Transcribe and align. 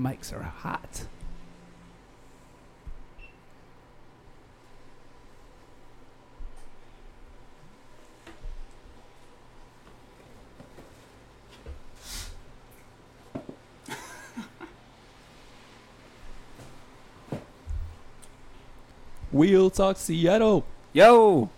mics 0.00 0.32
are 0.32 0.42
hot. 0.42 1.04
Wheel 19.32 19.70
Talk 19.70 19.96
Seattle. 19.96 20.64
Yo, 20.92 21.50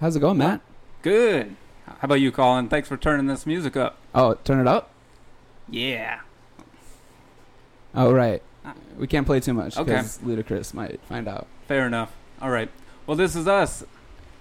How's 0.00 0.16
it 0.16 0.20
going, 0.20 0.38
Matt? 0.38 0.60
good. 1.02 1.54
How 1.86 2.06
about 2.06 2.14
you, 2.14 2.32
Colin? 2.32 2.68
Thanks 2.68 2.88
for 2.88 2.96
turning 2.96 3.26
this 3.26 3.46
music 3.46 3.76
up. 3.76 3.96
Oh, 4.14 4.34
turn 4.44 4.60
it 4.60 4.66
up. 4.66 4.90
Yeah. 5.68 6.20
Oh, 8.00 8.12
right. 8.12 8.42
We 8.98 9.06
can't 9.06 9.26
play 9.26 9.40
too 9.40 9.52
much 9.54 9.76
Okay. 9.76 9.84
because 9.92 10.18
Ludacris 10.24 10.72
might 10.74 11.00
find 11.08 11.28
out. 11.28 11.46
Fair 11.68 11.86
enough. 11.86 12.12
All 12.40 12.50
right. 12.50 12.70
Well, 13.06 13.16
this 13.16 13.34
is 13.36 13.46
us, 13.48 13.84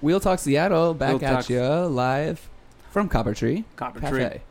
Wheel 0.02 0.20
Talk 0.20 0.40
Seattle 0.40 0.94
back 0.94 1.20
Wheel 1.20 1.26
at 1.26 1.34
Talk- 1.42 1.50
you 1.50 1.62
live 1.62 2.50
from 2.92 3.10
Copper 3.10 3.34
Tree 3.34 3.66
Copper 3.76 4.00
Cafe. 4.00 4.12
Tree. 4.30 4.42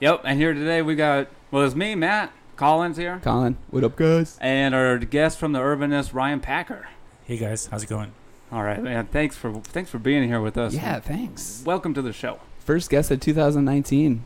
Yep. 0.00 0.22
And 0.24 0.38
here 0.38 0.52
today 0.52 0.82
we 0.82 0.94
got 0.96 1.28
well, 1.50 1.64
it's 1.64 1.74
me, 1.74 1.94
Matt 1.94 2.32
Collins 2.56 2.96
here, 2.96 3.20
Colin, 3.22 3.56
what 3.70 3.84
up, 3.84 3.96
guys? 3.96 4.36
and 4.40 4.74
our 4.74 4.98
guest 4.98 5.38
from 5.38 5.52
the 5.52 5.58
Urbanist, 5.60 6.12
Ryan 6.14 6.40
Packer. 6.40 6.88
Hey 7.24 7.36
guys, 7.36 7.66
how's 7.66 7.82
it 7.84 7.88
going? 7.88 8.12
All 8.52 8.62
right, 8.62 8.82
man. 8.82 9.06
Thanks 9.06 9.36
for 9.36 9.52
thanks 9.62 9.90
for 9.90 9.98
being 9.98 10.26
here 10.28 10.40
with 10.40 10.56
us. 10.58 10.74
Yeah, 10.74 10.98
thanks. 11.00 11.62
Welcome 11.64 11.94
to 11.94 12.02
the 12.02 12.12
show. 12.12 12.40
First 12.58 12.90
guest 12.90 13.10
of 13.10 13.20
2019. 13.20 14.24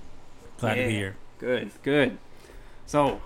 Glad 0.60 0.74
to 0.76 0.86
be 0.86 0.90
here. 0.90 1.16
Good, 1.38 1.70
good. 1.82 2.18
So, 2.86 3.20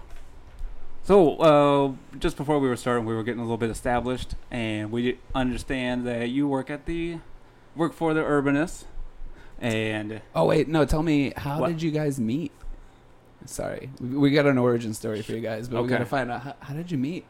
so 1.04 1.36
uh, 1.38 1.92
just 2.18 2.36
before 2.36 2.58
we 2.58 2.68
were 2.68 2.76
starting, 2.76 3.04
we 3.04 3.14
were 3.14 3.22
getting 3.22 3.40
a 3.40 3.44
little 3.44 3.56
bit 3.58 3.70
established, 3.70 4.34
and 4.50 4.90
we 4.92 5.18
understand 5.34 6.06
that 6.06 6.28
you 6.30 6.46
work 6.48 6.70
at 6.70 6.86
the 6.86 7.18
work 7.74 7.92
for 7.92 8.14
the 8.14 8.20
Urbanist, 8.20 8.84
and 9.60 10.20
Oh 10.34 10.44
wait, 10.46 10.68
no. 10.68 10.84
Tell 10.84 11.02
me, 11.02 11.32
how 11.36 11.60
What? 11.60 11.68
did 11.68 11.82
you 11.82 11.90
guys 11.90 12.20
meet? 12.20 12.52
Sorry, 13.46 13.90
we, 14.00 14.16
we 14.16 14.30
got 14.30 14.46
an 14.46 14.58
origin 14.58 14.94
story 14.94 15.22
for 15.22 15.32
you 15.32 15.40
guys, 15.40 15.68
but 15.68 15.78
we 15.78 15.82
Okay. 15.84 15.94
gotta 15.94 16.06
find 16.06 16.30
out 16.30 16.42
how, 16.42 16.54
how 16.60 16.74
did 16.74 16.90
you 16.90 16.98
meet? 16.98 17.24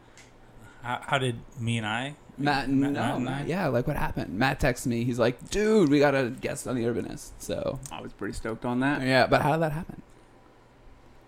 How, 0.83 1.01
how 1.01 1.17
did 1.17 1.37
me 1.59 1.77
and 1.77 1.87
I? 1.87 2.15
Matt, 2.37 2.69
Matt- 2.69 2.91
no, 2.93 2.99
Matt 3.01 3.15
and 3.17 3.29
I? 3.29 3.43
yeah, 3.45 3.67
like 3.67 3.87
what 3.87 3.95
happened? 3.95 4.37
Matt 4.37 4.59
texts 4.59 4.85
me. 4.87 5.03
He's 5.03 5.17
like, 5.19 5.49
"Dude, 5.49 5.89
we 5.89 5.99
got 5.99 6.13
a 6.15 6.29
guest 6.29 6.67
on 6.67 6.75
the 6.75 6.83
Urbanist." 6.83 7.31
So 7.39 7.79
I 7.91 8.01
was 8.01 8.11
pretty 8.13 8.33
stoked 8.33 8.65
on 8.65 8.79
that. 8.81 9.01
yeah, 9.01 9.25
but 9.27 9.41
how 9.41 9.53
did 9.53 9.61
that 9.61 9.71
happen? 9.71 10.01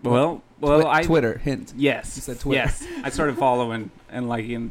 Well, 0.02 0.42
well, 0.60 0.80
Twi- 0.82 0.90
I 0.98 1.02
Twitter 1.02 1.38
hint. 1.38 1.72
yes, 1.76 2.16
You 2.16 2.22
said 2.22 2.40
Twitter. 2.40 2.62
yes, 2.62 2.86
I 3.02 3.10
started 3.10 3.36
following 3.38 3.90
and 4.10 4.28
liking 4.28 4.70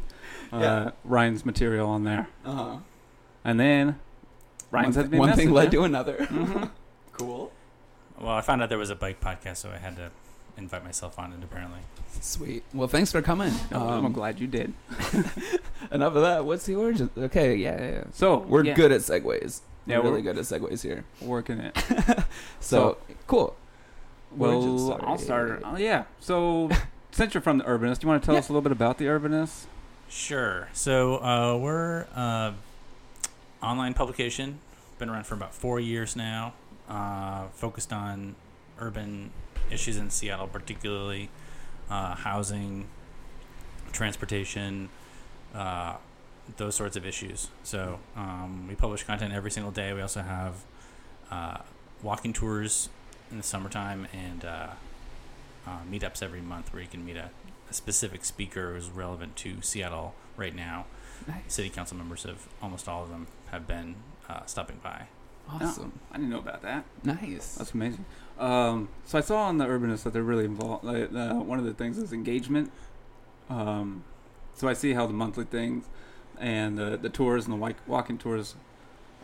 uh, 0.52 0.58
Yeah. 0.58 0.90
Ryan's 1.04 1.44
material 1.44 1.88
on 1.88 2.04
there, 2.04 2.28
Uh 2.44 2.52
huh. 2.54 2.76
and 3.44 3.58
then 3.60 3.98
Ryan 4.70 4.92
one, 4.94 5.08
th- 5.10 5.20
one 5.20 5.32
thing 5.36 5.50
led 5.50 5.70
to 5.72 5.82
another. 5.84 6.16
Mhm. 6.30 6.70
cool. 7.12 7.52
Well, 8.18 8.30
I 8.34 8.40
found 8.40 8.62
out 8.62 8.68
there 8.70 8.78
was 8.78 8.90
a 8.90 8.94
bike 8.96 9.20
podcast, 9.20 9.58
so 9.58 9.70
I 9.70 9.76
had 9.78 9.96
to 9.96 10.10
invite 10.56 10.82
myself 10.84 11.18
on 11.18 11.32
it. 11.32 11.38
Apparently, 11.44 11.80
Sweet. 12.20 12.62
Well, 12.72 12.88
thanks 12.88 13.12
for 13.12 13.20
coming. 13.20 13.52
Oh, 13.72 13.88
I'm 13.88 14.06
Um, 14.06 14.12
glad 14.12 14.40
you 14.40 14.46
did. 14.46 14.72
enough 15.90 16.14
of 16.14 16.22
that. 16.22 16.44
What's 16.46 16.64
the 16.64 16.74
origin? 16.76 17.10
Okay, 17.16 17.56
yeah, 17.56 17.78
yeah. 17.78 17.90
yeah. 17.90 18.04
So 18.12 18.38
We're 18.38 18.64
yeah, 18.64 18.74
good 18.74 18.90
at 18.90 19.02
segues. 19.02 19.60
Yeah, 19.86 19.98
we're 19.98 20.04
really 20.10 20.22
good 20.22 20.38
at 20.38 20.44
segues 20.44 20.82
here. 20.82 21.04
working 21.20 21.58
it. 21.60 21.76
So, 22.60 22.96
cool. 23.26 23.54
Origin 24.38 24.74
Well, 24.76 24.78
story. 24.78 25.02
I'll 25.06 25.18
start. 25.18 25.62
Oh, 25.64 25.76
yeah. 25.76 26.04
So, 26.20 26.68
since 27.10 27.34
you're 27.34 27.40
from 27.40 27.58
the 27.58 27.64
Urbanist, 27.64 28.00
do 28.00 28.06
you 28.06 28.08
want 28.08 28.22
to 28.22 28.26
tell 28.26 28.34
Yeah. 28.34 28.40
us 28.40 28.48
a 28.48 28.52
little 28.52 28.62
bit 28.62 28.72
about 28.72 28.98
the 28.98 29.06
Urbanist? 29.06 29.64
sure. 30.08 30.68
So 30.72 31.16
uh, 31.22 31.58
we're 31.60 32.06
uh, 32.14 32.52
online 33.62 33.92
publication. 33.94 34.60
Been 34.98 35.08
around 35.10 35.26
for 35.26 35.34
about 35.34 35.52
four 35.54 35.80
years 35.80 36.14
now. 36.16 36.54
Uh, 36.88 37.48
focused 37.54 37.92
on 37.92 38.36
urban 38.78 39.30
issues 39.70 39.96
in 39.96 40.10
Seattle, 40.10 40.46
particularly 40.46 41.28
uh, 41.90 42.14
housing, 42.14 42.86
transportation, 43.92 44.88
uh, 45.54 45.96
those 46.56 46.74
sorts 46.76 46.96
of 46.96 47.04
issues. 47.04 47.48
So 47.64 47.98
um, 48.14 48.66
we 48.68 48.74
publish 48.76 49.02
content 49.02 49.32
every 49.32 49.50
single 49.50 49.72
day. 49.72 49.92
We 49.92 50.00
also 50.02 50.22
have 50.22 50.54
uh, 51.30 51.58
walking 52.02 52.32
tours 52.32 52.88
in 53.30 53.36
the 53.38 53.42
summertime 53.42 54.06
and 54.12 54.44
uh, 54.44 54.68
uh, 55.66 55.78
meetups 55.90 56.22
every 56.22 56.40
month 56.40 56.72
where 56.72 56.82
you 56.82 56.88
can 56.88 57.04
meet 57.04 57.16
a, 57.16 57.30
a 57.70 57.74
specific 57.74 58.24
speaker 58.24 58.74
who's 58.74 58.88
relevant 58.88 59.36
to 59.36 59.60
Seattle 59.62 60.14
right 60.36 60.54
now. 60.54 60.86
Nice. 61.26 61.42
City 61.48 61.70
council 61.70 61.96
members 61.96 62.22
have 62.24 62.46
almost 62.62 62.88
all 62.88 63.02
of 63.02 63.10
them 63.10 63.26
have 63.50 63.66
been 63.66 63.96
uh, 64.28 64.44
stopping 64.46 64.80
by. 64.82 65.06
Awesome. 65.48 66.00
I 66.12 66.16
didn't 66.16 66.30
know 66.30 66.38
about 66.38 66.62
that. 66.62 66.84
Nice. 67.04 67.54
That's 67.54 67.72
amazing. 67.72 68.04
Um, 68.38 68.88
so 69.04 69.16
I 69.18 69.20
saw 69.20 69.44
on 69.44 69.58
the 69.58 69.64
Urbanist 69.66 70.02
that 70.02 70.12
they're 70.12 70.22
really 70.22 70.44
involved. 70.44 70.84
Like, 70.84 71.12
uh, 71.14 71.34
one 71.34 71.58
of 71.58 71.64
the 71.64 71.72
things 71.72 71.98
is 71.98 72.12
engagement. 72.12 72.72
Um, 73.48 74.02
so 74.54 74.68
I 74.68 74.72
see 74.72 74.94
how 74.94 75.06
the 75.06 75.12
monthly 75.12 75.44
things 75.44 75.86
and 76.38 76.76
the 76.76 76.96
the 76.96 77.08
tours 77.08 77.46
and 77.46 77.54
the 77.54 77.74
walking 77.86 78.18
tours 78.18 78.56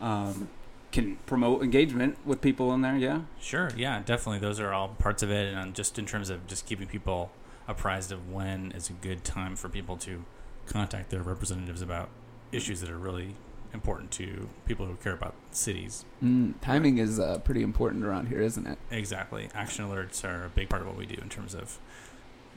um, 0.01 0.49
can 0.93 1.17
promote 1.25 1.63
engagement 1.63 2.17
with 2.25 2.39
people 2.39 2.73
in 2.73 2.81
there. 2.81 2.95
Yeah. 2.95 3.21
Sure, 3.41 3.71
yeah, 3.75 4.01
definitely. 4.05 4.39
Those 4.39 4.59
are 4.59 4.71
all 4.71 4.89
parts 4.89 5.23
of 5.23 5.31
it, 5.31 5.53
and 5.53 5.73
just 5.73 5.99
in 5.99 6.05
terms 6.05 6.29
of 6.29 6.47
just 6.47 6.65
keeping 6.65 6.87
people 6.87 7.31
apprised 7.67 8.11
of 8.11 8.31
when 8.31 8.71
is 8.71 8.89
a 8.89 8.93
good 8.93 9.23
time 9.23 9.55
for 9.55 9.67
people 9.67 9.97
to 9.97 10.23
contact 10.67 11.09
their 11.09 11.21
representatives 11.23 11.81
about 11.81 12.09
issues 12.51 12.79
that 12.81 12.89
are 12.89 12.97
really 12.97 13.35
important 13.73 14.11
to 14.11 14.47
people 14.67 14.85
who 14.85 14.95
care 14.95 15.13
about 15.13 15.33
cities. 15.51 16.05
Mm, 16.23 16.53
timing 16.61 16.99
is 16.99 17.19
uh, 17.19 17.39
pretty 17.39 17.63
important 17.63 18.05
around 18.05 18.27
here, 18.27 18.41
isn't 18.41 18.67
it? 18.67 18.77
Exactly. 18.91 19.49
Action 19.55 19.85
alerts 19.85 20.23
are 20.23 20.45
a 20.45 20.49
big 20.49 20.69
part 20.69 20.83
of 20.83 20.87
what 20.87 20.95
we 20.95 21.07
do 21.07 21.19
in 21.21 21.27
terms 21.29 21.55
of 21.55 21.79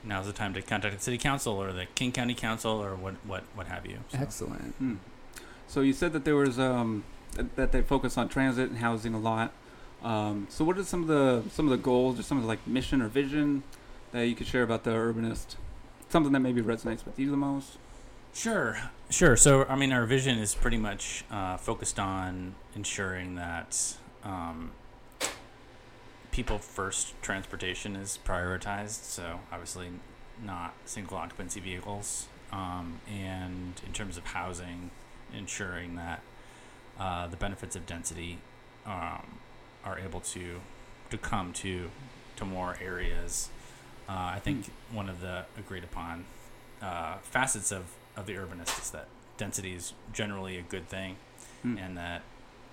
now's 0.04 0.26
the 0.26 0.32
time 0.32 0.52
to 0.54 0.60
contact 0.62 0.94
the 0.94 1.02
city 1.02 1.16
council 1.18 1.54
or 1.54 1.72
the 1.72 1.86
King 1.94 2.12
County 2.12 2.34
Council 2.34 2.72
or 2.72 2.94
what 2.94 3.14
what 3.24 3.44
what 3.54 3.66
have 3.66 3.86
you. 3.86 4.00
So- 4.12 4.18
Excellent. 4.18 4.74
Hmm. 4.74 4.94
So 5.66 5.80
you 5.80 5.94
said 5.94 6.12
that 6.12 6.24
there 6.24 6.36
was 6.36 6.58
um, 6.60 7.02
that, 7.56 7.72
they 7.72 7.82
focus 7.82 8.16
on 8.18 8.28
transit 8.28 8.70
and 8.70 8.78
housing 8.78 9.14
a 9.14 9.18
lot. 9.18 9.52
Um, 10.02 10.46
so 10.50 10.64
what 10.64 10.78
are 10.78 10.84
some 10.84 11.02
of 11.02 11.08
the 11.08 11.42
some 11.50 11.66
of 11.66 11.70
the 11.70 11.82
goals 11.82 12.18
or 12.18 12.22
some 12.22 12.36
of 12.36 12.44
the 12.44 12.48
like 12.48 12.66
mission 12.66 13.00
or 13.02 13.08
vision 13.08 13.62
that 14.12 14.26
you 14.26 14.34
could 14.34 14.46
share 14.46 14.62
about 14.62 14.84
the 14.84 14.90
urbanist? 14.90 15.56
Something 16.08 16.32
that 16.32 16.40
maybe 16.40 16.62
resonates 16.62 17.04
with 17.04 17.18
you 17.18 17.30
the 17.30 17.36
most. 17.36 17.78
Sure, 18.32 18.78
sure. 19.08 19.34
So, 19.34 19.64
I 19.64 19.76
mean, 19.76 19.92
our 19.92 20.04
vision 20.04 20.38
is 20.38 20.54
pretty 20.54 20.76
much 20.76 21.24
uh, 21.30 21.56
focused 21.56 21.98
on 21.98 22.54
ensuring 22.74 23.34
that 23.36 23.96
um, 24.24 24.72
people 26.32 26.58
first 26.58 27.14
transportation 27.22 27.96
is 27.96 28.18
prioritized. 28.26 29.04
So, 29.04 29.40
obviously, 29.50 29.88
not 30.44 30.74
single 30.84 31.16
occupancy 31.16 31.60
vehicles. 31.60 32.26
Um, 32.52 33.00
and 33.10 33.80
in 33.86 33.92
terms 33.94 34.18
of 34.18 34.26
housing, 34.26 34.90
ensuring 35.34 35.96
that 35.96 36.20
uh, 36.98 37.26
the 37.26 37.36
benefits 37.36 37.76
of 37.76 37.86
density 37.86 38.38
um, 38.86 39.38
are 39.84 39.98
able 39.98 40.20
to 40.20 40.60
to 41.10 41.18
come 41.18 41.52
to 41.52 41.90
to 42.36 42.44
more 42.44 42.76
areas. 42.82 43.48
Uh, 44.08 44.12
I 44.34 44.40
think 44.42 44.66
one 44.92 45.08
of 45.08 45.20
the 45.20 45.44
agreed 45.58 45.84
upon 45.84 46.24
uh, 46.82 47.16
facets 47.22 47.72
of, 47.72 47.84
of 48.16 48.26
the 48.26 48.34
urbanist 48.34 48.80
is 48.80 48.90
that 48.90 49.08
density 49.36 49.74
is 49.74 49.92
generally 50.12 50.56
a 50.58 50.62
good 50.62 50.88
thing, 50.88 51.16
Hmm. 51.62 51.78
and 51.78 51.96
that 51.96 52.22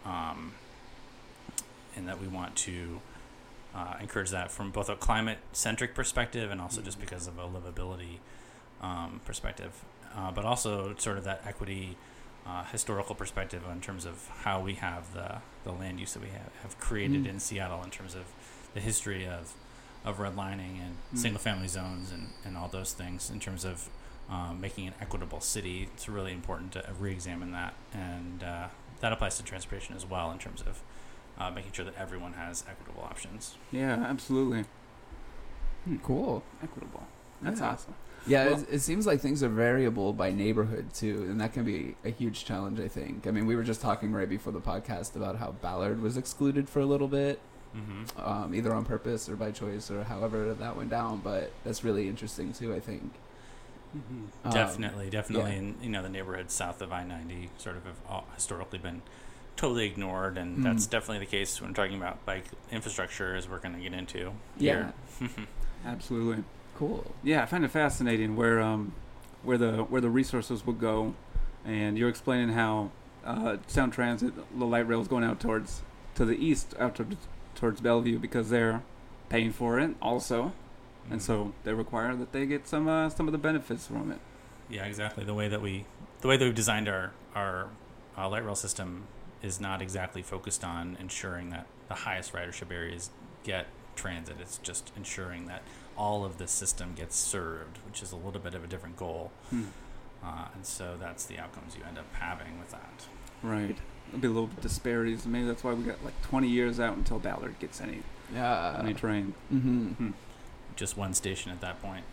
um, 0.05 0.53
and 1.95 2.07
that 2.07 2.19
we 2.19 2.27
want 2.27 2.55
to 2.57 2.99
uh, 3.75 3.95
encourage 4.01 4.29
that 4.31 4.51
from 4.51 4.71
both 4.71 4.89
a 4.89 4.95
climate 4.95 5.37
centric 5.53 5.95
perspective 5.95 6.51
and 6.51 6.59
also 6.61 6.81
just 6.81 6.99
because 6.99 7.25
of 7.27 7.37
a 7.39 7.43
livability 7.47 8.17
um, 8.81 9.21
perspective, 9.25 9.71
uh, 10.15 10.31
but 10.31 10.43
also 10.45 10.93
sort 10.97 11.17
of 11.17 11.23
that 11.23 11.41
equity. 11.47 11.95
Uh, 12.45 12.63
historical 12.65 13.15
perspective 13.15 13.63
in 13.71 13.79
terms 13.79 14.03
of 14.05 14.27
how 14.43 14.59
we 14.59 14.73
have 14.73 15.13
the, 15.13 15.37
the 15.63 15.71
land 15.71 15.97
use 15.97 16.13
that 16.13 16.21
we 16.21 16.27
have, 16.29 16.51
have 16.61 16.77
created 16.77 17.23
Mm. 17.23 17.29
in 17.29 17.39
Seattle 17.39 17.81
in 17.83 17.89
terms 17.89 18.15
of 18.15 18.23
the 18.73 18.79
history 18.81 19.25
of 19.27 19.53
of 20.05 20.17
redlining 20.17 20.81
and 20.83 20.95
Mm. 21.13 21.17
single 21.17 21.39
family 21.39 21.69
zones 21.69 22.11
and, 22.11 22.27
and 22.43 22.57
all 22.57 22.67
those 22.67 22.91
things 22.91 23.29
in 23.29 23.39
terms 23.39 23.63
of 23.63 23.87
um, 24.29 24.59
making 24.59 24.87
an 24.87 24.93
equitable 24.99 25.39
city. 25.39 25.87
It's 25.93 26.09
really 26.09 26.33
important 26.33 26.73
to 26.73 26.83
re 26.99 27.11
examine 27.13 27.53
that. 27.53 27.73
And 27.93 28.43
uh, 28.43 28.67
that 28.99 29.13
applies 29.13 29.37
to 29.37 29.43
transportation 29.43 29.95
as 29.95 30.05
well 30.05 30.29
in 30.31 30.37
terms 30.39 30.61
of 30.61 30.81
uh, 31.39 31.49
making 31.51 31.71
sure 31.71 31.85
that 31.85 31.95
everyone 31.97 32.33
has 32.33 32.65
equitable 32.69 33.03
options. 33.03 33.55
Yeah, 33.71 33.93
absolutely. 33.93 34.65
Cool. 36.03 36.43
Equitable. 36.61 37.03
That's 37.41 37.59
Yeah. 37.61 37.69
awesome. 37.71 37.93
Yeah, 38.25 38.45
Well- 38.51 38.59
it, 38.61 38.67
it 38.75 38.79
seems 38.79 39.05
like 39.05 39.19
things 39.19 39.43
are 39.43 39.49
variable 39.49 40.13
by 40.13 40.31
neighborhood 40.31 40.93
too, 40.93 41.25
and 41.29 41.39
that 41.41 41.53
can 41.53 41.63
be 41.65 41.95
a 42.05 42.09
huge 42.09 42.45
challenge. 42.45 42.79
I 42.79 42.87
think. 42.87 43.27
I 43.27 43.31
mean, 43.31 43.45
we 43.45 43.55
were 43.55 43.63
just 43.63 43.81
talking 43.81 44.11
right 44.13 44.29
before 44.29 44.53
the 44.53 44.61
podcast 44.61 45.15
about 45.15 45.37
how 45.37 45.51
Ballard 45.61 46.01
was 46.01 46.15
excluded 46.17 46.69
for 46.69 46.79
a 46.79 46.85
little 46.85 47.07
bit, 47.07 47.39
Mm-hmm. 47.75 48.21
um, 48.23 48.53
either 48.53 48.71
on 48.73 48.85
purpose 48.85 49.27
or 49.27 49.35
by 49.35 49.49
choice 49.51 49.89
or 49.89 50.03
however 50.03 50.53
that 50.53 50.77
went 50.77 50.89
down. 50.91 51.21
But 51.23 51.51
that's 51.63 51.83
really 51.83 52.07
interesting 52.07 52.53
too. 52.53 52.73
I 52.73 52.79
think. 52.79 53.11
Mhm. 53.97 54.25
Um, 54.45 54.51
definitely, 54.51 55.09
definitely, 55.09 55.51
yeah. 55.51 55.57
and 55.57 55.75
you 55.83 55.89
know 55.89 56.01
the 56.03 56.09
neighborhoods 56.09 56.53
south 56.53 56.81
of 56.81 56.91
I 56.91 57.03
ninety 57.03 57.49
sort 57.57 57.75
of 57.77 57.83
have 57.85 58.23
historically 58.35 58.79
been 58.79 59.01
totally 59.55 59.85
ignored, 59.85 60.37
and 60.37 60.59
Mm. 60.59 60.63
that's 60.63 60.87
definitely 60.87 61.19
the 61.19 61.29
case 61.29 61.61
when 61.61 61.73
talking 61.75 61.97
about 61.97 62.25
bike 62.25 62.45
infrastructure, 62.71 63.35
as 63.35 63.47
we're 63.49 63.59
going 63.59 63.75
to 63.75 63.81
get 63.81 63.93
into. 63.93 64.31
Yeah. 64.57 64.91
here. 65.19 65.29
Absolutely. 65.85 66.43
Cool. 66.75 67.05
Yeah, 67.23 67.43
I 67.43 67.45
find 67.45 67.63
it 67.63 67.71
fascinating 67.71 68.35
where 68.35 68.59
um, 68.61 68.93
where 69.43 69.57
the 69.57 69.83
where 69.83 70.01
the 70.01 70.09
resources 70.09 70.65
will 70.65 70.73
go, 70.73 71.13
and 71.65 71.97
you're 71.97 72.09
explaining 72.09 72.49
how 72.49 72.91
uh, 73.25 73.57
Sound 73.67 73.93
Transit, 73.93 74.33
the 74.57 74.65
light 74.65 74.87
rail 74.87 75.01
is 75.01 75.07
going 75.07 75.23
out 75.23 75.39
towards 75.39 75.81
to 76.15 76.25
the 76.25 76.35
east, 76.35 76.73
out 76.79 76.95
to, 76.95 77.05
towards 77.55 77.79
Bellevue 77.81 78.19
because 78.19 78.49
they're 78.49 78.81
paying 79.29 79.51
for 79.51 79.79
it 79.79 79.95
also, 80.01 80.51
and 81.09 81.19
Mhm. 81.19 81.23
so 81.23 81.53
they 81.63 81.73
require 81.73 82.15
that 82.15 82.31
they 82.31 82.45
get 82.45 82.67
some 82.67 82.87
uh, 82.87 83.09
some 83.09 83.27
of 83.27 83.31
the 83.31 83.37
benefits 83.37 83.87
from 83.87 84.11
it. 84.11 84.19
Yeah, 84.69 84.85
exactly. 84.85 85.23
The 85.23 85.33
way 85.33 85.47
that 85.49 85.61
we, 85.61 85.85
the 86.21 86.27
way 86.27 86.37
that 86.37 86.45
we've 86.45 86.55
designed 86.55 86.87
our 86.89 87.11
our 87.35 87.67
uh, 88.17 88.27
light 88.29 88.43
rail 88.45 88.55
system 88.55 89.03
is 89.41 89.59
not 89.59 89.81
exactly 89.81 90.21
focused 90.21 90.63
on 90.63 90.97
ensuring 90.99 91.49
that 91.51 91.65
the 91.87 91.95
highest 91.95 92.33
ridership 92.33 92.71
areas 92.71 93.09
get 93.43 93.67
transit. 93.95 94.37
It's 94.41 94.57
just 94.59 94.91
ensuring 94.95 95.45
that 95.47 95.61
all 95.97 96.25
of 96.25 96.37
the 96.37 96.47
system 96.47 96.93
gets 96.95 97.15
served, 97.15 97.77
which 97.85 98.01
is 98.01 98.11
a 98.11 98.15
little 98.15 98.39
bit 98.41 98.53
of 98.55 98.63
a 98.63 98.67
different 98.67 98.97
goal. 98.97 99.31
Hmm. 99.49 99.63
Uh, 100.23 100.45
and 100.55 100.65
so 100.65 100.95
that's 100.99 101.25
the 101.25 101.37
outcomes 101.37 101.75
you 101.75 101.83
end 101.87 101.97
up 101.97 102.05
having 102.13 102.57
with 102.59 102.71
that. 102.71 103.05
Right. 103.41 103.77
There'll 104.07 104.21
be 104.21 104.27
a 104.27 104.31
little 104.31 104.49
disparities. 104.61 105.25
Maybe 105.25 105.45
that's 105.45 105.63
why 105.63 105.73
we 105.73 105.83
got 105.83 106.03
like 106.03 106.19
20 106.23 106.47
years 106.47 106.79
out 106.79 106.95
until 106.95 107.19
Ballard 107.19 107.59
gets 107.59 107.81
any 107.81 107.99
Yeah. 108.33 108.77
any 108.79 108.93
train. 108.93 109.33
hmm 109.49 110.11
Just 110.75 110.97
one 110.97 111.13
station 111.13 111.51
at 111.51 111.61
that 111.61 111.81
point. 111.81 112.05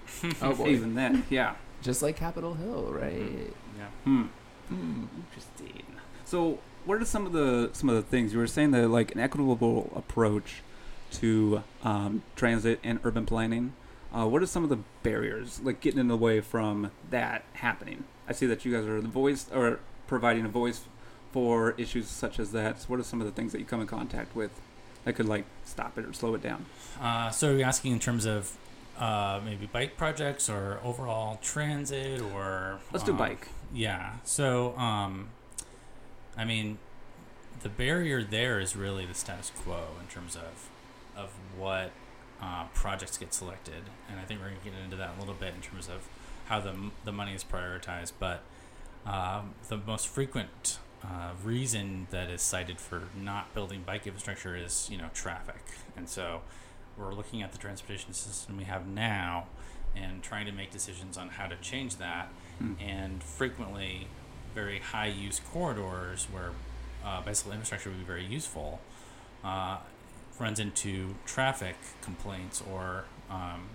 Oh 0.42 0.54
boy. 0.56 0.68
Even 0.70 0.94
then, 0.94 1.24
yeah. 1.30 1.54
Just 1.82 2.02
like 2.02 2.16
Capitol 2.16 2.54
Hill, 2.54 2.92
right? 2.92 3.52
Yeah. 3.78 3.86
Hmm. 4.04 4.22
Hmm. 4.68 5.04
Interesting. 5.28 5.84
So, 6.24 6.58
what 6.84 7.00
are 7.00 7.04
some 7.04 7.26
of 7.26 7.32
the 7.32 7.70
some 7.72 7.88
of 7.88 7.94
the 7.96 8.02
things 8.02 8.32
you 8.32 8.38
were 8.38 8.46
saying 8.46 8.70
that 8.72 8.88
like 8.88 9.12
an 9.14 9.20
equitable 9.20 9.92
approach 9.94 10.62
to 11.12 11.62
um, 11.82 12.22
transit 12.36 12.80
and 12.82 13.00
urban 13.04 13.26
planning? 13.26 13.72
Uh, 14.12 14.26
what 14.26 14.42
are 14.42 14.46
some 14.46 14.64
of 14.64 14.70
the 14.70 14.78
barriers, 15.02 15.60
like 15.62 15.80
getting 15.80 16.00
in 16.00 16.08
the 16.08 16.16
way 16.16 16.40
from 16.40 16.90
that 17.10 17.44
happening? 17.54 18.04
I 18.28 18.32
see 18.32 18.46
that 18.46 18.64
you 18.64 18.72
guys 18.72 18.86
are 18.86 19.00
the 19.00 19.08
voice 19.08 19.46
or 19.52 19.78
providing 20.06 20.44
a 20.44 20.48
voice 20.48 20.82
for 21.32 21.74
issues 21.78 22.08
such 22.08 22.38
as 22.40 22.52
that. 22.52 22.80
So 22.82 22.86
what 22.88 22.98
are 23.00 23.04
some 23.04 23.20
of 23.20 23.26
the 23.26 23.32
things 23.32 23.52
that 23.52 23.60
you 23.60 23.64
come 23.64 23.80
in 23.80 23.86
contact 23.86 24.34
with 24.34 24.50
that 25.04 25.14
could 25.14 25.26
like 25.26 25.44
stop 25.64 25.96
it 25.98 26.04
or 26.04 26.12
slow 26.12 26.34
it 26.34 26.42
down? 26.42 26.66
Uh, 27.00 27.30
so 27.30 27.52
you're 27.54 27.66
asking 27.66 27.92
in 27.92 27.98
terms 28.00 28.26
of 28.26 28.56
uh, 28.98 29.40
maybe 29.44 29.66
bike 29.66 29.96
projects 29.96 30.50
or 30.50 30.80
overall 30.84 31.38
transit 31.40 32.20
or 32.20 32.80
Let's 32.92 33.04
do 33.04 33.12
um, 33.12 33.18
bike. 33.18 33.48
Yeah. 33.72 34.14
So, 34.24 34.76
um, 34.76 35.28
I 36.36 36.44
mean, 36.44 36.78
the 37.62 37.68
barrier 37.68 38.22
there 38.22 38.60
is 38.60 38.76
really 38.76 39.06
the 39.06 39.14
status 39.14 39.52
quo 39.54 39.84
in 40.00 40.06
terms 40.06 40.36
of 40.36 40.68
of 41.22 41.30
what 41.58 41.90
uh, 42.42 42.64
projects 42.74 43.18
get 43.18 43.34
selected, 43.34 43.82
and 44.10 44.18
I 44.18 44.24
think 44.24 44.40
we're 44.40 44.48
going 44.48 44.60
to 44.60 44.70
get 44.70 44.74
into 44.82 44.96
that 44.96 45.10
a 45.16 45.20
little 45.20 45.34
bit 45.34 45.54
in 45.54 45.60
terms 45.60 45.88
of 45.88 46.08
how 46.46 46.60
the 46.60 46.74
the 47.04 47.12
money 47.12 47.34
is 47.34 47.44
prioritized. 47.44 48.12
But 48.18 48.42
um, 49.06 49.54
the 49.68 49.76
most 49.76 50.08
frequent 50.08 50.78
uh, 51.04 51.30
reason 51.44 52.06
that 52.10 52.28
is 52.30 52.42
cited 52.42 52.78
for 52.80 53.02
not 53.20 53.52
building 53.54 53.82
bike 53.86 54.06
infrastructure 54.06 54.56
is 54.56 54.88
you 54.90 54.98
know 54.98 55.08
traffic, 55.14 55.62
and 55.96 56.08
so 56.08 56.40
we're 56.98 57.14
looking 57.14 57.42
at 57.42 57.52
the 57.52 57.58
transportation 57.58 58.12
system 58.12 58.56
we 58.56 58.64
have 58.64 58.86
now 58.86 59.46
and 59.96 60.22
trying 60.22 60.46
to 60.46 60.52
make 60.52 60.70
decisions 60.70 61.16
on 61.16 61.28
how 61.30 61.46
to 61.46 61.56
change 61.56 61.96
that 61.96 62.28
Hmm. 62.58 62.74
and 62.78 63.22
frequently 63.22 64.06
very 64.54 64.80
high 64.80 65.06
use 65.06 65.40
corridors 65.52 66.26
where 66.30 66.50
uh, 67.02 67.22
bicycle 67.22 67.52
infrastructure 67.52 67.88
would 67.88 67.98
be 68.00 68.04
very 68.04 68.26
useful 68.26 68.80
uh, 69.42 69.78
runs 70.40 70.58
into 70.58 71.14
traffic 71.26 71.76
complaints 72.00 72.62
or 72.72 73.04
um, 73.30 73.68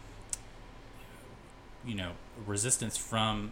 you 1.85 1.95
know 1.95 2.11
resistance 2.45 2.97
from 2.97 3.51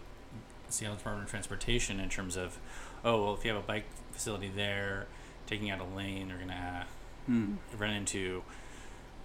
Seattle 0.69 0.97
Department 0.97 1.25
of 1.27 1.29
Transportation 1.31 1.99
in 1.99 2.09
terms 2.09 2.35
of 2.35 2.57
oh 3.05 3.23
well 3.23 3.33
if 3.35 3.45
you 3.45 3.51
have 3.53 3.63
a 3.63 3.65
bike 3.65 3.85
facility 4.11 4.51
there 4.53 5.05
taking 5.47 5.69
out 5.69 5.79
a 5.79 5.95
lane 5.95 6.29
you're 6.29 6.39
gonna 6.39 6.85
Hmm. 7.25 7.53
run 7.77 7.91
into 7.91 8.43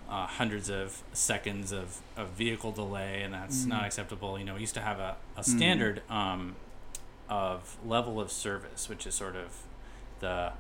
uh, 0.09 0.25
hundreds 0.27 0.69
of 0.71 1.03
seconds 1.13 1.73
of, 1.73 1.99
of 2.17 2.29
vehicle 2.31 2.71
delay, 2.71 3.23
and 3.23 3.35
that's 3.35 3.67
not 3.67 3.83
Mhm. 3.83 3.87
acceptable. 3.87 4.39
You 4.39 4.45
know, 4.47 4.55
we 4.55 4.61
used 4.61 4.75
to 4.75 4.81
have 4.81 5.01
a, 5.01 5.17
a 5.37 5.41
Mhm. 5.41 5.45
standard 5.45 6.03
um, 6.09 6.55
of 7.29 7.77
level 7.85 8.21
of 8.21 8.31
service, 8.33 8.89
which 8.89 9.05
is 9.07 9.15
sort 9.17 9.35
of 9.37 9.51
the 10.21 10.53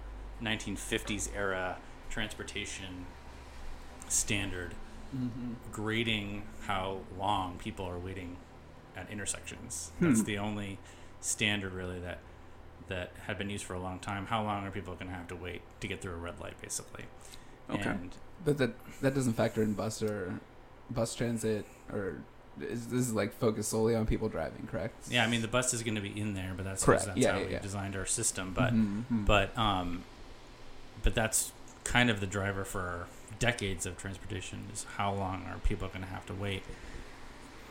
1950s 0.42 1.30
era 1.34 1.76
transportation 2.10 3.06
standard, 4.08 4.74
Mm-hmm. 5.16 5.54
grading 5.72 6.42
how 6.66 6.98
long 7.18 7.56
people 7.58 7.86
are 7.86 7.98
waiting 7.98 8.36
at 8.94 9.08
intersections. 9.10 9.90
That's 10.00 10.20
Hmm. 10.20 10.26
the 10.26 10.36
only 10.38 10.78
standard 11.22 11.72
really 11.72 11.98
that 12.00 12.18
that 12.88 13.12
had 13.26 13.38
been 13.38 13.48
used 13.48 13.64
for 13.64 13.72
a 13.74 13.78
long 13.80 13.98
time. 14.00 14.26
How 14.26 14.42
long 14.42 14.66
are 14.66 14.70
people 14.70 14.94
going 14.94 15.08
to 15.08 15.14
have 15.14 15.28
to 15.28 15.36
wait 15.36 15.62
to 15.80 15.88
get 15.88 16.02
through 16.02 16.12
a 16.12 16.16
red 16.16 16.40
light, 16.40 16.60
basically? 16.60 17.04
Okay. 17.70 17.88
And 17.88 18.10
But 18.44 18.58
that 18.58 18.72
that 19.00 19.14
doesn't 19.14 19.32
factor 19.32 19.62
in 19.62 19.72
bus 19.72 20.02
or 20.02 20.40
bus 20.90 21.14
transit 21.14 21.64
or 21.90 22.16
is 22.60 22.88
this 22.88 23.00
is 23.00 23.12
like 23.14 23.32
focused 23.32 23.70
solely 23.70 23.94
on 23.94 24.04
people 24.04 24.28
driving, 24.28 24.66
correct? 24.70 25.08
Yeah, 25.10 25.24
I 25.24 25.26
mean 25.26 25.40
the 25.40 25.48
bus 25.48 25.72
is 25.72 25.82
going 25.82 25.94
to 25.94 26.00
be 26.02 26.18
in 26.20 26.34
there, 26.34 26.52
but 26.54 26.64
that's 26.66 26.84
Correct. 26.84 27.06
that's 27.06 27.16
Yeah, 27.18 27.32
how 27.32 27.38
yeah, 27.38 27.46
we 27.46 27.52
yeah. 27.52 27.60
designed 27.60 27.96
our 27.96 28.04
system. 28.04 28.52
But 28.54 28.74
Mhm. 28.74 29.04
Hmm. 29.04 29.24
but 29.24 29.56
um, 29.56 30.02
but 31.02 31.14
that's 31.14 31.52
kind 31.84 32.10
of 32.10 32.20
the 32.20 32.26
driver 32.26 32.64
for 32.64 33.06
decades 33.38 33.86
of 33.86 33.96
transportation 33.96 34.66
is 34.72 34.84
how 34.96 35.12
long 35.12 35.44
are 35.46 35.58
people 35.58 35.88
going 35.88 36.02
to 36.02 36.06
have 36.08 36.26
to 36.26 36.34
wait? 36.34 36.62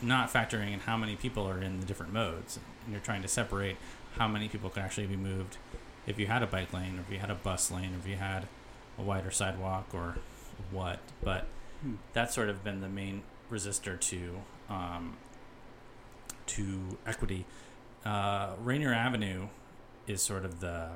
Not 0.01 0.31
factoring 0.31 0.73
in 0.73 0.79
how 0.81 0.95
many 0.97 1.15
people 1.15 1.47
are 1.47 1.61
in 1.61 1.79
the 1.79 1.85
different 1.85 2.13
modes, 2.13 2.57
and 2.85 2.91
you're 2.93 3.01
trying 3.01 3.21
to 3.23 3.27
separate 3.27 3.77
how 4.17 4.27
many 4.27 4.47
people 4.47 4.69
can 4.69 4.83
actually 4.83 5.07
be 5.07 5.15
moved 5.17 5.57
if 6.05 6.19
you 6.19 6.27
had 6.27 6.43
a 6.43 6.47
bike 6.47 6.71
lane, 6.73 6.97
or 6.97 7.01
if 7.01 7.11
you 7.11 7.19
had 7.19 7.31
a 7.31 7.35
bus 7.35 7.71
lane, 7.71 7.93
or 7.95 7.97
if 7.97 8.07
you 8.07 8.15
had 8.15 8.47
a 8.97 9.01
wider 9.01 9.31
sidewalk, 9.31 9.87
or 9.93 10.15
what. 10.71 10.99
But 11.23 11.45
Hmm. 11.81 11.95
that's 12.13 12.33
sort 12.33 12.49
of 12.49 12.63
been 12.63 12.81
the 12.81 12.89
main 12.89 13.21
resistor 13.51 13.99
to 13.99 14.41
um, 14.69 15.15
to 16.47 16.97
equity. 17.05 17.45
Uh, 18.05 18.53
Rainier 18.63 18.93
Avenue 18.93 19.47
is 20.07 20.21
sort 20.23 20.43
of 20.45 20.59
the 20.59 20.91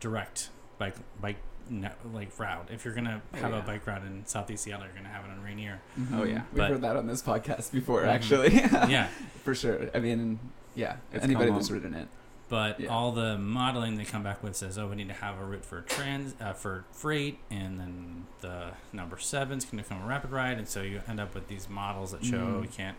direct 0.00 0.50
bike 0.78 0.96
bike 1.20 1.36
ne- 1.70 1.90
like 2.12 2.38
route. 2.38 2.68
If 2.70 2.84
you're 2.84 2.94
gonna 2.94 3.20
Oh, 3.34 3.36
have 3.38 3.50
yeah. 3.52 3.58
a 3.58 3.62
bike 3.62 3.86
route 3.86 4.02
in 4.04 4.24
Southeast 4.26 4.64
Seattle, 4.64 4.86
you're 4.86 4.94
gonna 4.94 5.08
have 5.08 5.24
it 5.24 5.30
on 5.30 5.42
Rainier. 5.42 5.80
Mhm. 5.98 6.18
Oh, 6.18 6.24
yeah. 6.24 6.42
we've 6.52 6.58
But- 6.58 6.70
heard 6.70 6.80
that 6.82 6.96
on 6.96 7.06
this 7.06 7.22
podcast 7.22 7.72
before, 7.72 8.02
Mhm. 8.02 8.08
actually. 8.08 8.54
yeah, 8.92 9.08
for 9.44 9.54
sure. 9.54 9.90
I 9.94 9.98
mean, 10.00 10.38
yeah, 10.74 10.96
It's 11.12 11.24
anybody 11.24 11.46
come 11.48 11.56
that's 11.56 11.70
ridden 11.70 11.94
it. 11.94 12.08
but 12.48 12.80
Yeah. 12.80 12.88
all 12.90 13.12
the 13.12 13.36
modeling 13.38 13.96
they 13.96 14.04
come 14.04 14.22
back 14.22 14.42
with 14.42 14.56
says, 14.56 14.76
oh, 14.78 14.88
we 14.88 14.96
need 14.96 15.08
to 15.08 15.14
have 15.14 15.38
a 15.38 15.44
route 15.44 15.64
for 15.64 15.80
trans 15.82 16.34
uh, 16.40 16.52
for 16.52 16.84
freight, 16.92 17.38
and 17.50 17.78
then 17.80 18.26
the 18.40 18.72
number 18.92 19.18
seven's 19.18 19.64
going 19.64 19.82
to 19.82 19.88
come 19.88 20.02
a 20.02 20.06
rapid 20.06 20.30
ride, 20.30 20.58
and 20.58 20.68
so 20.68 20.82
you 20.82 21.00
end 21.08 21.18
up 21.20 21.34
with 21.34 21.48
these 21.48 21.68
models 21.68 22.12
that 22.12 22.24
show 22.24 22.38
Mhm. 22.38 22.60
we 22.62 22.68
can't. 22.68 22.96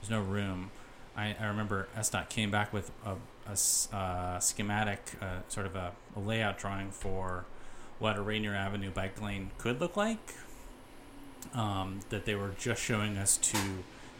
There's 0.00 0.10
no 0.10 0.20
room. 0.22 0.70
I, 1.16 1.34
I 1.40 1.46
remember 1.46 1.88
SDOT 1.96 2.28
came 2.28 2.50
back 2.50 2.72
with 2.74 2.90
a 3.04 3.16
uh, 3.94 4.38
schematic, 4.40 5.12
uh, 5.22 5.38
sort 5.48 5.66
of 5.66 5.76
a, 5.76 5.92
a 6.16 6.20
layout 6.20 6.58
drawing 6.58 6.90
for 6.90 7.44
what 7.98 8.16
a 8.16 8.22
Rainier 8.22 8.54
Avenue 8.54 8.90
bike 8.90 9.20
lane 9.20 9.50
could 9.58 9.80
look 9.80 9.96
like. 9.96 10.34
Um, 11.54 12.00
that 12.10 12.24
they 12.26 12.34
were 12.34 12.50
just 12.58 12.82
showing 12.82 13.16
us 13.16 13.36
to 13.38 13.58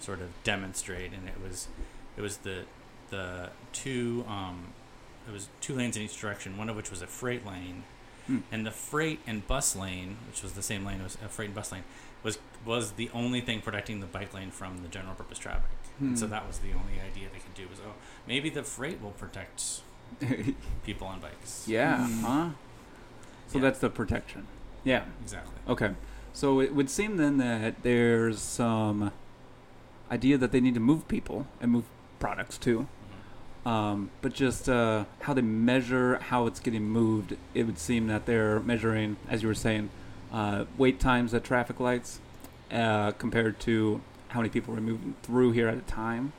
sort 0.01 0.21
of 0.21 0.29
demonstrate, 0.45 1.13
and 1.13 1.29
it 1.29 1.35
was 1.43 1.69
it 2.17 2.21
was 2.23 2.39
the 2.39 2.65
the 3.11 3.51
two 3.73 4.25
um, 4.29 4.69
it 5.29 5.33
was 5.33 5.49
two 5.61 5.75
lanes 5.75 5.97
in 5.97 6.03
each 6.03 6.19
direction, 6.19 6.57
one 6.57 6.69
of 6.69 6.77
which 6.77 6.91
was 6.91 7.03
a 7.03 7.07
freight 7.07 7.45
lane, 7.45 7.83
Hmm. 8.27 8.39
and 8.51 8.65
the 8.67 8.71
freight 8.71 9.21
and 9.27 9.47
bus 9.47 9.77
lane, 9.77 10.17
which 10.29 10.43
was 10.43 10.53
the 10.53 10.63
same 10.63 10.85
lane, 10.85 11.03
was 11.03 11.17
a 11.25 11.29
freight 11.29 11.49
and 11.49 11.55
bus 11.55 11.73
lane, 11.73 11.85
was 12.23 12.39
was 12.65 12.93
the 12.93 13.11
only 13.13 13.41
thing 13.41 13.61
protecting 13.61 14.01
the 14.01 14.07
bike 14.07 14.33
lane 14.33 14.51
from 14.51 14.83
the 14.83 14.89
general 14.89 15.15
purpose 15.15 15.39
traffic. 15.39 15.71
And 16.01 16.19
so 16.19 16.27
Hmm. 16.27 16.31
that 16.33 16.47
was 16.47 16.59
the 16.59 16.73
only 16.73 17.01
idea 17.01 17.29
they 17.33 17.41
could 17.41 17.55
do 17.55 17.67
was 17.69 17.81
oh 17.81 17.95
maybe 18.27 18.51
the 18.51 18.63
freight 18.63 19.01
will 19.03 19.13
protect 19.13 19.81
people 20.85 21.07
on 21.09 21.21
bikes. 21.21 21.65
yeah. 21.67 22.07
Hmm. 22.07 22.23
Huh. 22.25 22.49
So 23.49 23.59
Yeah. 23.59 23.63
that's 23.63 23.79
the 23.79 23.91
protection. 23.91 24.47
Yeah. 24.85 25.05
exactly. 25.23 25.55
Okay. 25.69 25.95
So 26.33 26.61
it 26.61 26.75
would 26.75 26.91
seem 26.91 27.17
then 27.17 27.39
that 27.39 27.83
there's 27.83 28.39
some 28.41 29.11
idea 30.11 30.39
that 30.39 30.53
they 30.53 30.61
need 30.61 30.75
to 30.75 30.81
move 30.81 31.09
people 31.09 31.47
and 31.61 31.71
move 31.73 31.85
products 32.19 32.59
too. 32.59 32.87
Mhm. 33.65 33.71
Um, 33.71 34.11
but 34.23 34.33
just 34.33 34.69
uh, 34.69 35.05
how 35.23 35.35
they 35.35 35.43
measure 35.43 36.17
how 36.19 36.47
it's 36.47 36.61
getting 36.61 36.85
moved, 36.89 37.37
it 37.55 37.65
would 37.65 37.79
seem 37.79 38.07
that 38.07 38.27
they're 38.27 38.61
measuring, 38.61 39.17
as 39.29 39.43
you 39.43 39.49
were 39.49 39.55
saying, 39.55 39.91
uh, 40.33 40.67
wait 40.79 41.01
times 41.01 41.35
at 41.35 41.43
traffic 41.43 41.81
lights 41.81 42.21
uh, 42.71 43.13
compared 43.13 43.59
to 43.61 44.01
how 44.29 44.41
many 44.41 44.51
people 44.51 44.75
were 44.75 44.81
moving 44.81 45.15
through 45.23 45.53
here 45.53 45.69
at 45.69 45.77
a 45.79 45.81
time. 45.83 46.33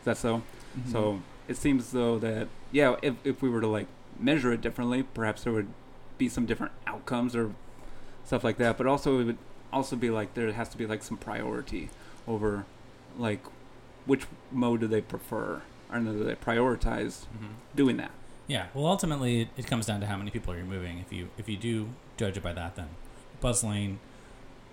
Is 0.00 0.04
that 0.06 0.16
so? 0.16 0.42
Mhm. 0.78 0.90
So 0.90 1.20
it 1.46 1.56
seems 1.56 1.92
though 1.92 2.18
that 2.18 2.48
yeah, 2.72 2.96
if 3.02 3.14
if 3.24 3.42
we 3.42 3.48
were 3.48 3.60
to 3.60 3.66
like 3.68 3.86
measure 4.18 4.52
it 4.52 4.60
differently, 4.60 5.02
perhaps 5.04 5.44
there 5.44 5.52
would 5.52 5.68
be 6.18 6.28
some 6.28 6.46
different 6.46 6.72
outcomes 6.86 7.34
or 7.36 7.52
stuff 8.24 8.44
like 8.44 8.58
that. 8.58 8.76
But 8.78 8.86
also 8.86 9.20
it 9.20 9.24
would 9.24 9.38
also 9.72 9.96
be 9.96 10.10
like 10.10 10.34
there 10.34 10.50
has 10.52 10.68
to 10.70 10.78
be 10.78 10.86
like 10.86 11.02
some 11.02 11.16
priority 11.16 11.90
over 12.28 12.64
like 13.18 13.40
which 14.06 14.26
mode 14.50 14.80
do 14.80 14.86
they 14.86 15.00
prefer 15.00 15.62
or 15.92 15.98
do 16.00 16.24
they 16.24 16.34
prioritize 16.34 17.26
Mhm. 17.36 17.54
doing 17.74 17.96
that? 17.98 18.10
Yeah. 18.48 18.66
Well, 18.74 18.86
ultimately, 18.86 19.42
it, 19.42 19.48
it 19.56 19.66
comes 19.66 19.86
down 19.86 20.00
to 20.00 20.06
how 20.06 20.16
many 20.16 20.30
people 20.30 20.52
are 20.52 20.56
you're 20.56 20.66
moving. 20.66 20.98
If 20.98 21.12
you 21.12 21.28
if 21.38 21.48
you 21.48 21.56
do 21.56 21.88
judge 22.16 22.36
it 22.36 22.42
by 22.42 22.52
that, 22.52 22.76
then 22.76 22.88
bus 23.40 23.62
lane, 23.64 23.98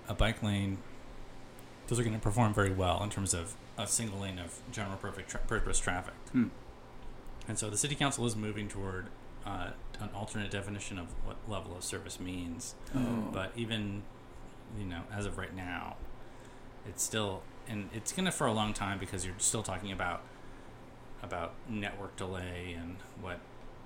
a 0.08 0.14
bike 0.14 0.42
lane, 0.44 0.80
those 1.88 2.00
are 2.00 2.04
going 2.04 2.16
to 2.16 2.22
perform 2.22 2.54
very 2.54 2.72
well 2.72 3.02
in 3.04 3.10
terms 3.10 3.34
of 3.34 3.56
a 3.78 3.88
single 3.88 4.20
lane 4.20 4.40
of 4.40 4.60
general 4.72 4.98
perfect 4.98 5.30
tra- 5.30 5.40
purpose 5.42 5.80
traffic. 5.80 6.14
Hmm. 6.32 6.48
And 7.48 7.58
so 7.58 7.70
the 7.70 7.78
city 7.78 7.96
council 7.96 8.26
is 8.26 8.36
moving 8.36 8.68
toward 8.68 9.06
uh, 9.46 9.70
an 10.02 10.10
alternate 10.16 10.52
definition 10.52 10.98
of 11.00 11.08
what 11.26 11.38
level 11.48 11.76
of 11.76 11.84
service 11.84 12.20
means. 12.20 12.76
Oh. 12.96 13.30
But 13.34 13.52
even, 13.56 14.04
you 14.78 14.86
know, 14.86 15.02
as 15.14 15.26
of 15.26 15.38
right 15.38 15.56
now, 15.56 15.96
it's 16.88 17.04
still, 17.04 17.42
and 17.68 17.90
it's 17.94 18.12
gonna 18.12 18.32
for 18.32 18.48
a 18.48 18.54
long 18.54 18.74
time 18.74 19.00
because 19.00 19.26
you're 19.26 19.36
still 19.38 19.64
talking 19.64 19.92
about 19.92 20.22
about 21.22 21.54
network 21.68 22.16
delay 22.16 22.76
and 22.80 22.96
what 23.22 23.40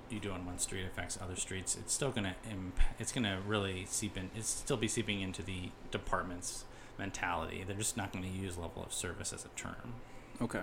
you 0.08 0.20
do 0.20 0.30
on 0.30 0.46
one 0.46 0.58
street 0.58 0.84
affects 0.86 1.18
other 1.20 1.34
streets. 1.34 1.76
It's 1.76 1.92
still 1.92 2.10
gonna 2.12 2.36
imp- 2.48 2.78
it's 2.98 3.10
gonna 3.10 3.40
really 3.46 3.84
seep 3.86 4.16
in. 4.16 4.30
It's 4.36 4.48
still 4.48 4.76
be 4.76 4.86
seeping 4.88 5.20
into 5.20 5.42
the 5.42 5.70
department's 5.90 6.64
mentality. 6.96 7.64
They're 7.66 7.74
just 7.76 7.96
not 7.96 8.12
going 8.12 8.24
to 8.24 8.30
use 8.30 8.56
level 8.56 8.80
of 8.84 8.92
service 8.92 9.32
as 9.32 9.44
a 9.44 9.48
term. 9.56 9.94
Okay. 10.40 10.62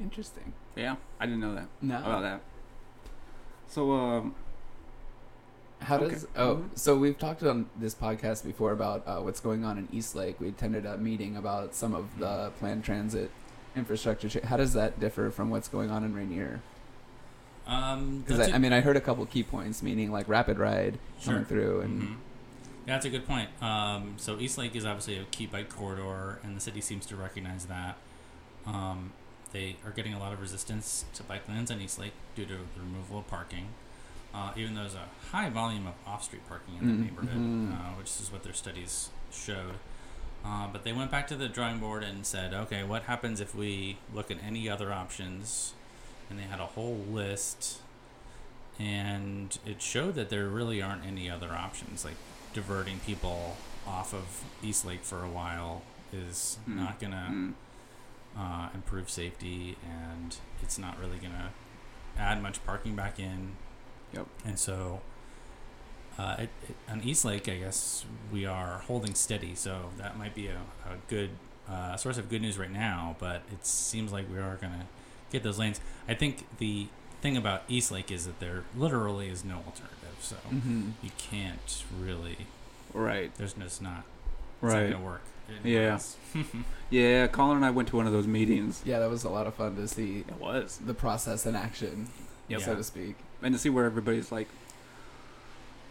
Interesting. 0.00 0.54
Yeah, 0.76 0.96
I 1.18 1.26
didn't 1.26 1.40
know 1.40 1.54
that 1.54 1.68
No. 1.82 1.98
about 1.98 2.22
that. 2.22 2.40
So 3.70 3.92
um 3.92 4.34
How 5.80 5.96
Okay. 5.96 6.10
does 6.14 6.26
oh 6.36 6.56
Mhm. 6.56 6.78
so 6.78 6.98
we've 6.98 7.18
talked 7.18 7.42
on 7.42 7.70
this 7.74 7.94
podcast 7.94 8.44
before 8.44 8.72
about 8.72 9.02
uh, 9.06 9.20
what's 9.20 9.40
going 9.40 9.64
on 9.64 9.78
in 9.78 9.88
Eastlake. 9.90 10.38
We 10.38 10.48
attended 10.48 10.84
a 10.84 10.98
meeting 10.98 11.36
about 11.38 11.74
some 11.74 11.94
of 11.94 12.18
the 12.18 12.50
planned 12.58 12.84
transit 12.84 13.30
infrastructure. 13.74 14.28
Cha- 14.28 14.46
How 14.46 14.58
does 14.58 14.74
that 14.74 15.00
differ 15.00 15.30
from 15.30 15.48
what's 15.48 15.68
going 15.68 15.90
on 15.90 16.04
in 16.04 16.12
Rainier? 16.14 16.60
Um, 17.66 18.18
Because 18.20 18.36
that's 18.38 18.48
I, 18.50 18.52
a- 18.52 18.56
I 18.56 18.58
mean, 18.58 18.74
I 18.74 18.80
heard 18.82 18.96
a 18.98 19.00
couple 19.00 19.24
key 19.24 19.42
points, 19.42 19.82
meaning 19.82 20.12
like 20.12 20.28
rapid 20.28 20.58
ride 20.58 20.98
coming 21.24 21.46
through, 21.46 21.80
and 21.80 22.02
Mhm. 22.02 22.16
Yeah, 22.86 22.94
that's 22.96 23.06
a 23.06 23.10
good 23.10 23.26
point. 23.26 23.48
Um, 23.62 24.14
so 24.18 24.38
Eastlake 24.38 24.74
is 24.76 24.84
obviously 24.84 25.16
a 25.16 25.24
key 25.24 25.46
bike 25.46 25.70
corridor, 25.70 26.40
and 26.42 26.54
the 26.56 26.60
city 26.60 26.80
seems 26.82 27.06
to 27.06 27.16
recognize 27.16 27.66
that. 27.66 27.96
Um, 28.66 29.12
they 29.52 29.76
are 29.84 29.90
getting 29.90 30.14
a 30.14 30.18
lot 30.18 30.32
of 30.32 30.40
resistance 30.40 31.04
to 31.14 31.22
bike 31.22 31.48
lanes 31.48 31.70
on 31.70 31.80
Eastlake 31.80 32.12
due 32.34 32.44
to 32.46 32.54
the 32.54 32.80
removal 32.80 33.18
of 33.18 33.28
parking. 33.28 33.68
Uh, 34.32 34.52
even 34.56 34.74
though 34.74 34.82
there's 34.82 34.94
a 34.94 35.08
high 35.32 35.48
volume 35.50 35.86
of 35.88 35.94
off-street 36.06 36.42
parking 36.48 36.74
in 36.80 36.86
that 36.86 36.92
Mm, 36.94 37.04
neighborhood, 37.04 37.40
mhm. 37.40 37.72
uh, 37.72 37.98
which 37.98 38.06
is 38.20 38.30
what 38.30 38.44
their 38.44 38.52
studies 38.52 39.10
showed. 39.32 39.74
Uh, 40.44 40.68
but 40.72 40.84
they 40.84 40.92
went 40.92 41.10
back 41.10 41.26
to 41.26 41.34
the 41.36 41.48
drawing 41.48 41.78
board 41.80 42.02
and 42.04 42.24
said, 42.24 42.54
okay, 42.54 42.84
what 42.84 43.02
happens 43.02 43.40
if 43.40 43.54
we 43.54 43.98
look 44.14 44.30
at 44.30 44.38
any 44.42 44.68
other 44.70 44.92
options? 44.92 45.74
And 46.30 46.38
they 46.38 46.44
had 46.44 46.60
a 46.60 46.66
whole 46.66 46.94
list, 47.10 47.80
and 48.78 49.58
it 49.66 49.82
showed 49.82 50.14
that 50.14 50.30
there 50.30 50.46
really 50.46 50.80
aren't 50.80 51.04
any 51.04 51.28
other 51.30 51.52
options. 51.52 52.04
Like 52.04 52.14
diverting 52.54 53.00
people 53.00 53.56
off 53.86 54.14
of 54.14 54.44
Eastlake 54.62 55.02
for 55.02 55.24
a 55.24 55.28
while 55.28 55.82
is 56.12 56.58
Hmm. 56.64 56.76
not 56.76 57.00
gonna 57.00 57.28
mm, 57.32 57.52
uh, 58.38 58.68
improve 58.74 59.10
safety, 59.10 59.76
and 59.84 60.36
it's 60.62 60.78
not 60.78 60.98
really 60.98 61.18
gonna 61.18 61.50
add 62.18 62.42
much 62.42 62.64
parking 62.64 62.94
back 62.96 63.18
in. 63.18 63.52
Yep. 64.12 64.26
And 64.44 64.58
so, 64.58 65.00
uh, 66.18 66.36
it, 66.40 66.48
it, 66.68 66.76
on 66.88 67.00
Eastlake, 67.02 67.48
I 67.48 67.56
guess 67.58 68.04
we 68.32 68.44
are 68.46 68.78
holding 68.86 69.14
steady. 69.14 69.54
So 69.54 69.90
that 69.98 70.18
might 70.18 70.34
be 70.34 70.48
a, 70.48 70.56
a 70.86 70.96
good 71.08 71.30
uh, 71.68 71.96
source 71.96 72.18
of 72.18 72.28
good 72.28 72.42
news 72.42 72.58
right 72.58 72.70
now. 72.72 73.16
But 73.18 73.42
it 73.52 73.64
seems 73.64 74.12
like 74.12 74.30
we 74.30 74.38
are 74.38 74.56
gonna 74.60 74.86
get 75.32 75.42
those 75.42 75.58
lanes. 75.58 75.80
I 76.08 76.14
think 76.14 76.46
the 76.58 76.88
thing 77.22 77.36
about 77.36 77.62
Eastlake 77.68 78.10
is 78.10 78.26
that 78.26 78.40
there 78.40 78.64
literally 78.76 79.28
is 79.28 79.44
no 79.44 79.56
alternative. 79.56 79.96
So 80.20 80.36
Mhm. 80.52 80.92
you 81.02 81.10
can't 81.18 81.84
really. 81.98 82.46
right. 82.92 83.32
There's 83.36 83.52
just 83.54 83.80
not. 83.80 84.04
It's 84.62 84.72
Right. 84.74 84.90
not 84.90 84.92
gonna 84.94 85.04
work. 85.04 85.22
Yeah. 85.64 85.98
Yeah, 86.90 87.26
Colin 87.28 87.56
and 87.56 87.64
I 87.64 87.70
went 87.70 87.88
to 87.90 87.96
one 87.96 88.06
of 88.06 88.12
those 88.12 88.26
meetings. 88.26 88.82
yeah, 88.84 88.98
that 88.98 89.08
was 89.08 89.22
a 89.24 89.30
lot 89.30 89.46
of 89.46 89.54
fun 89.54 89.76
to 89.76 89.86
see 89.86 90.24
It 90.26 90.40
was. 90.40 90.78
the 90.84 90.94
process 90.94 91.46
in 91.46 91.54
action, 91.54 92.08
Yep. 92.48 92.60
so 92.62 92.74
to 92.74 92.82
speak. 92.84 93.16
And 93.42 93.54
to 93.54 93.58
see 93.60 93.70
where 93.70 93.84
everybody's 93.84 94.32
like 94.32 94.48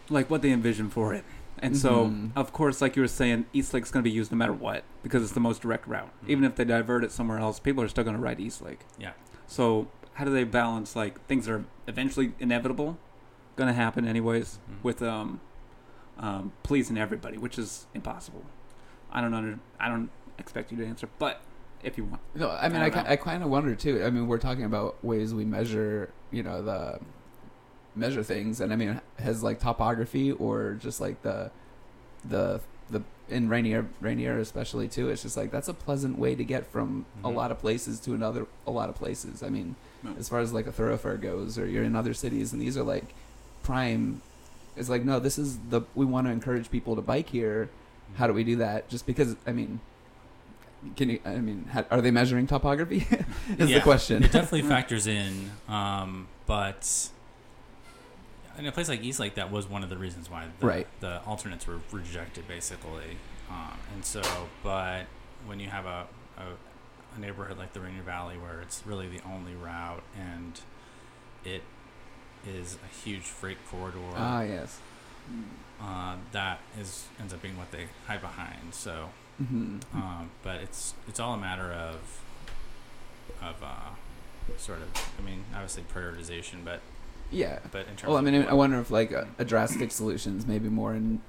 like 0.08 0.28
what 0.28 0.42
they 0.42 0.50
envision 0.50 0.90
for 0.90 1.14
it. 1.14 1.24
And 1.58 1.76
so, 1.76 2.06
Mhm. 2.06 2.30
of 2.34 2.52
course, 2.52 2.80
like 2.80 2.96
you 2.96 3.02
were 3.02 3.08
saying, 3.08 3.46
Eastlake's 3.52 3.90
going 3.90 4.02
to 4.02 4.08
be 4.10 4.14
used 4.14 4.32
no 4.32 4.36
matter 4.38 4.52
what 4.52 4.82
because 5.02 5.22
it's 5.22 5.32
the 5.32 5.40
most 5.40 5.62
direct 5.62 5.86
route. 5.86 6.10
Mhm. 6.24 6.28
Even 6.30 6.44
if 6.44 6.56
they 6.56 6.64
divert 6.64 7.04
it 7.04 7.12
somewhere 7.12 7.38
else, 7.38 7.60
people 7.60 7.82
are 7.84 7.88
still 7.88 8.02
going 8.04 8.16
to 8.16 8.22
ride 8.22 8.40
Eastlake. 8.40 8.80
Yeah. 8.98 9.12
So, 9.46 9.88
how 10.14 10.24
do 10.24 10.32
they 10.32 10.44
balance 10.44 10.96
like 10.96 11.24
things 11.26 11.46
that 11.46 11.52
are 11.52 11.64
eventually 11.86 12.32
inevitable, 12.40 12.98
going 13.56 13.68
to 13.68 13.74
happen 13.74 14.06
anyways, 14.06 14.58
Mhm. 14.70 14.82
with 14.82 15.02
um, 15.02 15.40
um, 16.18 16.52
pleasing 16.62 16.98
everybody, 16.98 17.38
which 17.38 17.58
is 17.58 17.86
impossible. 17.94 18.44
I 19.12 19.20
don't 19.20 19.34
under, 19.34 19.58
I 19.78 19.88
don't 19.88 20.10
expect 20.38 20.70
you 20.72 20.78
to 20.78 20.86
answer, 20.86 21.08
but 21.18 21.40
if 21.82 21.96
you 21.98 22.04
want, 22.04 22.20
No, 22.34 22.50
I 22.50 22.68
mean, 22.68 22.80
I 22.82 22.86
I, 22.86 22.88
know. 22.90 23.04
I 23.08 23.16
kind 23.16 23.42
of 23.42 23.48
wonder 23.50 23.74
too. 23.74 24.02
I 24.04 24.10
mean, 24.10 24.26
we're 24.28 24.38
talking 24.38 24.64
about 24.64 25.02
ways 25.04 25.32
we 25.34 25.44
measure, 25.44 26.10
you 26.30 26.42
know, 26.42 26.62
the 26.62 27.00
measure 27.94 28.22
things, 28.22 28.60
and 28.60 28.72
I 28.72 28.76
mean, 28.76 29.00
has 29.18 29.42
like 29.42 29.60
topography 29.60 30.32
or 30.32 30.74
just 30.74 31.00
like 31.00 31.22
the 31.22 31.50
the 32.24 32.60
the 32.90 33.02
in 33.28 33.48
Rainier 33.48 33.86
Rainier 34.00 34.38
especially 34.38 34.88
too. 34.88 35.08
It's 35.08 35.22
just 35.22 35.36
like 35.36 35.50
that's 35.50 35.68
a 35.68 35.74
pleasant 35.74 36.18
way 36.18 36.34
to 36.34 36.44
get 36.44 36.66
from 36.66 37.06
a 37.24 37.28
Mhm. 37.28 37.34
lot 37.34 37.50
of 37.50 37.58
places 37.58 37.98
to 38.00 38.14
another 38.14 38.46
a 38.66 38.70
lot 38.70 38.88
of 38.88 38.94
places. 38.94 39.42
I 39.42 39.48
mean, 39.48 39.76
Yeah. 40.04 40.12
as 40.18 40.28
far 40.28 40.40
as 40.40 40.52
like 40.52 40.66
a 40.66 40.72
thoroughfare 40.72 41.16
goes, 41.16 41.58
or 41.58 41.66
you're 41.66 41.84
in 41.84 41.96
other 41.96 42.14
cities, 42.14 42.52
and 42.52 42.60
these 42.60 42.76
are 42.76 42.82
like 42.82 43.14
prime. 43.62 44.22
It's 44.76 44.88
like 44.88 45.04
no, 45.04 45.18
this 45.18 45.38
is 45.38 45.58
the 45.70 45.82
we 45.94 46.04
want 46.04 46.26
to 46.26 46.30
encourage 46.32 46.70
people 46.70 46.94
to 46.96 47.02
bike 47.02 47.30
here. 47.30 47.70
How 48.16 48.26
do 48.26 48.32
we 48.32 48.44
do 48.44 48.56
that? 48.56 48.88
Just 48.88 49.06
because 49.06 49.36
I 49.46 49.52
mean, 49.52 49.80
can 50.96 51.10
you? 51.10 51.20
I 51.24 51.36
mean, 51.36 51.68
ha, 51.72 51.84
are 51.90 52.00
they 52.00 52.10
measuring 52.10 52.46
topography? 52.46 53.06
is 53.58 53.70
Yeah, 53.70 53.78
the 53.78 53.82
question. 53.82 54.22
It 54.22 54.32
definitely 54.32 54.62
factors 54.62 55.06
in, 55.06 55.50
um, 55.68 56.28
but 56.46 57.10
in 58.58 58.66
a 58.66 58.72
place 58.72 58.88
like 58.88 59.02
Eastlake, 59.02 59.34
that 59.34 59.50
was 59.50 59.68
one 59.68 59.82
of 59.82 59.88
the 59.90 59.96
reasons 59.96 60.30
why 60.30 60.46
the, 60.60 60.66
Right. 60.66 60.86
the 61.00 61.22
alternates 61.24 61.66
were 61.66 61.80
rejected, 61.92 62.46
basically. 62.46 63.16
Um, 63.50 63.78
and 63.94 64.04
so, 64.04 64.22
but 64.62 65.06
when 65.46 65.60
you 65.60 65.68
have 65.68 65.86
a, 65.86 66.06
a, 66.36 67.16
a 67.16 67.18
neighborhood 67.18 67.58
like 67.58 67.72
the 67.72 67.80
Rainier 67.80 68.02
Valley, 68.02 68.36
where 68.36 68.60
it's 68.60 68.82
really 68.86 69.08
the 69.08 69.20
only 69.26 69.54
route, 69.54 70.02
and 70.18 70.60
it 71.44 71.62
is 72.46 72.76
a 72.84 73.04
huge 73.04 73.22
freight 73.24 73.58
corridor, 73.70 73.98
ah, 74.14 74.42
yes. 74.42 74.78
Uh, 75.80 76.16
that 76.32 76.58
is 76.78 77.06
ends 77.18 77.32
up 77.32 77.40
being 77.40 77.56
what 77.56 77.70
they 77.72 77.86
hide 78.06 78.20
behind. 78.20 78.72
So, 78.74 79.08
hmm 79.38 79.78
um, 79.94 80.30
but 80.42 80.60
it's 80.60 80.94
it's 81.08 81.18
all 81.18 81.32
a 81.34 81.38
matter 81.38 81.72
of 81.72 82.20
of 83.42 83.62
uh, 83.62 83.90
sort 84.58 84.80
of 84.82 84.88
I 85.18 85.22
mean 85.24 85.44
obviously 85.54 85.84
prioritization, 85.94 86.64
but 86.64 86.80
yeah. 87.30 87.60
but 87.70 87.80
in 87.88 87.96
terms 87.96 88.04
Well, 88.08 88.16
I 88.18 88.20
mean, 88.20 88.34
I 88.46 88.52
wonder 88.54 88.78
if 88.80 88.90
like 88.90 89.12
a, 89.12 89.28
a 89.38 89.44
drastic 89.44 89.90
solutions 89.92 90.46
maybe 90.46 90.68
more 90.68 90.94
in 90.94 91.20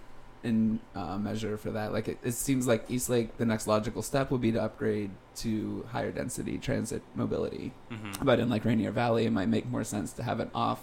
in 0.44 0.80
uh, 0.96 1.18
measure 1.18 1.56
for 1.58 1.70
that. 1.72 1.94
Like 1.94 2.08
it, 2.08 2.18
it 2.24 2.32
seems 2.34 2.68
like 2.68 2.90
Eastlake, 2.90 3.38
the 3.38 3.46
next 3.46 3.68
logical 3.68 4.02
step 4.02 4.32
would 4.32 4.42
be 4.42 4.52
to 4.52 4.62
upgrade 4.62 5.12
to 5.38 5.86
higher 5.92 6.12
density 6.12 6.58
transit 6.58 7.04
mobility. 7.16 7.72
Mhm, 7.92 8.26
But 8.26 8.40
in 8.40 8.50
like 8.50 8.66
Rainier 8.66 8.92
Valley, 8.92 9.26
it 9.26 9.32
might 9.32 9.50
make 9.50 9.68
more 9.70 9.84
sense 9.84 10.12
to 10.14 10.24
have 10.24 10.40
an 10.40 10.50
off 10.56 10.82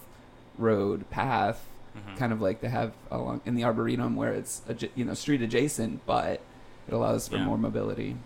road 0.57 1.11
path, 1.11 1.67
mhm. 2.07 2.17
kind 2.17 2.33
of 2.33 2.40
like 2.40 2.61
they 2.61 2.69
have 2.69 2.93
along 3.11 3.40
in 3.47 3.55
the 3.55 3.64
Arboretum, 3.64 4.17
where 4.17 4.33
it's 4.33 4.62
adj- 4.69 4.90
you 4.95 5.05
know 5.05 5.14
street 5.14 5.43
adjacent, 5.43 6.05
but 6.07 6.40
it 6.87 6.93
allows 6.95 7.28
for 7.28 7.37
Yeah. 7.37 7.45
more 7.45 7.59
mobility. 7.59 8.17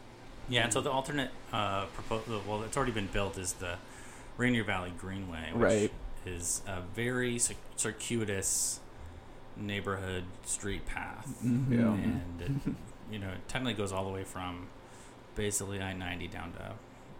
yeah. 0.49 0.65
And 0.65 0.73
so 0.73 0.81
the 0.81 0.91
alternate 0.91 1.31
uh, 1.53 1.87
proposal, 1.87 2.43
well, 2.47 2.63
it's 2.63 2.77
already 2.77 2.93
been 2.93 3.07
built, 3.09 3.39
is 3.39 3.55
the 3.55 3.77
Rainier 4.37 4.65
Valley 4.65 4.93
Greenway, 4.99 5.51
which 5.53 5.63
Right. 5.63 5.93
is 6.27 6.63
a 6.67 6.81
very 6.95 7.39
circuitous 7.77 8.81
neighborhood 9.57 10.25
street 10.45 10.87
path, 10.87 11.27
Mhm. 11.45 11.71
Yeah. 11.71 11.93
and 11.93 12.41
it, 12.41 12.75
you 13.13 13.19
know 13.19 13.29
it 13.29 13.47
technically 13.49 13.75
goes 13.75 13.93
all 13.93 14.05
the 14.05 14.11
way 14.11 14.25
from 14.25 14.69
basically 15.35 15.81
I 15.83 15.93
ninety 15.93 16.27
down 16.29 16.53
to 16.55 16.73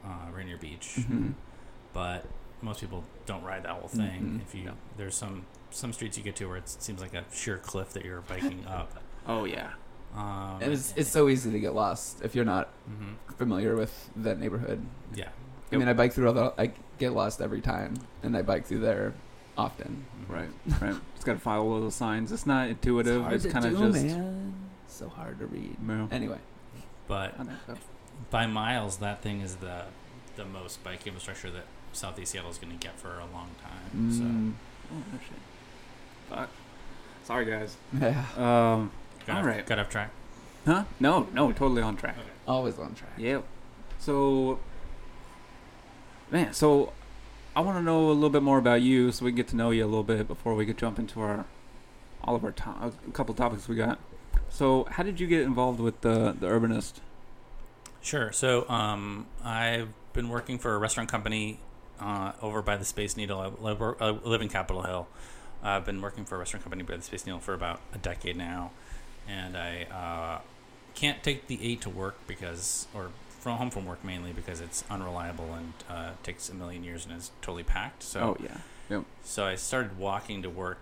uh, 0.09 0.31
Rainier 0.35 0.57
Beach. 0.57 0.97
Mhm. 0.99 1.35
but 1.93 2.25
most 2.63 2.81
people 2.81 3.05
don't 3.27 3.43
ride 3.45 3.65
that 3.65 3.73
whole 3.73 3.89
thing. 3.89 4.41
Mhm. 4.41 4.43
If 4.43 4.55
you 4.55 4.65
No. 4.65 4.73
there's 4.97 5.15
some 5.15 5.45
some 5.73 5.93
streets 5.93 6.17
you 6.17 6.23
get 6.25 6.37
to 6.37 6.47
where 6.47 6.57
it 6.59 6.69
seems 6.69 7.01
like 7.01 7.15
a 7.15 7.25
sheer 7.33 7.59
cliff 7.59 7.93
that 7.95 8.05
you're 8.05 8.21
biking 8.23 8.65
up. 8.69 8.93
Oh 9.27 9.45
yeah. 9.45 9.71
Um, 10.17 10.59
And 10.61 10.73
it's 10.73 10.93
it's 10.97 11.11
so 11.11 11.29
easy 11.29 11.51
to 11.51 11.59
get 11.61 11.75
lost 11.75 12.21
if 12.23 12.35
you're 12.35 12.45
not 12.45 12.69
mhm. 12.89 13.15
familiar 13.37 13.75
with 13.77 14.11
that 14.17 14.39
neighborhood. 14.39 14.85
Yeah. 15.15 15.29
I 15.73 15.77
mean, 15.77 15.89
I 15.89 15.95
bike 15.95 16.13
through 16.13 16.29
all 16.29 16.35
the. 16.35 16.53
I 16.59 16.73
get 16.99 17.13
lost 17.15 17.41
every 17.41 17.63
time, 17.63 17.95
and 18.23 18.37
I 18.37 18.43
bike 18.43 18.67
through 18.67 18.81
there 18.81 19.15
often. 19.57 20.05
mhm. 20.29 20.35
Right. 20.35 20.51
Right. 20.83 20.95
Just 21.15 21.25
gotta 21.27 21.39
follow 21.39 21.71
all 21.73 21.81
those 21.81 21.95
signs. 21.95 22.31
It's 22.31 22.45
not 22.47 22.69
intuitive. 22.69 23.27
It's, 23.33 23.47
kind 23.47 23.65
of 23.65 23.79
just. 23.79 24.05
man. 24.05 24.55
So 24.87 25.09
hard 25.09 25.39
to 25.39 25.47
read. 25.47 25.77
No. 25.83 26.09
Anyway, 26.13 26.39
But 27.09 27.35
by 28.31 28.47
miles, 28.47 28.99
that 28.99 29.23
thing 29.23 29.41
is 29.41 29.57
the 29.57 29.85
the 30.37 30.45
most 30.45 30.83
bike 30.85 31.07
infrastructure 31.07 31.51
that 31.51 31.65
Southeast 31.95 32.33
Seattle 32.33 32.51
is 32.51 32.59
going 32.59 32.77
to 32.79 32.87
get 32.87 32.99
for 32.99 33.19
a 33.19 33.27
long 33.33 33.51
time. 33.63 33.91
mm, 33.97 34.53
Oh 34.93 34.97
no 35.13 35.19
shit. 35.19 35.39
Fuck. 36.35 36.49
Sorry 37.25 37.45
guys. 37.45 37.77
yeah, 38.01 38.25
Um. 38.37 38.91
Got 39.27 39.35
All 39.37 39.41
off, 39.41 39.47
right. 39.47 39.67
got 39.67 39.79
off 39.79 39.89
track. 39.89 40.11
Huh? 40.67 40.85
No. 40.99 41.29
No. 41.33 41.53
Totally 41.53 41.83
on 41.83 41.97
track. 41.97 42.17
always 42.47 42.79
on 42.79 42.95
track. 42.95 43.13
Yep. 43.19 43.45
So, 44.01 44.59
man, 46.31 46.53
so 46.53 46.93
I 47.55 47.61
want 47.61 47.79
to 47.79 47.83
know 47.83 48.11
a 48.11 48.13
little 48.13 48.31
bit 48.31 48.43
more 48.43 48.59
about 48.59 48.83
you, 48.83 49.13
so 49.13 49.25
we 49.25 49.31
can 49.31 49.37
get 49.37 49.49
to 49.49 49.57
know 49.57 49.71
you 49.71 49.85
a 49.85 49.87
little 49.87 50.03
bit 50.03 50.27
before 50.27 50.55
we 50.55 50.67
could 50.67 50.79
jump 50.79 50.99
into 50.99 51.21
our 51.21 51.45
all 52.25 52.35
of 52.37 52.45
our 52.45 52.53
to- 52.53 52.93
a 53.09 53.11
couple 53.13 53.35
topics 53.35 53.69
we 53.69 53.77
got. 53.77 53.99
So, 54.49 54.85
how 54.91 55.03
did 55.03 55.21
you 55.21 55.27
get 55.27 55.43
involved 55.43 55.81
with 55.81 56.01
the 56.01 56.35
the 56.39 56.47
urbanist? 56.49 56.95
Sure. 58.01 58.33
So 58.33 58.69
um, 58.69 59.27
I've 59.45 59.89
been 60.13 60.29
working 60.29 60.59
for 60.59 60.75
a 60.75 60.79
restaurant 60.79 61.09
company 61.09 61.61
uh, 62.01 62.33
over 62.43 62.61
by 62.61 62.77
the 62.77 62.85
Space 62.85 63.17
Needle. 63.17 63.39
I 63.39 63.47
live, 63.63 63.81
I 64.01 64.11
live 64.11 64.43
in 64.43 64.49
Capitol 64.49 64.83
Hill. 64.83 65.07
I've 65.63 65.85
been 65.85 66.01
working 66.03 66.25
for 66.25 66.35
a 66.37 66.39
restaurant 66.39 66.65
company 66.65 66.83
by 66.83 66.97
the 66.97 67.03
Space 67.03 67.25
Needle 67.27 67.41
for 67.41 67.55
about 67.55 67.81
a 67.95 67.99
decade 67.99 68.37
now, 68.37 68.71
and 69.29 69.57
I 69.57 69.85
uh, 69.85 70.41
can't 70.95 71.23
take 71.23 71.47
the 71.47 71.59
eight 71.63 71.81
to 71.83 71.91
work 71.91 72.17
because, 72.27 72.87
or 72.95 73.11
from 73.41 73.59
home 73.59 73.71
from 73.71 73.87
work 73.87 74.05
mainly 74.05 74.33
because 74.33 74.61
it's 74.61 74.85
unreliable 74.91 75.53
and 75.55 75.73
uh, 75.91 76.11
takes 76.23 76.49
a 76.49 76.55
million 76.55 76.85
years 76.85 77.07
and 77.07 77.17
is 77.17 77.31
totally 77.41 77.63
packed. 77.65 78.03
So 78.03 78.21
oh 78.21 78.37
yeah. 78.43 78.57
yep. 78.91 79.05
so 79.25 79.45
I 79.45 79.55
started 79.57 79.99
walking 79.99 80.43
to 80.43 80.51
work, 80.51 80.79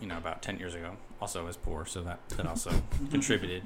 you 0.00 0.06
know, 0.06 0.18
about 0.18 0.42
ten 0.42 0.58
years 0.58 0.74
ago. 0.74 0.96
Also, 1.20 1.40
I 1.42 1.44
was 1.44 1.56
poor, 1.56 1.84
so 1.86 2.02
that 2.02 2.28
that 2.30 2.46
also 2.46 2.70
contributed. 3.10 3.62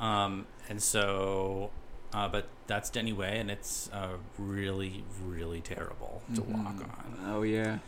Um, 0.00 0.46
and 0.68 0.82
so, 0.82 1.70
uh, 2.12 2.26
but 2.28 2.48
that's 2.66 2.90
Denny 2.90 3.12
Way, 3.12 3.38
and 3.38 3.50
it's 3.50 3.88
uh, 3.92 4.16
really, 4.38 5.04
really 5.24 5.60
terrible 5.60 6.22
to 6.34 6.42
walk 6.42 6.74
Mhm. 6.76 6.82
on. 6.82 7.18
Oh 7.26 7.42
yeah. 7.42 7.78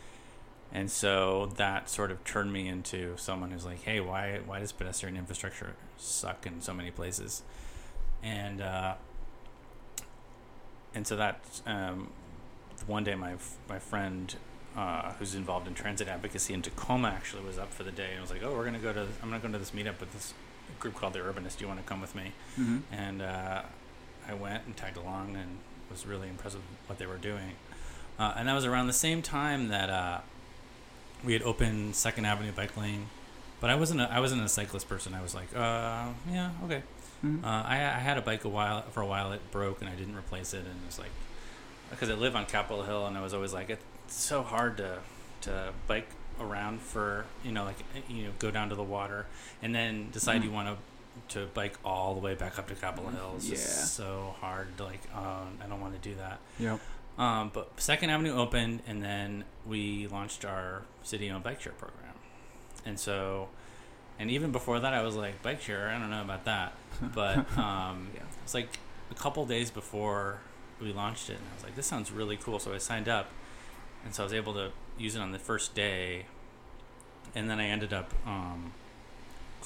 And 0.75 0.91
so 0.91 1.53
that 1.55 1.89
sort 1.89 2.11
of 2.11 2.21
turned 2.25 2.51
me 2.51 2.67
into 2.67 3.15
someone 3.15 3.51
who's 3.51 3.63
like, 3.63 3.83
hey, 3.83 4.01
why 4.01 4.41
why 4.45 4.59
does 4.59 4.73
pedestrian 4.73 5.15
infrastructure 5.15 5.73
suck 5.95 6.45
in 6.45 6.59
so 6.59 6.73
many 6.73 6.91
places? 6.91 7.43
And 8.21 8.59
uh, 8.59 8.95
and 10.93 11.07
so 11.07 11.15
that 11.15 11.39
um, 11.65 12.09
one 12.87 13.05
day 13.05 13.15
my 13.15 13.35
my 13.69 13.79
friend 13.79 14.35
uh, 14.75 15.13
who's 15.13 15.33
involved 15.33 15.65
in 15.65 15.75
transit 15.75 16.09
advocacy 16.09 16.53
in 16.53 16.61
Tacoma 16.61 17.07
actually 17.07 17.45
was 17.45 17.57
up 17.57 17.73
for 17.73 17.83
the 17.83 17.91
day 17.91 18.09
and 18.11 18.19
was 18.19 18.29
like, 18.29 18.43
oh, 18.43 18.53
we're 18.53 18.65
gonna 18.65 18.77
go 18.77 18.91
to 18.91 19.07
I'm 19.23 19.29
gonna 19.29 19.39
go 19.39 19.49
to 19.49 19.57
this 19.57 19.71
meetup 19.71 20.01
with 20.01 20.11
this 20.11 20.33
group 20.81 20.95
called 20.95 21.13
the 21.13 21.19
Urbanist. 21.19 21.57
Do 21.57 21.63
you 21.63 21.67
want 21.69 21.79
to 21.79 21.85
come 21.85 22.01
with 22.01 22.15
me? 22.15 22.33
Mm-hmm. 22.59 22.79
and 22.91 23.21
uh, 23.21 23.61
I 24.27 24.33
went 24.33 24.65
and 24.65 24.75
tagged 24.75 24.97
along 24.97 25.37
and 25.37 25.59
was 25.89 26.05
really 26.05 26.27
impressed 26.27 26.57
with 26.57 26.65
what 26.87 26.99
they 26.99 27.05
were 27.05 27.15
doing. 27.15 27.53
Uh, 28.19 28.33
and 28.35 28.49
that 28.49 28.53
was 28.53 28.65
around 28.65 28.87
the 28.87 28.93
same 28.93 29.21
time 29.21 29.69
that 29.69 29.89
uh, 29.89 30.19
we 31.25 31.33
had 31.33 31.41
opened 31.43 31.95
Second 31.95 32.25
Avenue 32.25 32.51
bike 32.51 32.75
lane, 32.77 33.07
but 33.61 33.69
I 33.69 33.75
wasn't 33.75 34.01
a, 34.01 34.11
I 34.11 34.19
wasn't 34.19 34.41
a 34.43 34.49
cyclist 34.49 34.87
person. 34.87 35.13
I 35.13 35.21
was 35.21 35.33
like, 35.35 35.47
uh, 35.55 36.07
yeah, 36.31 36.51
okay. 36.65 36.83
Mm-hmm. 37.25 37.43
Uh, 37.43 37.63
I, 37.63 37.75
I 37.77 37.99
had 37.99 38.17
a 38.17 38.21
bike 38.21 38.43
a 38.45 38.49
while 38.49 38.81
for 38.91 39.01
a 39.01 39.05
while. 39.05 39.31
It 39.31 39.41
broke 39.51 39.81
and 39.81 39.89
I 39.89 39.95
didn't 39.95 40.15
replace 40.15 40.53
it, 40.53 40.59
and 40.59 40.67
it 40.67 40.85
was 40.85 40.99
like 40.99 41.11
because 41.89 42.09
I 42.09 42.13
live 42.13 42.35
on 42.35 42.45
Capitol 42.45 42.83
Hill, 42.83 43.05
and 43.07 43.17
I 43.17 43.21
was 43.21 43.33
always 43.33 43.53
like, 43.53 43.69
it's 43.69 43.83
so 44.15 44.43
hard 44.43 44.77
to 44.77 44.99
to 45.41 45.73
bike 45.87 46.07
around 46.39 46.81
for 46.81 47.25
you 47.45 47.51
know 47.51 47.63
like 47.63 47.77
you 48.09 48.23
know 48.25 48.31
go 48.39 48.51
down 48.51 48.67
to 48.69 48.75
the 48.75 48.83
water 48.83 49.25
and 49.61 49.73
then 49.73 50.09
decide 50.11 50.41
Mm. 50.41 50.45
you 50.45 50.51
want 50.51 50.67
to 50.67 50.75
to 51.39 51.45
bike 51.53 51.77
all 51.85 52.13
the 52.13 52.19
way 52.19 52.35
back 52.35 52.59
up 52.59 52.67
to 52.67 52.75
Capitol 52.75 53.09
Hill. 53.09 53.33
It's 53.37 53.45
Yeah. 53.47 53.55
just 53.55 53.95
so 53.95 54.35
hard. 54.41 54.75
To, 54.77 54.83
like, 54.83 54.99
um, 55.15 55.57
I 55.63 55.67
don't 55.69 55.79
want 55.79 55.93
to 55.93 56.09
do 56.09 56.13
that. 56.17 56.39
Yep. 56.59 56.79
Um, 57.17 57.49
but 57.53 57.79
Second 57.79 58.09
Avenue 58.09 58.35
opened, 58.35 58.81
and 58.87 59.01
then 59.03 59.45
we 59.65 60.07
launched 60.07 60.43
our 60.43 60.81
city-owned 61.03 61.43
bike 61.43 61.61
share 61.61 61.73
program. 61.73 62.13
And 62.85 62.99
so, 62.99 63.47
and 64.19 64.29
even 64.29 64.51
before 64.51 64.79
that, 64.81 64.93
I 64.93 65.01
was 65.01 65.15
like, 65.15 65.41
bike 65.41 65.61
share. 65.61 65.89
I 65.89 65.97
don't 65.97 66.09
know 66.09 66.21
about 66.21 66.45
that. 66.45 66.73
But 67.13 67.37
um, 67.57 68.09
Yeah. 68.15 68.21
it's 68.43 68.53
like 68.53 68.79
a 69.11 69.13
couple 69.15 69.45
days 69.45 69.71
before 69.71 70.39
we 70.81 70.91
launched 70.93 71.29
it, 71.29 71.33
and 71.37 71.43
I 71.51 71.55
was 71.55 71.63
like, 71.63 71.75
this 71.75 71.85
sounds 71.87 72.11
really 72.11 72.37
cool. 72.37 72.59
So 72.59 72.73
I 72.73 72.77
signed 72.79 73.07
up, 73.09 73.27
and 74.03 74.13
so 74.13 74.23
I 74.23 74.25
was 74.25 74.33
able 74.33 74.53
to 74.53 74.71
use 74.97 75.15
it 75.15 75.19
on 75.21 75.31
the 75.31 75.39
first 75.39 75.73
day, 75.75 76.25
and 77.33 77.49
then 77.49 77.59
I 77.59 77.67
ended 77.67 77.93
up 77.93 78.13
um, 78.25 78.71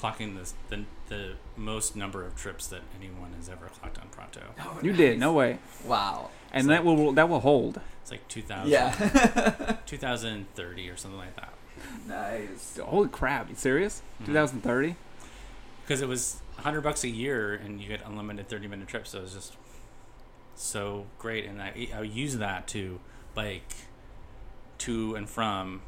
clocking 0.00 0.36
this, 0.36 0.54
the 0.68 0.84
the 1.08 1.32
most 1.56 1.96
number 1.96 2.24
of 2.24 2.36
trips 2.36 2.66
that 2.68 2.80
anyone 2.98 3.32
has 3.36 3.48
ever 3.48 3.66
clocked 3.66 3.98
on 3.98 4.08
Pronto. 4.08 4.42
You 4.82 4.92
did. 4.92 5.18
No 5.18 5.32
way. 5.32 5.58
Wow. 5.84 6.30
And 6.52 6.70
that 6.70 6.84
will 6.84 7.12
that 7.12 7.28
will 7.28 7.40
hold. 7.40 7.80
It's 8.02 8.10
like 8.10 8.26
2000, 8.28 8.70
Yeah. 8.70 9.76
2030 9.86 10.88
or 10.90 10.96
something 10.96 11.18
like 11.18 11.36
that. 11.36 11.52
nice. 12.06 12.78
Holy 12.82 13.08
crap! 13.08 13.48
You 13.48 13.54
serious? 13.56 14.02
Mhm. 14.22 14.26
2030? 14.26 14.96
Because 15.82 16.00
it 16.02 16.08
was 16.08 16.40
100 16.56 16.80
bucks 16.82 17.02
a 17.04 17.08
year 17.08 17.54
and 17.54 17.80
you 17.80 17.88
get 17.88 18.00
unlimited 18.06 18.48
30 18.48 18.68
minute 18.68 18.86
trips. 18.88 19.10
So 19.10 19.18
it 19.18 19.22
was 19.22 19.34
just 19.34 19.56
so 20.54 21.06
great. 21.18 21.46
And 21.46 21.60
I, 21.60 21.88
I 21.94 22.02
use 22.02 22.36
that 22.38 22.68
to 22.68 23.00
bike 23.34 23.72
to 24.78 25.14
and 25.14 25.28
from 25.28 25.82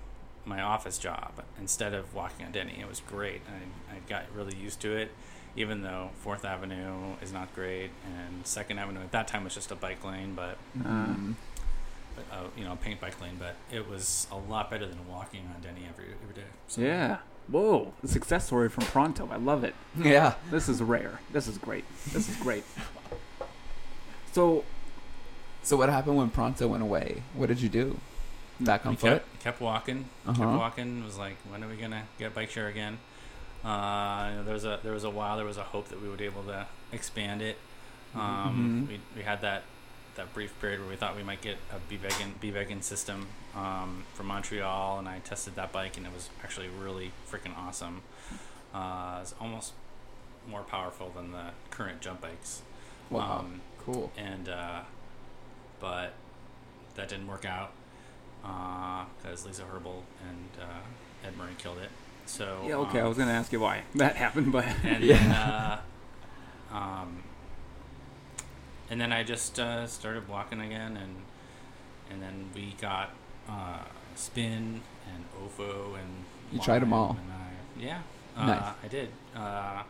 my 0.45 0.61
office 0.61 0.99
job 0.99 1.33
instead 1.61 1.95
of 1.95 2.15
walking 2.15 2.45
on 2.47 2.53
Denny. 2.53 2.79
It 2.81 2.89
was 2.89 3.01
great. 3.01 3.43
I, 3.49 3.95
I 3.95 3.99
got 4.09 4.25
really 4.35 4.57
used 4.57 4.81
to 4.81 4.97
it, 4.97 5.11
even 5.57 5.83
though 5.83 6.11
Fourth 6.17 6.45
Avenue 6.45 7.15
is 7.23 7.33
not 7.33 7.55
great 7.55 7.91
and 8.05 8.47
Second 8.47 8.79
Avenue 8.79 9.01
at 9.01 9.13
that 9.13 9.29
time 9.29 9.45
was 9.45 9.55
just 9.55 9.71
a 9.71 9.77
bike 9.77 10.05
lane, 10.05 10.35
but 10.35 10.59
Mm. 10.79 11.35
uh, 12.31 12.37
you 12.57 12.65
know, 12.65 12.73
a 12.73 12.77
paint 12.77 13.01
bike 13.01 13.21
lane. 13.21 13.37
But 13.39 13.57
it 13.71 13.89
was 13.89 14.27
a 14.33 14.37
lot 14.37 14.71
better 14.71 14.87
than 14.87 15.09
walking 15.09 15.49
on 15.55 15.61
Denny 15.63 15.87
every 15.89 16.07
every 16.23 16.35
day. 16.35 16.49
So, 16.69 16.81
Yeah. 16.81 17.19
Whoa! 17.49 17.93
The 18.03 18.09
success 18.09 18.47
story 18.47 18.69
from 18.69 18.85
Pronto. 18.85 19.29
I 19.33 19.37
love 19.37 19.65
it. 19.65 19.75
Yeah. 19.99 20.35
This 20.51 20.69
is 20.69 20.81
rare. 20.81 21.19
This 21.33 21.49
is 21.49 21.59
great. 21.59 21.85
This 22.13 22.29
is 22.29 22.37
great. 22.37 22.65
So 24.33 24.65
So 25.65 25.77
what 25.77 25.89
happened 25.89 26.17
when 26.17 26.31
Pronto 26.31 26.67
went 26.69 26.83
away? 26.83 27.23
What 27.35 27.47
did 27.49 27.61
you 27.61 27.69
do? 27.69 27.99
Back 28.65 28.87
on 28.87 28.93
we 28.93 28.97
foot? 28.97 29.11
kept, 29.11 29.41
kept 29.41 29.61
walking. 29.61 30.07
Uh 30.27 30.33
kept 30.35 30.51
walking. 30.51 31.05
Was 31.05 31.19
like, 31.19 31.37
when 31.51 31.63
are 31.65 31.69
we 31.69 31.77
gonna 31.77 32.05
get 32.19 32.35
bike 32.35 32.51
share 32.51 32.69
again? 32.69 32.99
Uh, 33.65 34.29
you 34.31 34.37
know, 34.37 34.45
there 34.45 34.55
was 34.55 34.65
a 34.65 34.81
there 34.83 34.93
was 34.93 35.05
a 35.05 35.11
while 35.11 35.37
there 35.37 35.47
was 35.47 35.57
a 35.57 35.63
hope 35.63 35.89
that 35.89 36.01
we 36.03 36.09
would 36.09 36.19
be 36.19 36.25
able 36.25 36.43
to 36.45 36.67
expand 36.93 37.43
it. 37.43 37.57
Um, 38.15 38.87
Mhm. 38.87 38.89
we, 38.89 39.01
we 39.17 39.23
had 39.23 39.41
that 39.43 39.63
that 40.17 40.35
brief 40.35 40.53
period 40.61 40.81
where 40.81 40.89
we 40.91 40.97
thought 40.97 41.17
we 41.17 41.23
might 41.23 41.41
get 41.41 41.57
a 41.73 41.79
B 41.89 41.97
vegan 41.97 42.35
B 42.41 42.51
vegan 42.51 42.83
system 42.83 43.29
um, 43.57 44.05
from 44.15 44.27
Montreal, 44.27 44.99
and 44.99 45.09
I 45.09 45.21
tested 45.21 45.55
that 45.57 45.73
bike, 45.73 45.97
and 45.97 46.05
it 46.07 46.13
was 46.13 46.29
actually 46.45 46.69
really 46.69 47.13
freaking 47.31 47.57
awesome. 47.57 48.03
Uh, 48.75 49.19
it's 49.23 49.35
almost 49.41 49.73
more 50.49 50.63
powerful 50.63 51.11
than 51.15 51.31
the 51.33 51.51
current 51.71 52.01
jump 52.01 52.21
bikes. 52.21 52.63
Wow. 53.11 53.39
Um, 53.41 53.61
cool. 53.79 54.11
and 54.17 54.49
uh, 54.49 54.81
but 55.81 56.13
that 56.97 57.09
didn't 57.09 57.27
work 57.27 57.45
out 57.45 57.73
because 58.43 59.47
Lisa 59.47 59.63
Herbold 59.63 60.03
and 60.29 60.49
uh, 60.61 61.27
Ed 61.27 61.37
Murray 61.37 61.55
killed 61.59 61.79
it. 61.79 61.91
So 62.27 62.65
yeah, 62.67 62.77
okay. 62.77 62.99
I 62.99 63.03
um, 63.03 63.09
was 63.09 63.19
gonna 63.19 63.33
ask 63.33 63.53
you 63.53 63.61
why 63.61 63.83
that 63.95 64.17
happened, 64.17 64.53
but 64.53 64.65
and 64.85 65.03
Yeah. 65.05 65.17
then 65.19 65.31
uh, 65.33 65.81
um, 66.73 67.23
and 68.91 69.01
then 69.01 69.13
I 69.13 69.23
just 69.23 69.59
uh, 69.59 69.87
started 69.87 70.29
walking 70.29 70.61
again, 70.61 70.97
and 70.97 71.17
and 72.11 72.23
then 72.23 72.51
we 72.55 72.75
got 72.81 73.11
uh, 73.49 73.79
Spin 74.17 74.83
and 75.13 75.25
Ofo 75.43 75.95
and 75.95 76.25
You 76.53 76.61
tried 76.61 76.83
them 76.83 76.93
all. 76.93 77.17
And 77.19 77.33
I, 77.33 77.83
yeah, 77.83 78.01
uh, 78.37 78.47
Nice. 78.47 78.75
I 78.85 78.89
did. 78.89 79.09
Uh, 79.35 79.83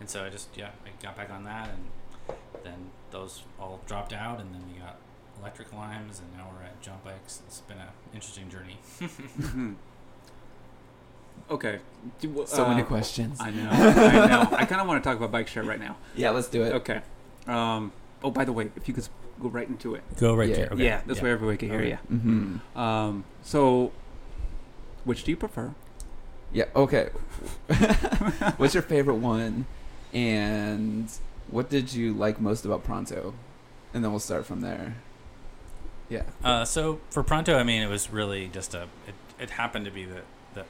and 0.00 0.08
so 0.08 0.24
I 0.24 0.28
just 0.30 0.48
yeah, 0.56 0.70
I 0.86 1.02
got 1.02 1.16
back 1.16 1.30
on 1.30 1.44
that, 1.44 1.68
and 1.68 2.36
then 2.62 2.90
those 3.10 3.42
all 3.60 3.80
dropped 3.86 4.12
out, 4.12 4.40
and 4.40 4.54
then 4.54 4.62
we 4.72 4.78
got 4.78 4.96
electric 5.40 5.72
limes, 5.72 6.20
and 6.20 6.28
now 6.36 6.50
we're 6.56 6.64
at 6.64 6.80
jump 6.80 7.04
bikes. 7.04 7.42
It's 7.46 7.60
been 7.60 7.78
an 7.78 7.88
interesting 8.14 8.48
journey. 8.50 8.78
Mhm. 9.00 9.74
okay. 11.50 11.78
Do- 12.20 12.44
So 12.46 12.64
uh, 12.64 12.68
many 12.68 12.82
questions. 12.82 13.38
I 13.40 13.50
know. 13.50 13.68
I 13.70 14.26
know. 14.26 14.48
I 14.56 14.64
kind 14.64 14.80
of 14.80 14.86
want 14.86 15.02
to 15.02 15.08
talk 15.08 15.16
about 15.18 15.30
bike 15.32 15.48
share 15.48 15.62
right 15.64 15.80
now. 15.80 15.96
yeah, 16.16 16.30
let's 16.30 16.48
do 16.48 16.62
it. 16.62 16.72
Okay. 16.74 17.00
Um. 17.46 17.92
Oh, 18.22 18.30
by 18.30 18.44
the 18.44 18.52
way, 18.52 18.70
if 18.76 18.88
you 18.88 18.94
could 18.94 19.06
go 19.40 19.48
right 19.48 19.68
into 19.68 19.94
it. 19.94 20.02
Go 20.18 20.34
right 20.34 20.48
Yeah. 20.48 20.56
there. 20.68 20.74
Yeah. 20.76 21.00
This 21.06 21.20
way 21.20 21.30
everybody 21.30 21.58
can 21.58 21.68
hear 21.70 21.80
Okay. 21.80 21.88
you. 21.90 21.98
Mm-hmm. 22.16 22.78
Um. 22.78 23.24
So, 23.42 23.92
which 25.04 25.24
do 25.24 25.30
you 25.30 25.36
prefer? 25.36 25.74
Yeah. 26.52 26.66
Okay. 26.74 27.10
What's 28.56 28.74
your 28.74 28.82
favorite 28.82 29.16
one, 29.16 29.66
and 30.14 31.10
what 31.50 31.68
did 31.68 31.92
you 31.92 32.14
like 32.14 32.40
most 32.40 32.64
about 32.64 32.84
Pronto? 32.84 33.34
And 33.92 34.02
then 34.02 34.10
we'll 34.10 34.20
start 34.20 34.46
from 34.46 34.60
there. 34.60 34.96
Yeah. 36.08 36.22
Uh, 36.42 36.64
so 36.64 37.00
for 37.10 37.22
Pronto, 37.22 37.58
I 37.58 37.62
mean, 37.62 37.82
it 37.82 37.88
was 37.88 38.10
really 38.10 38.48
just 38.48 38.74
a. 38.74 38.82
It, 39.08 39.14
it 39.38 39.50
happened 39.50 39.84
to 39.86 39.90
be 39.90 40.04
that 40.04 40.24
that 40.54 40.66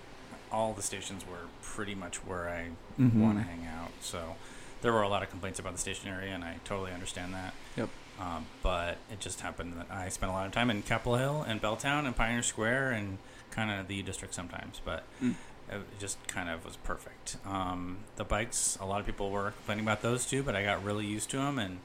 all 0.53 0.73
the 0.73 0.83
stations 0.83 1.25
were 1.27 1.49
pretty 1.63 1.95
much 1.95 2.17
where 2.25 2.49
I 2.49 2.69
Mhm. 3.01 3.15
want 3.21 3.39
to 3.39 3.45
hang 3.45 3.67
out. 3.67 3.91
So 4.01 4.37
there 4.83 4.93
were 4.93 5.03
a 5.03 5.09
lot 5.09 5.23
of 5.23 5.31
complaints 5.31 5.59
about 5.59 5.73
the 5.73 5.79
station 5.81 6.09
area, 6.09 6.33
and 6.35 6.45
I 6.45 6.57
totally 6.65 6.93
understand 6.93 7.35
that. 7.35 7.53
Yep. 7.77 7.89
Um, 8.21 8.47
but 8.63 8.99
it 9.11 9.19
just 9.19 9.41
happened 9.41 9.75
that 9.77 9.87
I 9.91 10.09
spent 10.09 10.31
a 10.31 10.35
lot 10.35 10.47
of 10.47 10.53
time 10.53 10.71
in 10.71 10.83
Capitol 10.83 11.17
Hill 11.17 11.43
and 11.49 11.61
Belltown 11.61 12.07
and 12.07 12.15
Pioneer 12.15 12.43
Square 12.45 12.93
and 12.93 13.19
kind 13.51 13.73
of 13.73 13.89
the 13.89 13.97
U 13.97 14.03
District 14.05 14.33
sometimes. 14.33 14.81
But 14.85 15.03
Mm. 15.21 15.35
it 15.69 15.83
just 15.99 16.25
kind 16.29 16.49
of 16.49 16.65
was 16.65 16.77
perfect. 16.77 17.39
Um, 17.45 17.99
the 18.15 18.25
bikes, 18.25 18.79
a 18.81 18.85
lot 18.87 19.01
of 19.01 19.07
people 19.07 19.31
were 19.31 19.51
complaining 19.51 19.85
about 19.85 20.03
those 20.03 20.27
too, 20.27 20.45
but 20.45 20.55
I 20.55 20.63
got 20.63 20.85
really 20.85 21.07
used 21.07 21.29
to 21.31 21.39
them. 21.39 21.59
And 21.59 21.81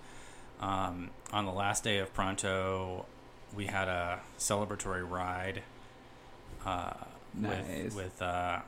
um, 0.61 1.09
on 1.33 1.45
the 1.45 1.51
last 1.51 1.83
day 1.83 1.97
of 1.97 2.13
Pronto, 2.13 3.05
we 3.55 3.65
had 3.65 3.87
a 3.87 4.19
celebratory 4.37 5.07
ride 5.09 5.63
uh, 6.65 6.93
Nice. 7.33 7.93
with 7.93 7.95
with 7.95 8.21
uh, 8.21 8.59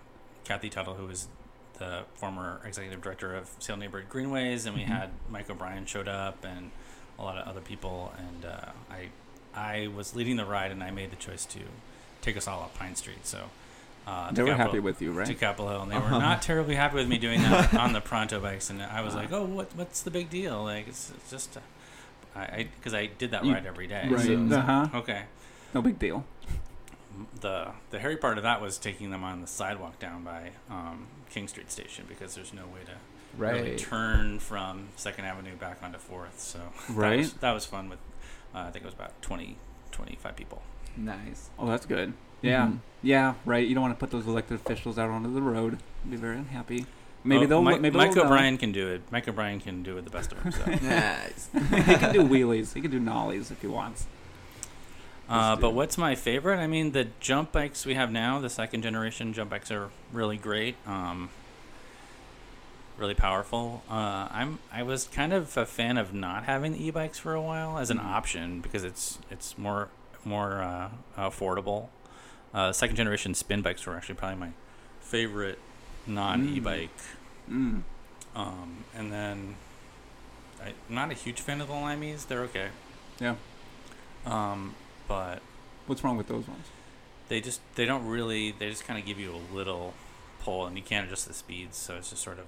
Cathy 0.44 0.70
Tuttle, 0.70 0.94
who 0.96 1.08
was 1.08 1.28
the 1.80 2.04
former 2.16 2.62
executive 2.66 3.02
director 3.02 3.36
of 3.36 3.50
Seattle 3.60 3.78
Neighborhood 3.82 4.10
Greenways, 4.10 4.66
and 4.66 4.76
we 4.76 4.84
Mhm. 4.84 4.88
had 4.88 5.10
Mike 5.30 5.50
O'Brien 5.50 5.86
showed 5.86 6.08
up 6.08 6.44
and 6.46 6.70
a 7.18 7.24
lot 7.24 7.38
of 7.38 7.48
other 7.48 7.62
people, 7.62 8.14
and 8.18 8.46
uh, 8.46 8.66
I 8.90 9.10
I 9.54 9.88
was 9.88 10.16
leading 10.16 10.38
the 10.38 10.46
ride, 10.46 10.72
and 10.72 10.82
I 10.84 10.92
made 10.92 11.12
the 11.12 11.16
choice 11.18 11.44
to 11.48 11.60
take 12.22 12.38
us 12.38 12.48
all 12.48 12.62
up 12.62 12.78
Pine 12.78 12.96
Street. 12.96 13.26
So 13.26 13.50
uh, 14.08 14.32
They 14.32 14.44
were 14.44 14.50
Capitol- 14.50 14.66
happy 14.68 14.80
with 14.80 15.02
you, 15.02 15.12
right? 15.12 15.28
to? 15.28 15.34
Capitol 15.36 15.70
Hill, 15.70 15.82
and 15.84 15.92
they 15.92 15.96
Uh-huh. 15.98 16.16
were 16.16 16.22
not 16.22 16.42
terribly 16.42 16.76
happy 16.76 16.96
with 16.96 17.08
me 17.08 17.18
doing 17.18 17.42
that 17.42 17.74
on 17.86 17.94
the 17.94 18.00
Pronto 18.02 18.40
bikes. 18.40 18.70
And 18.70 18.82
I 18.82 19.02
was 19.02 19.14
like, 19.16 19.32
"Oh, 19.32 19.44
what 19.46 19.76
what's 19.76 20.02
the 20.02 20.12
big 20.12 20.30
deal? 20.30 20.64
Like, 20.64 20.88
it's, 20.88 21.12
it's 21.12 21.30
just." 21.32 21.58
I 22.36 22.68
because 22.78 22.94
I, 22.94 23.08
did 23.08 23.32
that 23.32 23.44
You- 23.46 23.54
ride 23.54 23.66
every 23.66 23.88
day. 23.88 24.08
Right. 24.10 24.22
so- 24.26 24.56
Uh 24.56 24.62
huh. 24.62 24.88
okay. 25.00 25.24
No 25.74 25.82
big 25.82 26.00
deal. 26.00 26.26
The 27.42 27.72
the 27.90 28.00
hairy 28.00 28.18
part 28.18 28.38
of 28.38 28.44
that 28.44 28.62
was 28.62 28.78
taking 28.78 29.10
them 29.12 29.24
on 29.24 29.42
the 29.42 29.48
sidewalk 29.48 30.00
down 30.00 30.24
by 30.24 30.52
um, 30.70 31.08
King 31.30 31.48
Street 31.48 31.72
Station 31.72 32.06
because 32.08 32.36
there's 32.36 32.54
no 32.54 32.64
way 32.64 32.82
to 32.86 32.92
really 33.38 33.72
Right. 33.72 33.78
turn 33.78 34.40
from 34.40 34.90
Second 34.96 35.26
Avenue 35.26 35.56
back 35.56 35.78
onto 35.84 35.98
Fourth. 35.98 36.40
So 36.40 36.60
that 36.88 36.94
Right. 36.96 37.18
was, 37.20 37.34
that 37.34 37.52
was 37.52 37.66
fun 37.66 37.90
with 37.90 38.00
uh, 38.56 38.60
I 38.60 38.72
think 38.72 38.84
it 38.84 38.88
was 38.88 38.94
about 38.94 39.22
20, 39.22 39.56
25 39.92 40.36
people. 40.36 40.62
Nice. 40.98 41.50
Oh, 41.58 41.68
that's 41.68 41.86
good. 41.86 42.14
Yeah. 42.42 42.68
Mhm. 42.68 42.80
Yeah. 43.02 43.34
Right. 43.46 43.66
You 43.68 43.76
don't 43.76 43.82
want 43.84 43.94
to 43.96 44.00
put 44.00 44.12
those 44.12 44.28
elected 44.28 44.56
officials 44.56 44.98
out 45.00 45.10
onto 45.10 45.34
the 45.34 45.42
road. 45.42 45.80
Be 46.10 46.18
very 46.18 46.38
unhappy. 46.38 46.86
Maybe 47.24 47.46
Oh, 47.46 47.48
they'll. 47.48 47.62
Mike, 47.62 47.82
maybe 47.82 47.98
Mike 47.98 48.14
they'll 48.14 48.24
know. 48.24 48.30
O'Brien 48.32 48.58
can 48.58 48.72
do 48.72 48.88
it. 48.88 49.02
Mike 49.12 49.28
O'Brien 49.28 49.60
can 49.60 49.84
do 49.84 49.98
it 49.98 50.04
the 50.06 50.10
best 50.10 50.32
of 50.32 50.40
himself. 50.42 50.82
Nice. 50.82 51.50
he 51.54 51.60
can 51.96 52.14
do 52.14 52.24
wheelies. 52.24 52.74
He 52.74 52.82
can 52.82 52.90
do 52.92 53.00
nollies 53.00 53.52
if 53.52 53.62
he 53.62 53.68
wants. 53.68 54.08
Uh, 55.30 55.56
but 55.56 55.74
what's 55.74 55.98
my 55.98 56.14
favorite? 56.16 56.58
I 56.58 56.68
mean, 56.68 56.92
the 56.92 57.08
jump 57.22 57.52
bikes 57.54 57.86
we 57.86 57.94
have 57.94 58.12
now, 58.12 58.40
the 58.40 58.50
second 58.50 58.82
generation 58.82 59.32
jump 59.34 59.50
bikes 59.52 59.72
are 59.72 59.90
really 60.12 60.36
great. 60.38 60.76
Um, 60.86 61.30
really 62.98 63.14
powerful. 63.14 63.84
Uh, 63.90 64.28
I'm 64.32 64.60
I 64.72 64.84
was 64.84 65.06
kind 65.08 65.32
of 65.34 65.56
a 65.58 65.66
fan 65.66 65.98
of 65.98 66.14
not 66.14 66.44
having 66.46 66.74
the 66.74 66.86
e-bikes 66.86 67.18
for 67.18 67.34
a 67.34 67.42
while 67.42 67.78
as 67.78 67.90
an 67.90 67.98
Mhm. 67.98 68.06
option 68.06 68.62
because 68.62 68.84
it's 68.84 69.20
it's 69.30 69.58
more 69.58 69.90
more 70.26 70.62
uh, 70.62 70.90
affordable. 71.18 71.88
Uh, 72.54 72.72
second 72.74 72.96
generation 72.98 73.34
spin 73.34 73.62
bikes 73.62 73.86
were 73.86 73.96
actually 73.96 74.16
probably 74.16 74.38
my 74.38 74.50
favorite 75.00 75.58
non 76.08 76.48
e-bike. 76.48 76.90
Mm. 77.50 77.82
Um, 78.36 78.84
and 78.96 79.12
then 79.12 79.56
I, 80.64 80.68
I'm 80.90 80.96
not 80.96 81.12
a 81.12 81.14
huge 81.16 81.42
fan 81.42 81.60
of 81.62 81.68
the 81.68 81.74
Limeys. 81.74 82.28
They're 82.28 82.42
okay. 82.44 82.68
Yeah. 83.20 83.36
Um, 84.26 84.76
but 85.08 85.42
What's 85.88 86.04
wrong 86.04 86.18
with 86.18 86.28
those 86.28 86.48
ones? 86.48 86.66
they 87.28 87.40
just 87.42 87.62
they 87.76 87.86
don't 87.86 88.06
really 88.08 88.52
they 88.52 88.70
just 88.70 88.86
kind 88.86 89.00
of 89.00 89.06
give 89.06 89.18
you 89.18 89.34
a 89.34 89.56
little 89.56 89.94
pull 90.42 90.66
and 90.66 90.76
you 90.76 90.84
can't 90.84 91.08
adjust 91.08 91.28
the 91.30 91.34
speeds 91.34 91.78
so 91.78 91.96
it's 91.96 92.10
just 92.10 92.22
sort 92.22 92.38
of 92.38 92.46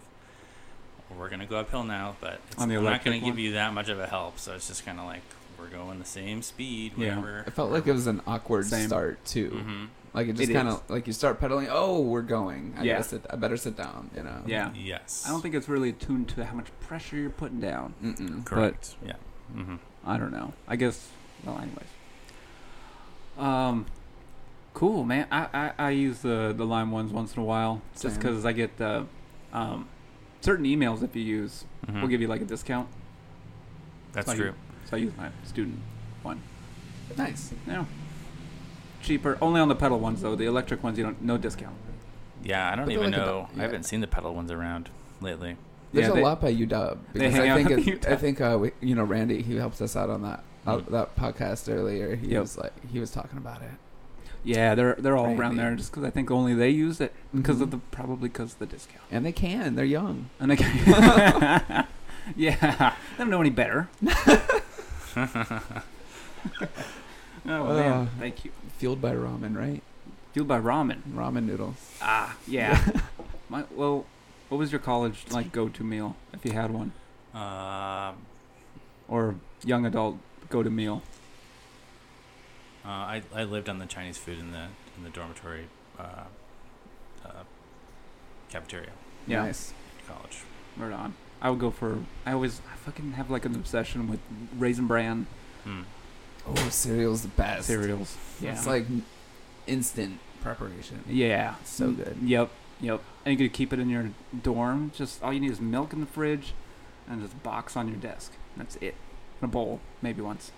we're 1.17 1.29
gonna 1.29 1.45
go 1.45 1.55
uphill 1.57 1.83
now 1.83 2.15
but 2.19 2.41
it's, 2.51 2.61
On 2.61 2.67
the 2.67 2.75
I'm 2.75 2.83
not 2.83 3.03
gonna 3.05 3.19
give 3.19 3.39
you 3.39 3.53
that 3.53 3.73
much 3.73 3.87
of 3.87 3.99
a 3.99 4.07
help 4.07 4.39
so 4.39 4.53
it's 4.55 4.67
just 4.67 4.85
kind 4.85 4.99
of 4.99 5.05
like 5.05 5.21
we're 5.57 5.67
going 5.67 5.99
the 5.99 6.05
same 6.05 6.41
speed 6.41 6.93
Yeah. 6.97 7.15
whatever 7.17 7.43
I 7.47 7.49
felt 7.51 7.71
like 7.71 7.87
it 7.87 7.93
was 7.93 8.07
an 8.07 8.21
awkward 8.27 8.65
Same. 8.65 8.87
start 8.89 9.23
too. 9.25 9.49
hmm 9.51 9.85
Like 10.13 10.27
it 10.27 10.33
just 10.35 10.51
kind 10.53 10.67
of 10.67 10.83
like 10.89 11.07
you 11.07 11.13
start 11.13 11.39
pedaling. 11.39 11.67
Oh, 11.71 12.01
we're 12.01 12.21
going. 12.21 12.75
I 12.77 12.83
Yeah. 12.83 13.01
sit. 13.01 13.25
I 13.29 13.35
better 13.35 13.57
sit 13.57 13.75
down. 13.75 14.09
You 14.15 14.23
know. 14.23 14.43
Yeah. 14.45 14.71
yes 14.75 15.23
I 15.25 15.29
don't 15.31 15.41
think 15.41 15.55
it's 15.55 15.67
really 15.67 15.89
attuned 15.89 16.29
to 16.29 16.45
how 16.45 16.55
much 16.55 16.67
pressure 16.81 17.17
you're 17.17 17.29
putting 17.31 17.59
down. 17.59 17.93
Mm-mm. 18.03 18.45
correct 18.45 18.95
yeah 19.05 19.13
hmm 19.51 19.75
I 20.05 20.17
don't 20.17 20.31
know. 20.31 20.53
I 20.67 20.75
guess. 20.75 21.09
Well, 21.43 21.57
anyways. 21.57 21.87
Um, 23.37 23.85
cool, 24.73 25.03
man. 25.03 25.27
I, 25.31 25.47
I, 25.53 25.71
I 25.87 25.89
use 25.91 26.19
the 26.19 26.53
the 26.55 26.65
Lime 26.65 26.91
ones 26.91 27.11
once 27.11 27.35
in 27.35 27.41
a 27.41 27.45
while, 27.45 27.81
just 27.99 28.19
because 28.19 28.45
I 28.45 28.51
get 28.51 28.77
the 28.77 29.05
um, 29.51 29.87
certain 30.41 30.65
emails 30.65 31.03
if 31.03 31.15
you 31.15 31.23
use 31.23 31.65
will 31.93 32.07
give 32.07 32.21
you 32.21 32.27
like 32.27 32.41
a 32.41 32.45
discount. 32.45 32.87
that's 34.11 34.27
like- 34.27 34.37
true 34.37 34.53
So 34.89 34.97
I 34.97 34.99
use 34.99 35.13
my 35.17 35.29
student 35.43 35.79
one. 36.21 36.41
Nice. 37.17 37.53
Yeah. 37.67 37.85
Cheaper. 39.03 39.37
Only 39.41 39.59
on 39.61 39.67
the 39.67 39.75
pedal 39.75 39.99
ones 39.99 40.21
though. 40.23 40.35
The 40.35 40.45
electric 40.45 40.81
ones 40.83 40.97
you 40.97 41.03
don't 41.03 41.21
no 41.21 41.37
discount. 41.37 41.75
yeah 42.43 42.71
I 42.71 42.75
don't 42.75 42.85
But 42.85 42.93
even 42.93 43.11
like 43.11 43.13
a 43.13 43.17
know 43.25 43.49
do- 43.53 43.59
I 43.59 43.63
haven't 43.63 43.83
seen 43.83 44.01
the 44.01 44.07
pedal 44.07 44.33
ones 44.33 44.49
around 44.51 44.89
lately 45.21 45.57
There's 45.91 46.07
Yeah, 46.07 46.19
a 46.19 46.23
lot 46.23 46.41
by 46.41 46.51
UW 46.53 46.97
they 47.13 47.19
because 47.19 47.33
hang 47.35 47.51
I 47.51 47.55
think 47.63 47.71
at 47.71 47.87
it, 47.87 48.07
I 48.07 48.15
think 48.15 48.41
uh, 48.41 48.57
we, 48.59 48.71
you 48.81 48.95
know 48.95 49.03
Randy 49.03 49.41
he 49.43 49.55
helped 49.57 49.79
us 49.81 49.95
out 49.95 50.09
on 50.09 50.21
that 50.23 50.43
uh, 50.65 50.77
Mm. 50.77 50.85
that 50.91 51.15
podcast 51.17 51.71
earlier. 51.71 52.15
He 52.15 52.27
Yep. 52.27 52.41
was 52.41 52.57
like 52.57 52.73
he 52.91 52.99
was 52.99 53.11
talking 53.11 53.37
about 53.37 53.61
it. 53.61 53.69
Yeah, 54.45 54.75
they're 54.75 54.95
they're 54.97 55.15
all 55.17 55.27
Right, 55.27 55.39
around 55.39 55.57
there 55.57 55.75
just 55.75 55.91
because 55.91 56.03
I 56.05 56.09
think 56.09 56.31
only 56.31 56.53
they 56.53 56.69
use 56.69 56.99
it 57.01 57.13
because 57.35 57.59
of 57.61 57.67
Mhm. 57.69 57.71
the 57.71 57.77
probably 57.91 58.29
because 58.29 58.53
of 58.53 58.59
the 58.59 58.65
discount. 58.65 59.03
And 59.11 59.25
they 59.25 59.31
can. 59.33 59.75
They're 59.75 59.83
young. 59.85 60.29
And 60.39 60.51
they 60.51 60.55
can, 60.57 61.85
yeah, 62.35 62.93
they 63.17 63.23
don't 63.23 63.29
know 63.29 63.41
any 63.41 63.49
better. 63.49 63.89
oh 67.47 67.67
Uh. 67.67 67.73
man, 67.73 68.09
thank 68.19 68.45
you. 68.45 68.51
Fueled 68.77 69.01
by 69.01 69.11
ramen, 69.13 69.55
right? 69.55 69.81
Fueled 70.33 70.47
by 70.47 70.59
ramen. 70.59 71.01
Ramen 71.13 71.45
noodles. 71.45 71.75
Ah, 72.01 72.35
yeah. 72.47 72.83
My 73.49 73.63
well, 73.71 74.05
what 74.49 74.57
was 74.57 74.71
your 74.71 74.79
college 74.79 75.25
like 75.31 75.51
go-to 75.51 75.83
meal 75.83 76.15
if 76.33 76.43
you 76.45 76.51
had 76.53 76.71
one, 76.71 76.91
um 77.33 78.15
or 79.07 79.35
young 79.63 79.85
adult 79.85 80.17
go-to 80.49 80.69
meal? 80.69 81.01
Uh, 82.85 82.87
I 82.89 83.21
I 83.33 83.43
lived 83.43 83.69
on 83.69 83.79
the 83.79 83.85
Chinese 83.85 84.17
food 84.17 84.39
in 84.39 84.51
the 84.51 84.67
in 84.97 85.03
the 85.03 85.09
dormitory 85.09 85.67
uh, 85.99 86.23
uh, 87.25 87.43
cafeteria 88.49 88.89
Yeah, 89.27 89.43
Nice. 89.45 89.73
college. 90.07 90.39
right 90.77 90.91
on. 90.91 91.13
I 91.41 91.49
would 91.49 91.59
go 91.59 91.71
for. 91.71 91.99
I 92.25 92.31
always 92.33 92.61
I 92.71 92.75
fucking 92.77 93.13
have 93.13 93.29
like 93.29 93.45
an 93.45 93.55
obsession 93.55 94.09
with 94.09 94.19
raisin 94.57 94.87
bran 94.87 95.27
Hmm. 95.63 95.81
Oh, 96.47 96.69
cereal's 96.69 97.21
the 97.21 97.27
best. 97.29 97.67
cereals. 97.67 98.17
Yeah, 98.41 98.53
It's 98.53 98.67
like 98.67 98.85
instant 99.67 100.19
preparation. 100.41 101.03
yeah, 101.07 101.55
So 101.63 101.91
good. 101.91 102.17
Yep, 102.23 102.49
yep. 102.81 103.01
And 103.25 103.39
you 103.39 103.47
could 103.47 103.53
keep 103.55 103.71
it 103.71 103.79
in 103.79 103.89
your 103.89 104.09
dorm. 104.41 104.91
Just 104.95 105.23
all 105.23 105.31
you 105.31 105.39
need 105.39 105.51
is 105.51 105.61
milk 105.61 105.93
in 105.93 106.01
the 106.01 106.05
fridge, 106.05 106.53
and 107.09 107.21
just 107.21 107.41
box 107.43 107.77
on 107.77 107.87
your 107.87 107.97
desk. 107.97 108.33
That's 108.57 108.75
it. 108.77 108.95
In 109.41 109.45
a 109.45 109.47
bowl, 109.47 109.79
maybe 110.01 110.21
once. 110.21 110.51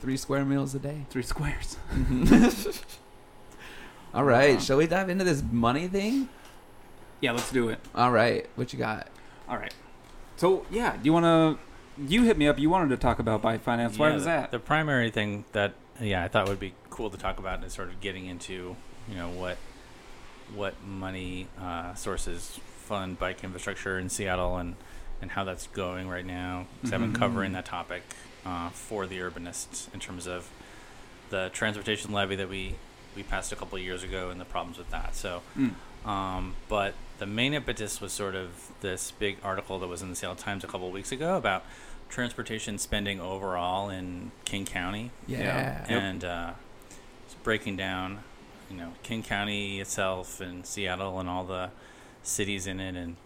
Three 0.00 0.16
square 0.16 0.44
meals 0.44 0.74
a 0.74 0.78
day. 0.80 1.06
Three 1.10 1.22
squares. 1.22 1.76
All 4.14 4.24
right, 4.24 4.60
shall 4.60 4.78
we 4.78 4.86
dive 4.86 5.10
into 5.10 5.24
this 5.24 5.42
money 5.52 5.86
thing? 5.86 6.28
Yeah, 7.20 7.32
let's 7.32 7.50
do 7.52 7.68
it. 7.68 7.78
All 7.94 8.10
right, 8.10 8.48
what 8.56 8.72
you 8.72 8.78
got? 8.78 9.08
All 9.48 9.58
right. 9.58 9.74
So 10.36 10.64
yeah, 10.70 10.92
do 10.96 11.00
you 11.02 11.12
want 11.12 11.24
to? 11.24 11.58
You 12.00 12.24
hit 12.24 12.36
me 12.38 12.46
up. 12.48 12.58
You 12.58 12.70
wanted 12.70 12.90
to 12.90 12.96
talk 12.96 13.18
about 13.18 13.42
bike 13.42 13.62
finance. 13.62 13.98
Why 13.98 14.08
Yeah, 14.08 14.14
was 14.14 14.24
the, 14.24 14.30
that? 14.30 14.50
The 14.50 14.58
primary 14.58 15.10
thing 15.10 15.44
that 15.52 15.74
yeah 16.00 16.22
I 16.24 16.28
thought 16.28 16.48
would 16.48 16.60
be 16.60 16.74
cool 16.90 17.10
to 17.10 17.18
talk 17.18 17.38
about 17.38 17.64
is 17.64 17.72
sort 17.72 17.88
of 17.88 18.00
getting 18.00 18.26
into 18.26 18.76
you 19.08 19.16
know 19.16 19.28
what 19.30 19.56
what 20.54 20.74
money 20.86 21.48
uh, 21.60 21.94
sources 21.94 22.58
fund 22.84 23.18
bike 23.18 23.42
infrastructure 23.44 23.98
in 23.98 24.08
Seattle 24.08 24.56
and 24.56 24.76
and 25.20 25.32
how 25.32 25.42
that's 25.44 25.66
going 25.68 26.08
right 26.08 26.24
now. 26.24 26.66
'Cause 26.82 26.92
I've 26.92 27.00
been 27.00 27.12
Mhm. 27.12 27.18
covering 27.18 27.52
that 27.52 27.64
topic 27.64 28.02
uh, 28.46 28.68
for 28.70 29.06
the 29.06 29.18
urbanists 29.18 29.92
in 29.92 29.98
terms 30.00 30.26
of 30.28 30.48
the 31.30 31.50
transportation 31.52 32.12
levy 32.12 32.36
that 32.36 32.48
we 32.48 32.76
we 33.16 33.22
passed 33.24 33.50
a 33.50 33.56
couple 33.56 33.76
of 33.76 33.82
years 33.82 34.04
ago 34.04 34.30
and 34.30 34.40
the 34.40 34.44
problems 34.44 34.78
with 34.78 34.90
that. 34.90 35.16
So 35.16 35.42
Mm. 35.58 35.74
um, 36.08 36.54
but 36.68 36.94
the 37.18 37.26
main 37.26 37.52
impetus 37.52 38.00
was 38.00 38.12
sort 38.12 38.36
of 38.36 38.70
this 38.80 39.10
big 39.10 39.38
article 39.42 39.80
that 39.80 39.88
was 39.88 40.02
in 40.02 40.10
the 40.10 40.14
Seattle 40.14 40.36
Times 40.36 40.62
a 40.62 40.68
couple 40.68 40.86
of 40.86 40.92
weeks 40.92 41.10
ago 41.10 41.36
about 41.36 41.64
transportation 42.08 42.78
spending 42.78 43.20
overall 43.20 43.88
in 43.90 44.30
King 44.44 44.64
County, 44.64 45.10
Yeah. 45.26 45.38
Yeah. 45.38 45.80
Yep. 45.80 46.02
and 46.02 46.24
uh, 46.24 46.52
it's 47.24 47.34
breaking 47.42 47.76
down 47.76 48.20
you 48.70 48.76
know 48.76 48.92
King 49.02 49.22
County 49.22 49.80
itself 49.80 50.40
and 50.40 50.64
Seattle 50.66 51.18
and 51.20 51.28
all 51.28 51.44
the 51.44 51.70
cities 52.22 52.66
in 52.66 52.80
it, 52.80 52.94
and 52.96 53.16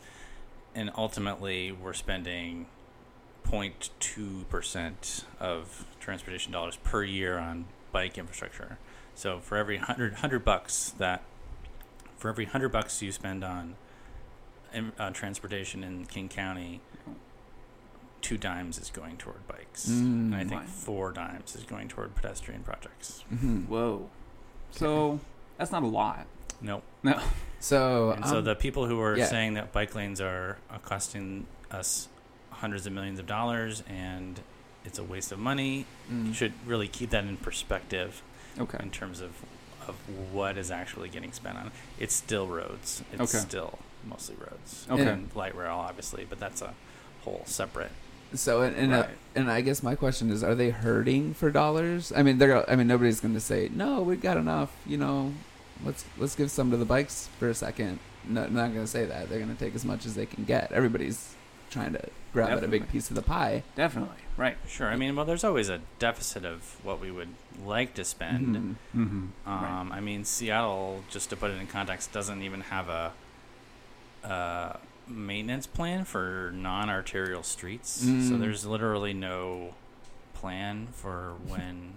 and 0.74 0.90
ultimately 0.96 1.72
we're 1.72 1.92
spending 1.92 2.66
0.2 3.48 4.48
percent 4.48 5.24
of 5.40 5.84
transportation 6.00 6.52
dollars 6.52 6.76
per 6.76 7.02
year 7.04 7.38
on 7.38 7.66
bike 7.92 8.16
infrastructure. 8.18 8.78
So 9.14 9.38
for 9.40 9.58
every 9.58 9.76
100, 9.76 10.12
100 10.12 10.44
bucks 10.44 10.94
that 10.98 11.22
for 12.16 12.28
every 12.30 12.46
hundred 12.46 12.70
bucks 12.70 13.02
you 13.02 13.12
spend 13.12 13.42
on 13.44 13.74
in, 14.72 14.92
uh, 14.98 15.10
transportation 15.10 15.82
in 15.84 16.06
King 16.06 16.28
County, 16.28 16.80
two 18.22 18.38
dimes 18.38 18.78
is 18.78 18.88
going 18.90 19.16
toward 19.18 19.46
bikes, 19.48 19.86
and 19.88 20.34
I 20.34 20.44
Mm. 20.44 20.48
think 20.48 20.62
My. 20.62 20.66
four 20.66 21.12
dimes 21.12 21.54
is 21.54 21.64
going 21.64 21.88
toward 21.88 22.14
pedestrian 22.14 22.62
projects. 22.62 23.24
Mhm. 23.32 23.66
Whoa. 23.68 24.08
So 24.70 25.20
that's 25.58 25.70
not 25.72 25.82
a 25.82 25.86
lot. 25.86 26.26
Nope. 26.60 26.82
No. 27.02 27.20
So, 27.62 28.10
And 28.10 28.26
so 28.26 28.38
um, 28.38 28.44
the 28.44 28.56
people 28.56 28.86
who 28.86 29.00
are 29.00 29.16
yeah. 29.16 29.26
saying 29.26 29.54
that 29.54 29.70
bike 29.72 29.94
lanes 29.94 30.20
are 30.20 30.58
uh, 30.68 30.78
costing 30.78 31.46
us 31.70 32.08
hundreds 32.50 32.88
of 32.88 32.92
millions 32.92 33.20
of 33.20 33.26
dollars 33.28 33.84
and 33.88 34.40
it's 34.84 34.98
a 34.98 35.04
waste 35.04 35.30
of 35.30 35.38
money 35.38 35.86
mm, 36.10 36.34
should 36.34 36.52
really 36.66 36.88
keep 36.88 37.10
that 37.10 37.22
in 37.22 37.36
perspective 37.36 38.20
Okay. 38.58 38.78
in 38.82 38.90
terms 38.90 39.20
of 39.20 39.30
of 39.86 39.94
what 40.32 40.56
is 40.58 40.72
actually 40.72 41.08
getting 41.08 41.30
spent 41.30 41.56
on. 41.56 41.66
it. 41.68 41.72
It's 42.00 42.14
still 42.16 42.48
roads. 42.48 43.02
It's 43.12 43.20
Okay. 43.32 43.38
still 43.46 43.78
mostly 44.04 44.34
roads. 44.40 44.86
Okay. 44.90 45.06
And 45.06 45.30
light 45.36 45.54
rail, 45.56 45.74
obviously, 45.76 46.24
but 46.28 46.40
that's 46.40 46.62
a 46.62 46.74
whole 47.22 47.42
separate. 47.46 47.92
So 48.34 48.62
and 48.62 48.76
and, 48.76 48.92
uh, 48.92 49.06
and 49.34 49.50
I 49.50 49.60
guess 49.60 49.82
my 49.82 49.94
question 49.94 50.30
is, 50.30 50.42
are 50.42 50.54
they 50.54 50.70
hurting 50.70 51.34
for 51.34 51.50
dollars? 51.50 52.12
I 52.14 52.22
mean, 52.22 52.38
they're. 52.38 52.68
I 52.70 52.76
mean, 52.76 52.86
nobody's 52.86 53.20
going 53.20 53.34
to 53.34 53.40
say 53.40 53.70
no. 53.72 54.02
We've 54.02 54.20
got 54.20 54.36
enough. 54.36 54.74
You 54.86 54.98
know, 54.98 55.32
let's 55.84 56.04
let's 56.18 56.34
give 56.34 56.50
some 56.50 56.70
to 56.70 56.76
the 56.76 56.84
bikes 56.84 57.28
for 57.38 57.48
a 57.48 57.54
second. 57.54 57.98
No, 58.24 58.42
not 58.46 58.72
going 58.72 58.84
to 58.84 58.86
say 58.86 59.04
that. 59.04 59.28
They're 59.28 59.40
going 59.40 59.54
to 59.54 59.58
take 59.64 59.74
as 59.74 59.84
much 59.84 60.06
as 60.06 60.14
they 60.14 60.26
can 60.26 60.44
get. 60.44 60.70
Everybody's 60.72 61.34
trying 61.70 61.92
to 61.94 62.02
grab 62.32 62.50
at 62.50 62.62
a 62.64 62.68
big 62.68 62.88
piece 62.88 63.10
of 63.10 63.16
the 63.16 63.22
pie. 63.22 63.62
Definitely. 63.74 64.16
Right. 64.36 64.56
Sure. 64.68 64.88
I 64.88 64.96
mean, 64.96 65.16
well, 65.16 65.24
there's 65.24 65.42
always 65.44 65.68
a 65.68 65.80
deficit 65.98 66.44
of 66.44 66.76
what 66.84 67.00
we 67.00 67.10
would 67.10 67.30
like 67.64 67.94
to 67.94 68.04
spend. 68.04 68.56
Mhm. 68.56 68.74
Mm-hmm. 68.96 69.50
Um, 69.50 69.90
I 69.92 70.00
mean, 70.00 70.24
Seattle, 70.24 71.02
just 71.10 71.30
to 71.30 71.36
put 71.36 71.50
it 71.50 71.60
in 71.60 71.66
context, 71.66 72.12
doesn't 72.12 72.42
even 72.42 72.60
have 72.62 72.88
a, 72.88 73.12
uh 74.24 74.76
maintenance 75.12 75.66
plan 75.66 76.04
for 76.04 76.50
non-arterial 76.54 77.42
streets. 77.42 77.90
So 77.90 78.06
Mm. 78.06 78.40
there's 78.40 78.64
literally 78.66 79.12
no 79.14 79.74
plan 80.34 80.88
for 80.92 81.34
when 81.46 81.94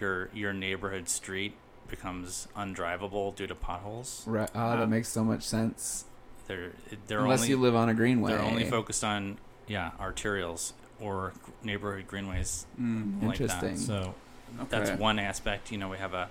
your 0.00 0.28
your 0.34 0.52
neighborhood 0.52 1.08
street 1.08 1.54
becomes 1.88 2.48
undrivable 2.56 3.34
due 3.34 3.46
to 3.46 3.54
potholes. 3.54 4.24
Right. 4.26 4.50
Oh, 4.54 4.58
Wow. 4.58 4.76
that 4.76 4.88
makes 4.88 5.08
so 5.08 5.24
much 5.24 5.42
sense. 5.42 6.04
They're 6.48 6.72
they're 7.06 7.20
Unless 7.20 7.40
only 7.40 7.50
you 7.50 7.56
live 7.58 7.74
on 7.74 7.88
a 7.88 7.94
greenway. 7.94 8.32
they're 8.32 8.42
only 8.42 8.64
focused 8.64 9.04
on 9.04 9.38
yeah 9.66 9.92
arterials 10.00 10.72
or 11.00 11.32
neighborhood 11.62 12.06
greenways 12.06 12.66
Mm. 12.80 13.22
like 13.22 13.40
Interesting. 13.40 13.74
that. 13.76 13.78
So 13.80 14.14
Okay. 14.60 14.66
that's 14.68 14.90
one 15.00 15.18
aspect. 15.18 15.70
You 15.72 15.78
know, 15.78 15.88
we 15.88 15.98
have 15.98 16.12
a, 16.14 16.28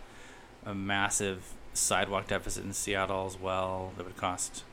a 0.66 0.76
massive 0.76 1.54
sidewalk 1.74 2.28
deficit 2.28 2.64
in 2.66 2.74
Seattle 2.74 3.26
as 3.26 3.38
well 3.38 3.94
that 3.98 4.06
would 4.06 4.18
cost 4.18 4.64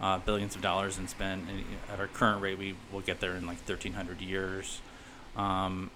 uh, 0.00 0.18
billions 0.18 0.54
of 0.56 0.62
dollars 0.62 0.98
and 0.98 1.08
spend. 1.10 1.46
And 1.48 1.64
at 1.92 1.98
our 2.00 2.06
current 2.06 2.40
rate, 2.42 2.58
we 2.58 2.74
will 2.92 3.00
get 3.00 3.20
there 3.20 3.34
in 3.36 3.46
like 3.46 3.58
1,300 3.58 4.20
years. 4.20 4.80
Um, 5.36 5.90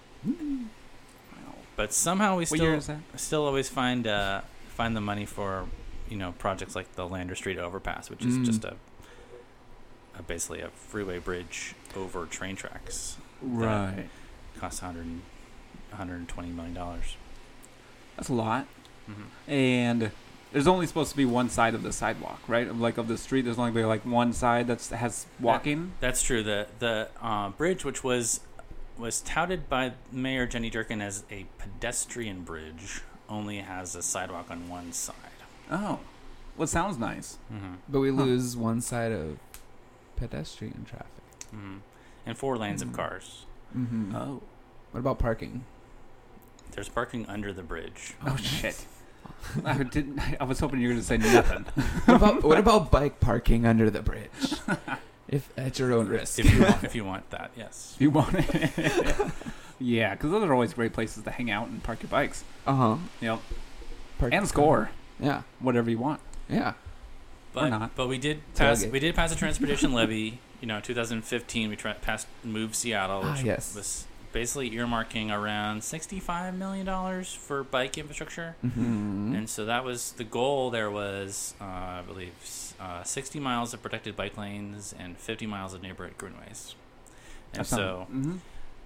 but 1.75 1.91
somehow 1.93 2.37
we 2.37 2.45
still 2.45 2.59
year 2.61 2.75
is 2.75 2.87
that? 2.87 2.99
still 3.15 3.45
always 3.45 3.67
find 3.69 4.05
uh, 4.07 4.41
find 4.69 4.95
the 4.95 5.01
money 5.01 5.25
for 5.25 5.65
you 6.09 6.17
know 6.17 6.33
projects 6.37 6.75
like 6.75 6.93
the 6.95 7.07
Lander 7.07 7.35
Street 7.35 7.57
overpass, 7.57 8.09
which 8.09 8.23
is 8.23 8.37
Mm. 8.37 8.45
just 8.45 8.63
a, 8.63 8.75
a 10.17 10.21
basically 10.23 10.61
a 10.61 10.69
freeway 10.69 11.17
bridge 11.19 11.73
over 11.95 12.25
train 12.25 12.55
tracks. 12.55 13.17
Right. 13.41 14.07
Costs 14.59 14.81
100, 14.81 15.05
120 15.89 16.49
million 16.51 16.73
dollars. 16.73 17.17
That's 18.15 18.29
a 18.29 18.33
lot. 18.33 18.67
Mm-hmm. 19.09 19.51
And 19.51 20.11
there's 20.53 20.67
only 20.67 20.87
supposed 20.87 21.11
to 21.11 21.17
be 21.17 21.25
one 21.25 21.49
side 21.49 21.73
of 21.75 21.83
the 21.83 21.91
sidewalk, 21.91 22.39
right? 22.47 22.67
Of, 22.67 22.79
Like 22.79 22.97
of 22.97 23.07
the 23.09 23.17
street, 23.17 23.41
there's 23.41 23.59
only 23.59 23.83
like 23.83 24.05
one 24.05 24.31
side 24.31 24.67
that 24.67 24.81
has 24.97 25.25
walking. 25.39 25.91
That's 25.99 26.23
true. 26.23 26.41
The 26.43 26.67
the 26.79 27.09
uh, 27.21 27.49
bridge, 27.49 27.83
which 27.83 28.03
was 28.03 28.39
was 28.97 29.21
touted 29.21 29.67
by 29.67 29.93
Mayor 30.11 30.45
Jenny 30.45 30.69
Durkan 30.71 31.01
as 31.01 31.23
a 31.31 31.47
pedestrian 31.57 32.43
bridge, 32.43 33.01
only 33.27 33.57
has 33.57 33.95
a 33.95 34.01
sidewalk 34.03 34.49
on 34.51 34.69
one 34.69 34.93
side. 34.93 35.15
Oh, 35.71 35.99
well, 36.55 36.65
it 36.65 36.67
sounds 36.67 36.97
nice. 36.99 37.37
Mm-hmm. 37.51 37.73
But 37.89 37.99
we 38.01 38.09
Huh. 38.15 38.23
lose 38.23 38.55
one 38.55 38.79
side 38.81 39.11
of 39.11 39.39
pedestrian 40.15 40.85
traffic. 40.85 41.07
Mm-hmm. 41.55 41.77
And 42.25 42.37
four 42.37 42.57
lanes 42.57 42.83
Mhm. 42.83 42.89
of 42.89 42.93
cars. 42.95 43.45
Mm-hmm. 43.75 44.15
Oh, 44.15 44.41
What 44.91 44.99
about 44.99 45.17
parking? 45.19 45.65
There's 46.71 46.89
parking 46.89 47.25
under 47.27 47.51
the 47.51 47.63
bridge. 47.63 48.13
oh 48.25 48.35
shit! 48.35 48.85
I 49.65 49.83
didn't. 49.83 50.19
I 50.39 50.43
was 50.45 50.59
hoping 50.59 50.79
you 50.79 50.87
were 50.87 50.93
going 50.93 51.01
to 51.01 51.07
say 51.07 51.17
nothing. 51.17 51.65
What 52.05 52.15
about 52.15 52.43
what 52.43 52.57
about 52.57 52.91
bike 52.91 53.19
parking 53.19 53.65
under 53.65 53.89
the 53.89 54.01
bridge? 54.01 54.55
if 55.27 55.49
at 55.57 55.79
your 55.79 55.93
own 55.93 56.07
risk. 56.07 56.39
If 56.39 56.53
you 56.53 56.61
want, 56.63 56.83
if 56.83 56.95
you 56.95 57.05
want 57.05 57.29
that, 57.31 57.51
yes. 57.57 57.93
If 57.95 58.01
you 58.01 58.09
want 58.09 58.35
it. 58.35 59.31
yeah, 59.79 60.13
because 60.15 60.31
those 60.31 60.43
are 60.43 60.53
always 60.53 60.73
great 60.73 60.93
places 60.93 61.23
to 61.23 61.31
hang 61.31 61.49
out 61.51 61.67
and 61.67 61.81
park 61.83 62.01
your 62.03 62.09
bikes. 62.09 62.43
uh 62.67 62.75
huh. 62.75 62.97
Yep. 63.21 63.39
And 64.31 64.47
score 64.47 64.89
Yeah. 65.19 65.41
whatever 65.59 65.89
you 65.89 65.97
want. 65.97 66.21
Yeah. 66.49 66.73
But 67.53 67.69
not. 67.69 67.95
but 67.95 68.07
we 68.07 68.17
did 68.17 68.41
pass 68.55 68.83
Tailgate. 68.83 68.91
we 68.91 68.99
did 68.99 69.15
pass 69.15 69.31
a 69.33 69.35
transportation 69.35 69.93
levy. 69.93 70.39
You 70.61 70.67
know, 70.67 70.79
2015 70.79 71.69
we 71.69 71.75
tra- 71.75 71.97
passed 72.01 72.27
Move 72.43 72.73
Seattle, 72.73 73.21
Ah, 73.25 73.33
which 73.33 73.43
yes. 73.43 73.75
was 73.75 74.05
basically 74.33 74.71
earmarking 74.71 75.31
around 75.31 75.83
65 75.83 76.57
million 76.57 76.85
dollars 76.85 77.33
for 77.33 77.63
bike 77.63 77.97
infrastructure. 77.97 78.55
Mm-hmm. 78.65 79.35
And 79.35 79.49
so 79.49 79.65
that 79.65 79.85
was 79.85 80.11
the 80.13 80.23
goal. 80.25 80.69
There 80.71 80.91
was, 80.91 81.53
uh, 81.61 81.63
I 81.63 82.03
believe, 82.05 82.33
uh, 82.79 83.03
60 83.03 83.39
miles 83.39 83.73
of 83.73 83.81
protected 83.81 84.15
bike 84.17 84.37
lanes 84.37 84.93
and 84.97 85.17
50 85.17 85.45
miles 85.45 85.73
of 85.73 85.81
neighborhood 85.81 86.17
greenways. 86.17 86.75
And 87.53 87.61
That 87.61 87.67
so, 87.67 88.07
mhm. 88.11 88.39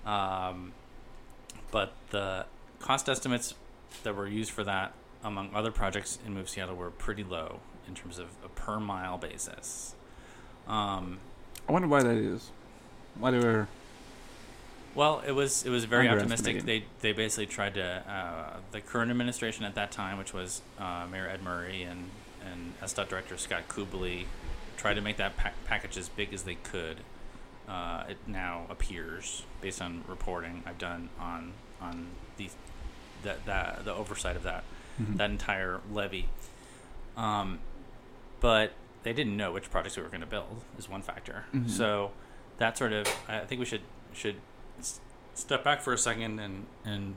um, 0.05 0.73
but 1.71 1.93
the 2.11 2.45
cost 2.79 3.09
estimates 3.09 3.55
that 4.03 4.15
were 4.15 4.27
used 4.27 4.51
for 4.51 4.63
that, 4.65 4.93
among 5.23 5.55
other 5.55 5.71
projects 5.71 6.19
in 6.25 6.33
Move 6.33 6.49
Seattle, 6.49 6.75
were 6.75 6.91
pretty 6.91 7.23
low 7.23 7.61
in 7.87 7.95
terms 7.95 8.19
of 8.19 8.27
a 8.43 8.49
per 8.49 8.79
mile 8.79 9.17
basis. 9.17 9.95
Um, 10.67 11.19
I 11.67 11.71
wonder 11.71 11.87
why 11.87 12.03
that 12.03 12.17
is. 12.17 12.51
Why 13.17 13.31
they 13.31 13.39
were. 13.39 13.67
Well, 14.97 15.21
it 15.27 15.31
was 15.31 15.63
it 15.63 15.69
was 15.69 15.85
very 15.85 16.09
optimistic. 16.09 16.63
They 16.63 16.83
they 17.01 17.11
basically 17.11 17.45
tried 17.45 17.75
to 17.75 17.85
uh, 18.09 18.57
the 18.71 18.81
current 18.81 19.11
administration 19.11 19.63
at 19.63 19.75
that 19.75 19.91
time, 19.91 20.17
which 20.17 20.33
was 20.33 20.63
uh, 20.79 21.05
Mayor 21.11 21.29
Ed 21.29 21.43
Murray 21.43 21.83
and 21.83 22.09
and 22.43 22.73
SDOT 22.81 23.07
Director 23.07 23.37
Scott 23.37 23.67
Kubly, 23.69 24.25
tried 24.75 24.95
to 24.95 25.01
make 25.01 25.17
that 25.17 25.37
pa- 25.37 25.51
package 25.65 25.97
as 25.97 26.09
big 26.09 26.33
as 26.33 26.43
they 26.43 26.55
could. 26.55 26.97
Uh, 27.69 28.05
it 28.09 28.17
now 28.25 28.65
appears, 28.71 29.43
based 29.61 29.83
on 29.83 30.03
reporting 30.07 30.63
I've 30.65 30.79
done 30.79 31.09
on 31.19 31.53
on 31.79 32.07
the 32.37 32.49
that 33.23 33.45
that 33.45 33.85
the 33.85 33.93
oversight 33.93 34.35
of 34.35 34.41
that 34.43 34.63
Mhm. 34.99 35.17
that 35.17 35.29
entire 35.29 35.79
levy. 35.93 36.27
Um, 37.15 37.59
but 38.39 38.71
they 39.03 39.13
didn't 39.13 39.37
know 39.37 39.51
which 39.51 39.69
projects 39.69 39.95
we 39.95 40.01
were 40.01 40.09
going 40.09 40.21
to 40.21 40.25
build 40.27 40.63
is 40.79 40.89
one 40.89 41.03
factor. 41.03 41.45
Mhm. 41.53 41.69
So 41.69 42.13
that 42.57 42.79
sort 42.79 42.93
of 42.93 43.07
I 43.27 43.41
think 43.41 43.59
we 43.59 43.65
should 43.65 43.81
should 44.13 44.37
s- 44.79 44.99
step 45.33 45.63
back 45.63 45.81
for 45.81 45.93
a 45.93 45.97
second 45.97 46.39
and 46.39 46.65
and 46.85 47.15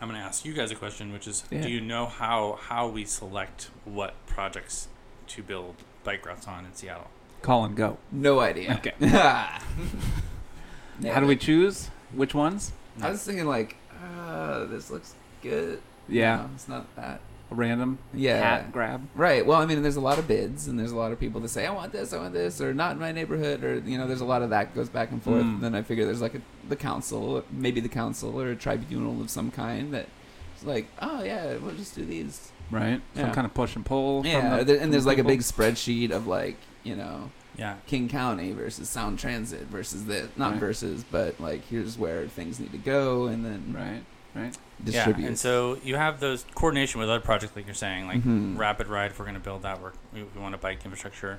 I'm 0.00 0.08
going 0.08 0.20
to 0.20 0.26
ask 0.26 0.44
you 0.44 0.52
guys 0.52 0.72
a 0.72 0.74
question, 0.74 1.12
which 1.12 1.28
is, 1.28 1.44
Yeah. 1.48 1.62
do 1.62 1.68
you 1.70 1.80
know 1.80 2.06
how 2.06 2.58
how 2.60 2.88
we 2.88 3.04
select 3.04 3.70
what 3.84 4.14
projects 4.26 4.88
to 5.28 5.42
build 5.44 5.76
bike 6.02 6.26
routes 6.26 6.48
on 6.48 6.64
in 6.66 6.74
Seattle? 6.74 7.06
Call 7.42 7.64
and 7.64 7.76
go. 7.76 7.98
No 8.10 8.40
idea. 8.40 8.74
Okay. 8.84 8.94
How 9.08 9.58
do 11.20 11.26
we 11.26 11.36
choose? 11.36 11.88
Which 12.14 12.34
ones? 12.34 12.72
I 13.00 13.10
was 13.10 13.22
thinking 13.24 13.46
like, 13.46 13.76
uh, 14.26 14.64
this 14.66 14.90
looks 14.90 15.14
good. 15.42 15.80
Yeah. 16.08 16.36
No, 16.36 16.50
it's 16.54 16.68
not 16.68 16.96
that. 16.96 17.20
Random 17.52 17.98
Yeah. 18.14 18.38
hat 18.38 18.72
grab. 18.72 19.06
Right. 19.14 19.44
Well, 19.46 19.60
I 19.60 19.66
mean, 19.66 19.82
there's 19.82 19.96
a 19.96 20.00
lot 20.00 20.18
of 20.18 20.26
bids, 20.26 20.68
and 20.68 20.78
there's 20.78 20.92
a 20.92 20.96
lot 20.96 21.12
of 21.12 21.20
people 21.20 21.40
that 21.42 21.48
say, 21.48 21.66
"I 21.66 21.70
want 21.72 21.92
this, 21.92 22.12
I 22.12 22.18
want 22.18 22.32
this," 22.32 22.60
or 22.60 22.72
"Not 22.74 22.92
in 22.92 22.98
my 22.98 23.12
neighborhood," 23.12 23.62
or 23.64 23.78
you 23.78 23.98
know, 23.98 24.06
there's 24.06 24.20
a 24.20 24.24
lot 24.24 24.42
of 24.42 24.50
that 24.50 24.74
goes 24.74 24.88
back 24.88 25.10
and 25.12 25.22
forth. 25.22 25.42
Mm. 25.44 25.60
Then 25.60 25.74
I 25.74 25.82
figure 25.82 26.04
there's 26.04 26.22
like 26.22 26.34
a, 26.34 26.40
the 26.68 26.76
council, 26.76 27.44
maybe 27.50 27.80
the 27.80 27.88
council 27.88 28.40
or 28.40 28.50
a 28.50 28.56
tribunal 28.56 29.20
of 29.20 29.30
some 29.30 29.50
kind 29.50 29.92
that 29.94 30.06
is 30.56 30.64
like, 30.64 30.86
"Oh 31.00 31.22
yeah, 31.22 31.56
we'll 31.56 31.74
just 31.74 31.94
do 31.94 32.04
these." 32.04 32.50
Right. 32.70 33.00
Some 33.14 33.32
kind 33.32 33.46
of 33.46 33.52
push 33.52 33.76
and 33.76 33.84
pull. 33.84 34.24
Yeah. 34.26 34.62
the- 34.62 34.80
and 34.80 34.90
the 34.90 34.92
there's 34.96 35.06
like 35.06 35.18
a 35.18 35.24
big 35.24 35.40
spreadsheet 35.40 36.10
of 36.10 36.26
like 36.26 36.56
you 36.84 36.96
know 36.96 37.30
Yeah. 37.58 37.74
King 37.86 38.08
County 38.08 38.52
versus 38.52 38.88
Sound 38.88 39.18
Transit 39.18 39.62
versus 39.66 40.06
this, 40.06 40.28
not 40.36 40.52
Right. 40.52 40.60
versus, 40.60 41.04
but 41.10 41.38
like 41.38 41.66
here's 41.68 41.98
where 41.98 42.26
things 42.28 42.58
need 42.58 42.72
to 42.72 42.78
go, 42.78 43.26
and 43.26 43.44
then 43.44 43.74
Right. 43.78 44.02
Right? 44.34 44.56
Distribute. 44.82 45.22
Yeah, 45.22 45.28
and 45.28 45.38
so 45.38 45.78
you 45.84 45.96
have 45.96 46.20
those 46.20 46.44
coordination 46.54 47.00
with 47.00 47.08
other 47.10 47.20
projects, 47.20 47.54
like 47.56 47.66
you're 47.66 47.74
saying, 47.74 48.06
like 48.06 48.22
Mhm. 48.22 48.58
Rapid 48.58 48.88
Ride. 48.88 49.10
If 49.12 49.18
we're 49.18 49.24
going 49.26 49.34
to 49.36 49.40
build 49.40 49.62
that, 49.62 49.80
we're, 49.80 49.92
we, 50.12 50.22
we 50.24 50.40
want 50.40 50.54
a 50.54 50.58
bike 50.58 50.80
infrastructure, 50.84 51.38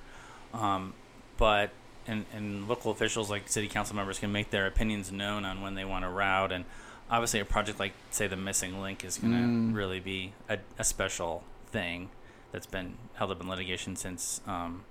um, 0.53 0.93
but 1.37 1.71
and 2.07 2.25
and 2.33 2.67
local 2.67 2.91
officials 2.91 3.29
like 3.29 3.47
city 3.49 3.67
council 3.67 3.95
members 3.95 4.19
can 4.19 4.31
make 4.31 4.49
their 4.51 4.67
opinions 4.67 5.11
known 5.11 5.45
on 5.45 5.61
when 5.61 5.75
they 5.75 5.85
want 5.85 6.03
to 6.05 6.09
route, 6.09 6.51
and 6.51 6.65
obviously 7.11 7.39
a 7.39 7.45
project 7.45 7.79
like 7.79 7.93
say 8.11 8.27
the 8.27 8.35
missing 8.37 8.81
link 8.81 9.03
is 9.03 9.17
going 9.17 9.33
to 9.33 9.39
Mm. 9.39 9.75
really 9.75 9.99
be 9.99 10.33
a, 10.49 10.57
a 10.79 10.83
special 10.83 11.43
thing 11.71 12.09
that's 12.51 12.65
been 12.67 12.95
held 13.15 13.31
up 13.31 13.41
in 13.41 13.49
litigation 13.49 13.95
since 13.95 14.39
um, 14.47 14.83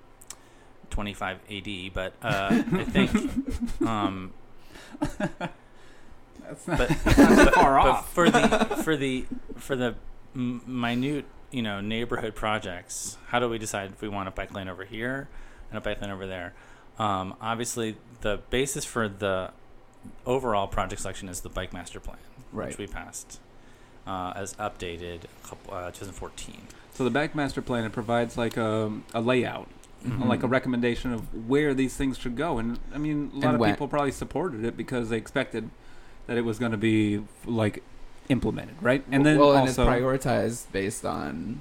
25 0.91 1.39
AD. 1.51 1.95
But 1.95 2.13
uh, 2.23 2.49
I 2.73 2.85
think. 2.85 3.11
Um, 3.87 4.33
That's 6.47 6.67
not, 6.69 6.79
but, 6.79 6.89
that's 7.05 7.19
not 7.37 7.55
far 7.55 7.81
but 7.81 7.89
off. 7.89 8.13
for 8.13 8.31
the 8.31 8.49
for 8.85 8.97
the 8.97 9.25
for 9.57 9.77
the 9.77 9.95
minute 10.35 11.25
you 11.51 11.63
know 11.63 11.81
neighborhood 11.81 12.35
projects 12.35 13.17
how 13.29 13.39
do 13.39 13.49
we 13.49 13.59
decide 13.59 13.91
if 13.91 14.01
we 14.01 14.09
want 14.09 14.29
a 14.29 14.31
bike 14.31 14.53
lane 14.55 14.69
over 14.69 14.85
here 14.85 15.29
and 15.71 15.79
a 15.79 15.81
bike 15.81 16.01
lane 16.01 16.11
over 16.11 16.27
there 16.27 16.55
um, 16.99 17.35
obviously 17.41 17.97
the 18.23 18.41
basis 18.51 18.85
for 18.85 19.09
the 19.09 19.51
overall 20.27 20.67
project 20.67 21.03
selection 21.03 21.29
is 21.29 21.41
the 21.41 21.49
bike 21.49 21.73
master 21.73 22.01
plan 22.01 22.19
right. 22.53 22.69
which 22.69 22.79
we 22.79 22.87
passed 22.87 23.41
uh, 24.07 24.33
as 24.35 24.55
updated 24.55 25.21
couple, 25.45 25.75
uh, 25.75 25.87
2014 25.91 26.57
So 26.93 27.05
the 27.05 27.11
bike 27.11 27.35
master 27.35 27.63
plan 27.63 27.85
it 27.85 27.93
provides 27.93 28.37
like 28.37 28.57
a, 28.57 28.91
a 29.15 29.21
layout, 29.21 29.69
Mhm. 30.05 30.27
like 30.27 30.43
a 30.43 30.49
recommendation 30.49 31.13
of 31.13 31.49
where 31.49 31.73
these 31.75 31.97
things 31.97 32.19
should 32.19 32.35
go. 32.37 32.59
And 32.59 32.81
I 32.93 32.99
mean, 32.99 33.31
a 33.33 33.37
lot 33.37 33.45
And 33.45 33.55
of 33.55 33.61
when. 33.61 33.71
people 33.71 33.87
probably 33.87 34.11
supported 34.11 34.65
it 34.65 34.77
because 34.77 35.11
they 35.11 35.17
expected 35.17 35.71
that 36.27 36.37
it 36.37 36.43
was 36.45 36.59
going 36.59 36.73
to 36.73 36.79
be 36.79 37.23
like 37.45 37.83
implemented, 38.29 38.77
right? 38.81 39.05
And 39.11 39.25
then 39.27 39.39
well, 39.39 39.53
and 39.53 39.69
also, 39.69 39.83
it's 39.87 39.91
prioritized 39.91 40.71
based 40.73 41.05
on 41.05 41.59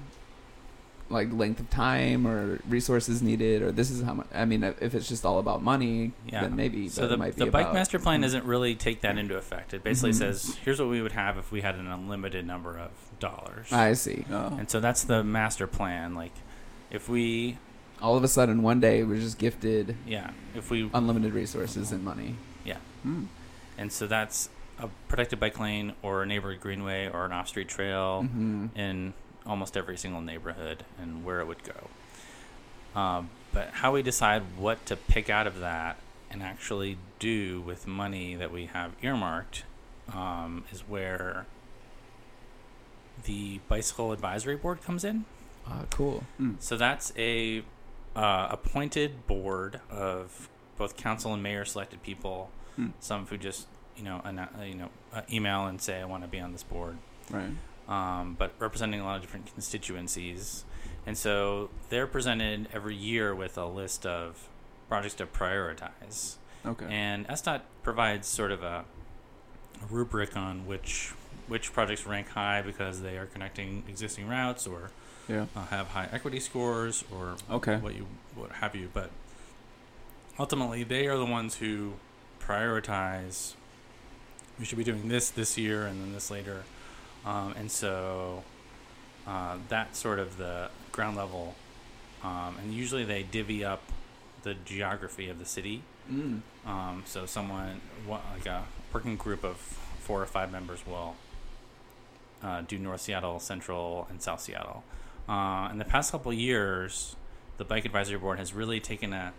like 1.10 1.32
length 1.34 1.60
of 1.60 1.70
time 1.70 2.26
or 2.26 2.60
resources 2.70 3.22
needed, 3.22 3.62
or 3.62 3.72
this 3.74 3.92
is 3.92 4.02
how 4.02 4.14
much. 4.14 4.28
I 4.34 4.46
mean, 4.46 4.64
if 4.64 4.96
it's 4.96 5.10
just 5.10 5.26
all 5.26 5.40
about 5.40 5.62
money, 5.62 6.14
Yeah. 6.26 6.42
then 6.42 6.56
maybe. 6.56 6.88
So 6.88 7.06
the, 7.08 7.16
it 7.16 7.18
might 7.20 7.36
the 7.36 7.46
be 7.46 7.52
bike 7.52 7.64
about, 7.64 7.74
master 7.74 8.00
plan 8.00 8.22
doesn't 8.22 8.46
really 8.46 8.76
take 8.76 9.02
that 9.02 9.18
into 9.18 9.36
effect. 9.36 9.74
It 9.74 9.84
basically 9.84 10.12
Mhm. 10.12 10.20
says, 10.20 10.58
here's 10.64 10.80
what 10.80 10.88
we 10.90 11.02
would 11.02 11.12
have 11.12 11.38
if 11.38 11.52
we 11.52 11.62
had 11.62 11.76
an 11.76 11.88
unlimited 11.88 12.48
number 12.48 12.78
of 12.78 12.92
dollars. 13.20 13.74
I 13.74 13.92
see. 13.94 14.24
Oh. 14.32 14.56
And 14.58 14.70
so 14.70 14.80
that's 14.80 15.04
the 15.04 15.22
master 15.22 15.68
plan. 15.68 16.16
Like, 16.16 16.32
if 16.90 17.10
we, 17.10 17.58
All 18.02 18.16
of 18.18 18.24
a 18.24 18.28
sudden, 18.30 18.64
one 18.64 18.80
day 18.80 19.04
we're 19.04 19.20
just 19.20 19.38
gifted 19.38 19.96
yeah, 20.08 20.32
if 20.56 20.72
we, 20.72 20.90
unlimited 20.94 21.34
resources 21.34 21.92
and 21.92 22.04
money. 22.06 22.36
Hmm. 23.04 23.24
And 23.82 23.92
so 23.92 24.06
that's 24.06 24.50
a 24.80 24.88
protected 25.08 25.40
bike 25.40 25.60
lane 25.60 25.94
or 26.04 26.22
a 26.22 26.26
neighborhood 26.26 26.62
greenway 26.62 27.10
or 27.12 27.26
an 27.26 27.32
off-street 27.32 27.68
trail 27.68 28.24
hmm 28.24 28.68
in 28.76 29.14
almost 29.44 29.76
every 29.76 29.98
single 29.98 30.22
neighborhood 30.22 30.86
and 31.02 31.26
where 31.26 31.40
it 31.42 31.48
would 31.48 31.64
go. 31.64 33.00
Um, 33.00 33.32
but 33.52 33.70
how 33.70 33.92
we 33.92 34.04
decide 34.04 34.44
what 34.56 34.86
to 34.86 34.96
pick 34.96 35.32
out 35.32 35.48
of 35.48 35.60
that 35.62 35.98
and 36.30 36.44
actually 36.44 36.98
do 37.18 37.60
with 37.62 37.88
money 37.88 38.36
that 38.36 38.52
we 38.52 38.68
have 38.68 38.92
earmarked 39.02 39.64
um, 40.14 40.64
is 40.72 40.82
where 40.82 41.48
the 43.24 43.60
bicycle 43.68 44.12
advisory 44.12 44.56
board 44.56 44.84
comes 44.84 45.04
in. 45.04 45.26
Ah, 45.68 45.86
cool. 45.90 46.24
Hmm. 46.38 46.54
So 46.60 46.78
that's 46.78 47.12
a 47.18 47.64
uh, 48.16 48.48
appointed 48.52 49.26
board 49.26 49.82
of 49.90 50.50
both 50.78 50.96
council 50.98 51.34
and 51.34 51.42
mayor 51.42 51.66
selected 51.66 52.04
people. 52.04 52.52
Hmm. 52.82 52.90
Some 53.00 53.26
who 53.28 53.38
just 53.38 53.68
you 53.96 54.04
know 54.04 54.22
anno- 54.26 54.48
uh, 54.60 54.64
you 54.64 54.74
know 54.76 54.90
uh, 55.14 55.22
email 55.32 55.66
and 55.68 55.80
say 55.82 56.02
I 56.02 56.06
want 56.06 56.24
to 56.24 56.28
be 56.30 56.40
on 56.40 56.52
this 56.52 56.64
board, 56.64 56.98
Right. 57.30 57.52
um, 57.88 58.36
but 58.40 58.54
representing 58.60 59.00
a 59.02 59.04
lot 59.04 59.18
of 59.18 59.22
different 59.22 59.54
constituencies. 59.54 60.66
And 61.06 61.18
so 61.18 61.70
they're 61.90 62.08
presented 62.08 62.70
every 62.74 62.96
year 62.96 63.34
with 63.36 63.58
a 63.58 63.66
list 63.66 64.06
of 64.06 64.48
projects 64.90 65.16
to 65.16 65.26
prioritize. 65.26 66.36
Okay. 66.66 66.86
And 66.90 67.28
SDOT 67.28 67.62
provides 67.84 68.28
sort 68.28 68.52
of 68.52 68.62
a, 68.64 68.86
a 69.82 69.86
rubric 69.90 70.36
on 70.38 70.66
which 70.66 71.14
which 71.48 71.72
projects 71.74 72.06
rank 72.08 72.30
high 72.30 72.62
because 72.62 73.02
they 73.02 73.18
are 73.18 73.26
connecting 73.28 73.84
existing 73.88 74.28
routes 74.28 74.66
or 74.66 74.90
yeah. 75.28 75.46
uh, 75.56 75.66
have 75.66 75.88
high 75.90 76.08
equity 76.12 76.40
scores 76.40 77.04
or 77.12 77.36
Okay. 77.50 77.78
what 77.78 77.94
you 77.96 78.08
what 78.36 78.52
have 78.54 78.76
you. 78.76 78.90
But 78.94 79.10
ultimately, 80.40 80.84
they 80.84 81.08
are 81.08 81.18
the 81.18 81.26
ones 81.26 81.56
who 81.58 81.94
prioritize. 82.46 83.54
We 84.60 84.66
should 84.66 84.78
be 84.78 84.84
doing 84.84 85.08
this 85.08 85.30
this 85.30 85.58
year 85.58 85.86
and 85.86 86.02
then 86.02 86.14
this 86.14 86.30
later, 86.30 86.64
um, 87.26 87.54
and 87.58 87.72
so 87.72 88.44
uh, 89.28 89.58
that's 89.70 89.98
sort 89.98 90.20
of 90.20 90.38
the 90.38 90.70
ground 90.92 91.18
level. 91.18 91.56
Um, 92.24 92.58
and 92.62 92.74
usually, 92.74 93.04
they 93.04 93.24
divvy 93.24 93.66
up 93.66 93.82
the 94.44 94.54
geography 94.54 95.30
of 95.30 95.40
the 95.40 95.46
city. 95.46 95.84
Mm. 96.12 96.42
Um, 96.66 97.04
so 97.06 97.26
someone, 97.26 97.82
like 98.08 98.46
a 98.46 98.66
working 98.94 99.16
group 99.16 99.44
of 99.44 99.58
four 99.58 100.22
or 100.22 100.26
five 100.26 100.52
members 100.52 100.86
will 100.86 101.16
uh, 102.44 102.62
do 102.62 102.78
North 102.78 103.02
Seattle, 103.02 103.40
Central, 103.40 104.08
and 104.10 104.22
South 104.22 104.42
Seattle. 104.42 104.84
Uh, 105.30 105.70
in 105.72 105.78
the 105.78 105.86
past 105.86 106.12
couple 106.12 106.34
years, 106.34 107.16
the 107.58 107.64
Bike 107.64 107.86
Advisory 107.86 108.18
Board 108.18 108.40
has 108.40 108.54
really 108.54 108.80
taken 108.80 109.14
a 109.14 109.34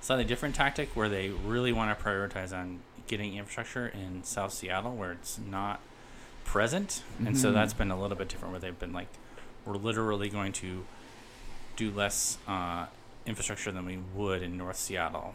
slightly 0.00 0.24
different 0.24 0.54
tactic 0.54 0.90
where 0.94 1.08
they 1.08 1.28
really 1.30 1.72
want 1.72 1.96
to 1.96 2.04
prioritize 2.04 2.56
on 2.56 2.80
getting 3.06 3.36
infrastructure 3.36 3.88
in 3.88 4.22
South 4.24 4.52
Seattle 4.52 4.94
where 4.94 5.12
it's 5.12 5.38
not 5.38 5.80
present. 6.44 7.02
And 7.24 7.36
so 7.38 7.50
Mhm. 7.50 7.54
that's 7.54 7.72
been 7.74 7.90
a 7.90 8.00
little 8.00 8.16
bit 8.16 8.28
different 8.28 8.52
where 8.52 8.60
they've 8.60 8.78
been 8.78 8.92
like, 8.92 9.08
we're 9.64 9.76
literally 9.76 10.28
going 10.28 10.52
to 10.54 10.84
do 11.76 11.90
less 11.90 12.38
uh, 12.46 12.86
infrastructure 13.26 13.70
than 13.72 13.84
we 13.86 13.98
would 14.14 14.42
in 14.42 14.56
North 14.56 14.76
Seattle. 14.76 15.34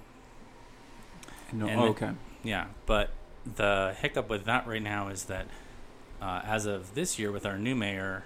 No, 1.52 1.68
and 1.68 1.80
oh, 1.80 1.84
the- 1.86 1.90
okay. 1.92 2.12
Yeah, 2.44 2.66
but 2.86 3.12
the 3.46 3.96
hiccup 4.00 4.30
with 4.30 4.46
that 4.46 4.66
right 4.68 4.82
now 4.82 5.08
is 5.10 5.26
that 5.26 5.48
uh, 6.22 6.42
as 6.46 6.66
of 6.66 6.96
this 6.96 7.20
year, 7.20 7.32
with 7.32 7.46
our 7.46 7.58
new 7.58 7.76
mayor, 7.76 8.24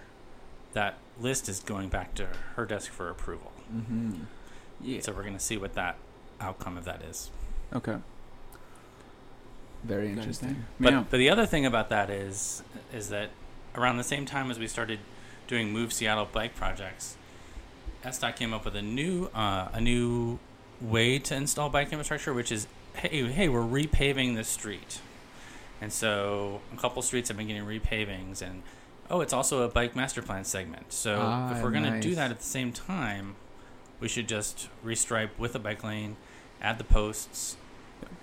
that 0.74 0.98
list 1.20 1.50
is 1.50 1.60
going 1.60 1.90
back 1.90 2.14
to 2.16 2.28
her 2.56 2.66
desk 2.66 2.92
for 2.92 3.10
approval. 3.10 3.52
hmm 3.70 4.12
Yeah. 4.80 5.02
So 5.02 5.12
we're 5.12 5.24
going 5.24 5.34
to 5.34 5.40
see 5.44 5.58
what 5.58 5.74
that 5.74 5.98
outcome 6.40 6.78
of 6.78 6.86
that 6.86 7.02
is. 7.04 7.30
okay. 7.74 7.98
Very 9.84 10.10
interesting. 10.10 10.66
But 10.80 10.94
yeah. 10.94 11.04
but 11.10 11.18
the 11.18 11.30
other 11.30 11.46
thing 11.46 11.66
about 11.66 11.90
that 11.90 12.10
is 12.10 12.64
is 12.92 13.10
that 13.10 13.30
around 13.76 13.98
the 13.98 14.04
same 14.04 14.26
time 14.26 14.50
as 14.50 14.58
we 14.60 14.68
started 14.68 15.00
doing 15.48 15.72
Move 15.72 15.94
Seattle 15.94 16.28
bike 16.32 16.56
projects, 16.56 17.16
SDOT 18.04 18.36
came 18.36 18.54
up 18.54 18.66
with 18.66 18.76
a 18.76 18.82
new 18.82 19.26
uh, 19.36 19.70
a 19.72 19.80
new 19.80 20.40
way 20.82 21.20
to 21.20 21.36
install 21.36 21.70
bike 21.70 21.92
infrastructure, 21.92 22.34
which 22.34 22.52
is 22.52 22.68
hey 22.96 23.24
hey 23.32 23.48
we're 23.48 23.62
repaving 23.62 24.36
this 24.36 24.48
street, 24.48 25.00
and 25.80 25.94
so 25.94 26.60
a 26.74 26.78
couple 26.78 27.02
streets 27.04 27.30
have 27.30 27.38
been 27.38 27.48
getting 27.48 27.64
repavings, 27.64 28.42
and 28.42 28.64
oh 29.12 29.22
it's 29.22 29.32
also 29.34 29.62
a 29.62 29.70
bike 29.70 29.96
master 29.96 30.22
plan 30.24 30.44
segment. 30.44 30.92
So 30.92 31.20
Ah, 31.22 31.56
if 31.56 31.64
we're 31.64 31.72
gonna 31.72 32.02
do 32.02 32.16
that 32.16 32.32
at 32.32 32.40
the 32.40 32.46
same 32.46 32.74
time, 32.74 33.36
we 34.00 34.08
should 34.08 34.28
just 34.28 34.70
restripe 34.84 35.30
with 35.38 35.56
a 35.56 35.60
bike 35.60 35.84
lane, 35.84 36.18
add 36.62 36.78
the 36.78 36.84
posts. 36.84 37.58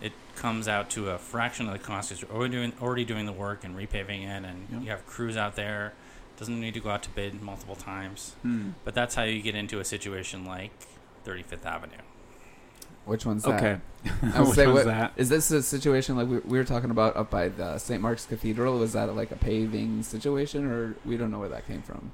It 0.00 0.12
comes 0.36 0.68
out 0.68 0.90
to 0.90 1.10
a 1.10 1.18
fraction 1.18 1.66
of 1.66 1.72
the 1.72 1.78
cost 1.78 2.08
because 2.10 2.22
you're 2.22 2.30
already 2.30 2.52
doing 2.54 2.72
already 2.80 3.04
doing 3.04 3.26
the 3.26 3.32
work 3.32 3.64
and 3.64 3.76
repaving 3.76 4.22
it, 4.24 4.44
and 4.44 4.66
Yeah. 4.70 4.80
you 4.80 4.90
have 4.90 5.06
crews 5.06 5.36
out 5.36 5.56
there. 5.56 5.92
Doesn't 6.36 6.60
need 6.60 6.74
to 6.74 6.80
go 6.80 6.90
out 6.90 7.02
to 7.04 7.10
bid 7.10 7.40
multiple 7.42 7.76
times. 7.76 8.34
Hmm. 8.42 8.70
But 8.84 8.94
that's 8.94 9.14
how 9.14 9.22
you 9.22 9.40
get 9.40 9.54
into 9.54 9.78
a 9.80 9.84
situation 9.84 10.44
like 10.44 10.72
35th 11.24 11.64
Avenue. 11.64 11.92
Which 13.04 13.24
one's 13.26 13.42
that? 13.44 13.54
Okay. 13.62 13.80
I 14.34 14.40
would 14.40 14.48
Which 14.48 14.56
say, 14.56 14.66
one's 14.66 14.76
what- 14.78 14.86
that? 14.86 15.12
Is 15.16 15.28
this 15.28 15.50
a 15.50 15.62
situation 15.62 16.16
like 16.16 16.26
we, 16.26 16.38
we 16.38 16.58
were 16.58 16.64
talking 16.64 16.90
about 16.90 17.16
up 17.16 17.30
by 17.30 17.48
the 17.48 17.78
St. 17.78 18.00
Mark's 18.02 18.26
Cathedral? 18.26 18.78
Was 18.78 18.94
that 18.94 19.14
like 19.14 19.30
a 19.30 19.36
paving 19.36 20.02
situation, 20.02 20.66
or 20.66 20.96
we 21.04 21.16
don't 21.16 21.30
know 21.30 21.38
where 21.38 21.50
that 21.50 21.66
came 21.66 21.82
from? 21.82 22.10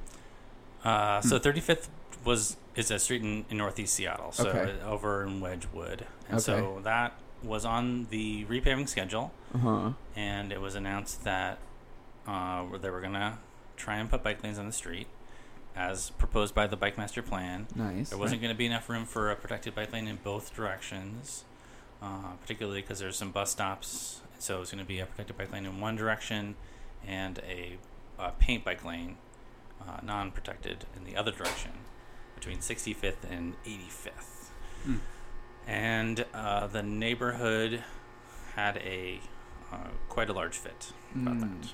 Uh, 0.85 1.21
So 1.21 1.39
Hmm. 1.39 1.43
35th 1.49 1.89
was 2.25 2.57
is 2.77 2.91
a 2.91 2.99
street 2.99 3.23
in, 3.23 3.45
in 3.51 3.57
Northeast 3.57 3.95
Seattle, 3.95 4.33
so 4.33 4.49
Okay. 4.49 4.81
over 4.83 5.23
in 5.25 5.41
Wedgwood, 5.41 6.07
and 6.29 6.35
Okay. 6.39 6.43
so 6.43 6.81
that 6.85 7.15
was 7.43 7.65
on 7.65 8.07
the 8.11 8.45
repaving 8.45 8.89
schedule, 8.89 9.33
Uh 9.55 9.59
huh. 9.59 9.91
and 10.15 10.53
it 10.53 10.61
was 10.61 10.75
announced 10.75 11.25
that 11.25 11.59
uh, 12.27 12.65
they 12.81 12.91
were 12.91 13.01
gonna 13.01 13.39
try 13.77 13.97
and 13.97 14.09
put 14.11 14.23
bike 14.23 14.43
lanes 14.45 14.59
on 14.59 14.67
the 14.67 14.73
street, 14.73 15.07
as 15.75 16.11
proposed 16.11 16.55
by 16.55 16.67
the 16.67 16.77
bike 16.77 16.97
master 16.99 17.23
plan. 17.23 17.67
Nice. 17.75 18.11
There 18.11 18.19
wasn't 18.19 18.43
going 18.43 18.53
to 18.53 18.59
be 18.59 18.67
enough 18.67 18.89
room 18.91 19.07
for 19.07 19.31
a 19.31 19.37
protected 19.37 19.75
bike 19.75 19.93
lane 19.93 20.07
in 20.07 20.17
both 20.23 20.55
directions, 20.55 21.45
uh, 22.03 22.33
particularly 22.43 22.83
because 22.83 22.99
there's 22.99 23.17
some 23.17 23.31
bus 23.31 23.53
stops. 23.53 24.21
So 24.39 24.57
it 24.57 24.61
was 24.61 24.71
going 24.71 24.83
to 24.85 24.89
be 24.89 24.99
a 25.01 25.07
protected 25.07 25.39
bike 25.39 25.51
lane 25.53 25.65
in 25.65 25.81
one 25.81 25.97
direction 25.97 26.57
and 27.07 27.39
a, 27.39 27.79
uh 28.19 28.31
paint 28.39 28.65
bike 28.65 28.85
lane, 28.85 29.17
uh, 29.81 30.01
non-protected, 30.03 30.85
in 30.97 31.05
the 31.05 31.17
other 31.17 31.31
direction, 31.33 31.71
between 32.41 32.59
65th 32.59 33.23
and 33.31 33.55
85th. 33.67 34.49
Hmm. 34.85 34.95
And 35.67 36.25
uh, 36.35 36.67
the 36.67 36.83
neighborhood 36.83 37.85
had 38.57 38.79
a 38.79 39.21
uh, 39.73 39.77
quite 40.09 40.29
a 40.29 40.33
large 40.33 40.57
fit 40.57 40.93
about 41.15 41.35
Mm. 41.37 41.63
that. 41.63 41.69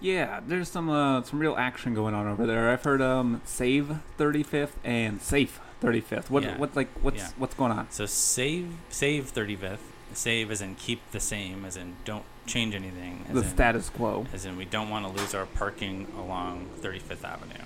Yeah, 0.00 0.40
there's 0.46 0.68
some 0.70 0.88
uh, 0.88 1.22
some 1.22 1.38
real 1.38 1.56
action 1.56 1.92
going 1.94 2.14
on 2.14 2.26
over 2.26 2.46
there. 2.46 2.70
I've 2.70 2.82
heard 2.84 3.02
um 3.02 3.40
save 3.44 3.98
35th 4.18 4.72
and 4.84 5.20
safe 5.20 5.58
35th. 5.82 6.30
What 6.30 6.42
Yeah. 6.44 6.56
what 6.56 6.76
like 6.76 6.88
what's 7.02 7.16
Yeah. 7.18 7.28
what's 7.36 7.54
going 7.54 7.72
on? 7.72 7.90
So 7.90 8.06
save 8.06 8.74
save 8.88 9.32
35th. 9.32 9.78
Save 10.14 10.50
as 10.50 10.62
in 10.62 10.76
keep 10.76 11.00
the 11.10 11.20
same, 11.20 11.64
as 11.64 11.76
in 11.76 11.96
don't 12.04 12.24
change 12.46 12.74
anything. 12.74 13.24
As 13.28 13.34
The 13.34 13.40
in, 13.42 13.48
status 13.48 13.90
quo. 13.90 14.26
As 14.32 14.44
in 14.46 14.56
we 14.56 14.64
don't 14.64 14.88
want 14.88 15.04
to 15.06 15.12
lose 15.20 15.34
our 15.34 15.46
parking 15.46 16.06
along 16.16 16.68
35th 16.80 17.24
Avenue. 17.24 17.64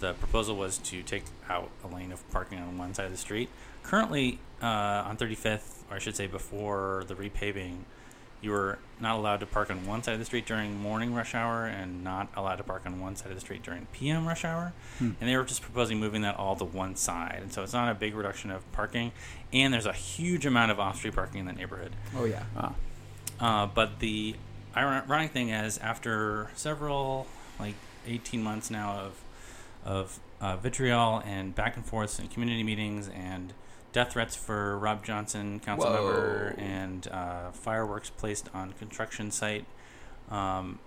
The 0.00 0.14
proposal 0.14 0.56
was 0.56 0.78
to 0.78 1.02
take 1.02 1.24
out 1.48 1.70
a 1.84 1.88
lane 1.88 2.12
of 2.12 2.28
parking 2.30 2.58
on 2.58 2.78
one 2.78 2.94
side 2.94 3.06
of 3.06 3.12
the 3.12 3.18
street. 3.18 3.48
Currently, 3.82 4.38
uh, 4.62 4.66
on 4.66 5.16
35th, 5.16 5.82
or 5.90 5.96
I 5.96 5.98
should 5.98 6.16
say 6.16 6.26
before 6.26 7.04
the 7.08 7.14
repaving, 7.14 7.78
you 8.40 8.52
were 8.52 8.78
not 9.00 9.16
allowed 9.16 9.40
to 9.40 9.46
park 9.46 9.70
on 9.70 9.84
one 9.86 10.02
side 10.02 10.12
of 10.12 10.20
the 10.20 10.24
street 10.24 10.46
during 10.46 10.80
morning 10.80 11.12
rush 11.12 11.34
hour 11.34 11.66
and 11.66 12.04
not 12.04 12.28
allowed 12.36 12.56
to 12.56 12.62
park 12.62 12.82
on 12.86 13.00
one 13.00 13.16
side 13.16 13.30
of 13.30 13.34
the 13.34 13.40
street 13.40 13.62
during 13.64 13.86
PM 13.92 14.26
rush 14.28 14.44
hour. 14.44 14.72
Hmm. 14.98 15.12
And 15.20 15.28
they 15.28 15.36
were 15.36 15.44
just 15.44 15.62
proposing 15.62 15.98
moving 15.98 16.22
that 16.22 16.36
all 16.36 16.54
to 16.56 16.64
one 16.64 16.94
side. 16.94 17.40
And 17.42 17.52
so 17.52 17.64
it's 17.64 17.72
not 17.72 17.90
a 17.90 17.94
big 17.94 18.14
reduction 18.14 18.50
of 18.50 18.70
parking. 18.72 19.10
And 19.52 19.72
there's 19.74 19.86
a 19.86 19.92
huge 19.92 20.46
amount 20.46 20.70
of 20.70 20.78
off 20.78 20.98
street 20.98 21.14
parking 21.14 21.40
in 21.40 21.46
the 21.46 21.52
neighborhood. 21.52 21.92
Oh 22.16 22.24
yeah. 22.24 22.44
Ah. 22.56 22.74
Uh, 23.40 23.66
but 23.66 23.98
the 23.98 24.36
ironic 24.76 25.32
thing 25.32 25.50
is, 25.50 25.78
after 25.78 26.50
several, 26.54 27.26
like 27.58 27.74
18 28.06 28.42
months 28.42 28.70
now 28.70 28.92
of 28.92 29.20
of 29.88 30.20
uh, 30.40 30.56
vitriol 30.58 31.22
and 31.24 31.54
back 31.54 31.76
and 31.76 31.84
forth 31.84 32.18
and 32.18 32.30
community 32.30 32.62
meetings 32.62 33.08
and 33.08 33.54
death 33.92 34.12
threats 34.12 34.36
for 34.36 34.78
Rob 34.78 35.02
Johnson, 35.02 35.60
council 35.60 35.90
Whoa. 35.90 36.04
member, 36.04 36.54
and 36.58 37.08
uh, 37.08 37.50
fireworks 37.52 38.10
placed 38.10 38.50
on 38.54 38.74
construction 38.74 39.30
site, 39.30 39.64
um, 40.30 40.78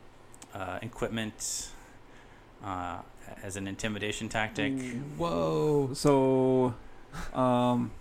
uh, 0.54 0.78
equipment 0.84 1.70
uh, 2.64 2.99
as 3.41 3.56
an 3.56 3.68
intimidation 3.68 4.30
tactic. 4.30 4.74
Whoa. 5.18 5.89
So 5.93 6.76
um 7.34 7.91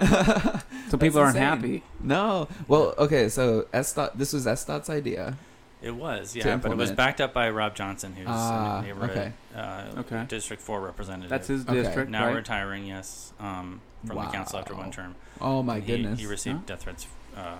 so 0.00 0.96
people 0.98 1.20
aren't 1.20 1.36
insane. 1.36 1.42
happy. 1.42 1.82
No. 2.00 2.48
Well, 2.68 2.94
okay. 2.98 3.28
So 3.28 3.62
SDOT, 3.74 4.14
this 4.14 4.32
was 4.32 4.46
SDOT's 4.46 4.88
idea. 4.88 5.36
It 5.80 5.92
was, 5.92 6.34
yeah, 6.34 6.42
but 6.56 6.72
it 6.72 6.76
was 6.76 6.90
implement. 6.90 6.96
backed 6.96 7.20
up 7.20 7.32
by 7.32 7.50
Rob 7.50 7.74
Johnson, 7.76 8.14
who's 8.14 8.26
Ah, 8.28 8.80
a 8.80 8.82
neighborhood 8.82 9.10
okay. 9.16 9.32
uh, 9.54 10.00
Okay. 10.00 10.24
District 10.26 10.60
Four 10.60 10.80
representative. 10.80 11.30
That's 11.30 11.46
his 11.46 11.62
Okay. 11.64 11.82
district, 11.82 12.10
now 12.10 12.26
right? 12.26 12.34
retiring, 12.34 12.86
yes, 12.86 13.32
um, 13.38 13.80
from 14.04 14.16
the 14.16 14.26
council 14.26 14.58
after 14.58 14.74
one 14.74 14.90
term. 14.90 15.14
Oh 15.40 15.62
my 15.62 15.76
And 15.76 15.84
he, 15.84 15.92
goodness. 15.92 16.18
He 16.20 16.26
received 16.26 16.56
Huh? 16.58 16.62
death 16.66 16.80
threats 16.82 17.06
uh, 17.36 17.56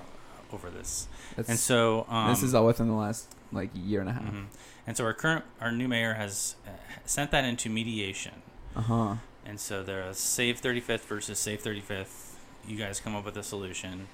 over 0.53 0.69
this, 0.69 1.07
That's- 1.37 1.49
and 1.49 1.59
so 1.59 2.07
um, 2.09 2.29
this 2.31 2.43
is 2.43 2.55
all 2.55 2.67
within 2.67 2.89
the 2.89 2.95
last 2.95 3.29
like 3.53 3.71
year 3.75 4.01
and 4.01 4.11
a 4.11 4.13
half. 4.15 4.23
mhm. 4.25 4.47
And 4.87 4.97
so 4.97 5.05
our 5.05 5.15
current, 5.15 5.45
our 5.61 5.71
new 5.71 5.87
mayor 5.87 6.15
has 6.15 6.57
uh, 6.67 6.71
sent 7.05 7.31
that 7.31 7.45
into 7.45 7.69
mediation, 7.71 8.43
Uh 8.75 8.81
huh. 8.81 9.15
and 9.47 9.61
so 9.61 9.83
there's 9.85 10.19
Save 10.19 10.61
35th 10.61 11.05
versus 11.07 11.39
Save 11.39 11.63
35th. 11.63 12.35
You 12.67 12.77
guys 12.77 12.99
come 12.99 13.15
up 13.15 13.25
with 13.25 13.37
a 13.37 13.43
solution. 13.45 14.09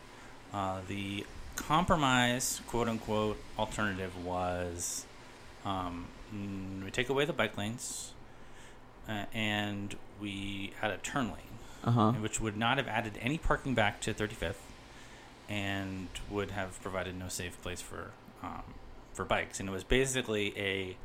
Uh, 0.53 0.81
the 0.89 1.25
compromise, 1.57 2.61
quote 2.67 2.89
unquote, 2.89 3.39
alternative 3.59 4.13
was 4.25 5.07
um, 5.65 6.07
we 6.85 6.91
take 6.91 7.09
away 7.09 7.25
the 7.25 7.33
bike 7.33 7.57
lanes 7.57 8.13
uh, 9.09 9.25
and 9.33 9.97
we 10.21 10.73
add 10.83 10.91
a 10.91 10.97
turn 10.99 11.27
lane. 11.27 11.39
Uh 11.85 11.91
huh. 11.91 12.13
which 12.13 12.41
would 12.41 12.57
not 12.57 12.79
have 12.79 12.89
added 12.89 13.19
any 13.21 13.37
parking 13.37 13.75
back 13.75 14.01
to 14.01 14.15
35th 14.15 14.55
and 15.51 16.09
would 16.31 16.51
have 16.53 16.81
provided 16.83 17.15
no 17.15 17.29
safe 17.29 17.61
place 17.61 17.83
for 17.83 18.13
um, 18.43 18.63
for 19.13 19.23
bikes 19.27 19.61
and 19.61 19.69
it 19.69 19.73
was 19.73 19.85
basically 19.85 20.55
a 20.59 20.97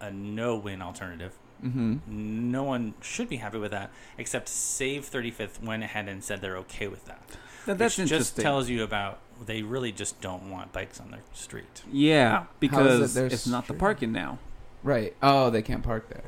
a 0.00 0.10
no-win 0.12 0.80
alternative 0.80 1.32
Mm-hmm. 1.64 2.50
no 2.52 2.62
one 2.64 2.92
should 3.00 3.28
be 3.30 3.36
happy 3.38 3.56
with 3.58 3.70
that 3.72 3.90
except 4.18 4.46
save 4.48 5.10
35th 5.10 5.60
went 5.62 5.82
ahead 5.82 6.06
and 6.06 6.22
said 6.22 6.40
they're 6.42 6.58
okay 6.58 6.86
with 6.86 7.04
that 7.06 7.22
That- 7.64 7.78
that's 7.78 7.96
which 7.98 8.08
just 8.10 8.36
tells 8.36 8.68
you 8.68 8.82
about 8.84 9.18
they 9.44 9.62
really 9.62 9.92
just 9.92 10.20
don't 10.20 10.50
want 10.50 10.72
bikes 10.72 10.98
on 11.00 11.10
their 11.10 11.20
street 11.34 11.82
yeah, 11.92 12.44
because 12.60 13.14
their 13.14 13.26
it's 13.26 13.46
not 13.46 13.66
the 13.66 13.74
parking 13.74 14.12
now. 14.12 14.38
Right. 14.82 15.14
Oh, 15.22 15.50
they 15.50 15.62
can't 15.62 15.82
park 15.82 16.08
there. 16.08 16.22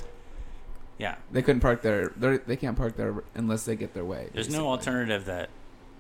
yeah 0.98 1.16
They 1.30 1.42
couldn't 1.42 1.60
park 1.60 1.82
there. 1.82 2.12
They're, 2.16 2.38
they 2.38 2.56
can't 2.56 2.76
park 2.76 2.96
there 2.96 3.22
unless 3.34 3.64
they 3.64 3.76
get 3.76 3.94
their 3.94 4.04
way. 4.04 4.28
there's 4.34 4.46
basically. 4.48 4.58
no 4.58 4.70
alternative 4.70 5.24
that 5.26 5.48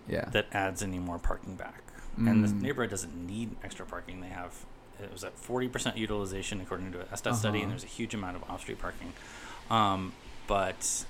Yeah. 0.08 0.24
that 0.32 0.46
adds 0.52 0.82
any 0.82 0.98
more 0.98 1.18
parking 1.18 1.54
back 1.54 1.82
and 2.16 2.42
the 2.42 2.48
Mm. 2.48 2.62
neighborhood 2.62 2.90
doesn't 2.90 3.14
need 3.26 3.54
extra 3.62 3.86
parking. 3.86 4.20
They 4.20 4.28
have 4.28 4.52
it 5.00 5.12
was 5.12 5.22
at 5.22 5.38
forty 5.38 5.68
percent 5.68 5.96
utilization 5.96 6.60
according 6.60 6.90
to 6.92 7.00
a 7.02 7.04
SDOT 7.04 7.36
study, 7.36 7.58
and 7.58 7.66
Uh-huh. 7.66 7.70
there's 7.70 7.84
a 7.84 7.86
huge 7.86 8.12
amount 8.14 8.34
of 8.36 8.42
off-street 8.50 8.80
parking. 8.80 9.12
Um, 9.70 10.12
but 10.48 11.04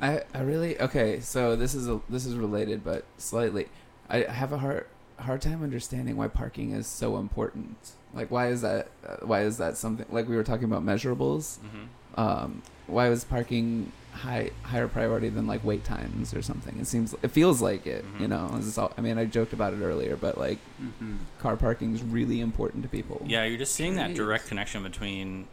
I, 0.00 0.22
I 0.32 0.40
really 0.42 0.80
okay. 0.80 1.20
So 1.20 1.56
this 1.56 1.74
is 1.74 1.88
a 1.88 2.00
this 2.08 2.26
is 2.26 2.34
related, 2.36 2.84
but 2.84 3.04
slightly. 3.18 3.68
I 4.08 4.18
have 4.22 4.52
a 4.52 4.58
hard 4.58 4.86
hard 5.18 5.40
time 5.42 5.62
understanding 5.62 6.16
why 6.16 6.28
parking 6.28 6.72
is 6.72 6.86
so 6.86 7.16
important. 7.18 7.76
Like, 8.12 8.30
why 8.30 8.48
is 8.48 8.62
that? 8.62 8.88
Uh, 9.06 9.16
why 9.26 9.42
is 9.42 9.58
that 9.58 9.76
something? 9.76 10.06
Like 10.10 10.28
we 10.28 10.36
were 10.36 10.44
talking 10.44 10.64
about 10.64 10.84
measurables. 10.84 11.58
mhm. 11.58 11.86
Um, 12.18 12.62
why 12.86 13.08
was 13.08 13.24
parking 13.24 13.90
high 14.12 14.50
higher 14.62 14.86
priority 14.86 15.28
than 15.28 15.46
like 15.46 15.64
wait 15.64 15.84
times 15.84 16.32
or 16.34 16.42
something? 16.42 16.78
It 16.78 16.86
seems 16.86 17.14
it 17.22 17.28
feels 17.32 17.60
like 17.62 17.86
it. 17.86 18.04
You 18.20 18.26
Mhm. 18.26 18.30
know, 18.30 18.54
It's 18.58 18.78
all, 18.78 18.92
I 18.96 19.00
mean, 19.00 19.18
I 19.18 19.24
joked 19.24 19.52
about 19.52 19.72
it 19.74 19.80
earlier, 19.82 20.16
but 20.16 20.38
like 20.38 20.58
Mm-hmm. 20.80 21.16
car 21.40 21.56
parking 21.56 21.94
is 21.94 22.02
really 22.02 22.40
important 22.40 22.82
to 22.84 22.88
people. 22.88 23.22
yeah, 23.26 23.44
you're 23.44 23.58
just 23.58 23.74
seeing 23.74 23.96
that 23.96 24.14
direct 24.14 24.46
connection 24.48 24.82
between 24.84 25.48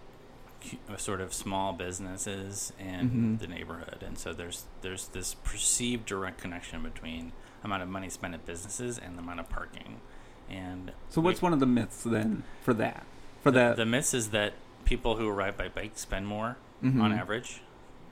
uh, 0.87 0.95
sort 0.97 1.21
of 1.21 1.33
small 1.33 1.73
businesses 1.73 2.71
and 2.79 3.09
Mhm. 3.11 3.39
the 3.39 3.47
neighborhood, 3.47 4.03
and 4.05 4.15
so 4.19 4.31
there's 4.33 4.65
there's 4.83 5.07
this 5.07 5.33
perceived 5.33 6.05
direct 6.05 6.39
connection 6.39 6.83
between 6.83 7.31
amount 7.63 7.83
of 7.83 7.89
money 7.89 8.09
spent 8.09 8.33
at 8.33 8.45
businesses 8.45 8.97
and 8.97 9.17
the 9.17 9.21
amount 9.21 9.39
of 9.39 9.49
parking. 9.49 9.99
And 10.49 10.91
So 11.09 11.21
we- 11.21 11.25
what's 11.25 11.41
one 11.41 11.53
of 11.53 11.59
the 11.59 11.65
myths 11.65 12.03
then 12.03 12.43
for 12.61 12.73
that? 12.75 13.05
For 13.43 13.51
the, 13.51 13.59
that, 13.59 13.75
the 13.77 13.85
myth 13.85 14.13
is 14.13 14.29
that 14.31 14.53
people 14.85 15.15
who 15.17 15.29
ride 15.29 15.57
by 15.57 15.69
bike 15.69 15.93
spend 15.97 16.27
more 16.27 16.57
Mhm. 16.83 17.01
on 17.01 17.11
average, 17.13 17.61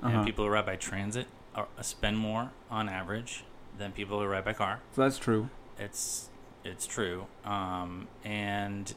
uh-huh. 0.02 0.18
and 0.18 0.26
people 0.26 0.46
who 0.46 0.52
ride 0.52 0.66
by 0.66 0.76
transit 0.76 1.28
are, 1.56 1.68
spend 1.82 2.18
more 2.18 2.52
on 2.70 2.88
average 2.90 3.44
than 3.78 3.92
people 3.92 4.20
who 4.20 4.26
ride 4.28 4.46
by 4.46 4.54
car. 4.54 4.80
so 4.94 5.02
that's 5.02 5.18
true. 5.18 5.50
It's 5.78 6.30
it's 6.64 6.86
true, 6.86 7.28
um, 7.46 8.08
and 8.24 8.94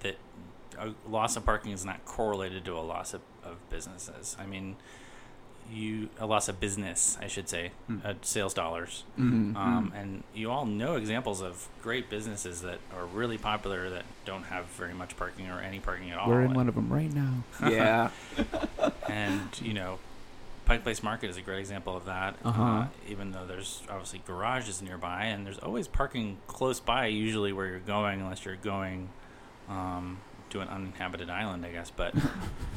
that 0.00 0.16
a 0.78 0.92
loss 1.08 1.34
of 1.36 1.44
parking 1.46 1.72
is 1.72 1.84
not 1.84 2.04
correlated 2.04 2.62
to 2.66 2.76
a 2.76 2.80
loss 2.80 3.14
of, 3.14 3.22
of 3.42 3.56
businesses. 3.70 4.36
I 4.38 4.44
mean, 4.46 4.76
you 5.70 6.08
a 6.18 6.26
loss 6.26 6.48
of 6.48 6.60
business, 6.60 7.16
I 7.20 7.26
should 7.28 7.48
say, 7.48 7.72
Hmm. 7.86 7.98
uh, 8.04 8.14
sales 8.22 8.52
dollars. 8.54 9.04
Mhm. 9.18 9.56
Um, 9.56 9.92
and 9.96 10.22
you 10.34 10.50
all 10.50 10.66
know 10.66 10.96
examples 10.96 11.40
of 11.40 11.66
great 11.82 12.10
businesses 12.10 12.62
that 12.62 12.78
are 12.96 13.06
really 13.06 13.38
popular 13.38 13.88
that 13.90 14.04
don't 14.24 14.44
have 14.44 14.66
very 14.66 14.92
much 14.94 15.16
parking 15.16 15.48
or 15.48 15.60
any 15.60 15.80
parking 15.80 16.10
at 16.10 16.18
all. 16.18 16.28
We're 16.28 16.40
in 16.40 16.46
And- 16.48 16.56
one 16.56 16.68
of 16.68 16.74
them 16.74 16.92
right 16.92 17.12
now. 17.12 17.42
yeah. 17.68 18.10
and 19.08 19.48
you 19.60 19.72
know 19.74 19.98
pike 20.64 20.82
place 20.84 21.02
market 21.02 21.28
is 21.28 21.36
a 21.36 21.42
great 21.42 21.58
example 21.58 21.96
of 21.96 22.04
that 22.04 22.36
Uh-huh. 22.44 22.62
uh, 22.62 22.86
even 23.08 23.32
though 23.32 23.44
there's 23.46 23.82
obviously 23.90 24.22
garages 24.26 24.80
nearby 24.80 25.24
and 25.24 25.44
there's 25.44 25.58
always 25.58 25.88
parking 25.88 26.38
close 26.46 26.78
by 26.80 27.06
usually 27.06 27.52
where 27.52 27.66
you're 27.66 27.78
going 27.80 28.20
unless 28.20 28.44
you're 28.44 28.54
going 28.56 29.08
um, 29.68 30.18
to 30.50 30.60
an 30.60 30.68
uninhabited 30.68 31.28
island 31.30 31.66
i 31.66 31.72
guess 31.72 31.90
but 31.90 32.14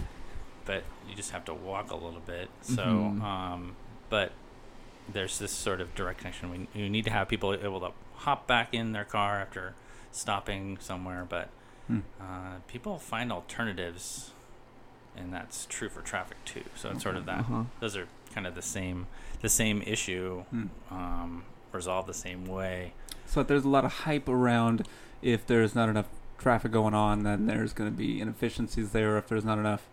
but 0.66 0.84
you 1.10 1.16
just 1.16 1.32
have 1.32 1.46
to 1.46 1.54
walk 1.54 1.92
a 1.92 1.96
little 1.96 2.22
bit 2.26 2.50
so 2.62 2.84
Mhm. 2.84 3.22
um, 3.22 3.76
but 4.10 4.32
there's 5.12 5.38
this 5.40 5.52
sort 5.52 5.80
of 5.82 5.94
direct 5.96 6.20
connection 6.20 6.50
we 6.50 6.68
you 6.80 6.90
need 6.90 7.04
to 7.06 7.12
have 7.12 7.28
people 7.28 7.54
able 7.54 7.80
to 7.80 7.92
hop 8.16 8.48
back 8.48 8.74
in 8.74 8.92
their 8.92 9.04
car 9.06 9.40
after 9.42 9.74
stopping 10.12 10.78
somewhere 10.80 11.26
but 11.28 11.50
Hmm. 11.88 12.00
uh, 12.20 12.56
people 12.68 12.98
find 12.98 13.32
alternatives 13.32 14.32
and 15.16 15.32
that's 15.34 15.66
true 15.68 15.88
for 15.90 16.02
traffic 16.02 16.38
too 16.46 16.64
so 16.76 16.90
it's 16.92 17.04
sort 17.04 17.16
of 17.16 17.26
that 17.26 17.40
Uh-huh. 17.42 17.64
those 17.80 17.96
are 17.96 18.08
kind 18.34 18.48
of 18.48 18.56
the 18.56 18.62
same 18.62 19.08
the 19.42 19.50
same 19.50 19.82
issue 19.84 20.44
Hmm. 20.50 20.66
um, 20.90 21.44
resolved 21.72 22.08
the 22.10 22.14
same 22.14 22.46
way 22.46 22.94
So 23.28 23.42
if 23.42 23.48
there's 23.48 23.66
a 23.66 23.70
lot 23.70 23.86
of 23.86 23.92
hype 24.06 24.28
around 24.30 24.88
if 25.22 25.46
there's 25.48 25.74
not 25.76 25.90
enough 25.90 26.08
traffic 26.38 26.72
going 26.72 26.94
on, 26.94 27.24
then 27.24 27.48
there's 27.48 27.74
going 27.74 27.90
to 27.90 27.96
be 27.98 28.20
inefficiencies 28.22 28.92
there. 28.92 29.18
If 29.18 29.28
there's 29.28 29.44
not 29.46 29.58
enough 29.58 29.88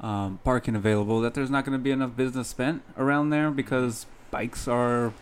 um, 0.00 0.38
parking 0.44 0.74
available, 0.76 1.20
that 1.20 1.34
there's 1.34 1.50
not 1.50 1.64
going 1.64 1.76
to 1.76 1.82
be 1.82 1.90
enough 1.90 2.16
business 2.16 2.48
spent 2.48 2.82
around 2.96 3.30
there 3.30 3.50
because 3.50 4.06
bikes 4.30 4.68
are 4.68 5.12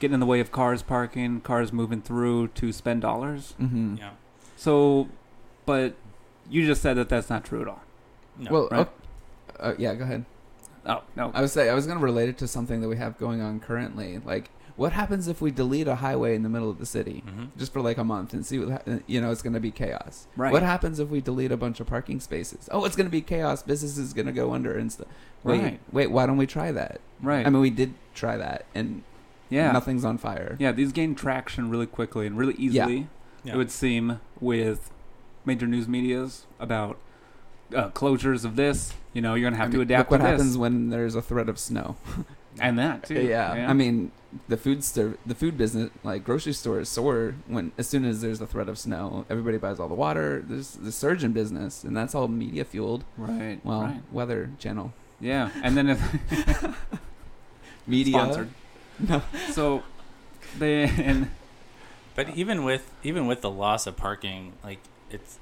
getting 0.00 0.14
in 0.14 0.20
the 0.20 0.26
way 0.26 0.40
of 0.40 0.52
cars 0.52 0.82
parking, 0.82 1.40
cars 1.40 1.72
moving 1.72 2.02
through 2.02 2.48
to 2.48 2.72
spend 2.72 3.00
dollars. 3.02 3.54
Mm-hmm. 3.60 3.96
yeah 3.96 4.10
So, 4.56 5.08
but 5.64 5.94
you 6.50 6.66
just 6.66 6.82
said 6.82 6.94
that 6.98 7.08
that's 7.08 7.30
not 7.30 7.44
true 7.44 7.62
at 7.62 7.68
all. 7.68 7.82
no 8.38 8.50
Well, 8.50 8.68
Right. 8.70 8.88
oh, 9.58 9.70
uh, 9.70 9.74
yeah, 9.78 9.94
go 9.94 10.04
ahead. 10.04 10.24
Oh 10.84 11.02
no. 11.16 11.32
I 11.34 11.40
was 11.40 11.52
say 11.52 11.68
I 11.70 11.74
was 11.74 11.86
gonna 11.86 11.98
relate 12.00 12.28
it 12.28 12.38
to 12.38 12.46
something 12.46 12.80
that 12.82 12.88
we 12.88 12.96
have 12.98 13.18
going 13.18 13.40
on 13.40 13.58
currently. 13.58 14.20
Like, 14.24 14.50
what 14.76 14.92
happens 14.92 15.26
if 15.28 15.40
we 15.40 15.50
delete 15.50 15.88
a 15.88 15.96
highway 15.96 16.34
in 16.34 16.42
the 16.42 16.48
middle 16.48 16.68
of 16.70 16.78
the 16.78 16.86
city 16.86 17.22
hmm 17.26 17.44
just 17.56 17.72
for 17.72 17.80
like 17.80 17.96
a 17.98 18.04
month 18.04 18.34
and 18.34 18.44
see 18.44 18.58
what 18.58 18.68
ha- 18.86 18.98
you 19.06 19.20
know? 19.20 19.30
It's 19.30 19.42
gonna 19.42 19.60
be 19.60 19.70
chaos. 19.70 20.26
Right. 20.36 20.52
What 20.52 20.62
happens 20.62 20.98
if 21.00 21.08
we 21.08 21.20
delete 21.20 21.50
a 21.52 21.56
bunch 21.56 21.80
of 21.80 21.86
parking 21.86 22.20
spaces? 22.20 22.68
Oh, 22.70 22.84
it's 22.84 22.96
gonna 22.96 23.08
be 23.08 23.22
chaos. 23.22 23.62
Business 23.62 23.96
is 23.98 24.12
gonna 24.12 24.32
go 24.32 24.52
under 24.52 24.76
and 24.76 24.92
stuff. 24.92 25.08
Wait, 25.42 25.62
Right. 25.62 25.80
wait. 25.92 26.10
Why 26.10 26.26
don't 26.26 26.36
we 26.36 26.46
try 26.46 26.72
that? 26.72 27.00
right. 27.22 27.46
I 27.46 27.50
mean, 27.50 27.60
we 27.62 27.70
did 27.70 27.94
try 28.14 28.36
that, 28.36 28.66
and 28.74 29.02
yeah. 29.48 29.72
nothing's 29.72 30.04
on 30.04 30.18
fire. 30.18 30.56
Yeah, 30.58 30.72
these 30.72 30.92
gain 30.92 31.14
traction 31.14 31.70
really 31.70 31.86
quickly 31.86 32.26
and 32.26 32.36
really 32.36 32.54
easily. 32.54 33.08
Yeah. 33.44 33.54
It 33.54 33.56
would 33.56 33.70
seem 33.70 34.20
with 34.40 34.90
major 35.44 35.66
news 35.66 35.86
medias 35.88 36.46
about 36.58 36.98
uh, 37.74 37.88
closures 37.90 38.44
of 38.44 38.56
this. 38.56 38.92
You 39.12 39.22
know, 39.22 39.34
you're 39.34 39.48
gonna 39.48 39.62
have 39.62 39.70
I 39.70 39.76
to 39.76 39.80
adapt 39.80 40.10
Look 40.10 40.20
what 40.20 40.24
to 40.24 40.30
happens 40.30 40.58
when 40.58 40.90
there's 40.90 41.14
a 41.14 41.22
threat 41.22 41.48
of 41.48 41.58
snow. 41.58 41.96
and 42.60 42.78
that 42.78 43.04
too. 43.08 43.20
Yeah. 43.20 43.66
I 43.68 43.72
mean, 43.72 44.12
the 44.48 44.56
food 44.56 44.84
ser- 44.84 45.16
the 45.24 45.34
food 45.34 45.56
business, 45.56 45.90
like 46.04 46.24
grocery 46.24 46.52
stores, 46.52 46.88
soar 46.88 47.34
when 47.46 47.72
as 47.78 47.88
soon 47.88 48.04
as 48.04 48.20
there's 48.20 48.40
a 48.40 48.46
threat 48.46 48.68
of 48.68 48.78
snow. 48.78 49.24
Everybody 49.30 49.56
buys 49.58 49.78
all 49.80 49.88
the 49.88 49.94
water. 49.94 50.42
There's 50.46 50.72
the 50.72 50.92
surge 50.92 51.24
in 51.24 51.32
business, 51.32 51.84
and 51.84 51.96
that's 51.96 52.14
all 52.14 52.28
media 52.28 52.64
fueled. 52.64 53.04
right. 53.16 53.58
Well, 53.64 53.82
right. 53.82 54.02
Weather 54.12 54.50
Channel, 54.58 54.92
Yeah, 55.20 55.50
and 55.62 55.76
then 55.76 55.88
if 55.90 56.00
media. 57.86 58.14
sponsored. 58.14 58.48
No. 58.98 59.20
So 59.50 59.82
they 60.58 60.84
and 60.84 61.28
But 62.14 62.30
even 62.30 62.64
with 62.64 62.90
even 63.02 63.26
with 63.26 63.42
the 63.42 63.50
loss 63.50 63.86
of 63.86 63.96
parking, 63.98 64.54
like 64.64 64.78
it's 65.10 65.38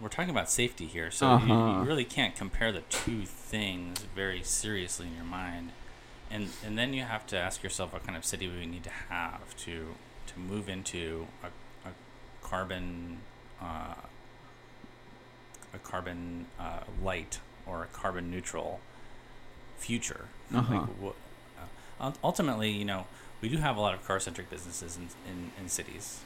we're 0.00 0.08
talking 0.08 0.30
about 0.30 0.50
safety 0.50 0.86
here, 0.86 1.10
so 1.10 1.26
you, 1.38 1.52
Uh-huh. 1.52 1.80
you 1.80 1.86
really 1.86 2.04
can't 2.04 2.34
compare 2.34 2.72
the 2.72 2.80
two 2.82 3.24
things 3.26 4.00
very 4.14 4.42
seriously 4.42 5.06
in 5.06 5.14
your 5.14 5.24
mind, 5.24 5.72
and 6.30 6.48
and 6.64 6.78
then 6.78 6.94
you 6.94 7.02
have 7.02 7.26
to 7.28 7.38
ask 7.38 7.62
yourself 7.62 7.92
what 7.92 8.04
kind 8.04 8.16
of 8.16 8.24
city 8.24 8.48
we 8.48 8.66
need 8.66 8.84
to 8.84 8.90
have 9.08 9.56
to 9.58 9.94
to 10.28 10.38
move 10.38 10.68
into 10.68 11.26
a, 11.42 11.48
a 11.88 11.92
carbon 12.42 13.18
uh, 13.60 13.94
a 15.74 15.78
carbon 15.78 16.46
uh, 16.58 16.80
light 17.02 17.40
or 17.66 17.82
a 17.82 17.86
carbon 17.86 18.30
neutral 18.30 18.80
future. 19.78 20.26
Uh-huh. 20.54 20.74
Like, 20.74 21.00
wha- 21.00 21.12
uh, 22.00 22.12
ultimately, 22.24 22.70
you 22.70 22.84
know, 22.84 23.06
we 23.40 23.48
do 23.48 23.58
have 23.58 23.76
a 23.76 23.80
lot 23.80 23.94
of 23.94 24.04
car 24.06 24.18
centric 24.18 24.50
businesses 24.50 24.96
in, 24.96 25.08
in, 25.30 25.52
in 25.60 25.68
cities 25.68 26.20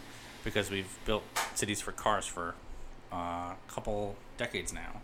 because 0.45 0.71
we've 0.71 0.97
built 1.05 1.25
cities 1.55 1.81
for 1.81 1.93
cars 1.93 2.25
for 2.27 2.55
a 3.15 3.57
couple 3.69 4.17
decades 4.37 4.73
now. 4.73 5.01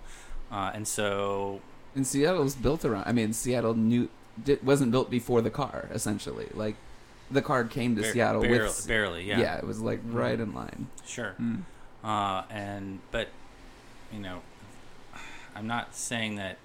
Uh, 0.51 0.71
and 0.75 0.87
so, 0.87 1.61
And 1.95 2.07
Seattle's 2.07 2.55
built 2.55 2.85
around. 2.85 3.05
I 3.07 3.13
mean, 3.13 3.33
Seattle 3.33 3.75
knew 3.75 4.09
di- 4.43 4.59
wasn't 4.63 4.91
built 4.91 5.11
before 5.11 5.41
the 5.43 5.51
car. 5.51 5.89
Essentially, 5.93 6.49
like 6.55 6.77
the 7.31 7.43
car 7.43 7.65
came 7.65 7.95
to 7.97 8.05
Seattle 8.05 8.43
barely, 8.43 8.59
with. 8.61 8.89
barely, 8.89 9.25
yeah, 9.25 9.57
it 9.57 9.65
was 9.65 9.81
like 9.81 10.01
right 10.05 10.39
in 10.39 10.53
line. 10.55 10.89
sure. 11.07 11.35
Mm. 11.41 11.63
Uh, 12.03 12.43
and, 12.51 13.01
but, 13.11 13.29
you 14.13 14.19
know, 14.19 14.41
I'm 15.55 15.67
not 15.67 15.95
saying 15.95 16.37
that 16.37 16.57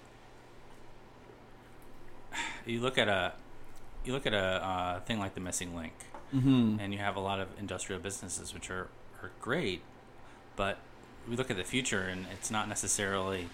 you 2.66 2.80
look 2.80 2.98
at 2.98 3.08
a, 3.08 3.34
you 4.06 4.14
look 4.14 4.26
at 4.26 4.34
a 4.34 4.38
uh, 4.38 5.00
thing 5.02 5.20
like 5.20 5.36
the 5.36 5.41
missing 5.41 5.76
link. 5.76 5.93
Mm-hmm. 6.34 6.80
and 6.82 6.91
you 6.91 7.00
have 7.00 7.16
a 7.16 7.20
lot 7.20 7.39
of 7.39 7.48
industrial 7.60 8.02
businesses 8.02 8.54
which 8.54 8.70
are, 8.70 8.89
are 9.22 9.32
great, 9.39 9.82
but 10.56 10.80
we 11.30 11.36
look 11.36 11.49
at 11.51 11.57
the 11.57 11.63
future 11.63 12.01
and 12.01 12.26
it's 12.32 12.51
not 12.51 12.67
necessarily 12.69 13.47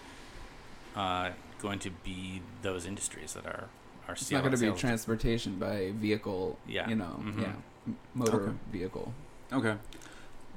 uh, 0.96 1.30
going 1.60 1.78
to 1.80 1.90
be 1.90 2.42
those 2.62 2.86
industries 2.86 3.34
that 3.34 3.46
are 3.46 3.68
are 4.08 4.14
It's 4.14 4.30
not 4.32 4.42
going 4.42 4.54
to 4.54 4.72
be 4.72 4.78
transportation 4.78 5.56
by 5.60 5.92
vehicle. 5.94 6.58
Yeah. 6.66 6.88
You 6.88 6.96
know. 6.96 7.20
Mhm. 7.22 7.40
Yeah. 7.42 7.92
Motor 8.14 8.40
Okay. 8.42 8.52
vehicle. 8.72 9.14
Okay. 9.52 9.76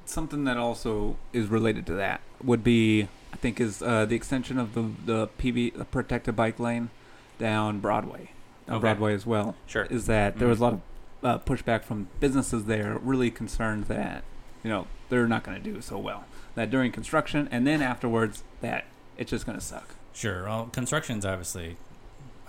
Something 0.04 0.44
that 0.44 0.56
also 0.56 1.16
is 1.32 1.46
related 1.48 1.86
to 1.86 1.94
that 1.94 2.20
would 2.42 2.62
be, 2.64 3.08
I 3.32 3.36
think, 3.36 3.60
is 3.60 3.82
uh, 3.82 4.04
the 4.04 4.14
extension 4.16 4.58
of 4.58 4.74
the 4.74 4.90
the 5.04 5.28
PB 5.38 5.74
the 5.76 5.84
protected 5.84 6.34
bike 6.36 6.58
lane 6.60 6.90
down 7.38 7.80
Broadway, 7.80 8.30
down 8.66 8.76
Okay. 8.76 8.80
Broadway 8.82 9.14
as 9.14 9.26
well. 9.26 9.54
Sure. 9.66 9.84
Is 9.84 10.06
that 10.06 10.38
there 10.38 10.48
was 10.48 10.58
a 10.60 10.62
lot 10.64 10.72
of 10.74 10.80
uh, 11.22 11.38
pushback 11.38 11.82
from 11.84 12.08
businesses 12.20 12.64
there, 12.66 12.98
really 13.02 13.30
concerned 13.30 13.84
that 13.84 14.22
you 14.64 14.70
know 14.70 14.86
they're 15.08 15.26
not 15.28 15.44
going 15.44 15.60
to 15.60 15.72
do 15.72 15.80
so 15.80 15.98
well. 15.98 16.24
That 16.56 16.70
during 16.70 16.90
construction 16.90 17.48
and 17.52 17.64
then 17.66 17.80
afterwards, 17.82 18.42
that 18.62 18.84
it's 19.16 19.30
just 19.30 19.46
going 19.46 19.56
to 19.58 19.64
suck. 19.64 19.94
Sure. 20.12 20.44
Well, 20.44 20.66
construction's 20.72 21.24
obviously 21.24 21.76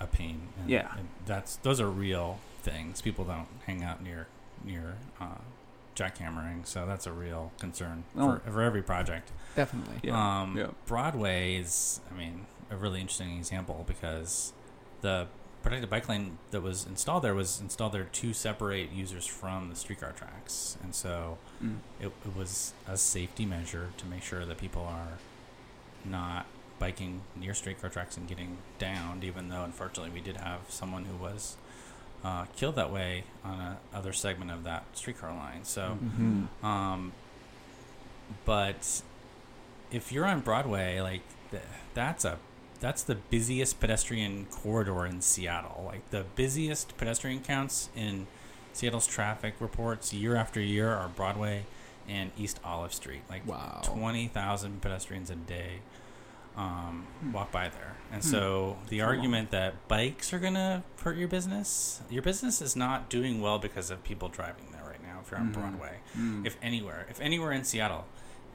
a 0.00 0.06
pain. 0.06 0.48
And 0.60 0.68
Yeah. 0.70 0.88
and 0.98 1.08
that's 1.26 1.56
those 1.56 1.80
are 1.80 1.88
real 1.88 2.40
things. 2.62 3.00
People 3.00 3.24
don't 3.24 3.46
hang 3.66 3.84
out 3.84 4.02
near 4.02 4.26
near 4.64 4.96
uh, 5.20 5.36
jackhammering, 5.94 6.66
so 6.66 6.86
that's 6.86 7.06
a 7.06 7.12
real 7.12 7.52
concern 7.60 8.04
Oh. 8.16 8.40
for, 8.44 8.50
for 8.50 8.62
every 8.62 8.82
project. 8.82 9.30
Definitely. 9.56 9.96
Yeah. 10.02 10.40
Um, 10.42 10.56
Yeah. 10.56 10.68
Broadway 10.86 11.56
is, 11.56 12.00
I 12.12 12.16
mean, 12.18 12.46
a 12.70 12.76
really 12.76 13.00
interesting 13.00 13.36
example 13.36 13.84
because 13.86 14.52
the 15.00 15.26
protected 15.62 15.90
bike 15.90 16.08
lane 16.08 16.38
that 16.50 16.60
was 16.62 16.86
installed 16.86 17.22
there 17.22 17.34
was 17.34 17.60
installed 17.60 17.92
there 17.92 18.04
to 18.04 18.32
separate 18.32 18.92
users 18.92 19.26
from 19.26 19.68
the 19.70 19.76
streetcar 19.76 20.12
tracks, 20.12 20.76
and 20.82 20.94
so 20.94 21.38
Mm. 21.62 21.78
it, 22.00 22.06
it 22.24 22.36
was 22.36 22.72
a 22.86 22.96
safety 22.96 23.44
measure 23.44 23.88
to 23.96 24.06
make 24.06 24.22
sure 24.22 24.44
that 24.46 24.58
people 24.58 24.82
are 24.82 25.18
not 26.04 26.46
biking 26.78 27.22
near 27.34 27.52
streetcar 27.54 27.90
tracks 27.90 28.16
and 28.16 28.28
getting 28.28 28.58
downed. 28.78 29.24
Even 29.24 29.48
though, 29.48 29.64
unfortunately, 29.64 30.12
we 30.12 30.20
did 30.20 30.36
have 30.36 30.60
someone 30.68 31.04
who 31.06 31.16
was 31.16 31.56
uh, 32.24 32.44
killed 32.56 32.76
that 32.76 32.92
way 32.92 33.24
on 33.44 33.58
a 33.60 33.78
other 33.92 34.12
segment 34.12 34.50
of 34.52 34.62
that 34.64 34.84
streetcar 34.94 35.32
line. 35.34 35.64
So. 35.64 35.98
Mm-hmm. 36.02 36.64
Um, 36.66 37.12
but 38.44 39.02
if 39.90 40.12
you're 40.12 40.26
on 40.26 40.40
Broadway, 40.40 41.00
like 41.00 41.22
th- 41.50 41.62
that's 41.94 42.24
a 42.24 42.38
that's 42.80 43.02
the 43.02 43.14
busiest 43.16 43.80
pedestrian 43.80 44.46
corridor 44.46 45.04
in 45.06 45.20
Seattle. 45.20 45.82
Like 45.86 46.08
the 46.10 46.24
busiest 46.36 46.96
pedestrian 46.96 47.40
counts 47.40 47.88
in 47.96 48.26
Seattle's 48.72 49.06
traffic 49.06 49.54
reports 49.60 50.12
year 50.14 50.36
after 50.36 50.60
year 50.60 50.92
are 50.92 51.08
Broadway 51.08 51.64
and 52.08 52.30
East 52.38 52.60
Olive 52.64 52.92
Street. 52.94 53.22
Like 53.28 53.46
Wow. 53.46 53.80
twenty 53.82 54.28
thousand 54.28 54.80
pedestrians 54.82 55.30
a 55.30 55.34
day 55.36 55.80
um, 56.56 57.06
Hmm. 57.20 57.32
walk 57.32 57.52
by 57.52 57.68
there. 57.68 57.94
And 58.10 58.20
Hmm. 58.22 58.28
so 58.30 58.76
the 58.88 58.98
That's 58.98 59.02
a 59.02 59.06
lot. 59.06 59.08
argument 59.16 59.50
that 59.52 59.86
bikes 59.86 60.32
are 60.32 60.40
gonna 60.40 60.82
hurt 61.02 61.16
your 61.16 61.28
business, 61.28 62.00
your 62.10 62.22
business 62.22 62.60
is 62.60 62.74
not 62.74 63.08
doing 63.08 63.40
well 63.40 63.60
because 63.60 63.90
of 63.90 64.02
people 64.02 64.28
driving 64.28 64.72
there 64.72 64.82
right 64.84 65.00
now. 65.00 65.20
If 65.22 65.30
you're 65.30 65.38
on 65.38 65.50
Mhm. 65.50 65.52
Broadway, 65.54 65.98
Mm. 66.16 66.44
if 66.44 66.56
anywhere, 66.60 67.06
if 67.08 67.20
anywhere 67.20 67.52
in 67.52 67.62
Seattle. 67.62 68.06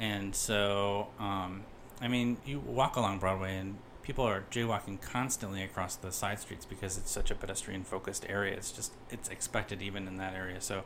And 0.02 0.36
so, 0.36 1.08
um, 1.18 1.64
I 2.02 2.10
mean, 2.10 2.38
you 2.46 2.60
walk 2.60 2.98
along 2.98 3.20
Broadway 3.20 3.56
and 3.56 3.78
people 4.04 4.26
are 4.26 4.44
jaywalking 4.52 5.02
constantly 5.02 5.64
across 5.64 5.96
the 5.96 6.12
side 6.12 6.40
streets 6.40 6.66
because 6.66 6.98
it's 6.98 7.10
such 7.10 7.32
a 7.32 7.36
pedestrian 7.36 7.84
focused 7.84 8.26
area. 8.30 8.54
It's 8.54 8.72
just, 8.72 8.92
it's 9.10 9.30
expected 9.30 9.82
even 9.82 10.08
in 10.08 10.18
that 10.18 10.36
area. 10.36 10.60
So, 10.62 10.84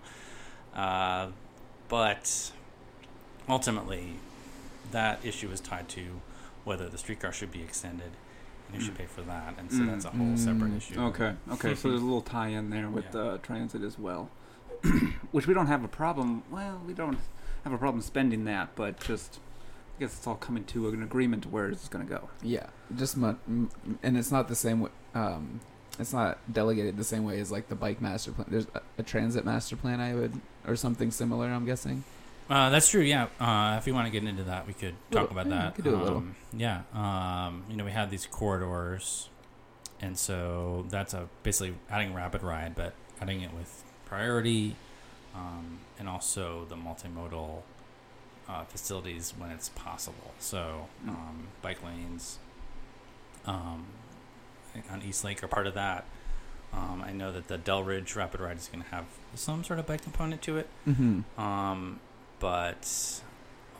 uh, 0.75 1.27
but 1.89 2.51
ultimately, 3.49 4.13
that 4.91 5.19
issue 5.25 5.49
is 5.51 5.59
tied 5.59 5.89
to 5.89 6.21
whether 6.63 6.87
the 6.89 6.97
streetcar 6.97 7.31
should 7.31 7.51
be 7.51 7.61
extended 7.61 8.11
and 8.67 8.75
who 8.75 8.81
should 8.81 8.93
Mm. 8.93 8.97
pay 8.99 9.05
for 9.05 9.21
that. 9.23 9.55
And 9.57 9.71
so 9.71 9.79
Mm. 9.79 9.87
that's 9.87 10.05
a 10.05 10.09
whole 10.11 10.37
separate 10.37 10.71
Mm. 10.73 10.77
issue. 10.77 10.99
Okay, 10.99 11.33
okay. 11.51 11.75
so 11.75 11.89
there's 11.89 12.01
a 12.01 12.05
little 12.05 12.21
tie-in 12.21 12.69
there 12.69 12.89
with 12.89 13.05
Yeah. 13.13 13.21
uh, 13.21 13.37
transit 13.37 13.81
as 13.81 13.97
well, 13.97 14.29
which 15.31 15.47
we 15.47 15.53
don't 15.53 15.67
have 15.67 15.83
a 15.83 15.87
problem. 15.87 16.43
Well, 16.51 16.81
we 16.85 16.93
don't 16.93 17.19
have 17.63 17.73
a 17.73 17.77
problem 17.77 18.01
spending 18.01 18.45
that, 18.45 18.75
but 18.75 18.99
just 18.99 19.39
I 19.97 19.99
guess 20.01 20.15
it's 20.15 20.27
all 20.27 20.35
coming 20.35 20.63
to 20.65 20.89
an 20.89 21.01
agreement 21.01 21.43
to 21.43 21.49
where 21.49 21.67
it's 21.69 21.87
going 21.89 22.05
to 22.05 22.09
go. 22.13 22.29
Yeah, 22.43 22.67
just 22.95 23.17
mu- 23.17 23.35
and 24.03 24.17
it's 24.17 24.31
not 24.31 24.47
the 24.47 24.55
same. 24.55 24.81
way 24.81 24.89
um, 25.15 25.59
it's 25.99 26.13
not 26.13 26.37
delegated 26.53 26.95
the 26.97 27.03
same 27.03 27.23
way 27.23 27.39
as 27.39 27.51
like 27.51 27.67
the 27.69 27.75
bike 27.75 27.99
master 28.01 28.31
plan. 28.31 28.47
There's 28.51 28.67
a, 28.75 28.81
a 28.99 29.03
transit 29.03 29.43
master 29.43 29.75
plan, 29.75 29.99
I 29.99 30.13
would, 30.13 30.39
or 30.67 30.75
something 30.75 31.09
similar. 31.09 31.47
I'm 31.47 31.65
guessing. 31.65 32.03
Uh, 32.47 32.69
that's 32.69 32.87
true. 32.89 33.01
Yeah. 33.01 33.27
Uh, 33.39 33.77
if 33.77 33.87
we 33.87 33.91
want 33.91 34.05
to 34.05 34.11
get 34.11 34.23
into 34.27 34.43
that, 34.43 34.67
we 34.67 34.73
could 34.73 34.93
talk 35.11 35.31
Little- 35.31 35.39
about 35.39 35.47
yeah, 35.47 35.53
we 35.55 35.63
that. 35.65 35.75
could 35.75 35.83
do 35.85 35.95
a 35.95 35.97
little. 36.03 36.17
Um, 36.19 36.35
Yeah. 36.53 36.81
Um, 36.93 37.63
you 37.69 37.75
know, 37.75 37.83
we 37.83 37.91
had 37.91 38.11
these 38.11 38.27
corridors, 38.27 39.29
and 39.99 40.15
so 40.17 40.85
that's 40.89 41.15
a 41.15 41.27
basically 41.41 41.73
adding 41.89 42.13
RapidRide, 42.13 42.75
but 42.75 42.93
adding 43.19 43.41
it 43.41 43.51
with 43.53 43.83
priority, 44.05 44.75
um, 45.33 45.79
and 45.97 46.07
also 46.07 46.65
the 46.69 46.75
multimodal 46.75 47.63
uh, 48.49 48.63
facilities 48.65 49.33
when 49.37 49.49
it's 49.51 49.69
possible. 49.69 50.33
So 50.39 50.87
Mm. 51.05 51.09
um, 51.09 51.47
bike 51.61 51.83
lanes 51.83 52.39
um, 53.45 53.85
on 54.91 55.01
Eastlake 55.01 55.43
are 55.43 55.47
part 55.47 55.67
of 55.67 55.73
that. 55.73 56.05
Um, 56.73 57.01
I 57.05 57.11
know 57.13 57.31
that 57.31 57.47
the 57.47 57.57
Delridge 57.57 58.15
Rapid 58.15 58.39
Ride 58.41 58.57
is 58.57 58.67
going 58.67 58.83
to 58.83 58.89
have 58.89 59.05
some 59.35 59.63
sort 59.63 59.79
of 59.79 59.85
bike 59.87 60.01
component 60.01 60.41
to 60.43 60.57
it. 60.57 60.69
Mm-hmm. 60.87 61.39
Um, 61.39 61.99
but 62.39 63.21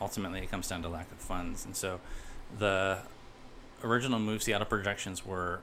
ultimately, 0.00 0.40
it 0.40 0.50
comes 0.50 0.68
down 0.68 0.82
to 0.82 0.88
lack 0.88 1.10
of 1.12 1.18
funds. 1.18 1.64
And 1.64 1.76
so, 1.76 2.00
the 2.58 2.98
original 3.84 4.18
Move 4.18 4.42
Seattle 4.42 4.66
projections 4.66 5.24
were 5.24 5.60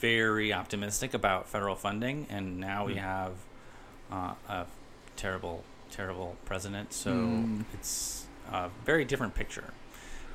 very 0.00 0.52
optimistic 0.52 1.12
about 1.14 1.48
federal 1.48 1.76
funding, 1.76 2.26
and 2.30 2.58
now 2.58 2.86
we 2.86 2.94
Mm. 2.94 2.98
have 3.02 3.32
uh, 4.10 4.34
a 4.48 4.66
terrible, 5.16 5.64
terrible 5.90 6.36
president. 6.44 6.92
So 6.92 7.10
Mm. 7.12 7.64
it's 7.74 8.25
a 8.52 8.70
very 8.84 9.04
different 9.04 9.34
picture. 9.34 9.72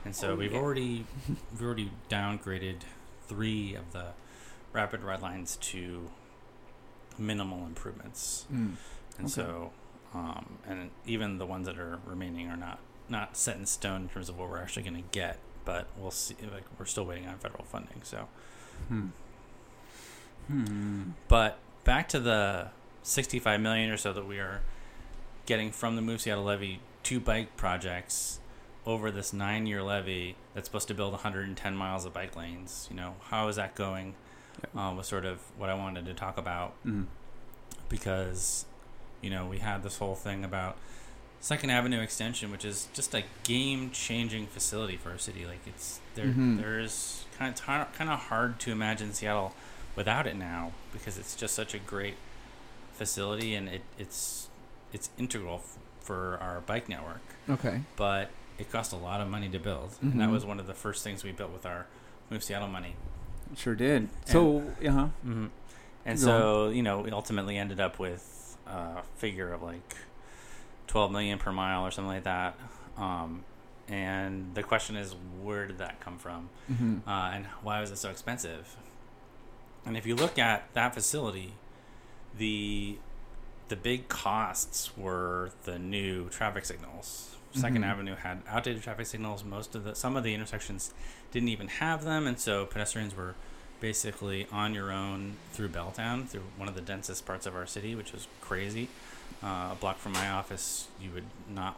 And 0.06 0.16
so 0.16 0.32
Oh, 0.32 0.36
we've 0.36 0.52
yeah. 0.54 0.60
already 0.60 1.06
we've 1.52 1.62
already 1.62 1.92
downgraded 2.10 2.82
three 3.28 3.76
of 3.76 3.92
the 3.94 4.08
RapidRide 4.74 5.22
lines 5.22 5.58
to 5.58 6.10
minimal 7.18 7.66
improvements. 7.66 8.46
Mm. 8.52 8.76
And 9.18 9.26
Okay. 9.26 9.28
so, 9.28 9.72
um, 10.14 10.58
and 10.68 10.90
even 11.06 11.38
the 11.38 11.46
ones 11.46 11.68
that 11.68 11.78
are 11.78 12.00
remaining 12.06 12.50
are 12.50 12.58
not 12.58 12.80
not 13.10 13.36
set 13.36 13.58
in 13.58 13.66
stone 13.66 14.04
in 14.04 14.10
terms 14.10 14.30
of 14.30 14.38
what 14.40 14.50
we're 14.50 14.62
actually 14.62 14.84
going 14.84 14.96
to 14.96 15.10
get. 15.12 15.38
But 15.66 15.88
we'll 15.98 16.12
see. 16.12 16.36
Like 16.52 16.64
we're 16.80 16.86
still 16.86 17.06
waiting 17.06 17.28
on 17.28 17.38
federal 17.38 17.64
funding. 17.66 18.02
So, 18.04 18.28
Hmm. 18.88 19.08
Hmm. 20.48 21.02
but 21.28 21.60
back 21.84 22.10
to 22.10 22.20
the 22.20 22.70
65 23.04 23.60
million 23.62 23.90
or 23.90 23.98
so 23.98 24.12
that 24.14 24.28
we 24.28 24.40
are 24.40 24.62
getting 25.46 25.72
from 25.72 25.96
the 25.96 26.02
Move 26.02 26.22
Seattle 26.22 26.44
levy 26.44 26.80
to 27.04 27.20
bike 27.20 27.56
projects 27.58 28.40
over 28.86 29.12
this 29.12 29.32
nine-year 29.34 29.84
levy 29.84 30.36
that's 30.54 30.68
supposed 30.68 30.88
to 30.88 30.94
build 30.94 31.12
110 31.14 31.76
miles 31.76 32.06
of 32.06 32.14
bike 32.14 32.36
lanes. 32.36 32.88
You 32.90 32.96
know, 32.98 33.16
how 33.30 33.48
is 33.48 33.56
that 33.58 33.76
going? 33.76 34.16
Uh, 34.76 34.94
was 34.96 35.08
sort 35.08 35.26
of 35.26 35.40
what 35.58 35.70
I 35.70 35.74
wanted 35.74 36.06
to 36.06 36.14
talk 36.14 36.38
about 36.38 36.74
Hmm. 36.84 37.04
because 37.90 38.66
you 39.22 39.30
know 39.30 39.46
we 39.46 39.60
had 39.60 39.84
this 39.84 39.98
whole 39.98 40.16
thing 40.16 40.44
about 40.44 40.78
Second 41.40 41.72
Avenue 41.72 42.02
Extension, 42.02 42.52
which 42.52 42.64
is 42.66 42.88
just 42.94 43.16
a 43.16 43.24
game-changing 43.44 44.46
facility 44.48 44.96
for 44.98 45.10
our 45.10 45.18
city. 45.18 45.46
Like 45.46 45.66
it's 45.66 46.00
there, 46.16 46.26
Mhm. 46.28 46.58
there's 46.60 47.26
kind 47.38 47.52
of 47.54 47.94
kind 47.94 48.10
of 48.10 48.20
hard 48.20 48.60
to 48.62 48.72
imagine 48.72 49.14
Seattle 49.14 49.54
without 49.96 50.28
it 50.28 50.36
now 50.36 50.72
because 50.94 51.18
it's 51.18 51.36
just 51.36 51.56
such 51.56 51.74
a 51.74 51.80
great 51.80 52.16
facility 52.94 53.56
and 53.56 53.68
it, 53.70 53.82
it's 53.98 54.50
it's 54.94 55.10
integral 55.18 55.64
for 56.02 56.38
our 56.42 56.62
bike 56.62 56.90
network. 56.90 57.22
Okay. 57.50 57.82
But 57.96 58.30
it 58.58 58.72
cost 58.72 58.92
a 58.94 58.98
lot 58.98 59.22
of 59.22 59.30
money 59.30 59.50
to 59.50 59.60
build, 59.60 59.96
and 60.02 60.20
that 60.20 60.30
Mhm. 60.30 60.34
was 60.34 60.46
one 60.46 60.60
of 60.60 60.68
the 60.68 60.74
first 60.74 61.04
things 61.04 61.24
we 61.24 61.32
built 61.32 61.52
with 61.52 61.66
our 61.66 61.88
Move 62.30 62.44
Seattle 62.44 62.68
money. 62.68 62.96
Sure 63.56 63.76
did. 63.76 64.10
So, 64.26 64.74
yeah. 64.82 64.92
huh 64.92 65.08
Mm-hmm. 65.26 65.48
And 66.06 66.18
Go 66.20 66.26
so, 66.26 66.70
you 66.70 66.82
know, 66.84 67.02
we 67.02 67.12
ultimately 67.12 67.58
ended 67.58 67.80
up 67.80 68.00
with 68.00 68.58
a 68.68 69.04
figure 69.18 69.52
of 69.54 69.62
like 69.62 69.96
12 70.88 71.12
million 71.12 71.38
per 71.38 71.52
mile 71.52 71.86
or 71.86 71.92
something 71.92 72.10
like 72.14 72.24
that. 72.24 72.58
Um, 72.98 73.44
and 73.88 74.54
the 74.56 74.64
question 74.64 74.96
is, 74.96 75.16
where 75.42 75.68
did 75.68 75.78
that 75.80 76.00
come 76.00 76.18
from? 76.18 76.50
hmm 76.68 76.98
Uh, 77.08 77.32
and 77.34 77.46
why 77.62 77.80
was 77.82 77.92
it 77.92 77.98
so 77.98 78.10
expensive? 78.10 78.76
And 79.86 79.98
if 79.98 80.06
you 80.06 80.16
look 80.16 80.40
at 80.40 80.72
that 80.74 80.94
facility, 80.94 81.54
the 82.38 82.98
the 83.72 83.76
big 83.78 84.10
costs 84.10 84.92
were 84.98 85.50
the 85.64 85.80
new 85.80 86.28
traffic 86.28 86.66
signals. 86.66 87.38
2nd 87.54 87.84
Mhm. 87.84 87.86
Avenue 87.86 88.16
had 88.16 88.42
outdated 88.50 88.84
traffic 88.84 89.08
signals. 89.08 89.46
Most 89.46 89.76
of 89.76 89.86
the 89.86 89.96
some 89.96 90.18
of 90.18 90.24
the 90.26 90.34
intersections 90.34 90.94
didn't 91.32 91.48
even 91.48 91.70
have 91.70 92.04
them, 92.04 92.28
and 92.28 92.38
so 92.38 92.66
pedestrians 92.66 93.16
were 93.16 93.34
basically 93.80 94.46
on 94.52 94.74
your 94.74 94.92
own 94.92 95.38
through 95.54 95.70
Belltown, 95.70 96.28
through 96.28 96.44
one 96.58 96.68
of 96.68 96.76
the 96.76 96.82
densest 96.82 97.26
parts 97.26 97.46
of 97.46 97.56
our 97.56 97.66
city, 97.66 97.96
which 97.96 98.12
was 98.12 98.28
crazy. 98.42 98.90
Uh, 99.42 99.70
a 99.72 99.78
block 99.80 99.98
from 100.00 100.12
my 100.12 100.30
office, 100.30 100.88
you 101.02 101.10
would 101.12 101.26
not 101.50 101.78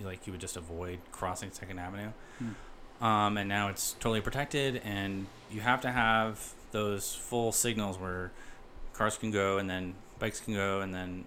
like 0.00 0.26
you 0.26 0.32
would 0.32 0.40
just 0.40 0.56
avoid 0.56 0.98
crossing 1.12 1.52
Second 1.52 1.78
Avenue. 1.78 2.10
Um, 3.00 3.36
and 3.38 3.48
now 3.48 3.68
it's 3.68 3.92
totally 3.94 4.20
protected, 4.20 4.82
and 4.84 5.26
you 5.52 5.60
have 5.60 5.80
to 5.82 5.92
have 5.92 6.52
those 6.72 7.14
full 7.14 7.52
signals 7.52 7.96
where 7.96 8.32
cars 8.92 9.16
can 9.16 9.30
go, 9.30 9.58
and 9.58 9.70
then 9.70 9.94
bikes 10.18 10.40
can 10.40 10.54
go, 10.54 10.80
and 10.80 10.94
then 10.94 11.24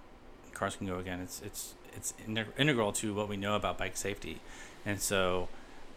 cars 0.54 0.76
can 0.76 0.88
go 0.88 0.98
again. 1.00 1.20
It's 1.20 1.42
it's 1.42 1.74
it's 1.96 2.14
integral 2.58 2.92
to 2.94 3.14
what 3.14 3.28
we 3.30 3.38
know 3.38 3.56
about 3.56 3.78
bike 3.78 3.98
safety, 3.98 4.39
and 4.86 5.02
so 5.02 5.48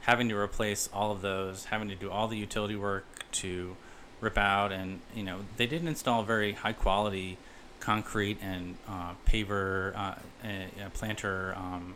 having 0.03 0.28
to 0.28 0.36
replace 0.36 0.88
all 0.92 1.12
of 1.12 1.22
those, 1.22 1.66
having 1.66 1.88
to 1.88 1.95
do 1.95 2.11
all 2.11 2.28
the 2.28 2.36
utility 2.36 2.76
work 2.76 3.05
to 3.32 3.76
rip 4.20 4.36
out, 4.38 4.72
and 4.72 5.01
you 5.14 5.22
know 5.22 5.40
they 5.57 5.66
didn't 5.66 5.88
install 5.88 6.22
very 6.22 6.53
high 6.53 6.72
quality 6.72 7.36
concrete 7.80 8.38
and 8.40 8.76
uh, 8.88 9.12
paver 9.26 9.95
uh, 9.95 10.14
uh, 10.42 10.49
uh, 10.49 10.88
planter 10.95 11.55
um, 11.57 11.95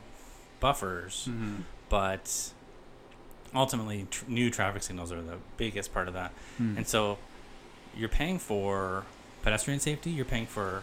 buffers 0.60 1.24
Hmm. 1.24 1.62
but 1.88 2.52
ultimately 3.54 4.06
tr- 4.10 4.24
new 4.28 4.50
traffic 4.50 4.82
signals 4.82 5.10
are 5.12 5.22
the 5.22 5.36
biggest 5.56 5.94
part 5.94 6.06
of 6.08 6.14
that 6.14 6.32
Hmm. 6.58 6.76
and 6.76 6.86
so 6.86 7.16
you're 7.96 8.08
paying 8.10 8.38
for 8.38 9.04
pedestrian 9.42 9.80
safety 9.80 10.10
you're 10.10 10.24
paying 10.24 10.46
for 10.46 10.82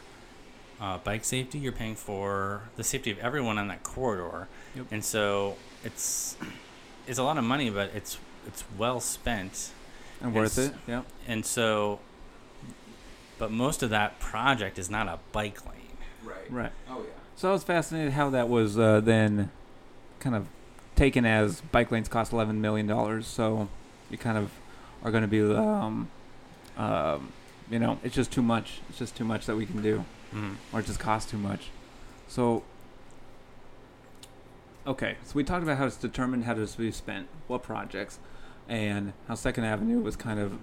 uh, 0.82 0.97
bike 0.99 1.24
safety 1.24 1.58
you're 1.58 1.72
paying 1.72 1.95
for 1.95 2.64
the 2.76 2.84
safety 2.84 3.12
of 3.12 3.18
everyone 3.20 3.58
on 3.58 3.68
that 3.68 3.84
corridor 3.84 4.47
Yep. 4.76 4.86
and 4.91 5.03
so 5.06 5.56
it's 5.84 6.36
it's 7.08 7.18
a 7.20 7.24
lot 7.24 7.38
of 7.38 7.43
money 7.43 7.70
but 7.70 7.91
it's 7.95 8.18
it's 8.47 8.64
well 8.78 8.99
spent 8.99 9.72
and 10.22 10.34
worth 10.34 10.58
it's- 10.58 10.74
it. 10.74 10.91
Yeah. 10.91 11.01
and 11.28 11.45
so 11.45 11.99
but 13.38 13.51
most 13.51 13.84
of 13.84 13.89
that 13.89 14.20
project 14.20 14.80
is 14.80 14.89
not 14.89 15.08
a 15.08 15.20
bike 15.32 15.66
lane 15.66 15.74
Right. 16.24 16.51
Right. 16.51 16.72
Oh 16.89 16.99
yeah. 17.01 17.10
So 17.36 17.49
I 17.49 17.51
was 17.51 17.64
fascinated 17.64 18.14
how 18.14 18.32
that 18.32 18.49
was 18.49 18.80
uh, 18.80 18.99
then 19.01 19.51
kind 20.20 20.36
of 20.36 20.47
taken 20.95 21.24
as 21.24 21.62
bike 21.62 21.91
lanes 21.91 22.08
cost 22.08 22.34
eleven 22.34 22.62
million 22.62 22.88
dollars. 22.88 23.28
So 23.28 23.68
you 24.10 24.18
kind 24.18 24.36
of 24.38 24.49
are 25.03 25.12
going 25.12 25.22
to 25.22 25.28
be, 25.28 25.41
um, 25.41 26.08
um, 26.78 27.32
you 27.70 27.80
know, 27.80 27.99
it's 28.03 28.16
just 28.16 28.32
too 28.32 28.41
much. 28.41 28.80
It's 28.89 28.99
just 28.99 29.16
too 29.16 29.26
much 29.26 29.45
that 29.47 29.55
we 29.55 29.66
can 29.66 29.82
do, 29.82 30.05
mm 30.34 30.55
or 30.74 30.80
it 30.82 30.86
just 30.86 30.99
costs 30.99 31.30
too 31.32 31.38
much. 31.38 31.70
So 32.28 32.63
okay, 34.88 35.16
so 35.24 35.34
we 35.36 35.43
talked 35.43 35.63
about 35.63 35.78
how 35.78 35.86
it's 35.86 35.97
determined 35.97 36.45
how 36.45 36.53
to 36.53 36.68
be 36.78 36.91
spent, 36.91 37.28
what 37.47 37.63
projects, 37.63 38.20
and 38.70 39.13
how 39.28 39.36
Second 39.36 39.63
Avenue 39.66 39.99
was 39.99 40.16
kind 40.16 40.39
of 40.39 40.59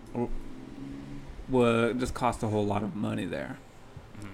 was 1.48 1.94
just 1.98 2.14
cost 2.14 2.42
a 2.42 2.48
whole 2.48 2.64
lot 2.64 2.82
of 2.82 2.94
money 2.94 3.24
there. 3.26 3.58
Mhm. 4.20 4.28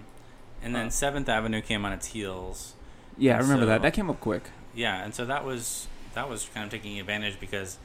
and 0.63 0.75
then 0.75 0.87
Uh, 0.89 0.91
seventh 0.91 1.29
avenue 1.29 1.61
came 1.63 1.85
on 1.85 1.93
its 1.93 2.09
heels 2.09 2.75
Yeah, 3.17 3.37
I 3.37 3.41
remember 3.41 3.67
that. 3.67 3.83
That 3.83 3.95
came 3.95 4.11
up 4.11 4.21
quick. 4.21 4.51
yeah 4.75 5.03
and 5.05 5.15
so 5.15 5.25
that 5.25 5.45
was 5.45 5.89
that 6.15 6.29
was 6.29 6.49
kind 6.55 6.65
of 6.65 6.71
taking 6.71 6.99
advantage 7.01 7.39
because 7.41 7.79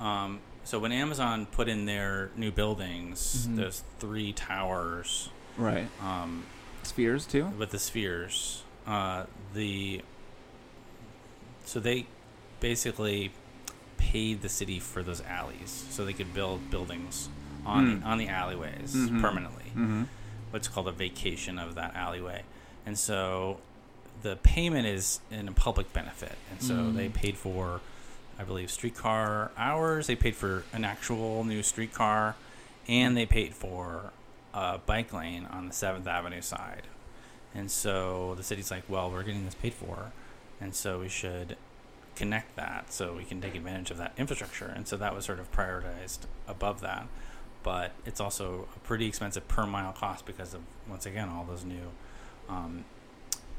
um, 0.00 0.40
so 0.68 0.78
when 0.78 0.92
amazon 0.92 1.46
put 1.46 1.66
in 1.68 1.86
their 1.86 2.28
new 2.36 2.50
buildings 2.50 3.46
Mhm. 3.48 3.56
those 3.56 3.82
three 3.98 4.32
towers 4.34 5.30
Right. 5.56 5.88
um, 6.02 6.44
Spheres 6.82 7.24
too. 7.26 7.46
with 7.58 7.70
the 7.70 7.78
spheres 7.78 8.62
uh, 8.86 9.24
the 9.54 10.02
so 11.64 11.80
they 11.80 12.06
basically 12.60 13.32
paid 13.96 14.42
the 14.42 14.48
city 14.48 14.78
for 14.80 15.02
those 15.02 15.20
alleys 15.22 15.86
so 15.90 16.04
they 16.04 16.12
could 16.12 16.32
build 16.34 16.70
buildings 16.70 17.28
on 17.66 17.84
Mm. 17.86 18.00
the, 18.00 18.06
on 18.06 18.18
the 18.18 18.28
alleyways 18.28 18.94
Mhm. 18.94 19.20
permanently 19.20 19.64
Mm-hmm. 19.70 20.02
what's 20.50 20.68
called 20.68 20.88
a 20.88 20.92
vacation 20.92 21.58
of 21.58 21.74
that 21.74 21.94
alleyway. 21.94 22.42
And 22.86 22.98
so 22.98 23.58
the 24.22 24.36
payment 24.36 24.86
is 24.86 25.20
in 25.30 25.46
a 25.48 25.52
public 25.52 25.92
benefit. 25.92 26.36
And 26.50 26.62
so 26.62 26.74
Mm. 26.74 26.96
they 26.96 27.08
paid 27.10 27.36
for, 27.36 27.80
I 28.38 28.44
believe, 28.44 28.70
streetcar 28.70 29.50
hours. 29.56 30.06
They 30.06 30.16
paid 30.16 30.36
for 30.36 30.64
an 30.72 30.84
actual 30.84 31.44
new 31.44 31.62
streetcar, 31.62 32.36
and 32.86 33.16
they 33.16 33.26
paid 33.26 33.54
for 33.54 34.12
a 34.54 34.78
bike 34.78 35.12
lane 35.12 35.46
on 35.46 35.66
the 35.66 35.74
7th 35.74 36.06
Avenue 36.06 36.40
side. 36.40 36.82
And 37.54 37.70
so 37.70 38.34
the 38.36 38.42
city's 38.42 38.70
like, 38.70 38.84
well, 38.88 39.10
we're 39.10 39.22
getting 39.22 39.44
this 39.44 39.54
paid 39.54 39.74
for, 39.74 40.12
and 40.60 40.74
so 40.74 41.00
we 41.00 41.08
should 41.08 41.56
connect 42.14 42.56
that 42.56 42.92
so 42.92 43.14
we 43.14 43.24
can 43.24 43.40
take 43.40 43.54
advantage 43.54 43.90
of 43.90 43.96
that 43.98 44.12
infrastructure. 44.16 44.72
And 44.74 44.86
so 44.86 44.96
that 44.96 45.14
was 45.14 45.24
sort 45.24 45.38
of 45.38 45.50
prioritized 45.52 46.20
above 46.46 46.80
that 46.80 47.06
but 47.62 47.92
it's 48.06 48.20
also 48.20 48.68
a 48.76 48.78
pretty 48.80 49.06
expensive 49.06 49.46
per 49.48 49.66
mile 49.66 49.92
cost 49.92 50.24
because 50.24 50.54
of 50.54 50.60
once 50.88 51.06
again 51.06 51.28
all 51.28 51.44
those 51.44 51.64
new 51.64 51.90
um, 52.48 52.84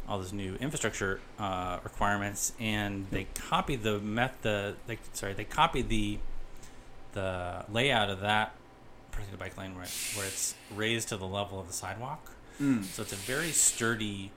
all 0.09 0.17
those 0.17 0.33
new 0.33 0.55
infrastructure 0.55 1.19
uh, 1.37 1.77
requirements 1.83 2.51
and 2.59 3.05
they 3.11 3.27
copied 3.35 3.83
the 3.83 3.99
meth 3.99 4.41
the 4.41 4.73
they, 4.87 4.97
sorry 5.13 5.33
they 5.33 5.43
copied 5.45 5.87
the 5.87 6.17
the 7.13 7.63
layout 7.71 8.09
of 8.09 8.19
that 8.21 8.53
particular 9.11 9.37
bike 9.37 9.55
lane 9.57 9.75
where, 9.75 9.85
where 10.15 10.25
it's 10.25 10.55
raised 10.75 11.09
to 11.09 11.17
the 11.17 11.27
level 11.27 11.59
of 11.59 11.67
the 11.67 11.73
sidewalk 11.73 12.31
Mm. 12.59 12.83
so 12.83 13.03
it's 13.03 13.13
a 13.13 13.15
very 13.15 13.51
sturdy 13.51 14.31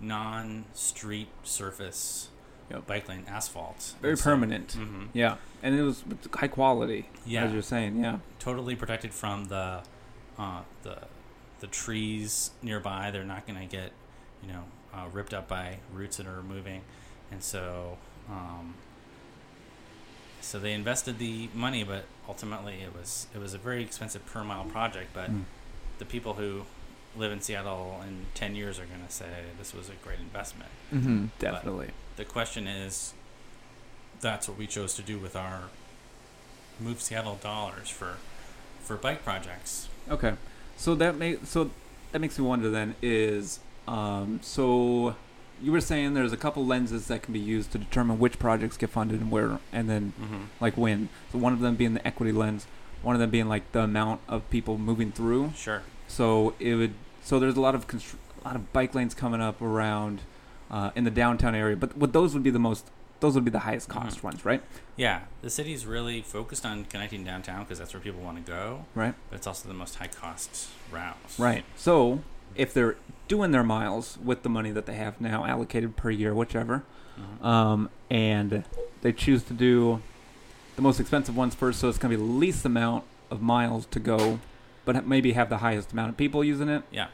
non-street 0.00 1.28
surface 1.42 2.28
Yep. 2.70 2.86
bike 2.86 3.08
lane 3.08 3.24
asphalt 3.28 3.94
Very 4.00 4.16
so- 4.16 4.24
permanent. 4.24 4.68
Mhm. 4.78 5.08
Yeah, 5.12 5.36
and 5.62 5.74
it 5.74 5.82
was 5.82 6.02
high 6.32 6.48
quality. 6.48 7.08
Yeah. 7.26 7.44
as 7.44 7.52
you're 7.52 7.62
saying. 7.62 8.02
Yeah. 8.02 8.18
totally 8.38 8.74
protected 8.76 9.12
from 9.12 9.46
the 9.46 9.82
uh, 10.38 10.60
the 10.82 10.98
the 11.60 11.66
trees 11.66 12.50
nearby. 12.62 13.10
They're 13.10 13.22
not 13.24 13.46
going 13.46 13.58
to 13.58 13.66
get 13.66 13.92
you 14.42 14.48
know 14.52 14.64
uh, 14.94 15.08
ripped 15.12 15.34
up 15.34 15.48
by 15.48 15.78
roots 15.92 16.16
that 16.18 16.26
are 16.26 16.42
moving, 16.42 16.82
and 17.30 17.42
so 17.42 17.98
um, 18.28 18.74
so 20.40 20.58
they 20.58 20.72
invested 20.72 21.18
the 21.18 21.48
money, 21.54 21.84
but 21.84 22.04
ultimately 22.28 22.74
it 22.82 22.94
was 22.94 23.26
it 23.34 23.38
was 23.38 23.54
a 23.54 23.58
very 23.58 23.82
expensive 23.82 24.24
per 24.26 24.44
mile 24.44 24.64
project. 24.64 25.10
But 25.14 25.30
Mm. 25.30 25.44
the 25.98 26.04
people 26.04 26.34
who 26.34 26.64
live 27.16 27.32
in 27.32 27.40
Seattle 27.40 28.00
in 28.06 28.26
ten 28.34 28.54
years 28.54 28.78
are 28.78 28.86
going 28.86 29.04
to 29.06 29.12
say 29.12 29.26
this 29.58 29.72
was 29.74 29.88
a 29.88 29.94
great 30.04 30.18
investment. 30.18 30.70
Mm-hmm. 30.92 31.26
Definitely. 31.38 31.90
The 32.16 32.24
question 32.24 32.66
is, 32.66 33.14
that's 34.20 34.48
what 34.48 34.56
we 34.58 34.66
chose 34.66 34.94
to 34.94 35.02
do 35.02 35.18
with 35.18 35.34
our 35.36 35.62
Move 36.80 37.00
Seattle 37.00 37.36
dollars 37.42 37.88
for 37.88 38.16
for 38.82 38.96
bike 38.96 39.24
projects. 39.24 39.88
Okay, 40.10 40.34
so 40.76 40.94
that 40.96 41.16
make 41.16 41.46
so 41.46 41.70
that 42.12 42.18
makes 42.20 42.38
me 42.38 42.44
wonder 42.44 42.68
then 42.70 42.94
is 43.00 43.60
um 43.88 44.40
so 44.42 45.14
you 45.62 45.70
were 45.72 45.80
saying 45.80 46.14
there's 46.14 46.32
a 46.32 46.36
couple 46.36 46.64
lenses 46.66 47.06
that 47.06 47.22
can 47.22 47.32
be 47.32 47.38
used 47.38 47.70
to 47.72 47.78
determine 47.78 48.18
which 48.18 48.38
projects 48.38 48.76
get 48.76 48.90
funded 48.90 49.20
and 49.20 49.30
where 49.30 49.58
and 49.72 49.88
then 49.88 50.12
Mm-hmm. 50.20 50.42
like 50.60 50.76
when. 50.76 51.08
So 51.32 51.38
one 51.38 51.52
of 51.52 51.60
them 51.60 51.76
being 51.76 51.94
the 51.94 52.06
equity 52.06 52.32
lens, 52.32 52.66
one 53.02 53.14
of 53.14 53.20
them 53.20 53.30
being 53.30 53.48
like 53.48 53.70
the 53.72 53.80
amount 53.80 54.20
of 54.28 54.48
people 54.50 54.78
moving 54.78 55.12
through. 55.12 55.52
Sure. 55.54 55.82
So 56.08 56.54
it 56.58 56.74
would 56.74 56.94
so 57.22 57.38
there's 57.38 57.56
a 57.56 57.60
lot 57.60 57.74
of 57.74 57.86
constr- 57.86 58.16
a 58.42 58.48
lot 58.48 58.56
of 58.56 58.72
bike 58.72 58.94
lanes 58.94 59.14
coming 59.14 59.40
up 59.40 59.62
around 59.62 60.22
uh, 60.70 60.90
in 60.96 61.04
the 61.04 61.10
downtown 61.10 61.54
area, 61.54 61.76
but 61.76 61.96
what 61.96 62.12
those 62.12 62.34
would 62.34 62.42
be 62.42 62.50
the 62.50 62.58
most 62.58 62.90
those 63.20 63.34
would 63.36 63.44
be 63.44 63.50
the 63.50 63.60
highest 63.60 63.88
cost 63.88 64.18
Mhm. 64.18 64.24
ones, 64.24 64.44
right? 64.44 64.60
Yeah, 64.96 65.20
the 65.40 65.48
city's 65.48 65.86
really 65.86 66.20
focused 66.20 66.66
on 66.66 66.84
connecting 66.86 67.24
downtown 67.24 67.60
because 67.62 67.78
that's 67.78 67.94
where 67.94 68.00
people 68.00 68.20
want 68.20 68.44
to 68.44 68.50
go. 68.50 68.84
Right. 68.94 69.14
But 69.30 69.36
it's 69.36 69.46
also 69.46 69.68
the 69.68 69.72
most 69.74 69.94
high 69.96 70.08
cost 70.08 70.68
route. 70.90 71.16
Right. 71.38 71.64
So 71.76 72.20
if 72.56 72.72
they're 72.74 72.96
doing 73.28 73.50
their 73.52 73.62
miles 73.64 74.18
with 74.22 74.42
the 74.42 74.48
money 74.48 74.70
that 74.70 74.86
they 74.86 74.94
have 74.94 75.20
now 75.20 75.44
allocated 75.44 75.96
per 75.96 76.10
year, 76.10 76.34
whichever, 76.34 76.82
Mhm. 77.18 77.44
um, 77.44 77.90
and 78.10 78.64
they 79.02 79.12
choose 79.12 79.42
to 79.44 79.54
do 79.54 80.00
the 80.76 80.82
most 80.82 80.98
expensive 81.00 81.36
ones 81.36 81.54
first, 81.54 81.78
so 81.80 81.88
it's 81.88 81.98
going 81.98 82.10
to 82.12 82.18
be 82.18 82.22
the 82.24 82.30
least 82.30 82.64
amount 82.64 83.04
of 83.30 83.40
miles 83.40 83.86
to 83.86 84.00
go, 84.00 84.40
but 84.84 85.06
maybe 85.06 85.32
have 85.32 85.48
the 85.48 85.58
highest 85.58 85.92
amount 85.92 86.10
of 86.10 86.16
people 86.16 86.42
using 86.44 86.68
it. 86.68 86.82
Yeah. 86.90 87.06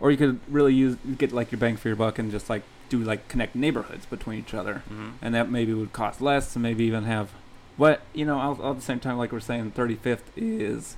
Or 0.00 0.10
you 0.10 0.16
could 0.16 0.40
really 0.48 0.74
use 0.74 0.96
get 1.18 1.32
like 1.32 1.52
your 1.52 1.58
bang 1.58 1.76
for 1.76 1.88
your 1.88 1.96
buck 1.96 2.18
and 2.18 2.30
just 2.30 2.48
like 2.50 2.62
do 2.88 2.98
like 2.98 3.28
connect 3.28 3.54
neighborhoods 3.54 4.04
between 4.06 4.38
each 4.38 4.54
other, 4.54 4.82
Mhm. 4.90 5.12
and 5.22 5.34
that 5.34 5.50
maybe 5.50 5.72
would 5.74 5.92
cost 5.92 6.20
less, 6.20 6.54
and 6.56 6.62
maybe 6.62 6.84
even 6.84 7.04
have. 7.04 7.30
What 7.76 8.02
you 8.12 8.24
know, 8.24 8.38
all, 8.38 8.60
all 8.62 8.70
at 8.72 8.76
the 8.76 8.82
same 8.82 9.00
time, 9.00 9.16
like 9.18 9.32
we're 9.32 9.40
saying, 9.40 9.72
thirty 9.72 9.94
fifth 9.96 10.30
is, 10.36 10.96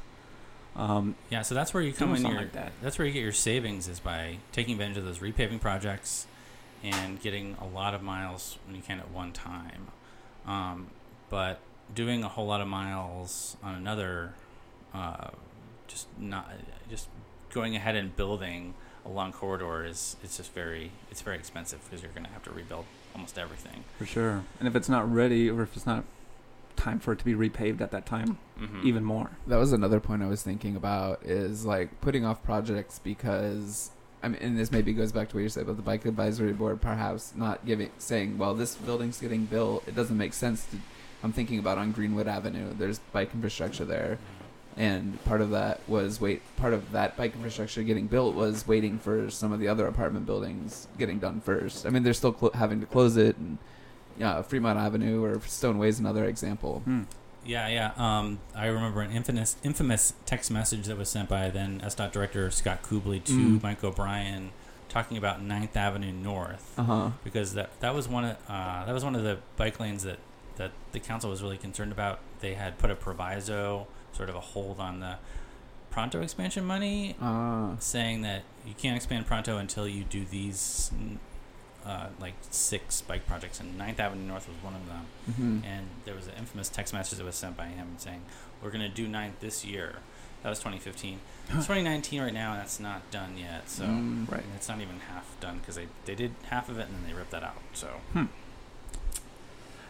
um, 0.77 1.15
Yeah, 1.31 1.43
so 1.43 1.55
that's 1.55 1.73
where 1.73 1.83
you 1.83 1.93
come 1.93 2.15
in 2.15 2.23
your 2.23 2.35
like 2.35 2.53
that. 2.53 2.73
that's 2.83 2.99
where 2.99 3.07
you 3.07 3.13
get 3.13 3.23
your 3.23 3.33
savings 3.33 3.89
is 3.89 4.01
by 4.01 4.39
taking 4.53 4.73
advantage 4.75 4.97
of 4.99 5.05
those 5.05 5.19
repaving 5.19 5.61
projects 5.61 6.27
and 6.83 7.21
getting 7.21 7.57
a 7.61 7.67
lot 7.67 7.95
of 7.95 8.03
miles 8.03 8.59
when 8.67 8.77
you 8.77 8.83
can 8.83 8.99
at 8.99 9.11
one 9.11 9.33
time. 9.33 9.89
Um, 10.47 10.89
but 11.31 11.61
doing 11.95 12.23
a 12.23 12.29
whole 12.29 12.47
lot 12.47 12.61
of 12.61 12.69
miles 12.69 13.57
on 13.63 13.75
another, 13.75 14.35
uh, 14.93 15.29
just 15.87 16.07
not 16.19 16.51
just 16.91 17.09
going 17.53 17.77
ahead 17.77 17.95
and 17.97 18.15
building 18.17 18.75
a 19.07 19.09
long 19.09 19.33
corridor 19.33 19.85
is 19.85 20.17
it's 20.23 20.37
just 20.39 20.53
very 20.53 20.91
it's 21.11 21.21
very 21.21 21.37
expensive 21.37 21.81
because 21.85 22.03
you're 22.03 22.13
going 22.13 22.25
to 22.25 22.33
have 22.33 22.43
to 22.43 22.51
rebuild 22.51 22.85
almost 23.15 23.39
everything. 23.39 23.85
For 23.99 24.07
sure. 24.07 24.45
And 24.59 24.69
if 24.69 24.75
it's 24.75 24.89
not 24.89 25.11
ready 25.13 25.49
or 25.51 25.63
if 25.63 25.77
it's 25.77 25.87
not 25.87 26.05
time 26.77 26.99
for 27.01 27.13
it 27.13 27.19
to 27.21 27.25
be 27.25 27.35
repaved 27.35 27.81
at 27.81 27.91
that 27.93 28.07
time, 28.07 28.39
Mm-hmm. 28.61 28.87
even 28.87 29.03
more. 29.05 29.31
That 29.49 29.57
was 29.57 29.73
another 29.73 29.99
point 29.99 30.23
I 30.23 30.27
was 30.29 30.43
thinking 30.43 30.77
about 30.77 31.25
is 31.25 31.65
like 31.65 32.01
putting 32.01 32.25
off 32.25 32.43
projects 32.45 33.01
because 33.01 33.91
I 34.23 34.29
mean, 34.29 34.41
and 34.41 34.59
this 34.59 34.71
maybe 34.71 34.93
goes 34.93 35.11
back 35.13 35.29
to 35.31 35.37
what 35.37 35.43
you 35.43 35.49
said 35.49 35.65
about 35.65 35.77
the 35.77 35.83
bike 35.83 36.05
advisory 36.07 36.53
board, 36.53 36.81
perhaps 36.81 37.35
not 37.37 37.67
giving 37.67 37.91
saying, 37.99 38.39
well, 38.39 38.55
this 38.55 38.75
building's 38.77 39.21
getting 39.21 39.45
built. 39.47 39.87
It 39.89 39.95
doesn't 39.97 40.17
make 40.17 40.33
sense 40.35 40.65
to. 40.67 40.77
I'm 41.23 41.33
thinking 41.33 41.59
about 41.59 41.79
on 41.79 41.91
Greenwood 41.93 42.29
Avenue. 42.29 42.73
There's 42.79 42.99
bike 43.01 43.31
infrastructure 43.35 43.85
there, 43.85 44.19
and 44.77 45.23
part 45.25 45.41
of 45.41 45.51
that 45.51 45.81
was 45.89 46.21
wait. 46.21 46.43
Part 46.57 46.75
of 46.75 46.93
that 46.93 47.17
bike 47.17 47.35
infrastructure 47.35 47.83
getting 47.83 48.07
built 48.07 48.35
was 48.35 48.67
waiting 48.69 48.99
for 48.99 49.31
some 49.31 49.51
of 49.53 49.59
the 49.61 49.69
other 49.69 49.87
apartment 49.87 50.27
buildings 50.27 50.87
getting 50.99 51.19
done 51.19 51.41
first. 51.41 51.85
I 51.87 51.91
mean, 51.91 52.03
they're 52.03 52.13
still 52.15 52.33
clo- 52.33 52.51
having 52.55 52.81
to 52.81 52.87
close 52.87 53.17
it, 53.17 53.37
and 53.37 53.59
yeah, 54.19 54.43
Fremont 54.43 54.79
Avenue 54.79 55.23
or 55.25 55.41
Stone 55.41 55.79
Way 55.79 55.89
is 55.89 55.99
another 56.01 56.25
example. 56.25 56.81
Hmm. 56.85 57.03
Yeah, 57.45 57.69
yeah. 57.69 57.93
Um, 57.97 58.39
I 58.55 58.67
remember 58.67 59.03
an 59.03 59.11
infamous, 59.11 59.57
infamous 59.63 60.15
text 60.25 60.51
message 60.51 60.87
that 60.87 60.97
was 60.97 61.11
sent 61.11 61.29
by 61.29 61.51
then 61.51 61.81
SDOT 61.85 62.11
director 62.13 62.51
Scott 62.51 62.83
Kubly 62.83 63.23
to 63.25 63.33
Mm. 63.33 63.63
Mike 63.63 63.85
O'Brien, 63.85 64.51
talking 64.89 65.19
about 65.19 65.43
9th 65.43 65.77
Avenue 65.77 66.11
North, 66.13 66.73
Uh 66.79 66.83
huh. 66.85 67.11
because 67.23 67.53
that 67.55 67.79
that 67.81 67.95
was 67.95 68.09
one 68.09 68.25
of 68.25 68.37
uh, 68.49 68.85
that 68.87 68.93
was 68.95 69.05
one 69.05 69.15
of 69.15 69.23
the 69.25 69.39
bike 69.57 69.79
lanes 69.79 70.05
that 70.05 70.19
that 70.57 70.71
the 70.93 71.01
council 71.01 71.29
was 71.29 71.43
really 71.43 71.59
concerned 71.59 71.93
about. 71.93 72.21
They 72.41 72.55
had 72.55 72.79
put 72.79 72.91
a 72.91 72.95
proviso, 72.95 73.89
sort 74.13 74.29
of 74.31 74.37
a 74.37 74.41
hold 74.41 74.79
on 74.81 75.01
the 75.01 75.17
Pronto 75.91 76.23
expansion 76.23 76.65
money, 76.65 77.15
Ah. 77.21 77.73
saying 77.79 78.23
that 78.23 78.43
you 78.67 78.73
can't 78.75 78.97
expand 78.97 79.27
Pronto 79.27 79.59
until 79.59 79.87
you 79.87 80.05
do 80.05 80.25
these. 80.25 80.91
Uh, 81.87 82.07
like 82.19 82.33
six 82.51 83.03
bike 83.03 83.27
projects, 83.27 83.61
and 83.61 83.77
Ninth 83.77 84.01
Avenue 84.01 84.27
North 84.27 84.49
was 84.49 84.57
one 84.63 84.75
of 84.75 84.87
them 84.87 85.05
hmm 85.35 85.59
and 85.67 85.87
there 86.07 86.15
was 86.15 86.27
an 86.27 86.33
infamous 86.39 86.71
text 86.71 86.95
message 86.95 87.19
that 87.19 87.25
was 87.27 87.35
sent 87.35 87.57
by 87.59 87.67
him 87.67 87.89
saying, 87.99 88.23
"We're 88.63 88.71
going 88.71 88.81
to 88.89 88.89
do 88.89 89.07
ninth 89.07 89.41
this 89.41 89.65
year." 89.67 89.97
That 90.43 90.49
was 90.49 90.59
2015. 90.61 91.21
It's 91.49 91.67
2019 91.67 92.21
right 92.23 92.33
now, 92.33 92.53
and 92.53 92.61
that's 92.61 92.81
not 92.81 93.11
done 93.11 93.37
yet. 93.39 93.69
So 93.69 93.85
Mm. 93.85 94.31
Right. 94.31 94.43
it's 94.57 94.67
not 94.69 94.81
even 94.81 95.01
half 95.13 95.39
done 95.41 95.59
because 95.59 95.75
they 95.77 95.89
they 96.07 96.15
did 96.15 96.33
half 96.49 96.71
of 96.71 96.79
it 96.79 96.87
and 96.89 96.95
then 96.97 97.05
they 97.07 97.13
ripped 97.15 97.33
that 97.33 97.43
out. 97.43 97.61
So 97.75 97.89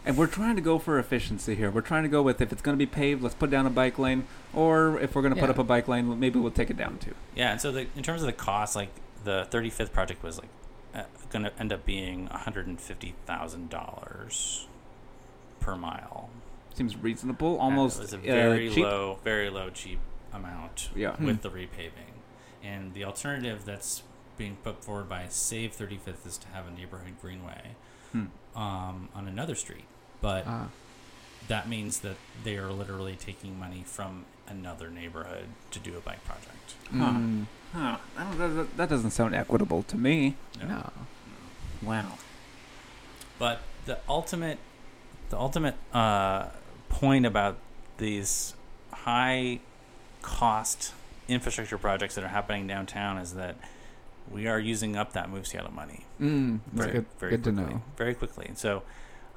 And 0.07 0.17
we're 0.17 0.27
trying 0.27 0.55
to 0.55 0.61
go 0.61 0.77
for 0.77 0.99
efficiency 0.99 1.55
here. 1.55 1.71
We're 1.71 1.81
trying 1.81 2.03
to 2.03 2.09
go 2.09 2.21
with 2.21 2.39
if 2.39 2.51
it's 2.51 2.61
going 2.61 2.77
to 2.77 2.85
be 2.85 2.85
paved, 2.89 3.23
let's 3.23 3.33
put 3.33 3.49
down 3.49 3.65
a 3.65 3.71
bike 3.71 3.97
lane, 3.97 4.27
or 4.53 4.99
if 4.99 5.15
we're 5.15 5.23
going 5.23 5.33
to 5.33 5.39
put 5.39 5.49
up 5.49 5.57
a 5.57 5.63
bike 5.63 5.87
lane, 5.87 6.19
maybe 6.19 6.39
we'll 6.39 6.51
take 6.51 6.69
it 6.69 6.77
down 6.77 6.97
too. 6.99 7.15
yeah, 7.35 7.51
and 7.53 7.59
so 7.61 7.71
the, 7.71 7.87
in 7.95 8.03
terms 8.03 8.21
of 8.21 8.27
the 8.27 8.33
cost, 8.33 8.75
like 8.75 8.89
the 9.23 9.47
35th 9.49 9.91
project 9.91 10.21
was 10.21 10.37
like 10.37 10.49
going 11.29 11.43
to 11.45 11.51
end 11.59 11.71
up 11.73 11.85
being 11.85 12.25
150 12.27 13.15
thousand 13.25 13.69
dollars 13.69 14.67
per 15.59 15.75
mile. 15.75 16.29
Seems 16.73 16.97
reasonable, 16.97 17.57
almost 17.57 17.97
it 17.99 18.01
was 18.01 18.13
a 18.13 18.17
uh, 18.17 18.21
very 18.21 18.69
cheap. 18.69 18.83
low, 18.83 19.19
very 19.23 19.49
low 19.49 19.69
cheap 19.69 19.99
amount. 20.33 20.89
Yeah. 20.95 21.15
Hmm. 21.15 21.25
with 21.25 21.41
the 21.41 21.49
repaving. 21.49 22.13
And 22.63 22.93
the 22.93 23.03
alternative 23.05 23.63
that's 23.65 24.03
being 24.37 24.57
put 24.63 24.83
forward 24.83 25.07
by 25.07 25.27
Save 25.29 25.75
35th 25.77 26.25
is 26.27 26.37
to 26.39 26.47
have 26.49 26.67
a 26.67 26.71
neighborhood 26.71 27.13
greenway 27.21 27.75
Hmm. 28.11 28.25
um, 28.55 29.09
on 29.15 29.27
another 29.27 29.55
street. 29.55 29.85
But 30.21 30.43
Ah. 30.47 30.67
That 31.47 31.67
means 31.69 31.99
that 31.99 32.15
they 32.43 32.57
are 32.57 32.71
literally 32.71 33.15
taking 33.15 33.59
money 33.59 33.83
from 33.85 34.25
another 34.47 34.89
neighborhood 34.89 35.45
to 35.71 35.79
do 35.79 35.97
a 35.97 35.99
bike 35.99 36.23
project. 36.25 36.75
Huh. 36.91 37.05
Mm. 37.05 37.45
Huh. 37.73 37.97
I 38.17 38.23
don't, 38.23 38.55
that, 38.55 38.77
that 38.77 38.89
doesn't 38.89 39.11
sound 39.11 39.35
equitable 39.35 39.83
to 39.83 39.97
me. 39.97 40.35
No. 40.61 40.91
Wow. 41.81 42.13
But 43.37 43.61
the 43.85 43.99
ultimate, 44.07 44.59
the 45.29 45.37
ultimate 45.37 45.75
uh, 45.93 46.47
point 46.89 47.25
about 47.25 47.57
these 47.97 48.55
high 48.91 49.59
cost 50.21 50.93
infrastructure 51.27 51.77
projects 51.77 52.15
that 52.15 52.23
are 52.23 52.29
happening 52.29 52.67
downtown 52.67 53.17
is 53.17 53.33
that 53.33 53.55
we 54.31 54.47
are 54.47 54.59
using 54.59 54.95
up 54.95 55.13
that 55.13 55.29
Move 55.29 55.45
Seattle 55.45 55.73
money. 55.73 56.05
Mm. 56.19 56.59
That's 56.73 56.85
very, 56.85 56.91
good. 56.93 57.05
very 57.19 57.31
good 57.31 57.43
to 57.43 57.51
quickly, 57.51 57.73
know. 57.73 57.81
Very 57.97 58.13
quickly. 58.15 58.45
And 58.47 58.57
so, 58.57 58.83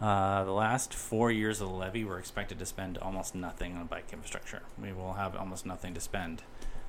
uh, 0.01 0.45
the 0.45 0.53
last 0.53 0.95
four 0.95 1.31
years 1.33 1.61
of 1.61 1.69
the 1.69 1.75
levy, 1.75 2.05
we're 2.05 2.19
expected 2.19 2.59
to 2.59 2.67
spend 2.67 2.99
almost 2.99 3.35
nothing 3.35 3.77
on 3.77 3.87
bike 3.87 4.07
infrastructure. 4.13 4.63
We 4.81 4.93
will 4.93 5.15
have 5.15 5.35
almost 5.37 5.67
nothing 5.67 5.95
to 5.95 6.01
spend 6.01 6.43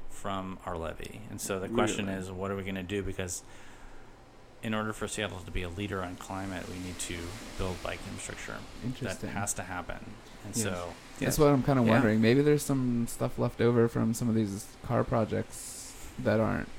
from 0.09 0.59
our 0.65 0.77
levy. 0.77 1.21
And 1.29 1.39
so 1.41 1.59
the 1.59 1.67
question 1.69 2.07
Really? 2.07 2.19
is, 2.19 2.31
what 2.31 2.51
are 2.51 2.55
we 2.55 2.63
going 2.63 2.75
to 2.75 2.83
do? 2.83 3.01
Because 3.01 3.41
in 4.61 4.73
order 4.73 4.91
for 4.93 5.07
Seattle 5.07 5.39
to 5.39 5.51
be 5.51 5.63
a 5.63 5.69
leader 5.69 6.03
on 6.03 6.17
climate, 6.17 6.67
we 6.69 6.77
need 6.79 6.99
to 6.99 7.15
build 7.57 7.81
bike 7.81 7.99
infrastructure. 8.11 8.57
That 9.01 9.21
has 9.29 9.53
to 9.53 9.63
happen. 9.63 9.97
And 10.45 10.55
Yes. 10.55 10.63
so, 10.63 10.93
That's 11.19 11.37
what 11.39 11.47
I'm 11.49 11.63
kind 11.63 11.79
of 11.79 11.85
Yeah. 11.85 11.93
wondering. 11.93 12.21
Maybe 12.21 12.41
there's 12.41 12.63
some 12.63 13.07
stuff 13.07 13.37
left 13.39 13.59
over 13.61 13.87
from 13.87 14.13
some 14.13 14.29
of 14.29 14.35
these 14.35 14.65
car 14.85 15.03
projects 15.03 15.93
that 16.19 16.39
aren't 16.39 16.69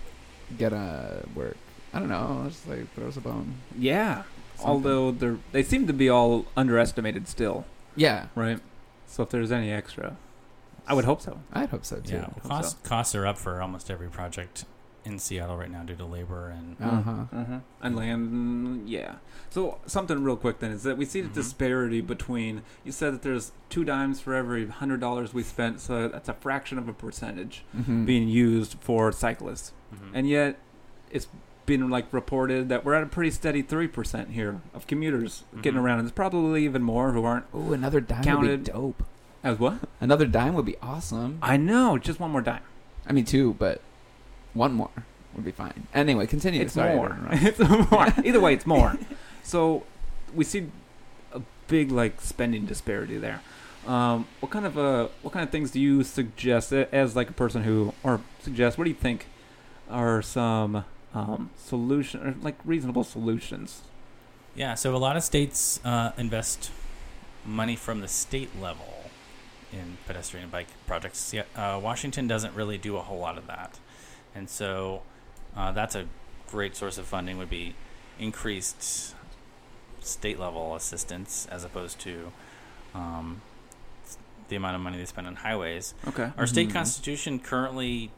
gonna 0.58 1.22
work. 1.34 1.56
I 1.92 1.98
don't 1.98 2.08
know. 2.08 2.44
Just 2.48 2.66
like 2.68 2.92
throws 2.94 3.16
a 3.16 3.20
bone. 3.20 3.56
Yeah. 3.78 4.22
Something. 4.60 4.70
Although 4.70 5.10
they're 5.12 5.38
they 5.52 5.62
seem 5.62 5.86
to 5.86 5.92
be 5.92 6.08
all 6.08 6.46
underestimated 6.56 7.26
still, 7.28 7.64
Yeah, 7.96 8.26
right? 8.34 8.60
So 9.06 9.22
if 9.24 9.30
there's 9.30 9.50
any 9.52 9.70
extra, 9.72 10.16
I 10.86 10.94
would 10.94 11.04
hope 11.04 11.20
so. 11.20 11.40
I'd 11.52 11.70
hope 11.70 11.84
so 11.84 11.96
too. 12.00 12.14
yeah, 12.16 12.24
hope 12.26 12.42
costs, 12.42 12.76
costs 12.88 13.14
are 13.14 13.26
up 13.26 13.38
for 13.38 13.60
almost 13.60 13.90
every 13.90 14.08
project 14.08 14.64
in 15.04 15.18
Seattle 15.18 15.56
right 15.56 15.70
now 15.70 15.82
due 15.82 15.96
to 15.96 16.04
labor 16.04 16.50
and 16.50 16.76
Uh 16.80 17.02
huh. 17.02 17.10
Mm-hmm. 17.34 17.56
And 17.82 17.96
land, 17.96 18.88
yeah. 18.88 19.14
So 19.48 19.78
something 19.86 20.22
real 20.22 20.36
quick 20.36 20.58
then 20.58 20.70
is 20.72 20.82
that 20.82 20.96
we 20.98 21.06
see 21.06 21.22
the 21.22 21.28
Mhm. 21.30 21.34
disparity 21.34 22.00
between. 22.02 22.62
You 22.84 22.92
said 22.92 23.14
that 23.14 23.22
there's 23.22 23.52
two 23.70 23.82
dimes 23.84 24.20
for 24.20 24.34
every 24.34 24.66
hundred 24.68 25.00
dollars 25.00 25.32
we 25.32 25.42
spent, 25.42 25.80
so 25.80 26.06
that's 26.08 26.28
a 26.28 26.34
fraction 26.34 26.76
of 26.78 26.86
a 26.86 26.92
percentage 26.92 27.64
Mm-hmm. 27.76 28.04
being 28.04 28.28
used 28.28 28.76
for 28.80 29.10
cyclists, 29.10 29.72
and 30.14 30.28
yet 30.28 30.58
it's 31.10 31.26
been 31.76 31.88
like 31.90 32.12
reported 32.12 32.68
that 32.68 32.84
we're 32.84 32.94
at 32.94 33.02
a 33.02 33.06
pretty 33.06 33.30
steady 33.30 33.62
three 33.62 33.86
percent 33.88 34.30
here 34.30 34.60
of 34.74 34.86
commuters 34.86 35.44
getting 35.62 35.78
Mhm. 35.80 35.84
around, 35.84 35.98
and 36.00 36.06
there's 36.08 36.12
probably 36.14 36.64
even 36.64 36.82
more 36.82 37.12
who 37.12 37.24
aren't 37.24 37.46
Oh, 37.54 37.72
another 37.72 38.00
dime 38.00 38.40
would 38.40 38.64
be 38.64 38.70
dope. 38.72 39.02
as 39.44 39.58
what. 39.58 39.78
Another 40.00 40.26
dime 40.26 40.54
would 40.54 40.66
be 40.66 40.76
awesome. 40.82 41.38
I 41.42 41.56
know, 41.56 41.96
just 41.98 42.18
one 42.20 42.30
more 42.30 42.42
dime. 42.42 42.62
I 43.06 43.12
mean, 43.12 43.24
two, 43.24 43.54
but 43.58 43.80
one 44.52 44.72
more 44.74 44.90
would 45.34 45.44
be 45.44 45.52
fine. 45.52 45.86
Anyway, 45.94 46.26
continue. 46.26 46.60
It's 46.60 46.74
Sorry 46.74 46.94
more. 46.96 47.16
it's 47.30 47.58
more. 47.58 48.08
Either 48.24 48.40
way, 48.40 48.52
it's 48.54 48.66
more. 48.66 48.96
So 49.42 49.84
we 50.34 50.44
see 50.44 50.66
a 51.32 51.40
big 51.68 51.90
like 51.92 52.20
spending 52.20 52.66
disparity 52.66 53.16
there. 53.16 53.40
Um, 53.86 54.26
what 54.40 54.50
kind 54.52 54.66
of 54.66 54.76
uh, 54.76 55.08
what 55.22 55.32
kind 55.32 55.42
of 55.44 55.50
things 55.50 55.70
do 55.70 55.80
you 55.80 56.02
suggest 56.04 56.72
as 56.72 57.16
like 57.16 57.30
a 57.30 57.32
person 57.32 57.62
who 57.62 57.94
or 58.02 58.20
suggest? 58.42 58.76
What 58.76 58.84
do 58.84 58.90
you 58.90 58.96
think 58.96 59.26
are 59.88 60.20
some 60.22 60.84
um, 61.14 61.50
solution 61.56 62.20
or 62.26 62.34
like 62.42 62.56
reasonable 62.64 63.04
solutions? 63.04 63.82
Yeah, 64.54 64.74
so 64.74 64.94
a 64.94 64.98
lot 64.98 65.16
of 65.16 65.22
states 65.22 65.80
uh, 65.84 66.12
invest 66.18 66.70
money 67.44 67.76
from 67.76 68.00
the 68.00 68.08
state 68.08 68.50
level 68.60 69.10
in 69.72 69.96
pedestrian 70.06 70.44
and 70.44 70.52
bike 70.52 70.66
projects. 70.86 71.32
Yeah, 71.32 71.44
uh, 71.56 71.78
Washington 71.82 72.26
doesn't 72.26 72.54
really 72.54 72.76
do 72.78 72.96
a 72.96 73.00
whole 73.02 73.18
lot 73.18 73.38
of 73.38 73.46
that, 73.46 73.78
and 74.34 74.48
so 74.50 75.02
uh, 75.56 75.72
that's 75.72 75.94
a 75.94 76.06
great 76.50 76.74
source 76.76 76.98
of 76.98 77.06
funding. 77.06 77.38
Would 77.38 77.50
be 77.50 77.74
increased 78.18 79.14
state 80.00 80.38
level 80.38 80.74
assistance 80.74 81.46
as 81.50 81.62
opposed 81.64 81.98
to 82.00 82.32
um, 82.94 83.40
the 84.48 84.56
amount 84.56 84.74
of 84.74 84.82
money 84.82 84.98
they 84.98 85.04
spend 85.04 85.26
on 85.26 85.36
highways. 85.36 85.94
Okay. 86.08 86.32
Our 86.36 86.46
state 86.46 86.68
Mhm. 86.70 86.72
constitution 86.72 87.38
currently 87.38 88.10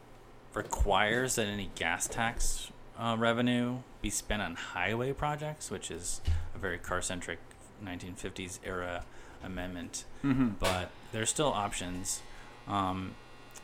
requires 0.55 1.35
that 1.35 1.47
any 1.47 1.71
gas 1.75 2.07
tax 2.07 2.71
uh, 2.99 3.17
revenue 3.19 3.79
be 4.01 4.11
spent 4.11 4.43
on 4.43 4.55
highway 4.55 5.13
projects, 5.13 5.71
which 5.71 5.91
is 5.91 6.21
a 6.55 6.59
very 6.59 6.79
car-centric 6.79 7.39
1950s 7.85 8.59
era 8.65 9.05
amendment. 9.43 10.05
Mm-hmm. 10.25 10.51
But 10.61 10.91
there's 11.13 11.31
still 11.31 11.49
options, 11.49 12.23
um, 12.69 13.15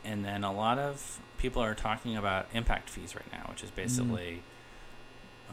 and 0.03 0.23
then 0.25 0.43
a 0.43 0.51
lot 0.53 0.77
of 0.79 1.19
people 1.37 1.61
are 1.63 1.75
talking 1.75 2.15
about 2.17 2.47
impact 2.53 2.89
fees 2.89 3.15
right 3.15 3.31
now, 3.31 3.47
which 3.49 3.63
is 3.63 3.71
basically 3.71 4.43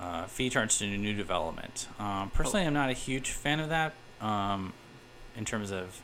uh, 0.00 0.26
fee 0.26 0.50
charged 0.50 0.78
to 0.80 0.86
new 0.86 1.14
development. 1.14 1.88
Um, 1.98 2.30
personally, 2.34 2.66
I'm 2.66 2.74
not 2.74 2.90
a 2.90 2.94
huge 2.94 3.30
fan 3.30 3.60
of 3.60 3.68
that 3.68 3.94
um, 4.20 4.72
in 5.36 5.44
terms 5.44 5.70
of 5.70 6.00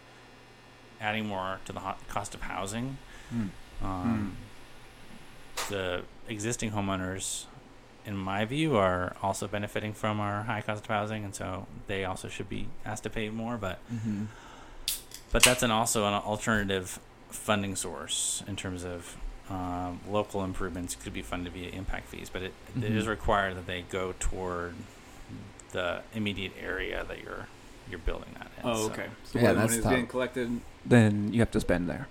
adding 1.01 1.27
more 1.27 1.59
to 1.65 1.73
the 1.73 1.81
ho- 1.81 1.97
cost 2.09 2.35
of 2.35 2.43
housing. 2.43 2.97
Um, 3.83 4.37
The 5.69 6.03
existing 6.29 6.71
homeowners, 6.73 7.45
in 8.07 8.17
my 8.17 8.45
view, 8.45 8.77
are 8.77 9.15
also 9.23 9.47
benefiting 9.49 9.93
from 9.93 10.21
our 10.21 10.43
high 10.45 10.61
cost 10.61 10.85
of 10.85 10.91
housing, 10.91 11.25
and 11.25 11.35
so 11.35 11.67
they 11.87 12.05
also 12.05 12.29
should 12.29 12.49
be 12.49 12.67
asked 12.85 13.03
to 13.05 13.11
pay 13.11 13.29
more. 13.31 13.57
But 13.57 13.79
Mm-hmm. 13.93 14.25
but 15.31 15.43
that's 15.43 15.63
an 15.63 15.71
also 15.71 16.07
an 16.07 16.15
alternative 16.15 16.99
funding 17.31 17.77
source 17.77 18.43
in 18.47 18.57
terms 18.57 18.85
of 18.85 19.17
um, 19.51 20.01
local 20.09 20.45
improvements 20.45 20.95
could 20.95 21.13
be 21.13 21.23
funded 21.23 21.53
via 21.53 21.71
impact 21.71 22.09
fees, 22.09 22.31
but 22.31 22.43
it, 22.43 22.53
it 22.77 22.85
is 22.85 23.05
Mhm. 23.05 23.09
required 23.09 23.57
that 23.57 23.67
they 23.67 23.83
go 23.83 24.15
toward 24.21 24.75
the 25.73 26.03
immediate 26.15 26.53
area 26.61 27.05
that 27.09 27.23
you're 27.23 27.47
you're 27.91 27.99
building 27.99 28.29
that 28.39 28.47
in. 28.59 28.63
Oh, 28.71 28.87
okay. 28.87 29.07
So 29.25 29.39
Yeah, 29.39 29.47
when 29.49 29.57
that's 29.57 29.71
money's 29.73 29.83
tough. 29.85 29.93
being 29.95 30.07
collected, 30.07 30.61
then 30.87 31.33
you 31.33 31.41
have 31.41 31.51
to 31.51 31.61
spend 31.61 31.89
there. 31.91 32.07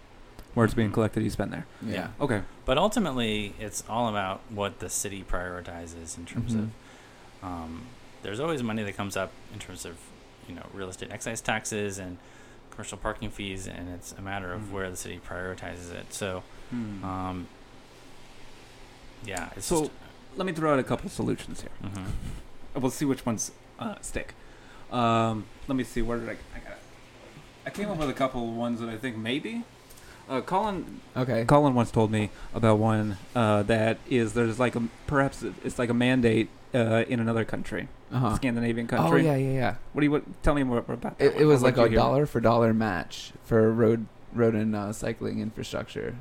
Where 0.53 0.65
it's 0.65 0.73
being 0.73 0.91
collected, 0.91 1.23
you 1.23 1.29
spend 1.29 1.53
there. 1.53 1.65
Yeah. 1.81 2.09
Okay. 2.19 2.41
But 2.65 2.77
ultimately, 2.77 3.53
it's 3.59 3.83
all 3.89 4.09
about 4.09 4.41
what 4.49 4.79
the 4.79 4.89
city 4.89 5.23
prioritizes 5.29 6.17
in 6.17 6.25
terms 6.25 6.53
Mhm. 6.53 6.59
of. 6.59 6.69
Um, 7.43 7.83
there's 8.21 8.39
always 8.39 8.61
money 8.61 8.83
that 8.83 8.97
comes 8.97 9.15
up 9.15 9.31
in 9.53 9.59
terms 9.59 9.85
of, 9.85 9.97
you 10.49 10.53
know, 10.55 10.65
real 10.73 10.89
estate 10.89 11.09
excise 11.11 11.39
taxes 11.41 11.97
and 11.97 12.17
commercial 12.69 12.97
parking 12.97 13.29
fees, 13.29 13.65
and 13.67 13.89
it's 13.89 14.11
a 14.11 14.21
matter 14.21 14.51
of 14.53 14.61
Mhm. 14.63 14.71
where 14.71 14.89
the 14.89 14.97
city 14.97 15.19
prioritizes 15.25 15.91
it. 15.93 16.13
So, 16.13 16.43
Hmm. 16.69 17.03
um, 17.03 17.47
yeah, 19.25 19.49
it's 19.55 19.65
So- 19.67 19.79
just. 19.81 19.91
Let 20.37 20.45
me 20.45 20.53
throw 20.53 20.71
out 20.71 20.79
a 20.79 20.83
couple 20.83 21.09
solutions 21.09 21.59
here. 21.61 21.71
mhm. 21.83 22.05
We'll 22.81 22.89
see 22.91 23.03
which 23.03 23.25
ones 23.25 23.51
uh, 23.79 23.95
stick. 24.01 24.33
Um, 24.91 25.45
let 25.67 25.75
me 25.75 25.83
see. 25.83 26.01
Where 26.01 26.19
did 26.19 26.29
I? 26.29 26.31
I 26.55 26.59
got. 26.59 26.77
I 27.65 27.69
came 27.69 27.89
up 27.89 27.97
with 27.97 28.09
a 28.09 28.13
couple 28.13 28.47
of 28.49 28.55
ones 28.55 28.79
that 28.79 28.87
I 28.89 28.95
think 28.97 29.17
maybe. 29.17 29.63
Uh, 30.31 30.39
Colin 30.39 31.01
Okay. 31.17 31.43
Colin 31.45 31.73
once 31.75 31.91
told 31.91 32.09
me 32.09 32.29
about 32.55 32.77
one 32.79 33.17
uh, 33.35 33.63
that 33.63 33.97
is 34.09 34.31
there's 34.33 34.59
like 34.59 34.77
a 34.77 34.83
perhaps 35.05 35.43
it's 35.65 35.77
like 35.77 35.89
a 35.89 35.93
mandate 35.93 36.47
uh, 36.73 37.03
in 37.09 37.19
another 37.19 37.43
country, 37.43 37.89
Uh-huh. 38.13 38.33
Scandinavian 38.37 38.87
Oh 38.93 38.95
country. 38.95 39.25
yeah, 39.25 39.35
yeah, 39.35 39.51
yeah. 39.53 39.75
What 39.91 39.99
do 39.99 40.05
you 40.05 40.11
what, 40.11 40.23
tell 40.41 40.55
me 40.55 40.63
more 40.63 40.77
about 40.77 41.01
that? 41.01 41.15
It, 41.19 41.41
it 41.41 41.45
was 41.45 41.61
like 41.61 41.75
a 41.75 41.89
hear? 41.89 41.97
dollar 41.97 42.25
for 42.25 42.39
dollar 42.39 42.73
match 42.73 43.33
for 43.43 43.69
road 43.73 44.05
road 44.33 44.55
and 44.55 44.73
uh, 44.73 44.93
cycling 44.93 45.41
infrastructure. 45.41 46.15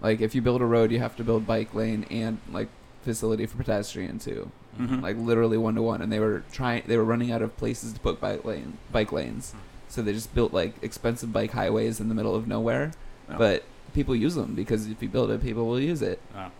Like 0.00 0.20
if 0.20 0.32
you 0.36 0.42
build 0.42 0.60
a 0.62 0.64
road, 0.66 0.92
you 0.92 1.00
have 1.00 1.16
to 1.16 1.24
build 1.24 1.44
bike 1.44 1.74
lane 1.74 2.06
and 2.08 2.38
like 2.52 2.68
facility 3.02 3.46
for 3.46 3.56
pedestrian 3.56 4.20
too. 4.20 4.52
Mhm. 4.78 5.02
Like 5.02 5.16
literally 5.16 5.58
one 5.58 5.74
to 5.74 5.82
one. 5.82 6.00
And 6.02 6.12
they 6.12 6.20
were 6.20 6.44
trying. 6.52 6.84
They 6.86 6.96
were 6.96 7.04
running 7.04 7.32
out 7.32 7.42
of 7.42 7.56
places 7.56 7.92
to 7.94 7.98
put 8.00 8.20
bike 8.20 8.44
lane 8.44 8.78
bike 8.92 9.10
lanes, 9.10 9.54
so 9.88 10.02
they 10.02 10.12
just 10.12 10.32
built 10.36 10.52
like 10.52 10.74
expensive 10.82 11.32
bike 11.32 11.50
highways 11.50 11.98
in 11.98 12.08
the 12.08 12.14
middle 12.14 12.36
of 12.36 12.46
nowhere. 12.46 12.92
Oh. 13.30 13.38
But 13.38 13.64
people 13.94 14.14
use 14.14 14.34
them 14.34 14.54
because 14.54 14.86
if 14.88 15.02
you 15.02 15.08
build 15.08 15.30
it, 15.30 15.42
people 15.42 15.66
will 15.66 15.80
use 15.80 16.02
it. 16.02 16.20
Oh, 16.36 16.50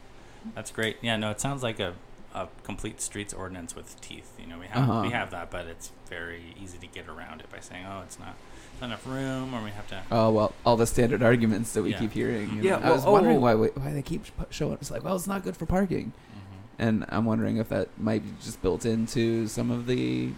that's 0.54 0.70
great. 0.70 0.96
Yeah, 1.02 1.16
no, 1.16 1.30
it 1.30 1.40
sounds 1.40 1.62
like 1.62 1.80
a, 1.80 1.94
a 2.34 2.48
complete 2.64 3.00
streets 3.00 3.32
ordinance 3.34 3.74
with 3.76 4.00
teeth. 4.00 4.32
You 4.40 4.46
know, 4.46 4.58
we 4.58 4.66
have 4.66 4.88
Uh-huh. 4.88 5.02
we 5.02 5.10
have 5.10 5.30
that, 5.32 5.50
but 5.50 5.66
it's 5.66 5.90
very 6.08 6.54
easy 6.62 6.78
to 6.78 6.86
get 6.86 7.08
around 7.08 7.40
it 7.40 7.50
by 7.50 7.60
saying, 7.60 7.84
oh, 7.86 8.02
it's 8.02 8.18
not, 8.18 8.34
enough 8.82 9.06
room, 9.06 9.52
or 9.54 9.62
we 9.62 9.70
have 9.70 9.86
to. 9.88 10.00
Oh 10.10 10.30
well, 10.30 10.54
all 10.64 10.76
the 10.76 10.86
standard 10.86 11.22
arguments 11.22 11.72
that 11.74 11.82
we 11.82 11.90
Yeah. 11.90 11.98
keep 11.98 12.12
hearing. 12.12 12.50
you 12.56 12.62
Yeah, 12.62 12.78
know. 12.78 12.86
I 12.86 12.90
was 12.92 13.02
well, 13.04 13.12
wondering 13.12 13.36
oh. 13.36 13.40
why 13.40 13.54
we, 13.54 13.68
why 13.68 13.92
they 13.92 14.02
keep 14.02 14.24
showing. 14.50 14.74
It's 14.80 14.90
like, 14.90 15.04
well, 15.04 15.16
it's 15.16 15.26
not 15.26 15.42
good 15.42 15.56
for 15.56 15.66
parking. 15.66 16.12
Mhm. 16.12 16.40
and 16.78 17.04
I'm 17.10 17.26
wondering 17.26 17.58
if 17.58 17.68
that 17.68 17.88
might 17.98 18.22
be 18.24 18.30
just 18.42 18.62
built 18.62 18.86
into 18.86 19.46
some 19.48 19.70
of 19.70 19.86
the 19.86 20.30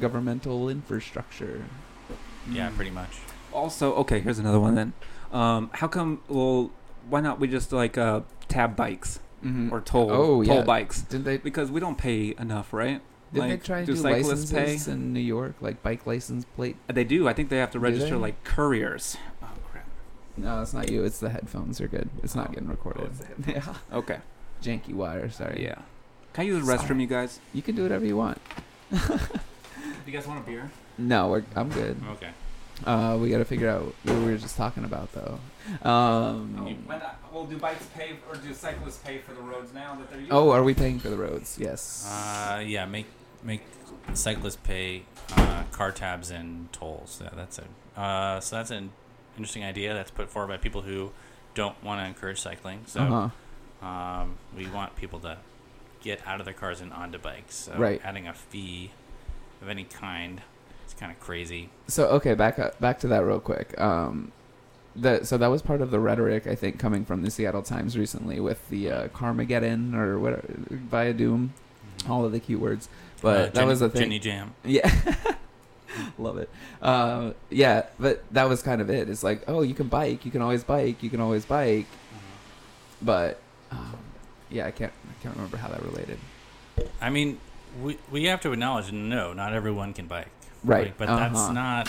governmental 0.00 0.68
infrastructure. 0.68 1.64
Yeah, 2.50 2.70
Mm. 2.70 2.74
pretty 2.76 2.90
much. 2.90 3.10
Also, 3.56 3.94
okay, 3.94 4.20
here's 4.20 4.38
another 4.38 4.60
one 4.60 4.74
then. 4.74 4.92
Um, 5.32 5.70
how 5.74 5.88
come? 5.88 6.20
Well, 6.28 6.70
why 7.08 7.20
not 7.20 7.40
we 7.40 7.48
just 7.48 7.72
like 7.72 7.96
uh, 7.98 8.20
tab 8.48 8.76
bikes 8.76 9.20
Mm-hmm. 9.44 9.72
or 9.72 9.80
toll 9.80 10.10
Oh, 10.10 10.42
toll 10.42 10.56
yeah. 10.56 10.62
bikes? 10.62 11.02
Did 11.02 11.24
they 11.24 11.36
Because 11.36 11.70
we 11.70 11.78
don't 11.78 11.96
pay 11.98 12.34
enough, 12.38 12.72
right? 12.72 13.00
did 13.32 13.42
they 13.42 13.48
Like, 13.50 13.62
try 13.64 13.78
and 13.78 13.86
do 13.86 13.94
do, 13.94 14.00
cyclists 14.00 14.50
licenses 14.52 14.86
pay? 14.86 14.92
in 14.92 15.12
New 15.12 15.20
York, 15.20 15.54
like 15.60 15.82
bike 15.82 16.06
license 16.06 16.44
plate? 16.56 16.76
They 16.88 17.04
do. 17.04 17.28
I 17.28 17.32
think 17.32 17.48
they 17.50 17.58
have 17.58 17.70
to 17.72 17.78
register 17.78 18.16
like 18.16 18.42
couriers. 18.44 19.16
Oh 19.42 19.48
crap. 19.70 19.84
No, 20.36 20.62
it's 20.62 20.72
not 20.74 20.90
you. 20.90 21.04
It's 21.04 21.18
the 21.20 21.30
headphones. 21.30 21.80
Are 21.80 21.86
good. 21.88 22.08
It's 22.22 22.34
not 22.34 22.48
Oh. 22.48 22.52
getting 22.54 22.68
recorded. 22.68 23.10
Oh, 23.20 23.44
yeah, 23.46 23.74
Okay. 23.92 24.18
janky 24.62 24.94
wire. 24.94 25.28
Sorry. 25.30 25.62
Yeah. 25.62 25.80
Can 26.32 26.42
I 26.44 26.48
use 26.48 26.66
the 26.66 26.72
restroom, 26.72 27.00
you 27.00 27.06
guys? 27.06 27.38
you 27.54 27.62
can 27.62 27.76
do 27.76 27.82
whatever 27.82 28.04
you 28.04 28.16
want. 28.16 28.38
Do 28.90 28.98
you 30.06 30.12
guys 30.12 30.26
want 30.26 30.40
a 30.40 30.46
beer? 30.50 30.70
No, 30.98 31.28
we're, 31.28 31.44
I'm 31.54 31.68
good. 31.68 31.96
Okay. 32.12 32.30
Uh, 32.84 33.16
we 33.20 33.30
got 33.30 33.38
to 33.38 33.44
figure 33.44 33.68
out 33.68 33.82
what 34.04 34.16
we 34.18 34.24
were 34.24 34.36
just 34.36 34.56
talking 34.56 34.84
about 34.84 35.10
though. 35.12 35.38
Um, 35.88 36.56
Oh, 36.58 36.64
when 36.86 37.00
I, 37.02 37.12
well, 37.32 37.44
do 37.44 37.56
bikes 37.58 37.86
pay 37.96 38.16
or 38.28 38.36
do 38.36 38.52
cyclists 38.52 38.98
pay 38.98 39.18
for 39.18 39.32
the 39.34 39.40
roads 39.40 39.72
now 39.72 39.94
that 39.96 40.10
they're 40.10 40.20
using? 40.20 40.32
oh, 40.32 40.50
are 40.50 40.62
we 40.62 40.74
paying 40.74 40.98
for 40.98 41.08
the 41.08 41.16
roads? 41.16 41.56
Yes. 41.60 42.06
Uh, 42.10 42.60
yeah, 42.64 42.84
make 42.86 43.06
make 43.42 43.62
cyclists 44.14 44.56
pay 44.56 45.02
uh, 45.36 45.62
car 45.72 45.90
tabs 45.92 46.30
and 46.30 46.72
tolls. 46.72 47.20
Yeah, 47.22 47.30
that's 47.34 47.58
a 47.58 48.00
uh, 48.00 48.40
so 48.40 48.56
that's 48.56 48.70
an 48.70 48.90
interesting 49.36 49.64
idea 49.64 49.94
that's 49.94 50.10
put 50.10 50.28
forward 50.30 50.48
by 50.48 50.56
people 50.58 50.82
who 50.82 51.12
don't 51.54 51.82
want 51.82 52.00
to 52.00 52.06
encourage 52.06 52.40
cycling. 52.40 52.82
So 52.86 53.00
uh-huh. 53.00 53.86
um, 53.86 54.36
we 54.56 54.66
want 54.66 54.96
people 54.96 55.18
to 55.20 55.38
get 56.02 56.20
out 56.26 56.40
of 56.40 56.44
their 56.44 56.54
cars 56.54 56.80
and 56.80 56.92
onto 56.92 57.18
bikes. 57.18 57.54
So 57.54 57.74
Right. 57.74 58.00
adding 58.04 58.28
a 58.28 58.34
fee 58.34 58.92
of 59.62 59.68
any 59.68 59.84
kind 59.84 60.38
is 60.38 60.42
kind 60.98 61.12
of 61.12 61.20
crazy. 61.20 61.68
So 61.88 62.06
okay, 62.08 62.34
back 62.34 62.58
up, 62.58 62.78
back 62.80 62.98
to 63.00 63.08
that 63.08 63.24
real 63.24 63.40
quick. 63.40 63.78
Um, 63.80 64.32
that 64.96 65.26
so 65.26 65.36
that 65.36 65.48
was 65.48 65.60
part 65.62 65.82
of 65.82 65.90
the 65.90 66.00
rhetoric 66.00 66.46
I 66.46 66.54
think 66.54 66.78
coming 66.78 67.04
from 67.04 67.22
the 67.22 67.30
Seattle 67.30 67.62
Times 67.62 67.98
recently 67.98 68.40
with 68.40 68.66
the 68.70 68.90
uh, 68.90 69.08
Carmageddon 69.08 69.94
or 69.94 70.18
what 70.18 70.46
Viadoom, 70.90 71.50
all 72.08 72.24
of 72.24 72.32
the 72.32 72.40
key 72.40 72.56
words. 72.56 72.88
But 73.20 73.28
Uh, 73.36 73.42
that 73.46 73.54
Jenny- 73.54 73.66
was 73.68 73.80
the 73.80 73.88
thing. 73.90 74.02
Jenny 74.02 74.18
Jam. 74.18 74.54
Yeah. 74.64 74.90
Love 76.18 76.36
it. 76.38 76.50
Uh, 76.82 77.32
yeah, 77.50 77.86
but 77.98 78.22
that 78.32 78.48
was 78.48 78.62
kind 78.62 78.80
of 78.82 78.90
it. 78.90 79.08
It's 79.08 79.22
like, 79.22 79.42
oh, 79.48 79.62
you 79.62 79.72
can 79.74 79.88
bike, 79.88 80.24
you 80.26 80.30
can 80.30 80.42
always 80.42 80.62
bike, 80.64 81.02
you 81.02 81.08
can 81.08 81.20
always 81.20 81.44
bike. 81.46 81.86
But 83.00 83.38
um, 83.70 83.96
yeah, 84.50 84.66
I 84.66 84.70
can't, 84.70 84.92
I 84.92 85.22
can't 85.22 85.34
remember 85.36 85.56
how 85.58 85.68
that 85.68 85.82
related. 85.82 86.18
I 87.00 87.10
mean, 87.10 87.38
we 87.82 87.98
we 88.10 88.24
have 88.24 88.40
to 88.42 88.52
acknowledge 88.52 88.92
no, 88.92 89.32
not 89.32 89.52
everyone 89.52 89.92
can 89.94 90.06
bike. 90.06 90.28
Right. 90.66 90.94
But 90.98 91.06
that's 91.08 91.38
Uh-huh. 91.38 91.52
not 91.52 91.88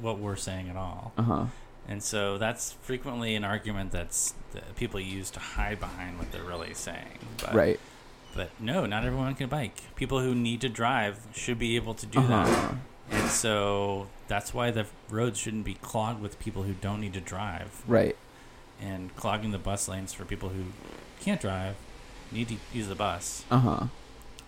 what 0.00 0.18
we're 0.18 0.36
saying 0.36 0.68
at 0.68 0.76
all. 0.76 1.12
Uh 1.18 1.22
huh. 1.22 1.44
And 1.88 2.02
so 2.02 2.36
that's 2.38 2.72
frequently 2.82 3.34
an 3.34 3.44
argument 3.44 3.92
that's 3.92 4.34
that 4.52 4.76
people 4.76 5.00
use 5.00 5.30
to 5.30 5.40
hide 5.40 5.80
behind 5.80 6.18
what 6.18 6.30
they're 6.32 6.42
really 6.42 6.74
saying. 6.74 7.18
But, 7.42 7.54
Right. 7.54 7.80
But 8.34 8.50
no, 8.60 8.84
not 8.86 9.04
everyone 9.04 9.34
can 9.34 9.48
bike. 9.48 9.74
People 9.96 10.20
who 10.20 10.34
need 10.34 10.60
to 10.60 10.68
drive 10.68 11.18
should 11.34 11.58
be 11.58 11.76
able 11.76 11.94
to 11.94 12.06
do 12.06 12.20
that. 12.26 12.46
Uh-huh. 12.46 12.74
And 13.10 13.30
so 13.30 14.08
that's 14.28 14.52
why 14.52 14.70
the 14.70 14.84
roads 15.08 15.38
shouldn't 15.38 15.64
be 15.64 15.74
clogged 15.74 16.20
with 16.20 16.38
people 16.38 16.62
who 16.64 16.74
don't 16.74 17.00
need 17.00 17.14
to 17.14 17.20
drive 17.22 17.82
Right. 17.86 18.16
and 18.80 19.14
clogging 19.16 19.50
the 19.50 19.58
bus 19.58 19.88
lanes 19.88 20.12
for 20.12 20.24
people 20.26 20.50
who 20.50 20.64
can't 21.20 21.40
drive, 21.40 21.74
need 22.30 22.48
to 22.48 22.56
use 22.72 22.86
the 22.88 22.94
bus. 22.94 23.44
Uh 23.50 23.58
huh. 23.60 23.84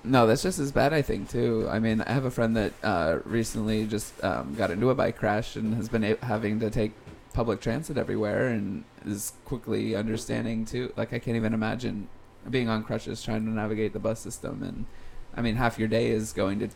No, 0.02 0.26
that's 0.26 0.42
just 0.42 0.58
as 0.58 0.72
bad, 0.72 0.92
I 0.94 1.02
think, 1.02 1.28
too. 1.30 1.66
I 1.70 1.78
mean, 1.78 2.00
I 2.00 2.12
have 2.12 2.24
a 2.24 2.30
friend 2.30 2.56
that 2.56 2.72
uh, 2.82 3.18
recently 3.24 3.86
just 3.86 4.22
um, 4.24 4.54
got 4.54 4.70
into 4.70 4.88
a 4.90 4.94
bike 4.94 5.16
crash 5.18 5.56
and 5.56 5.74
has 5.74 5.88
been 5.88 6.04
a- 6.04 6.24
having 6.24 6.58
to 6.60 6.70
take 6.70 6.92
public 7.34 7.60
transit 7.60 7.98
everywhere 7.98 8.48
and 8.48 8.84
is 9.04 9.34
quickly 9.44 9.94
understanding, 9.94 10.64
too. 10.64 10.92
Like, 10.96 11.12
I 11.12 11.18
can't 11.18 11.36
even 11.36 11.52
imagine 11.52 12.08
being 12.48 12.68
on 12.70 12.82
crutches 12.82 13.22
trying 13.22 13.44
to 13.44 13.50
navigate 13.50 13.92
the 13.92 13.98
bus 13.98 14.20
system. 14.20 14.62
And, 14.62 14.86
I 15.36 15.42
mean, 15.42 15.56
half 15.56 15.78
your 15.78 15.88
day 15.88 16.08
is 16.10 16.32
going 16.32 16.60
to 16.60 16.68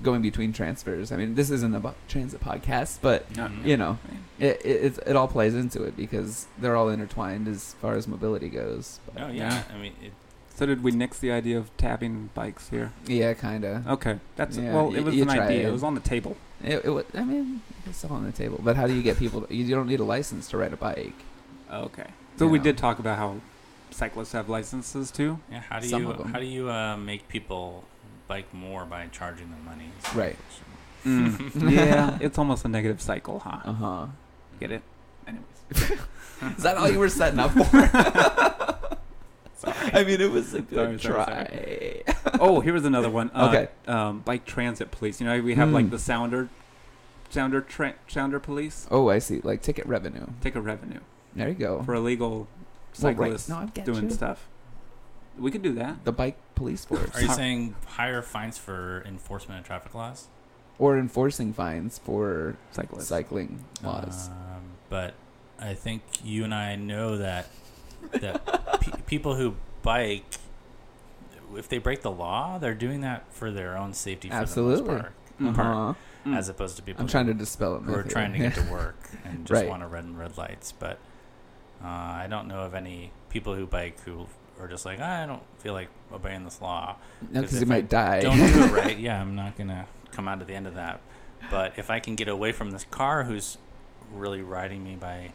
going 0.00 0.22
between 0.22 0.52
transfers. 0.52 1.10
I 1.10 1.16
mean, 1.16 1.34
this 1.34 1.50
isn't 1.50 1.74
a 1.74 1.80
bu- 1.80 1.90
transit 2.06 2.40
podcast, 2.40 2.98
but, 3.02 3.28
Mhm. 3.32 3.64
you 3.66 3.76
know, 3.76 3.98
it, 4.38 4.64
it, 4.64 4.84
it, 4.84 4.98
it 5.08 5.16
all 5.16 5.26
plays 5.26 5.56
into 5.56 5.82
it 5.82 5.96
because 5.96 6.46
they're 6.60 6.76
all 6.76 6.88
intertwined 6.88 7.48
as 7.48 7.74
far 7.82 7.96
as 7.96 8.06
mobility 8.06 8.48
goes. 8.48 9.00
But, 9.12 9.24
Oh 9.24 9.28
yeah, 9.32 9.64
I 9.74 9.78
mean, 9.78 9.94
it, 10.00 10.12
So 10.58 10.66
did 10.66 10.82
we 10.82 10.90
nix 10.90 11.20
the 11.20 11.30
idea 11.30 11.56
of 11.56 11.74
tabbing 11.76 12.30
bikes 12.34 12.68
here? 12.70 12.90
Yeah, 13.06 13.32
kind 13.34 13.64
of. 13.64 13.86
Okay, 13.86 14.18
that's 14.34 14.56
Yeah, 14.56 14.74
well. 14.74 14.92
It 14.92 15.04
was 15.04 15.14
an 15.14 15.30
idea. 15.30 15.60
it. 15.60 15.68
It 15.68 15.72
was 15.72 15.84
on 15.84 15.94
the 15.94 16.00
table. 16.00 16.36
It, 16.64 16.84
it, 16.84 16.90
wa- 16.90 17.04
I 17.14 17.22
mean, 17.22 17.62
it's 17.86 18.04
all 18.04 18.10
on 18.16 18.24
the 18.24 18.32
table. 18.32 18.58
But 18.60 18.74
how 18.74 18.88
do 18.88 18.92
you 18.92 19.02
get 19.02 19.18
people? 19.18 19.42
To, 19.42 19.54
you 19.54 19.72
don't 19.72 19.86
need 19.86 20.00
a 20.00 20.04
license 20.04 20.48
to 20.48 20.56
ride 20.56 20.72
a 20.72 20.76
bike. 20.76 21.14
Okay. 21.72 22.08
So 22.38 22.46
You 22.46 22.50
we 22.50 22.58
know. 22.58 22.64
did 22.64 22.76
talk 22.78 22.98
about 22.98 23.18
how 23.18 23.36
cyclists 23.92 24.32
have 24.32 24.48
licenses 24.48 25.12
too. 25.12 25.38
yeah. 25.48 25.60
How 25.60 25.78
do 25.78 25.86
Some 25.86 26.02
you 26.02 26.12
how 26.32 26.40
do 26.40 26.46
you 26.46 26.68
uh, 26.68 26.96
make 26.96 27.28
people 27.28 27.84
bike 28.26 28.52
more 28.52 28.84
by 28.84 29.06
charging 29.12 29.50
them 29.50 29.64
money? 29.64 29.90
Right. 30.12 30.36
Mm. 31.04 31.70
yeah, 31.70 32.18
it's 32.20 32.36
almost 32.36 32.64
a 32.64 32.68
negative 32.68 33.00
cycle, 33.00 33.38
huh? 33.38 33.60
Uh 33.64 33.72
huh. 33.74 34.06
Get 34.58 34.72
it? 34.72 34.82
Anyways. 35.28 36.00
Is 36.56 36.62
that 36.64 36.76
all 36.76 36.90
you 36.90 36.98
were 36.98 37.08
setting 37.08 37.38
up 37.38 37.52
for? 37.52 38.54
I 39.94 40.04
mean, 40.04 40.20
it 40.20 40.30
was 40.30 40.54
a 40.54 40.60
good 40.62 41.00
Sorry, 41.00 41.24
sorry, 41.24 42.02
try. 42.04 42.38
oh, 42.40 42.60
here 42.60 42.72
was 42.72 42.84
another 42.84 43.10
one. 43.10 43.30
Uh, 43.34 43.48
Okay. 43.48 43.68
Um, 43.92 44.20
bike 44.20 44.44
transit 44.44 44.90
police. 44.90 45.20
You 45.20 45.26
know, 45.26 45.40
we 45.40 45.54
have 45.54 45.70
like 45.70 45.86
Hmm. 45.86 45.90
the 45.90 45.98
sounder, 45.98 46.48
sounder, 47.30 47.60
tra- 47.60 47.94
sounder 48.08 48.40
police. 48.40 48.86
Oh, 48.90 49.08
I 49.08 49.18
see. 49.18 49.40
Like 49.42 49.62
ticket 49.62 49.86
revenue. 49.86 50.26
Ticket 50.40 50.62
revenue 50.62 51.00
There 51.34 51.48
you 51.48 51.54
go. 51.54 51.82
for 51.82 51.94
illegal 51.94 52.30
Well, 52.30 52.46
right. 53.12 53.16
cyclists 53.16 53.48
No, 53.48 53.56
I 53.56 53.66
get 53.66 53.84
doing 53.84 54.04
you. 54.04 54.10
stuff. 54.10 54.46
We 55.38 55.50
could 55.50 55.62
do 55.62 55.72
that. 55.74 56.04
The 56.04 56.12
bike 56.12 56.36
police 56.56 56.84
force, 56.84 57.14
Are 57.14 57.22
you 57.22 57.28
saying 57.28 57.76
higher 57.86 58.22
fines 58.22 58.58
for 58.58 59.02
enforcement 59.06 59.60
of 59.60 59.66
traffic 59.66 59.94
laws? 59.94 60.26
or 60.80 60.96
enforcing 60.96 61.52
fines 61.52 61.98
for 61.98 62.56
Cyclists. 62.70 63.08
cycling 63.08 63.64
laws. 63.82 64.28
Um, 64.28 64.62
but 64.88 65.14
I 65.60 65.74
think 65.74 66.02
you 66.22 66.44
and 66.44 66.54
I 66.54 66.76
know 66.76 67.16
that 67.18 67.46
that 68.12 68.80
pe- 68.80 68.92
people 69.06 69.34
who 69.34 69.56
bike, 69.82 70.36
if 71.56 71.68
they 71.68 71.78
break 71.78 72.02
the 72.02 72.10
law, 72.10 72.58
they're 72.58 72.74
doing 72.74 73.00
that 73.02 73.24
for 73.32 73.50
their 73.50 73.76
own 73.76 73.92
safety. 73.94 74.28
For 74.28 74.34
Absolutely. 74.34 74.84
the 74.84 74.92
most 74.92 75.00
part, 75.00 75.12
Mhm. 75.40 75.54
part, 75.54 75.66
Uh-huh. 75.66 75.94
Mm. 76.26 76.36
as 76.36 76.48
opposed 76.48 76.76
to 76.76 76.82
people 76.82 77.00
I'm 77.02 77.08
trying 77.08 77.26
to 77.26 77.34
dispel 77.34 77.76
it. 77.76 77.82
who 77.82 77.94
are 77.94 78.02
trying 78.02 78.32
to 78.32 78.38
get 78.38 78.54
to 78.54 78.62
work 78.70 78.98
and 79.24 79.46
just 79.46 79.62
Right. 79.62 79.68
want 79.68 79.82
to 79.82 79.88
run 79.88 80.16
red 80.16 80.36
lights. 80.36 80.72
But 80.72 80.98
uh, 81.82 81.86
I 81.86 82.26
don't 82.28 82.48
know 82.48 82.60
of 82.62 82.74
any 82.74 83.12
people 83.30 83.54
who 83.54 83.66
bike 83.66 84.00
who 84.00 84.26
are 84.60 84.66
just 84.66 84.84
like 84.84 85.00
I 85.00 85.24
don't 85.26 85.42
feel 85.58 85.72
like 85.72 85.88
obeying 86.12 86.44
this 86.44 86.60
law. 86.60 86.96
because 87.32 87.54
if 87.54 87.60
you 87.60 87.66
I 87.66 87.76
might 87.76 87.88
die. 87.88 88.20
don't 88.20 88.36
do 88.36 88.64
it 88.64 88.72
right, 88.72 88.98
yeah, 89.08 89.20
I'm 89.20 89.36
not 89.36 89.56
gonna 89.56 89.86
come 90.10 90.26
out 90.28 90.40
at 90.40 90.46
the 90.48 90.54
end 90.54 90.66
of 90.66 90.74
that. 90.74 91.00
But 91.50 91.74
if 91.78 91.88
I 91.88 92.00
can 92.00 92.16
get 92.16 92.26
away 92.28 92.50
from 92.52 92.72
this 92.72 92.84
car 92.90 93.22
who's 93.24 93.58
really 94.12 94.42
riding 94.42 94.82
me 94.82 94.96
by 94.96 95.32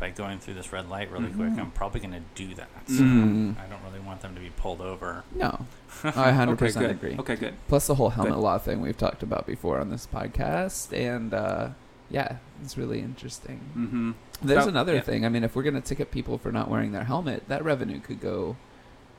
by 0.00 0.10
going 0.10 0.38
through 0.38 0.54
this 0.54 0.72
red 0.72 0.88
light 0.88 1.10
really 1.12 1.28
quick, 1.28 1.50
Mhm. 1.50 1.58
I'm 1.60 1.70
probably 1.70 2.00
gonna 2.00 2.22
do 2.34 2.54
that. 2.54 2.68
So 2.86 2.94
Mhm. 2.94 3.54
I 3.60 3.66
don't 3.66 3.82
really 3.84 4.00
want 4.00 4.22
them 4.22 4.34
to 4.34 4.40
be 4.40 4.50
pulled 4.50 4.80
over. 4.80 5.22
No, 5.34 5.66
I 6.04 6.30
100 6.30 6.52
Okay, 6.54 6.58
percent 6.66 6.86
good. 6.86 6.90
agree. 6.96 7.16
Okay, 7.18 7.36
good. 7.36 7.54
Plus 7.68 7.86
the 7.86 7.94
whole 7.96 8.10
helmet 8.10 8.34
Good. 8.34 8.40
law 8.40 8.58
thing 8.58 8.80
we've 8.80 8.96
talked 8.98 9.22
about 9.22 9.46
before 9.46 9.78
on 9.78 9.90
this 9.90 10.06
podcast, 10.12 10.96
and 10.96 11.34
uh, 11.34 11.68
yeah, 12.08 12.36
it's 12.64 12.76
really 12.78 13.00
interesting. 13.00 13.60
Mm-hmm. 13.76 14.10
There's 14.42 14.64
So- 14.64 14.70
another 14.70 14.94
yeah. 14.94 15.00
thing. 15.02 15.26
I 15.26 15.28
mean, 15.28 15.44
if 15.44 15.54
we're 15.54 15.62
gonna 15.62 15.82
ticket 15.82 16.10
people 16.10 16.38
for 16.38 16.50
not 16.50 16.68
wearing 16.70 16.92
their 16.92 17.04
helmet, 17.04 17.46
that 17.48 17.62
revenue 17.62 18.00
could 18.00 18.20
go 18.20 18.56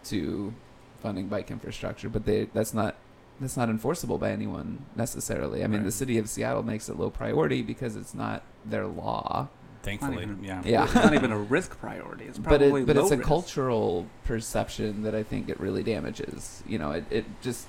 to 0.05 0.53
funding 1.01 1.27
bike 1.27 1.51
infrastructure, 1.51 2.09
but 2.09 2.25
they 2.25 2.45
that's 2.53 2.73
not 2.73 2.95
that's 3.39 3.57
not 3.57 3.69
enforceable 3.69 4.17
by 4.19 4.31
anyone 4.31 4.85
necessarily. 4.95 5.63
I 5.63 5.67
mean, 5.67 5.83
the 5.83 5.91
city 5.91 6.19
of 6.19 6.29
Seattle 6.29 6.61
makes 6.61 6.89
it 6.89 6.97
low 6.99 7.09
priority 7.09 7.63
because 7.63 7.95
it's 7.95 8.13
not 8.13 8.43
their 8.63 8.85
law, 8.85 9.47
Thankfully, 9.83 10.23
even- 10.23 10.43
yeah. 10.43 10.61
Yeah. 10.63 10.83
It's 10.83 10.93
not 10.95 11.13
even 11.13 11.31
a 11.31 11.37
risk 11.39 11.77
priority. 11.79 12.25
It's 12.25 12.37
but 12.39 12.47
probably 12.59 12.81
it 12.83 12.85
but 12.87 12.95
low 12.95 13.01
it's 13.03 13.11
a 13.11 13.17
risk. 13.17 13.27
cultural 13.27 14.05
perception 14.25 15.03
that 15.03 15.15
I 15.15 15.23
think 15.23 15.49
it 15.49 15.59
really 15.59 15.83
damages. 15.83 16.63
You 16.67 16.77
know, 16.79 16.91
it 16.91 17.05
it 17.09 17.25
just 17.41 17.65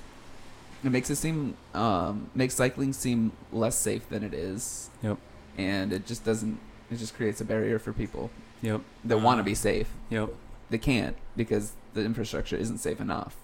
it 0.83 0.91
makes 0.91 1.09
it 1.09 1.15
seem 1.15 1.55
um, 1.73 2.29
makes 2.35 2.53
cycling 2.55 2.93
seem 2.93 3.31
less 3.51 3.75
safe 3.77 4.07
than 4.09 4.23
it 4.23 4.33
is. 4.33 4.89
Yep. 5.01 5.17
And 5.57 5.93
it 5.93 6.05
just 6.05 6.23
doesn't. 6.25 6.59
It 6.91 6.97
just 6.97 7.15
creates 7.15 7.41
a 7.41 7.45
barrier 7.45 7.79
for 7.79 7.93
people 7.93 8.29
Yep. 8.61 8.81
that 9.05 9.17
want 9.19 9.39
to 9.39 9.43
be 9.43 9.55
safe. 9.55 9.89
Yep. 10.09 10.29
They 10.69 10.77
can't 10.77 11.15
because 11.35 11.73
the 11.93 12.03
infrastructure 12.03 12.55
isn't 12.55 12.77
safe 12.79 12.99
enough. 13.01 13.35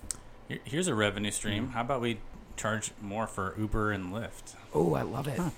Here's 0.63 0.87
a 0.87 0.95
revenue 0.95 1.31
stream. 1.31 1.69
How 1.69 1.81
about 1.81 2.01
we 2.01 2.19
charge 2.57 2.91
more 3.01 3.25
for 3.27 3.53
Uber 3.57 3.91
and 3.91 4.11
Lyft? 4.13 4.55
Oh, 4.73 4.93
I 4.95 5.03
love 5.03 5.27
it. 5.27 5.37
Huh. 5.39 5.49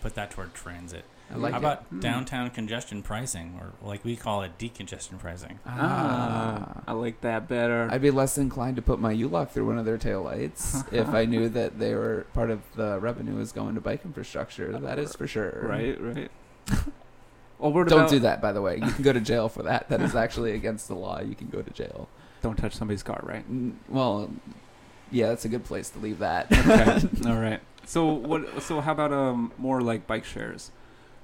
Put 0.00 0.14
that 0.16 0.30
toward 0.32 0.52
transit. 0.54 1.04
I 1.34 1.36
like 1.38 1.50
How 1.52 1.58
it. 1.58 1.62
about 1.62 1.82
Hmm. 1.86 1.98
downtown 2.00 2.50
congestion 2.50 3.02
pricing, 3.02 3.58
or 3.60 3.72
like 3.86 4.04
we 4.04 4.14
call 4.14 4.42
it 4.42 4.56
decongestion 4.56 5.18
pricing? 5.18 5.58
Ah, 5.66 6.82
I 6.86 6.92
like 6.92 7.20
that 7.22 7.48
better. 7.48 7.88
I'd 7.90 8.00
be 8.02 8.12
less 8.12 8.38
inclined 8.38 8.76
to 8.76 8.82
put 8.82 9.00
my 9.00 9.10
U-lock 9.10 9.50
through 9.50 9.66
one 9.66 9.76
of 9.78 9.84
their 9.84 9.98
taillights 9.98 10.84
if 10.92 11.08
I 11.08 11.24
knew 11.24 11.48
that 11.48 11.78
they 11.80 11.94
were 11.94 12.26
part 12.34 12.50
of 12.50 12.60
the 12.76 13.00
revenue 13.00 13.40
is 13.40 13.50
going 13.52 13.74
to 13.74 13.80
bike 13.80 14.02
infrastructure. 14.04 14.78
That 14.78 14.98
is 15.00 15.16
for 15.16 15.26
sure. 15.26 15.58
right, 15.64 16.00
right. 16.00 16.30
well, 17.58 17.72
Don't 17.72 17.92
about, 17.92 18.10
do 18.10 18.20
that, 18.20 18.40
by 18.40 18.52
the 18.52 18.62
way. 18.62 18.76
You 18.76 18.90
can 18.92 19.02
go 19.02 19.12
to 19.12 19.20
jail 19.20 19.48
for 19.48 19.64
that. 19.64 19.88
That 19.88 20.00
is 20.02 20.14
actually 20.14 20.52
against 20.52 20.86
the 20.88 20.94
law. 20.94 21.20
You 21.20 21.34
can 21.34 21.48
go 21.48 21.62
to 21.62 21.70
jail. 21.72 22.08
Don't 22.42 22.56
touch 22.56 22.74
somebody's 22.74 23.02
car, 23.02 23.20
right? 23.24 23.50
Mm, 23.50 23.72
Well, 23.88 24.30
yeah, 25.10 25.28
that's 25.28 25.44
a 25.44 25.48
good 25.48 25.64
place 25.64 25.90
to 25.90 25.98
leave 25.98 26.18
that. 26.20 26.46
Okay. 26.52 27.08
All 27.28 27.40
right. 27.40 27.60
So 27.86 28.06
what? 28.06 28.62
So 28.62 28.80
how 28.80 28.92
about 28.92 29.12
um 29.12 29.52
more 29.58 29.80
like 29.82 30.06
bike 30.06 30.24
shares? 30.24 30.70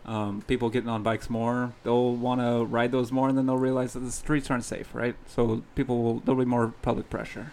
Um, 0.07 0.43
people 0.47 0.71
getting 0.71 0.89
on 0.89 1.03
bikes 1.03 1.29
more, 1.29 1.73
they'll 1.85 2.15
want 2.15 2.41
to 2.41 2.65
ride 2.65 2.91
those 2.91 3.13
more, 3.13 3.29
and 3.29 3.37
then 3.37 3.47
they'll 3.47 3.59
realize 3.59 3.93
that 3.93 4.01
the 4.01 4.11
streets 4.11 4.51
aren't 4.51 4.65
safe, 4.65 4.95
right? 4.95 5.15
So 5.27 5.63
people 5.75 6.03
will 6.03 6.21
there'll 6.21 6.39
be 6.41 6.47
more 6.47 6.73
public 6.83 7.11
pressure. 7.11 7.53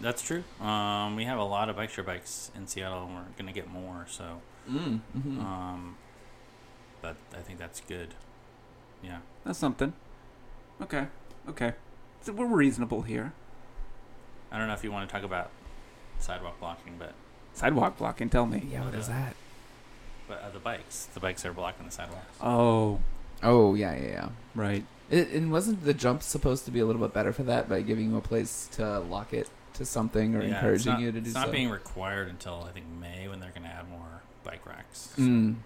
That's 0.00 0.22
true. 0.22 0.42
Um, 0.60 1.16
we 1.16 1.24
have 1.26 1.38
a 1.38 1.44
lot 1.44 1.68
of 1.68 1.76
bike 1.76 1.90
share 1.90 2.02
bikes 2.04 2.50
in 2.56 2.66
Seattle, 2.66 3.04
and 3.04 3.14
we're 3.14 3.24
gonna 3.36 3.52
get 3.52 3.68
more. 3.70 4.06
So, 4.08 4.40
Mm, 4.70 5.00
mhm. 5.16 5.38
um, 5.44 5.96
but 7.02 7.16
I 7.36 7.40
think 7.40 7.58
that's 7.58 7.80
good. 7.82 8.14
Yeah. 9.02 9.18
That's 9.44 9.58
something. 9.58 9.92
Okay. 10.80 11.06
Okay. 11.48 11.74
So 12.22 12.32
we're 12.32 12.46
reasonable 12.46 13.02
here. 13.02 13.32
I 14.52 14.58
don't 14.58 14.66
know 14.68 14.74
if 14.74 14.82
you 14.84 14.90
want 14.92 15.08
to 15.08 15.12
talk 15.14 15.24
about 15.24 15.50
sidewalk 16.18 16.58
blocking, 16.60 16.94
but 16.98 17.12
Sidewalk 17.52 17.98
blocking. 17.98 18.28
Tell 18.30 18.46
me. 18.46 18.66
yeah, 18.70 18.84
what 18.84 18.94
is 18.94 19.08
that? 19.08 19.34
But 20.30 20.42
uh, 20.42 20.50
the 20.50 20.58
bikes, 20.60 21.06
the 21.12 21.20
bikes 21.20 21.44
are 21.44 21.52
blocking 21.52 21.84
the 21.84 21.92
sidewalks. 21.92 22.24
Oh, 22.40 23.00
Oh, 23.42 23.74
yeah, 23.74 23.94
yeah, 23.96 24.06
yeah. 24.08 24.28
right. 24.54 24.84
It, 25.10 25.30
and 25.30 25.50
wasn't 25.50 25.84
the 25.84 25.92
jump 25.94 26.22
supposed 26.22 26.64
to 26.66 26.70
be 26.70 26.78
a 26.80 26.86
little 26.86 27.02
bit 27.02 27.12
better 27.12 27.32
for 27.32 27.42
that 27.44 27.68
by 27.68 27.80
giving 27.82 28.10
you 28.10 28.16
a 28.16 28.20
place 28.20 28.68
to 28.72 29.00
lock 29.00 29.32
it 29.32 29.48
to 29.74 29.84
something 29.84 30.34
or 30.36 30.42
Yeah, 30.42 30.54
encouraging 30.56 30.92
not- 30.92 31.00
you 31.00 31.06
to 31.12 31.20
do 31.20 31.24
It's 31.26 31.32
so? 31.32 31.40
not 31.40 31.50
being 31.52 31.68
required 31.70 32.28
until 32.28 32.64
I 32.68 32.72
think 32.72 32.86
May 33.00 33.26
when 33.28 33.40
they're 33.40 33.50
gonna 33.54 33.68
add 33.68 33.88
more 33.90 34.22
bike 34.44 34.64
racks. 34.66 35.12
Mm. 35.18 35.56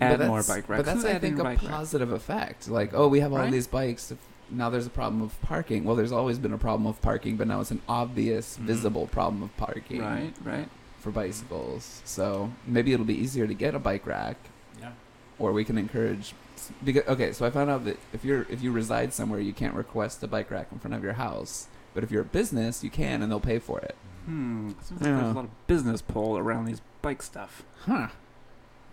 Add 0.00 0.18
But 0.18 0.26
more 0.28 0.38
that's- 0.40 0.48
bike 0.48 0.68
racks. 0.68 0.84
But 0.84 0.86
that's, 0.86 1.04
I 1.04 1.18
think, 1.18 1.38
a 1.38 1.42
bike 1.44 1.58
racks? 1.62 1.70
positive 1.70 2.12
effect. 2.12 2.68
Like, 2.68 2.92
oh, 2.94 3.08
we 3.08 3.20
have 3.20 3.32
all 3.32 3.38
Right? 3.40 3.52
these 3.52 3.66
bikes. 3.66 4.10
if- 4.12 4.18
Now 4.50 4.70
there's 4.70 4.86
a 4.86 4.90
problem 4.90 5.22
of 5.22 5.40
parking. 5.42 5.84
Well, 5.84 5.96
there's 5.96 6.12
always 6.12 6.38
been 6.38 6.52
a 6.52 6.58
problem 6.58 6.86
of 6.86 7.00
parking, 7.02 7.36
but 7.36 7.46
now 7.48 7.60
it's 7.60 7.70
an 7.72 7.80
obvious, 7.88 8.56
Mhm. 8.58 8.64
visible 8.66 9.06
problem 9.08 9.42
of 9.42 9.56
parking 9.56 10.02
Right. 10.02 10.34
Right. 10.44 10.68
For 11.04 11.10
bicycles. 11.12 12.02
So 12.04 12.50
maybe 12.66 12.92
it'll 12.92 13.06
be 13.06 13.14
easier 13.16 13.46
to 13.46 13.54
get 13.54 13.74
a 13.76 13.78
bike 13.78 14.06
rack, 14.06 14.36
Yeah. 14.80 14.90
or 15.38 15.52
we 15.52 15.64
can 15.64 15.78
encourage. 15.78 16.34
Because 16.82 17.04
okay, 17.06 17.32
so 17.32 17.44
I 17.46 17.50
found 17.50 17.70
out 17.70 17.84
that 17.84 17.98
if 18.12 18.24
you're 18.24 18.46
if 18.50 18.62
you 18.62 18.72
reside 18.72 19.12
somewhere, 19.12 19.38
you 19.38 19.52
can't 19.52 19.74
request 19.74 20.22
a 20.22 20.26
bike 20.26 20.50
rack 20.50 20.68
in 20.72 20.78
front 20.78 20.94
of 20.94 21.04
your 21.04 21.12
house. 21.12 21.68
But 21.94 22.02
if 22.02 22.10
you're 22.10 22.22
a 22.22 22.24
business, 22.40 22.82
you 22.82 22.90
can, 22.90 23.22
and 23.22 23.30
they'll 23.30 23.38
pay 23.38 23.58
for 23.60 23.78
it. 23.80 23.94
Hmm. 24.24 24.70
Seems 24.82 25.00
like 25.00 25.10
Yeah. 25.10 25.16
there's 25.20 25.30
a 25.30 25.34
lot 25.34 25.44
of 25.44 25.66
business 25.66 26.02
pull 26.02 26.38
around 26.38 26.64
these 26.64 26.80
bike 27.02 27.22
stuff. 27.22 27.62
Huh? 27.84 28.08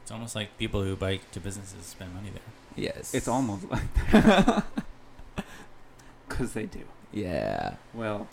It's 0.04 0.12
almost 0.12 0.36
like 0.36 0.58
people 0.58 0.84
who 0.84 0.96
bike 0.96 1.32
to 1.32 1.40
businesses 1.40 1.86
spend 1.86 2.14
money 2.14 2.30
there. 2.30 2.42
Yes. 2.76 3.14
It's 3.14 3.28
almost 3.28 3.64
like 3.72 3.88
because 6.28 6.52
they 6.54 6.66
do. 6.66 6.82
yeah. 7.14 7.76
Well, 7.94 8.28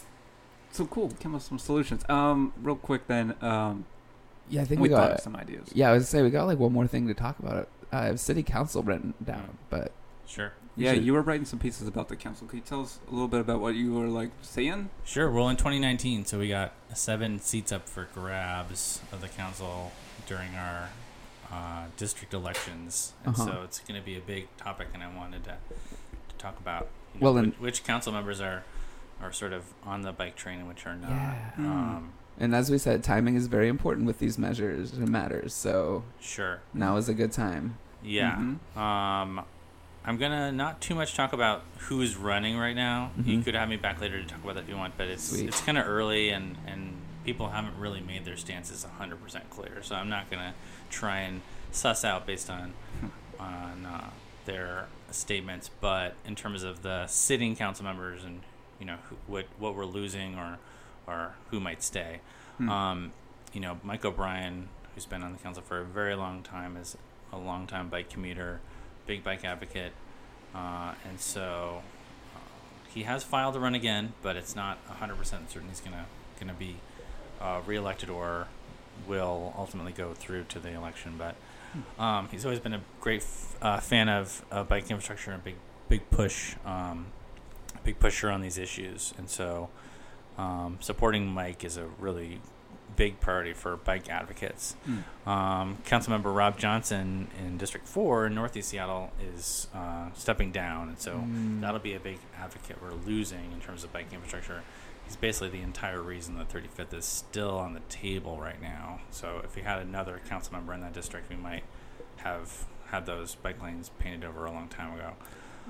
So 0.73 0.87
cool. 0.87 1.09
Came 1.21 1.33
up 1.33 1.41
with 1.41 1.43
some 1.45 1.59
solutions. 1.59 2.05
Um, 2.09 2.53
real 2.63 2.77
quick 2.77 3.07
then. 3.07 3.35
Um, 3.43 3.85
Yeah, 4.51 4.63
I 4.63 4.65
think 4.65 4.81
we 4.81 4.89
we, 4.89 4.95
thought 4.95 5.09
got. 5.09 5.17
of 5.17 5.21
some 5.21 5.37
ideas. 5.37 5.69
Yeah, 5.75 5.91
I 5.91 5.93
was 5.93 6.03
gonna 6.05 6.07
say 6.07 6.23
we 6.23 6.31
got 6.31 6.47
like 6.47 6.59
one 6.59 6.73
more 6.73 6.87
thing 6.87 7.07
to 7.09 7.15
talk 7.15 7.39
about. 7.39 7.69
I 7.93 8.05
have 8.05 8.21
city 8.21 8.43
council 8.43 8.83
written 8.83 9.15
down, 9.25 9.59
but 9.71 9.93
Sure. 10.27 10.53
Yeah, 10.77 10.93
should- 10.95 11.05
you 11.05 11.13
were 11.15 11.23
writing 11.23 11.47
some 11.47 11.59
pieces 11.59 11.89
about 11.89 12.09
the 12.09 12.17
council. 12.17 12.47
Can 12.47 12.59
you 12.59 12.65
tell 12.65 12.83
us 12.83 13.01
a 13.09 13.11
little 13.11 13.29
bit 13.29 13.41
about 13.41 13.61
what 13.61 13.75
you 13.75 13.95
were 13.95 14.07
like 14.09 14.31
saying? 14.43 14.91
Sure. 15.05 15.31
Well, 15.31 15.49
in 15.49 15.57
2019, 15.57 16.25
so 16.27 16.39
we 16.39 16.49
got 16.49 16.73
seven 16.95 17.41
seats 17.41 17.73
up 17.73 17.89
for 17.89 18.07
grabs 18.15 19.01
of 19.11 19.21
the 19.21 19.29
council 19.29 19.91
during 20.27 20.55
our 20.55 20.91
uh, 21.51 21.87
district 21.97 22.35
elections, 22.35 23.15
and 23.25 23.35
Uh-huh. 23.35 23.47
so 23.47 23.63
it's 23.63 23.81
going 23.81 23.99
to 23.99 24.05
be 24.05 24.17
a 24.19 24.21
big 24.21 24.55
topic, 24.59 24.89
and 24.93 25.03
I 25.03 25.09
wanted 25.15 25.45
to, 25.45 25.57
to 26.29 26.35
talk 26.37 26.59
about 26.61 26.89
you 27.15 27.21
Well, 27.21 27.33
know, 27.33 27.41
then- 27.41 27.51
which, 27.53 27.61
which 27.61 27.85
council 27.85 28.13
members 28.13 28.39
are 28.41 28.65
are 29.23 29.33
sort 29.33 29.53
of 29.53 29.65
on 29.85 30.03
the 30.03 30.13
bike 30.13 30.37
train 30.37 30.61
and 30.61 30.69
which 30.69 30.87
are 30.87 30.95
not. 30.97 31.11
Yeah. 31.11 31.51
Hmm. 31.53 31.67
Um, 31.67 32.13
And 32.41 32.55
as 32.55 32.71
we 32.71 32.79
said, 32.79 33.03
timing 33.03 33.35
is 33.35 33.49
very 33.49 33.69
important 33.69 34.07
with 34.07 34.21
these 34.21 34.39
measures. 34.39 34.93
It 34.93 35.09
matters. 35.09 35.53
So 35.53 36.05
sure. 36.21 36.61
now 36.73 36.97
is 36.97 37.09
a 37.09 37.15
good 37.15 37.33
time. 37.33 37.77
Yeah. 38.03 38.37
Mhm. 38.37 38.77
Um, 38.81 39.45
I'm 40.05 40.17
gonna 40.19 40.53
not 40.53 40.81
too 40.81 40.95
much 40.95 41.15
talk 41.15 41.33
about 41.33 41.65
who's 41.79 42.17
running 42.17 42.57
right 42.57 42.77
now. 42.77 43.11
You 43.17 43.39
Mhm. 43.39 43.45
could 43.45 43.55
have 43.57 43.69
me 43.69 43.77
back 43.77 44.01
later 44.01 44.21
to 44.23 44.27
talk 44.27 44.43
about 44.43 44.55
that 44.55 44.63
if 44.65 44.69
you 44.69 44.77
want, 44.77 44.97
but 44.97 45.09
it's 45.09 45.25
Sweet. 45.31 45.49
it's 45.49 45.61
kind 45.61 45.77
of 45.77 45.87
early 45.87 46.31
and 46.31 46.57
and 46.67 46.95
people 47.25 47.51
haven't 47.51 47.77
really 47.77 48.01
made 48.01 48.25
their 48.25 48.37
stances 48.37 48.85
100% 48.85 49.51
clear. 49.51 49.83
So 49.83 49.97
I'm 49.97 50.09
not 50.09 50.31
gonna 50.31 50.55
try 50.91 51.19
and 51.19 51.43
suss 51.73 52.05
out 52.05 52.25
based 52.25 52.49
on 52.49 52.73
on 53.41 53.85
uh, 53.85 54.11
their 54.47 54.87
statements. 55.11 55.69
But 55.81 56.15
in 56.25 56.37
terms 56.37 56.63
of 56.63 56.83
the 56.83 57.07
sitting 57.09 57.57
council 57.57 57.85
members 57.85 58.23
and 58.25 58.41
you 58.81 58.87
know 58.87 58.97
who, 59.09 59.17
what 59.27 59.47
what 59.59 59.75
we're 59.75 59.85
losing 59.85 60.37
or 60.37 60.59
or 61.07 61.35
who 61.51 61.59
might 61.61 61.83
stay, 61.83 62.21
Hmm. 62.59 62.69
um, 62.69 63.13
you 63.53 63.61
know, 63.61 63.79
Mike 63.83 64.05
O'Brien, 64.05 64.69
who's 64.95 65.07
been 65.07 65.23
on 65.23 65.33
the 65.33 65.39
council 65.39 65.63
for 65.63 65.81
a 65.81 65.85
very 65.85 66.15
long 66.15 66.43
time, 66.43 66.77
is 66.77 66.97
a 67.33 67.39
long 67.39 67.67
time 67.67 67.89
bike 67.89 68.11
commuter, 68.11 68.61
big 69.07 69.25
bike 69.25 69.45
advocate, 69.45 69.93
uh, 70.55 70.93
and 71.09 71.19
so 71.21 71.83
uh, 72.35 72.39
he 72.93 73.05
has 73.05 73.25
filed 73.25 73.55
to 73.55 73.61
run 73.61 73.75
again, 73.75 74.13
but 74.23 74.37
it's 74.37 74.55
not 74.55 74.79
100% 74.89 75.17
certain 75.51 75.69
he's 75.69 75.81
gonna 75.81 76.05
gonna 76.39 76.53
be 76.55 76.77
uh, 77.41 77.61
reelected 77.67 78.11
or 78.11 78.49
will 79.07 79.55
ultimately 79.57 79.93
go 79.93 80.13
through 80.13 80.45
to 80.45 80.59
the 80.59 80.71
election. 80.75 81.15
But 81.17 81.37
um, 82.03 82.29
he's 82.31 82.45
always 82.45 82.61
been 82.61 82.75
a 82.75 82.81
great 83.01 83.23
f- 83.23 83.57
uh, 83.63 83.81
fan 83.81 84.09
of 84.09 84.45
uh, 84.51 84.65
bike 84.65 84.91
infrastructure 84.91 85.31
and 85.33 85.43
big 85.43 85.55
big 85.89 86.11
push, 86.11 86.55
um, 86.67 87.07
big 87.85 87.99
pusher 87.99 88.31
on 88.31 88.41
these 88.41 88.59
issues, 88.59 89.15
and 89.19 89.29
so 89.29 89.69
um, 90.37 90.79
supporting 90.81 91.27
Mike 91.27 91.65
is 91.65 91.77
a 91.77 91.87
really 91.99 92.41
big 92.97 93.21
priority 93.21 93.53
for 93.53 93.77
bike 93.77 94.09
advocates. 94.09 94.75
Hmm. 94.85 95.29
Um, 95.29 95.79
Councilmember 95.87 96.35
Rob 96.35 96.59
Johnson 96.59 97.29
in 97.39 97.57
District 97.57 97.87
4 97.87 98.27
in 98.27 98.35
Northeast 98.35 98.71
Seattle 98.71 99.13
is 99.35 99.69
uh, 99.75 100.07
stepping 100.15 100.51
down, 100.53 100.89
and 100.89 100.99
so 100.99 101.13
Mm. 101.19 101.61
that'll 101.61 101.79
be 101.81 101.95
a 101.95 102.01
big 102.01 102.19
advocate 102.37 102.83
we're 102.83 102.93
losing 102.93 103.53
in 103.53 103.61
terms 103.61 103.85
of 103.85 103.93
bike 103.93 104.13
infrastructure. 104.13 104.63
He's 105.05 105.17
basically 105.17 105.49
the 105.51 105.63
entire 105.63 106.03
reason 106.03 106.37
that 106.39 106.49
35th 106.51 106.93
is 106.93 107.05
still 107.05 107.57
on 107.57 107.73
the 107.75 107.81
table 107.89 108.39
right 108.41 108.61
now. 108.61 109.01
So 109.11 109.41
if 109.45 109.55
we 109.57 109.63
had 109.63 109.79
another 109.81 110.21
council 110.29 110.53
member 110.55 110.75
in 110.75 110.81
that 110.81 110.93
district, 110.93 111.31
we 111.31 111.37
might 111.37 111.63
have 112.17 112.65
had 112.87 113.07
those 113.07 113.35
bike 113.37 113.63
lanes 113.63 113.91
painted 113.99 114.25
over 114.25 114.45
a 114.45 114.51
long 114.53 114.69
time 114.69 114.95
ago. 114.95 115.13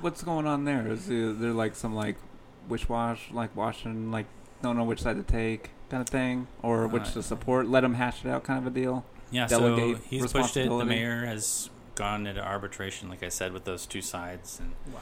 What's 0.00 0.22
going 0.22 0.46
on 0.46 0.64
there? 0.64 0.88
Is 0.88 1.06
there, 1.06 1.32
there 1.32 1.52
like 1.52 1.74
some 1.74 1.94
like 1.94 2.16
wish 2.68 2.88
wash, 2.88 3.30
like 3.32 3.54
washing, 3.56 4.10
like 4.10 4.26
don't 4.62 4.76
know 4.76 4.84
which 4.84 5.02
side 5.02 5.16
to 5.16 5.22
take 5.22 5.70
kind 5.90 6.00
of 6.00 6.08
thing, 6.08 6.46
or 6.62 6.86
which 6.86 7.04
Uh, 7.04 7.12
to 7.12 7.22
support? 7.22 7.68
Let 7.68 7.80
them 7.80 7.94
hash 7.94 8.24
it 8.24 8.28
out, 8.28 8.44
kind 8.44 8.58
of 8.58 8.66
a 8.66 8.70
deal. 8.74 9.04
Yeah, 9.30 9.46
so 9.46 9.60
Delegate 9.76 10.02
he's 10.08 10.22
pushed 10.32 10.56
it. 10.56 10.68
The 10.68 10.70
responsibility. 10.70 10.88
mayor 10.88 11.26
has 11.26 11.70
gone 11.94 12.26
into 12.26 12.42
arbitration, 12.44 13.08
like 13.08 13.22
I 13.22 13.28
said, 13.28 13.52
with 13.52 13.64
those 13.64 13.86
two 13.86 14.00
sides, 14.02 14.60
and 14.60 14.72
Wow. 14.94 15.00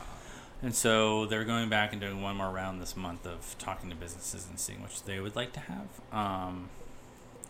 And 0.62 0.74
so 0.74 1.26
they're 1.26 1.44
going 1.44 1.68
back 1.68 1.92
and 1.92 2.00
doing 2.00 2.22
one 2.22 2.36
more 2.36 2.50
round 2.50 2.80
this 2.80 2.96
month 2.96 3.26
of 3.26 3.54
talking 3.58 3.90
to 3.90 3.96
businesses 3.96 4.46
and 4.48 4.58
seeing 4.58 4.82
which 4.82 5.02
they 5.02 5.20
would 5.20 5.36
like 5.36 5.52
to 5.52 5.60
have 5.60 5.86
um, 6.12 6.70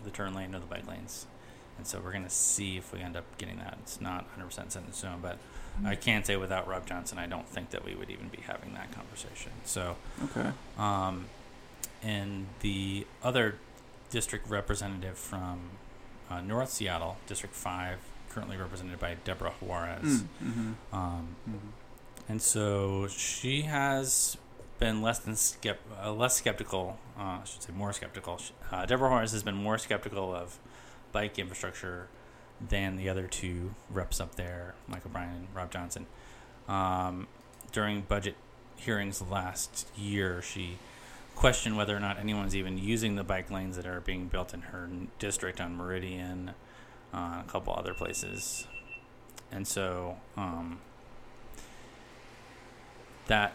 the 0.04 0.10
turn 0.10 0.34
lane 0.34 0.54
or 0.54 0.58
the 0.58 0.66
bike 0.66 0.86
lanes. 0.88 1.26
And 1.78 1.86
so 1.86 2.00
we're 2.00 2.10
going 2.10 2.24
to 2.24 2.30
see 2.30 2.76
if 2.76 2.92
we 2.92 3.00
end 3.00 3.16
up 3.16 3.24
getting 3.38 3.58
that. 3.58 3.78
It's 3.82 4.00
not 4.00 4.26
100% 4.36 4.72
set 4.72 4.82
in 4.84 4.92
stone, 4.92 5.20
but 5.22 5.38
I 5.84 5.94
can't 5.94 6.24
say 6.26 6.36
without 6.36 6.66
Rob 6.66 6.86
Johnson, 6.86 7.18
I 7.18 7.26
don't 7.26 7.46
think 7.48 7.70
that 7.70 7.84
we 7.84 7.94
would 7.94 8.08
even 8.10 8.28
be 8.28 8.38
having 8.46 8.72
that 8.74 8.92
conversation. 8.92 9.52
So, 9.64 9.96
Okay. 10.24 10.50
um, 10.78 11.26
and 12.02 12.46
the 12.60 13.06
other 13.22 13.56
district 14.10 14.48
representative 14.48 15.18
from 15.18 15.60
uh, 16.30 16.40
North 16.40 16.70
Seattle, 16.70 17.18
District 17.26 17.54
5, 17.54 17.98
currently 18.30 18.56
represented 18.56 18.98
by 18.98 19.16
Deborah 19.24 19.52
Juarez. 19.60 20.22
Mm-hmm. 20.42 20.72
Um, 20.92 21.36
Mm-hmm. 21.48 21.56
and 22.28 22.40
so 22.42 23.06
she 23.08 23.62
has 23.62 24.36
been 24.78 25.00
less 25.02 25.18
than 25.20 25.34
skep- 25.36 25.78
uh, 26.02 26.12
less 26.12 26.36
skeptical. 26.36 26.98
Uh, 27.18 27.22
I 27.22 27.40
should 27.44 27.62
say 27.62 27.72
more 27.72 27.92
skeptical. 27.92 28.40
Uh, 28.70 28.84
Deborah 28.86 29.08
Juarez 29.10 29.32
has 29.32 29.42
been 29.42 29.54
more 29.56 29.78
skeptical 29.78 30.34
of 30.34 30.58
bike 31.12 31.38
infrastructure 31.38 32.08
than 32.60 32.96
the 32.96 33.08
other 33.08 33.26
two 33.26 33.74
reps 33.90 34.20
up 34.20 34.34
there, 34.36 34.74
Mike 34.88 35.04
O'Brien 35.04 35.30
and 35.30 35.48
Rob 35.54 35.70
Johnson. 35.70 36.06
Um, 36.68 37.26
during 37.72 38.02
budget 38.02 38.36
hearings 38.76 39.22
last 39.22 39.88
year, 39.96 40.42
she 40.42 40.78
questioned 41.34 41.76
whether 41.76 41.96
or 41.96 42.00
not 42.00 42.18
anyone's 42.18 42.56
even 42.56 42.78
using 42.78 43.16
the 43.16 43.24
bike 43.24 43.50
lanes 43.50 43.76
that 43.76 43.86
are 43.86 44.00
being 44.00 44.26
built 44.26 44.54
in 44.54 44.62
her 44.62 44.88
district 45.18 45.60
on 45.60 45.76
Meridian, 45.76 46.52
uh, 47.12 47.42
a 47.42 47.44
couple 47.46 47.74
other 47.74 47.94
places, 47.94 48.66
and 49.52 49.66
so 49.66 50.16
um, 50.36 50.78
that 53.26 53.52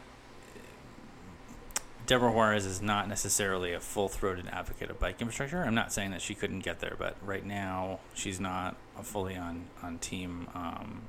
Deborah 2.12 2.34
Juarez 2.34 2.66
is 2.66 2.82
not 2.82 3.08
necessarily 3.08 3.72
a 3.72 3.80
full-throated 3.80 4.46
advocate 4.52 4.90
of 4.90 5.00
bike 5.00 5.22
infrastructure. 5.22 5.64
I'm 5.64 5.74
not 5.74 5.94
saying 5.94 6.12
that 6.12 6.22
she 6.22 6.36
couldn't 6.36 6.60
get 6.60 6.82
there, 6.82 6.96
but 7.00 7.16
right 7.26 7.46
now 7.46 8.00
she's 8.14 8.38
not 8.38 8.76
fully 9.02 9.38
on 9.38 9.68
on 9.82 9.98
team 9.98 10.50
um, 10.54 11.04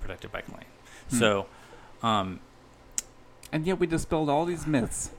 protected 0.00 0.30
bike 0.30 0.48
lane. 0.48 0.64
Hmm. 1.10 1.16
So, 1.16 1.46
um, 2.04 2.38
And 3.50 3.66
yet 3.66 3.80
we 3.80 3.88
dispelled 3.88 4.30
all 4.30 4.44
these 4.44 4.64
myths, 4.64 5.10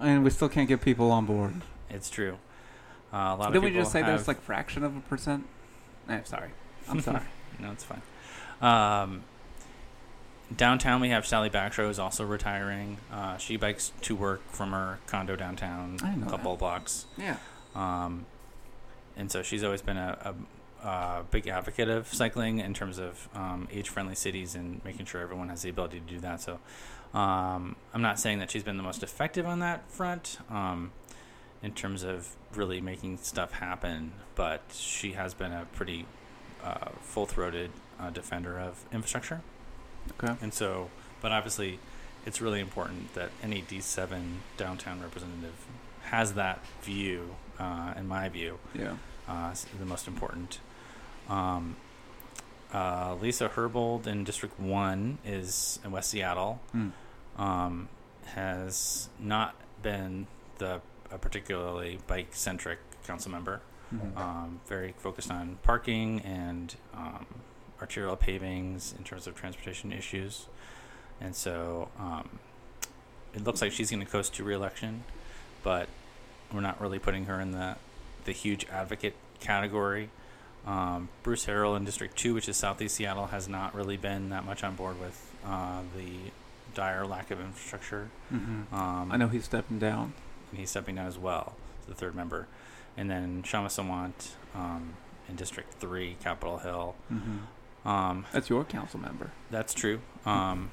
and 0.00 0.24
we 0.24 0.30
still 0.30 0.48
can't 0.48 0.68
get 0.70 0.80
people 0.80 1.10
on 1.10 1.26
board. 1.26 1.60
it's 1.90 2.08
true. 2.08 2.38
Uh, 3.12 3.16
a 3.16 3.36
lot 3.36 3.54
of 3.54 3.62
we 3.62 3.72
just 3.72 3.92
say 3.92 4.00
there's 4.00 4.26
like 4.26 4.40
fraction 4.40 4.84
of 4.84 4.96
a 4.96 5.00
percent? 5.00 5.44
I'm 6.08 6.24
sorry. 6.24 6.48
I'm 6.88 7.02
sorry. 7.02 7.20
No, 7.60 7.72
it's 7.72 7.84
fine. 7.84 8.02
Um, 8.62 9.22
downtown, 10.56 11.00
we 11.00 11.10
have 11.10 11.26
Sally 11.26 11.48
Bagshaw 11.48 11.88
is 11.88 11.98
also 11.98 12.24
retiring. 12.24 12.98
Uh, 13.12 13.36
she 13.36 13.56
bikes 13.56 13.92
to 14.02 14.14
work 14.14 14.40
from 14.50 14.72
her 14.72 14.98
condo 15.06 15.36
downtown, 15.36 15.98
I 16.02 16.14
know 16.14 16.26
a 16.26 16.30
couple 16.30 16.52
that. 16.52 16.58
blocks. 16.58 17.06
Yeah. 17.16 17.36
Um, 17.74 18.26
and 19.16 19.30
so 19.30 19.42
she's 19.42 19.62
always 19.62 19.82
been 19.82 19.96
a, 19.96 20.34
a, 20.82 20.88
a 20.88 21.24
big 21.30 21.46
advocate 21.46 21.88
of 21.88 22.12
cycling 22.12 22.58
in 22.58 22.74
terms 22.74 22.98
of 22.98 23.28
um, 23.34 23.68
age-friendly 23.72 24.14
cities 24.14 24.54
and 24.54 24.84
making 24.84 25.06
sure 25.06 25.20
everyone 25.20 25.48
has 25.48 25.62
the 25.62 25.70
ability 25.70 26.00
to 26.00 26.06
do 26.06 26.20
that. 26.20 26.40
So 26.40 26.58
um, 27.14 27.76
I'm 27.92 28.02
not 28.02 28.18
saying 28.18 28.38
that 28.40 28.50
she's 28.50 28.64
been 28.64 28.76
the 28.76 28.82
most 28.82 29.02
effective 29.02 29.46
on 29.46 29.60
that 29.60 29.90
front 29.90 30.38
um, 30.50 30.92
in 31.62 31.72
terms 31.72 32.02
of 32.02 32.34
really 32.54 32.80
making 32.80 33.18
stuff 33.18 33.52
happen, 33.52 34.12
but 34.34 34.62
she 34.72 35.12
has 35.12 35.32
been 35.34 35.52
a 35.52 35.66
pretty 35.74 36.06
uh, 36.62 36.88
full-throated 37.00 37.70
uh, 38.00 38.10
defender 38.10 38.58
of 38.58 38.84
infrastructure. 38.92 39.42
Okay. 40.12 40.34
And 40.42 40.52
so, 40.54 40.90
but 41.20 41.32
obviously, 41.32 41.78
it's 42.26 42.40
really 42.40 42.60
important 42.60 43.14
that 43.14 43.30
any 43.42 43.62
D7 43.62 44.36
downtown 44.56 45.00
representative 45.02 45.54
has 46.04 46.34
that 46.34 46.60
view, 46.82 47.34
uh, 47.58 47.94
in 47.96 48.06
my 48.06 48.28
view, 48.28 48.58
Yeah. 48.74 48.96
uh, 49.28 49.54
the 49.78 49.86
most 49.86 50.06
important. 50.06 50.58
Um, 51.28 51.76
uh, 52.72 53.14
Lisa 53.20 53.48
Herbold 53.48 54.06
in 54.06 54.24
District 54.24 54.58
1 54.58 55.18
is 55.24 55.78
in 55.84 55.90
West 55.92 56.10
Seattle, 56.10 56.60
Mm. 56.74 56.92
um, 57.38 57.88
has 58.26 59.08
not 59.18 59.54
been 59.82 60.26
the 60.58 60.80
a 61.10 61.18
particularly 61.18 61.98
bike 62.08 62.28
centric 62.32 62.78
council 63.06 63.30
member 63.30 63.60
Mhm. 63.94 64.16
um, 64.16 64.60
very 64.66 64.92
focused 64.98 65.30
on 65.30 65.58
parking 65.62 66.20
and 66.22 66.74
um, 66.94 67.26
arterial 67.80 68.16
pavings 68.16 68.94
in 68.96 69.04
terms 69.04 69.26
of 69.26 69.34
transportation 69.34 69.92
issues. 69.92 70.46
And 71.20 71.34
so 71.34 71.88
um, 71.98 72.38
it 73.34 73.44
looks 73.44 73.60
like 73.62 73.72
she's 73.72 73.90
going 73.90 74.04
to 74.04 74.10
coast 74.10 74.34
to 74.34 74.44
reelection, 74.44 75.04
but 75.62 75.88
we're 76.52 76.60
not 76.60 76.80
really 76.80 76.98
putting 76.98 77.26
her 77.26 77.40
in 77.40 77.52
the, 77.52 77.76
the 78.24 78.32
huge 78.32 78.66
advocate 78.70 79.14
category. 79.40 80.10
Um, 80.66 81.08
Bruce 81.22 81.46
Harrell 81.46 81.76
in 81.76 81.84
District 81.84 82.16
2, 82.16 82.32
which 82.34 82.48
is 82.48 82.56
Southeast 82.56 82.94
Seattle, 82.96 83.26
has 83.26 83.48
not 83.48 83.74
really 83.74 83.96
been 83.96 84.30
that 84.30 84.44
much 84.44 84.64
on 84.64 84.74
board 84.76 84.98
with 85.00 85.30
uh, 85.44 85.80
the 85.96 86.30
dire 86.74 87.06
lack 87.06 87.30
of 87.30 87.38
infrastructure. 87.40 88.08
Mhm. 88.32 88.72
Um, 88.72 89.12
I 89.12 89.16
know 89.16 89.28
he's 89.28 89.44
stepping 89.44 89.78
down. 89.78 90.14
and 90.50 90.58
he's 90.60 90.70
stepping 90.70 90.94
down 90.94 91.06
as 91.06 91.18
well, 91.18 91.54
the 91.88 91.94
third 91.94 92.14
member. 92.14 92.46
And 92.96 93.10
then 93.10 93.42
Kshama 93.42 93.66
Sawant 93.66 94.30
um, 94.54 94.94
in 95.28 95.34
District 95.36 95.72
3, 95.74 96.16
Capitol 96.22 96.58
Hill. 96.58 96.94
Mm-hmm. 97.12 97.36
Um, 97.84 98.24
That's 98.32 98.48
your 98.48 98.64
council 98.64 98.98
member. 99.00 99.30
that's 99.50 99.74
true. 99.74 100.00
Um, 100.24 100.70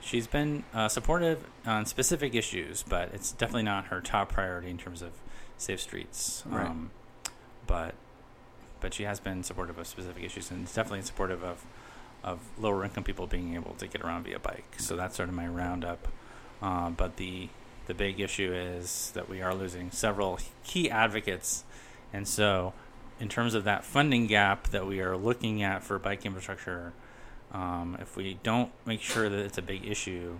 she's 0.00 0.26
been 0.26 0.64
uh, 0.74 0.88
supportive 0.88 1.44
on 1.64 1.86
specific 1.86 2.34
issues, 2.34 2.82
but 2.82 3.10
it's 3.12 3.30
definitely 3.32 3.62
not 3.62 3.86
her 3.86 4.00
top 4.00 4.32
priority 4.32 4.70
in 4.70 4.76
terms 4.78 5.02
of 5.02 5.12
safe 5.56 5.80
streets. 5.80 6.42
Right. 6.46 6.66
Um, 6.66 6.90
but 7.66 7.94
but 8.80 8.94
she 8.94 9.04
has 9.04 9.20
been 9.20 9.42
supportive 9.44 9.78
of 9.78 9.86
specific 9.86 10.24
issues 10.24 10.50
and 10.50 10.66
definitely 10.66 11.02
supportive 11.02 11.44
of 11.44 11.64
of 12.24 12.40
lower 12.58 12.84
income 12.84 13.04
people 13.04 13.26
being 13.26 13.54
able 13.54 13.74
to 13.74 13.86
get 13.86 14.00
around 14.02 14.24
via 14.24 14.38
bike. 14.38 14.74
So 14.78 14.96
that's 14.96 15.16
sort 15.16 15.28
of 15.28 15.34
my 15.34 15.46
roundup. 15.46 16.08
Uh, 16.60 16.90
but 16.90 17.16
the 17.18 17.48
the 17.86 17.94
big 17.94 18.18
issue 18.20 18.52
is 18.52 19.12
that 19.14 19.28
we 19.28 19.42
are 19.42 19.54
losing 19.54 19.90
several 19.90 20.38
key 20.64 20.90
advocates, 20.90 21.64
and 22.12 22.26
so 22.26 22.72
in 23.20 23.28
terms 23.28 23.54
of 23.54 23.64
that 23.64 23.84
funding 23.84 24.26
gap 24.26 24.68
that 24.68 24.86
we 24.86 25.00
are 25.00 25.16
looking 25.16 25.62
at 25.62 25.82
for 25.84 25.98
bike 25.98 26.24
infrastructure, 26.24 26.92
um, 27.52 27.96
if 28.00 28.16
we 28.16 28.38
don't 28.42 28.72
make 28.86 29.00
sure 29.00 29.28
that 29.28 29.38
it's 29.38 29.58
a 29.58 29.62
big 29.62 29.86
issue 29.86 30.38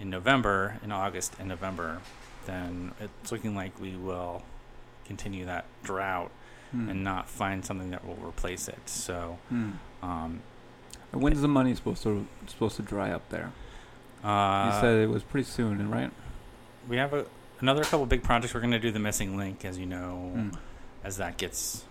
in 0.00 0.10
November, 0.10 0.78
in 0.82 0.90
August 0.90 1.34
and 1.38 1.48
November, 1.48 2.00
then 2.46 2.92
it's 3.00 3.30
looking 3.30 3.54
like 3.54 3.78
we 3.80 3.94
will 3.96 4.42
continue 5.04 5.44
that 5.46 5.64
drought 5.82 6.30
Hmm. 6.72 6.88
and 6.88 7.04
not 7.04 7.28
find 7.28 7.64
something 7.64 7.90
that 7.90 8.04
will 8.04 8.16
replace 8.16 8.66
it. 8.68 8.88
So, 8.88 9.38
Hmm. 9.50 9.70
um, 10.02 10.40
When's 11.12 11.40
the 11.40 11.46
money 11.46 11.72
supposed 11.76 12.02
to 12.02 12.26
supposed 12.48 12.74
to 12.76 12.82
dry 12.82 13.10
up 13.12 13.28
there? 13.28 13.52
uh, 14.24 14.72
you 14.74 14.80
said 14.80 14.96
it 14.98 15.08
was 15.10 15.22
pretty 15.22 15.44
soon, 15.48 15.88
right? 15.90 16.10
we 16.88 16.96
have 16.96 17.12
a, 17.14 17.26
another 17.60 17.82
couple 17.84 18.04
big 18.06 18.22
projects. 18.24 18.52
We're 18.54 18.60
going 18.60 18.72
to 18.72 18.78
do 18.80 18.90
the 18.90 18.98
missing 18.98 19.36
link, 19.36 19.64
as 19.64 19.78
you 19.78 19.86
know, 19.86 20.30
Hmm. 20.34 20.48
as 21.04 21.18
that 21.18 21.36
gets 21.36 21.84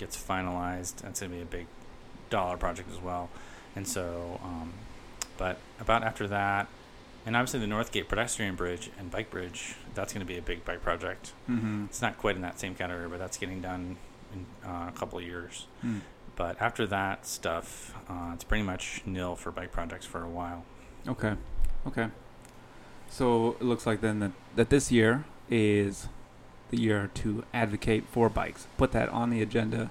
gets 0.00 0.20
finalized. 0.20 0.96
That's 1.02 1.20
going 1.20 1.30
to 1.30 1.36
be 1.36 1.42
a 1.42 1.46
big 1.46 1.66
dollar 2.30 2.56
project 2.56 2.90
as 2.90 3.00
well. 3.00 3.28
And 3.76 3.86
so, 3.86 4.40
um, 4.42 4.72
but 5.36 5.58
about 5.78 6.02
after 6.02 6.26
that, 6.28 6.66
and 7.26 7.36
obviously 7.36 7.60
the 7.60 7.66
Northgate 7.66 8.08
pedestrian 8.08 8.56
bridge 8.56 8.90
and 8.98 9.10
bike 9.10 9.30
bridge, 9.30 9.76
that's 9.94 10.12
going 10.12 10.26
to 10.26 10.32
be 10.32 10.38
a 10.38 10.42
big 10.42 10.64
bike 10.64 10.82
project. 10.82 11.32
Mm-hmm. 11.48 11.84
It's 11.84 12.00
not 12.00 12.18
quite 12.18 12.34
in 12.34 12.42
that 12.42 12.58
same 12.58 12.74
category, 12.74 13.08
but 13.08 13.18
that's 13.18 13.36
getting 13.36 13.60
done 13.60 13.98
in 14.32 14.46
uh, 14.68 14.86
a 14.88 14.92
couple 14.96 15.18
of 15.18 15.24
years. 15.24 15.66
Hmm. 15.82 15.98
But 16.34 16.60
after 16.60 16.86
that 16.86 17.26
stuff, 17.26 17.94
uh, 18.08 18.30
it's 18.32 18.44
pretty 18.44 18.64
much 18.64 19.02
nil 19.04 19.36
for 19.36 19.52
bike 19.52 19.70
projects 19.70 20.06
for 20.06 20.22
a 20.22 20.28
while. 20.28 20.64
Okay. 21.06 21.34
Okay. 21.86 22.08
So 23.10 23.56
it 23.60 23.64
looks 23.64 23.86
like 23.86 24.00
then 24.00 24.20
that, 24.20 24.32
that 24.56 24.70
this 24.70 24.90
year 24.90 25.24
is 25.50 26.08
the 26.70 26.80
year 26.80 27.10
to 27.14 27.44
advocate 27.54 28.04
for 28.10 28.28
bikes. 28.28 28.66
Put 28.76 28.92
that 28.92 29.08
on 29.10 29.30
the 29.30 29.42
agenda. 29.42 29.90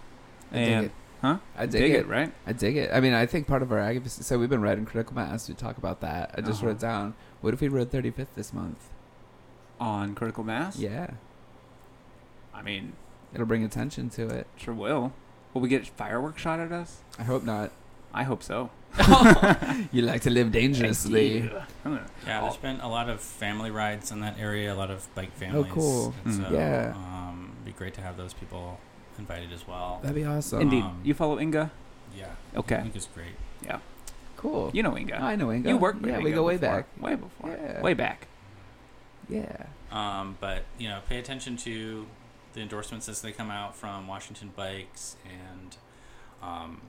I 0.52 0.56
dig 0.56 0.68
And 0.70 0.86
it. 0.88 0.92
huh? 1.22 1.38
I 1.58 1.66
dig, 1.66 1.82
dig 1.82 1.92
it. 1.92 1.96
it, 2.02 2.08
right? 2.08 2.34
I 2.48 2.54
dig 2.54 2.76
it. 2.78 2.90
I 2.94 3.00
mean, 3.00 3.14
I 3.14 3.26
think 3.26 3.48
part 3.48 3.62
of 3.62 3.72
our 3.72 3.80
advocacy. 3.80 4.24
So 4.24 4.38
we've 4.40 4.50
been 4.50 4.62
writing 4.62 4.86
critical 4.86 5.16
mass 5.16 5.46
to 5.48 5.54
talk 5.54 5.78
about 5.78 6.02
that. 6.02 6.32
I 6.38 6.42
just 6.42 6.60
Uh-huh. 6.60 6.68
wrote 6.68 6.80
down. 6.80 7.14
What 7.42 7.54
if 7.54 7.62
we 7.62 7.68
wrote 7.68 7.92
35th 7.92 8.34
this 8.36 8.54
month? 8.54 8.90
On 9.80 10.14
critical 10.16 10.44
mass. 10.44 10.78
Yeah, 10.78 11.12
I 12.54 12.62
mean, 12.62 12.94
it'll 13.34 13.46
bring 13.46 13.64
attention 13.64 14.10
to 14.12 14.28
it. 14.28 14.48
sure 14.58 14.74
will. 14.74 15.14
Will 15.54 15.62
we 15.62 15.70
get 15.70 15.88
fireworks 15.88 16.42
shot 16.42 16.60
at 16.60 16.72
us? 16.72 17.02
I 17.18 17.24
hope 17.24 17.44
not. 17.44 17.72
I 18.14 18.24
hope 18.24 18.44
so. 18.44 18.70
You 19.92 20.02
like 20.04 20.22
to 20.22 20.30
live 20.30 20.52
dangerously. 20.52 21.40
Yeah. 21.40 21.66
I'm 21.86 21.92
gonna- 21.96 22.06
Yeah, 22.26 22.40
Oh. 22.42 22.44
there's 22.46 22.58
been 22.58 22.80
a 22.82 22.90
lot 22.90 23.10
of 23.10 23.22
family 23.22 23.72
rides 23.72 24.12
in 24.12 24.20
that 24.22 24.38
area, 24.40 24.74
a 24.74 24.76
lot 24.76 24.92
of 24.92 25.08
bike 25.16 25.32
families. 25.34 25.66
Oh, 25.72 25.74
cool. 25.74 26.14
And 26.26 26.34
Mm. 26.34 26.48
so, 26.50 26.54
Yeah. 26.54 26.94
um, 26.96 27.52
it'd 27.56 27.66
be 27.66 27.72
great 27.72 27.94
to 27.96 28.02
have 28.02 28.18
those 28.18 28.34
people 28.34 28.80
invited 29.18 29.52
as 29.54 29.68
well. 29.68 30.00
That'd 30.02 30.16
be 30.16 30.26
awesome. 30.26 30.62
Indeed. 30.62 30.84
Um, 30.84 31.00
you 31.04 31.14
follow 31.14 31.40
Inga? 31.40 31.72
Yeah, 32.16 32.26
Okay. 32.56 32.82
think 32.82 32.96
it's 32.96 33.08
great. 33.08 33.36
Yeah. 33.64 33.80
Cool. 34.38 34.72
You 34.74 34.84
know 34.84 34.98
Inga. 34.98 35.22
I 35.22 35.36
know 35.36 35.52
Inga. 35.52 35.70
You 35.70 35.78
worked 35.78 36.02
with 36.02 36.12
Yeah, 36.12 36.18
we 36.20 36.28
Inga 36.28 36.36
go 36.36 36.44
way 36.44 36.58
before. 36.58 36.76
back. 36.78 36.86
Way 37.02 37.16
before. 37.16 37.50
Yeah. 37.52 37.82
Way 37.82 37.94
back. 37.94 38.28
Yeah. 39.28 39.66
Um, 39.92 40.38
but 40.40 40.64
you 40.78 40.88
know, 40.88 41.00
pay 41.08 41.18
attention 41.20 41.58
to 41.58 42.06
the 42.54 42.62
endorsements 42.62 43.08
as 43.10 43.22
they 43.22 43.32
come 43.32 43.52
out 43.52 43.76
from 43.76 44.08
Washington 44.08 44.52
Bikes 44.56 45.18
and 45.26 45.78
um, 46.42 46.82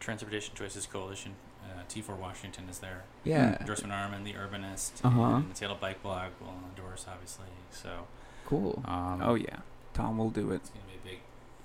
Transportation 0.00 0.54
Choices 0.54 0.86
Coalition. 0.86 1.34
Uh, 1.62 1.82
T4 1.88 2.16
Washington 2.18 2.64
is 2.68 2.78
there. 2.80 3.04
Yeah. 3.22 3.58
Endorsement 3.60 3.92
arm 3.92 4.12
and 4.14 4.26
the 4.26 4.32
Urbanist 4.32 5.04
Uh-huh. 5.04 5.22
and 5.36 5.50
the 5.50 5.54
Seattle 5.54 5.76
Bike 5.80 6.02
Blog 6.02 6.30
will 6.40 6.54
endorse, 6.68 7.06
obviously. 7.08 7.46
So, 7.70 8.06
Cool. 8.46 8.82
um, 8.86 9.20
Oh 9.22 9.34
yeah. 9.34 9.58
Tom 9.94 10.18
will 10.18 10.30
do 10.30 10.50
it. 10.50 10.56
it's 10.56 10.70
gonna 10.70 10.84
be 10.86 10.94
a 11.08 11.12
big, 11.12 11.20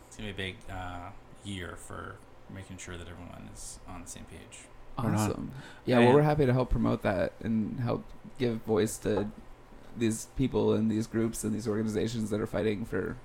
it's 0.08 0.18
gonna 0.18 0.34
be 0.34 0.34
a 0.34 0.46
big 0.52 0.56
uh, 0.70 1.10
year 1.44 1.76
for 1.78 2.16
making 2.54 2.78
sure 2.78 2.98
that 2.98 3.08
everyone 3.08 3.50
is 3.54 3.80
on 3.88 4.02
the 4.02 4.08
same 4.08 4.26
page. 4.26 4.66
Awesome. 4.98 5.52
Yeah, 5.86 6.00
well, 6.00 6.14
we're 6.14 6.22
happy 6.22 6.46
to 6.46 6.54
help 6.54 6.70
promote 6.70 7.02
that 7.04 7.34
and 7.44 7.80
help 7.82 8.04
give 8.38 8.58
voice 8.64 8.98
to 9.00 9.30
these 9.98 10.28
people 10.38 10.74
and 10.74 10.90
these 10.92 11.08
groups 11.08 11.44
and 11.44 11.54
these 11.54 11.68
organizations 11.68 12.30
that 12.30 12.40
are 12.40 12.48
fighting 12.48 12.86
for 12.86 13.16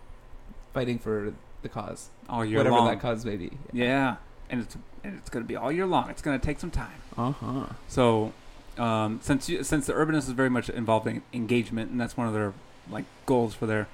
fighting 0.73 0.99
for 0.99 1.32
the 1.62 1.69
cause, 1.69 2.09
All 2.28 2.45
year 2.45 2.59
whatever 2.59 2.77
long. 2.77 2.87
that 2.89 3.01
cause 3.01 3.24
may 3.24 3.37
be. 3.37 3.53
Yeah. 3.73 4.16
And 4.51 4.61
it's 4.63 4.77
and 5.05 5.17
it's 5.17 5.31
gonna 5.31 5.45
be 5.47 5.57
all 5.57 5.71
year 5.73 5.87
long. 5.87 6.11
It's 6.11 6.21
gonna 6.23 6.39
take 6.39 6.59
some 6.61 6.71
time. 6.71 7.01
Uh 7.17 7.33
huh. 7.33 7.67
So, 7.89 8.33
um, 8.77 9.21
since 9.23 9.49
you, 9.49 9.63
since 9.63 9.87
the 9.87 9.93
urbanist 9.95 10.27
is 10.29 10.31
very 10.31 10.51
much 10.51 10.69
involved 10.69 11.07
in 11.07 11.23
engagement, 11.33 11.91
and 11.91 12.01
that's 12.01 12.17
one 12.17 12.27
of 12.27 12.35
their 12.35 12.53
like 12.91 13.05
goals 13.27 13.55
for 13.55 13.67
their, 13.67 13.87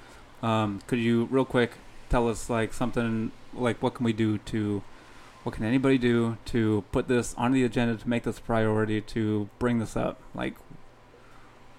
um, 0.43 0.81
could 0.87 0.99
you 0.99 1.27
real 1.31 1.45
quick 1.45 1.73
tell 2.09 2.29
us 2.29 2.49
like 2.49 2.73
something 2.73 3.31
like 3.53 3.83
what 3.83 3.95
can 3.95 4.05
we 4.05 4.13
do 4.13 4.39
to, 4.39 4.83
what 5.43 5.55
can 5.55 5.65
anybody 5.65 5.99
do 5.99 6.39
to 6.47 6.85
put 6.93 7.09
this 7.09 7.35
on 7.37 7.53
the 7.53 7.63
agenda 7.65 7.97
to 7.97 8.09
make 8.09 8.23
this 8.23 8.39
a 8.39 8.43
priority 8.43 9.01
to 9.01 9.49
bring 9.59 9.79
this 9.79 9.97
up 9.97 10.19
like, 10.35 10.55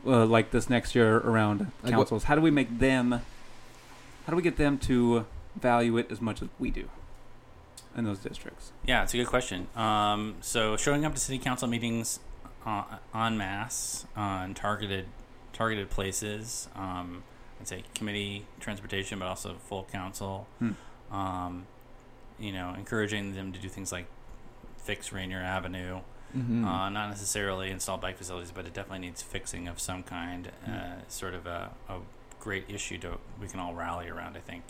uh, 0.05 0.25
like 0.25 0.51
this 0.51 0.69
next 0.69 0.93
year 0.95 1.17
around 1.17 1.59
Like 1.59 1.71
what- 1.83 1.91
councils? 1.91 2.23
How 2.25 2.35
do 2.35 2.41
we 2.41 2.51
make 2.51 2.77
them? 2.79 3.11
How 3.11 4.31
do 4.31 4.35
we 4.35 4.43
get 4.43 4.57
them 4.57 4.77
to 4.79 5.25
value 5.59 5.97
it 5.97 6.11
as 6.11 6.21
much 6.21 6.41
as 6.41 6.49
we 6.59 6.69
do 6.69 6.89
in 7.97 8.05
those 8.05 8.19
districts? 8.19 8.71
Yeah, 8.85 9.03
it's 9.03 9.13
a 9.13 9.17
good 9.17 9.27
question. 9.27 9.67
Um, 9.75 10.35
so 10.41 10.77
showing 10.77 11.05
up 11.05 11.13
to 11.13 11.19
city 11.19 11.39
council 11.39 11.67
meetings 11.67 12.19
uh, 12.65 12.83
en 13.13 13.37
masse 13.37 14.05
on 14.15 14.53
targeted 14.53 15.05
targeted 15.53 15.89
places. 15.89 16.67
Um, 16.75 17.23
I'd 17.59 17.67
say 17.67 17.83
committee 17.95 18.45
transportation, 18.59 19.19
but 19.19 19.27
also 19.27 19.55
full 19.55 19.87
council. 19.91 20.47
Hmm. 20.59 20.71
Um, 21.11 21.67
you 22.39 22.51
know, 22.51 22.75
encouraging 22.77 23.33
them 23.33 23.51
to 23.53 23.59
do 23.59 23.67
things 23.67 23.91
like 23.91 24.05
fix 24.77 25.11
Rainier 25.11 25.41
Avenue. 25.41 26.01
Mm-hmm. 26.37 26.65
Uh, 26.65 26.89
not 26.89 27.09
necessarily 27.09 27.71
install 27.71 27.97
bike 27.97 28.17
facilities, 28.17 28.51
but 28.51 28.65
it 28.65 28.73
definitely 28.73 29.07
needs 29.07 29.21
fixing 29.21 29.67
of 29.67 29.79
some 29.79 30.03
kind. 30.03 30.51
Uh, 30.67 31.01
sort 31.07 31.33
of 31.33 31.47
a, 31.47 31.71
a 31.89 31.99
great 32.39 32.65
issue 32.69 32.97
to 32.99 33.17
we 33.41 33.47
can 33.47 33.59
all 33.59 33.73
rally 33.73 34.09
around. 34.09 34.37
I 34.37 34.41
think. 34.41 34.63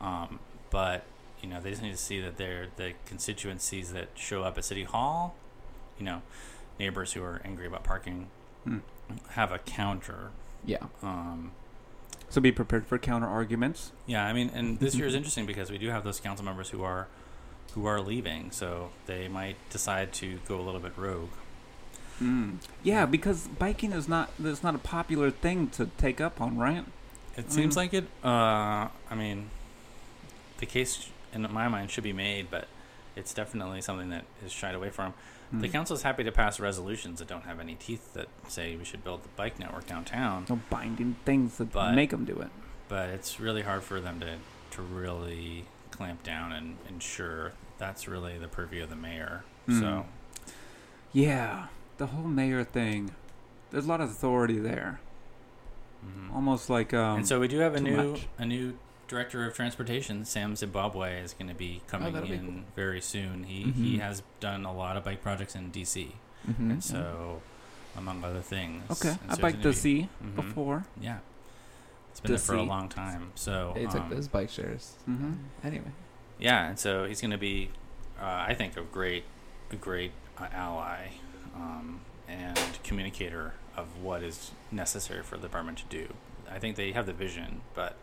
Um, 0.00 0.40
but 0.70 1.04
you 1.42 1.48
know, 1.48 1.60
they 1.60 1.70
just 1.70 1.82
need 1.82 1.92
to 1.92 1.96
see 1.96 2.20
that 2.20 2.36
they're 2.36 2.68
the 2.76 2.92
constituencies 3.06 3.92
that 3.92 4.08
show 4.14 4.42
up 4.42 4.58
at 4.58 4.64
City 4.64 4.84
Hall. 4.84 5.34
You 5.98 6.04
know, 6.04 6.22
neighbors 6.78 7.12
who 7.12 7.22
are 7.22 7.40
angry 7.44 7.66
about 7.66 7.84
parking 7.84 8.28
Hmm. 8.64 8.78
have 9.30 9.50
a 9.52 9.58
counter. 9.58 10.30
yeah. 10.64 10.78
Um, 11.02 11.52
So 12.28 12.40
be 12.40 12.52
prepared 12.52 12.86
for 12.86 12.98
counter 12.98 13.26
arguments. 13.26 13.92
yeah, 14.06 14.26
I 14.26 14.32
mean, 14.32 14.50
and 14.52 14.78
this 14.80 14.94
year 14.96 15.06
is 15.06 15.14
interesting 15.20 15.46
because 15.46 15.70
we 15.70 15.78
do 15.78 15.88
have 15.88 16.04
those 16.04 16.20
council 16.20 16.44
members 16.44 16.70
who 16.70 16.82
are 16.82 17.06
who 17.74 17.84
are 17.86 18.00
leaving, 18.00 18.50
so 18.50 18.90
they 19.06 19.28
might 19.28 19.56
decide 19.70 20.12
to 20.14 20.38
go 20.48 20.58
a 20.58 20.62
little 20.62 20.80
bit 20.80 20.92
rogue. 20.96 21.30
Mm. 22.20 22.56
Yeah, 22.82 23.06
because 23.06 23.46
biking 23.46 23.92
is 23.92 24.08
not 24.08 24.30
that's 24.38 24.62
not 24.62 24.74
a 24.74 24.78
popular 24.78 25.30
thing 25.30 25.68
to 25.70 25.86
take 25.98 26.20
up 26.20 26.40
on, 26.40 26.58
right? 26.58 26.84
It 27.36 27.52
seems 27.52 27.74
Mm. 27.74 27.76
like 27.76 27.94
it. 27.94 28.04
Uh, 28.24 28.88
I 29.10 29.14
mean, 29.16 29.50
the 30.58 30.66
case 30.66 31.08
in 31.32 31.42
my 31.52 31.68
mind 31.68 31.90
should 31.90 32.04
be 32.04 32.12
made, 32.12 32.50
but 32.50 32.68
it's 33.16 33.34
definitely 33.34 33.80
something 33.80 34.10
that 34.10 34.24
is 34.44 34.52
shied 34.52 34.74
away 34.74 34.90
from. 34.90 35.14
The 35.52 35.66
Mm. 35.68 35.72
council 35.72 35.96
is 35.96 36.02
happy 36.02 36.24
to 36.24 36.30
pass 36.32 36.60
resolutions 36.60 37.18
that 37.20 37.28
don't 37.28 37.44
have 37.44 37.58
any 37.58 37.74
teeth 37.74 38.12
that 38.14 38.28
say 38.48 38.76
we 38.76 38.84
should 38.84 39.02
build 39.02 39.22
the 39.24 39.28
bike 39.30 39.58
network 39.58 39.86
downtown, 39.86 40.44
no 40.48 40.60
binding 40.68 41.16
things 41.24 41.56
that 41.58 41.72
But- 41.72 41.94
make 41.94 42.10
them 42.10 42.24
do 42.26 42.38
it. 42.40 42.50
but 42.88 43.08
it's 43.10 43.40
really 43.40 43.62
hard 43.62 43.82
for 43.82 44.00
them 44.00 44.20
to 44.20 44.36
to 44.72 44.82
really 44.82 45.64
clamp 45.90 46.22
down 46.22 46.52
and 46.52 46.76
ensure 46.88 47.52
that's 47.78 48.06
really 48.06 48.36
the 48.38 48.46
purview 48.48 48.82
of 48.82 48.90
the 48.90 48.96
mayor. 48.96 49.42
Mm. 49.66 49.80
So 49.80 50.06
Yeah, 51.12 51.68
the 51.96 52.06
whole 52.08 52.28
mayor 52.28 52.62
thing. 52.64 53.12
There's 53.70 53.86
a 53.86 53.88
lot 53.88 54.00
of 54.02 54.10
authority 54.10 54.58
there, 54.58 55.00
mhm. 56.06 56.34
almost 56.34 56.68
like 56.70 56.92
um. 56.94 57.18
and 57.18 57.26
so 57.28 57.40
we 57.40 57.48
do 57.48 57.58
have 57.58 57.74
a 57.74 57.80
new 57.80 58.12
much. 58.12 58.26
a 58.38 58.44
new 58.46 58.76
director 59.08 59.46
of 59.46 59.54
transportation, 59.54 60.24
Sam 60.24 60.54
Zimbabwe, 60.54 61.20
is 61.20 61.32
going 61.32 61.48
to 61.48 61.54
be 61.54 61.80
coming 61.88 62.12
that'll 62.12 62.28
be 62.28 62.34
in 62.36 62.46
cool. 62.46 62.62
very 62.76 63.00
soon. 63.00 63.44
He 63.44 63.62
he 63.72 63.96
Mhm. 63.96 64.00
has 64.00 64.22
done 64.40 64.64
a 64.64 64.72
lot 64.72 64.96
of 64.96 65.04
bike 65.04 65.22
projects 65.22 65.54
in 65.54 65.70
DC. 65.70 66.12
Mm-hmm. 66.48 66.70
and 66.70 66.84
so 66.84 67.42
among 67.96 68.22
other 68.22 68.40
things. 68.40 68.88
okay, 68.92 69.18
And 69.22 69.32
I 69.32 69.34
so 69.34 69.42
biked 69.42 69.56
the 69.56 69.62
to 69.64 69.68
gonna 69.70 69.74
see 69.74 70.08
Mhm. 70.24 70.34
before. 70.36 70.84
Yeah. 71.00 71.18
It's 72.12 72.20
been 72.20 72.30
there 72.32 72.38
for 72.38 72.54
a 72.54 72.62
long 72.62 72.88
time. 72.88 73.32
So 73.34 73.72
They 73.74 73.86
took 73.86 74.02
um, 74.02 74.10
those 74.10 74.28
bike 74.28 74.50
shares. 74.50 74.94
Mm-hmm. 75.08 75.32
Anyway, 75.64 75.90
Yeah, 76.38 76.68
and 76.68 76.78
so 76.78 77.04
he's 77.06 77.20
going 77.20 77.32
to 77.32 77.38
be, 77.38 77.70
uh, 78.20 78.44
I 78.48 78.54
think, 78.54 78.76
a 78.76 78.82
great, 78.82 79.24
a 79.72 79.76
great 79.76 80.12
uh, 80.38 80.46
ally 80.52 81.08
um, 81.56 82.00
and 82.28 82.58
communicator 82.84 83.54
of 83.76 83.86
what 84.00 84.22
is 84.22 84.52
necessary 84.70 85.22
for 85.24 85.36
the 85.36 85.42
department 85.48 85.78
to 85.78 85.84
do. 85.86 86.14
I 86.50 86.58
think 86.60 86.76
they 86.76 86.92
have 86.92 87.06
the 87.06 87.12
vision, 87.12 87.62
but 87.74 87.96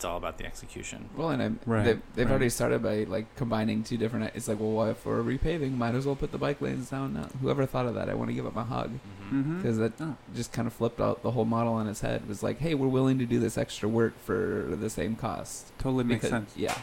it's 0.00 0.04
all 0.06 0.16
about 0.16 0.38
the 0.38 0.46
execution. 0.46 1.10
well, 1.14 1.28
and 1.28 1.42
I, 1.42 1.50
Right, 1.70 1.84
they've, 1.84 2.00
they've 2.14 2.24
right. 2.26 2.30
already 2.32 2.48
started 2.48 2.82
by 2.82 3.04
like 3.04 3.36
combining 3.36 3.84
two 3.84 3.98
different. 3.98 4.32
It's 4.34 4.48
like, 4.48 4.58
well, 4.58 4.70
what 4.70 4.88
if 4.88 5.04
we're 5.04 5.22
repaving? 5.22 5.76
Might 5.76 5.94
as 5.94 6.06
well 6.06 6.16
put 6.16 6.32
the 6.32 6.38
bike 6.38 6.62
lanes 6.62 6.88
down 6.88 7.12
now. 7.12 7.28
Whoever 7.42 7.66
thought 7.66 7.84
of 7.84 7.94
that? 7.96 8.08
I 8.08 8.14
want 8.14 8.30
to 8.30 8.34
give 8.34 8.46
up 8.46 8.56
a 8.56 8.64
hug 8.64 8.92
Mm-hmm. 9.30 9.58
because 9.58 9.76
that 9.76 9.92
Oh. 10.00 10.16
just 10.34 10.52
kind 10.54 10.66
of 10.66 10.72
flipped 10.72 11.00
out 11.02 11.22
the 11.22 11.30
whole 11.32 11.44
model 11.44 11.74
on 11.74 11.86
its 11.86 12.00
head. 12.00 12.22
It 12.22 12.28
was 12.28 12.42
like, 12.42 12.58
hey, 12.60 12.74
we're 12.74 12.88
willing 12.88 13.18
to 13.18 13.26
do 13.26 13.38
this 13.38 13.58
extra 13.58 13.88
work 13.90 14.14
for 14.24 14.66
the 14.70 14.88
same 14.90 15.14
cost. 15.16 15.70
Totally 15.78 16.02
makes 16.04 16.22
Because- 16.24 16.30
sense. 16.30 16.56
Yeah, 16.56 16.76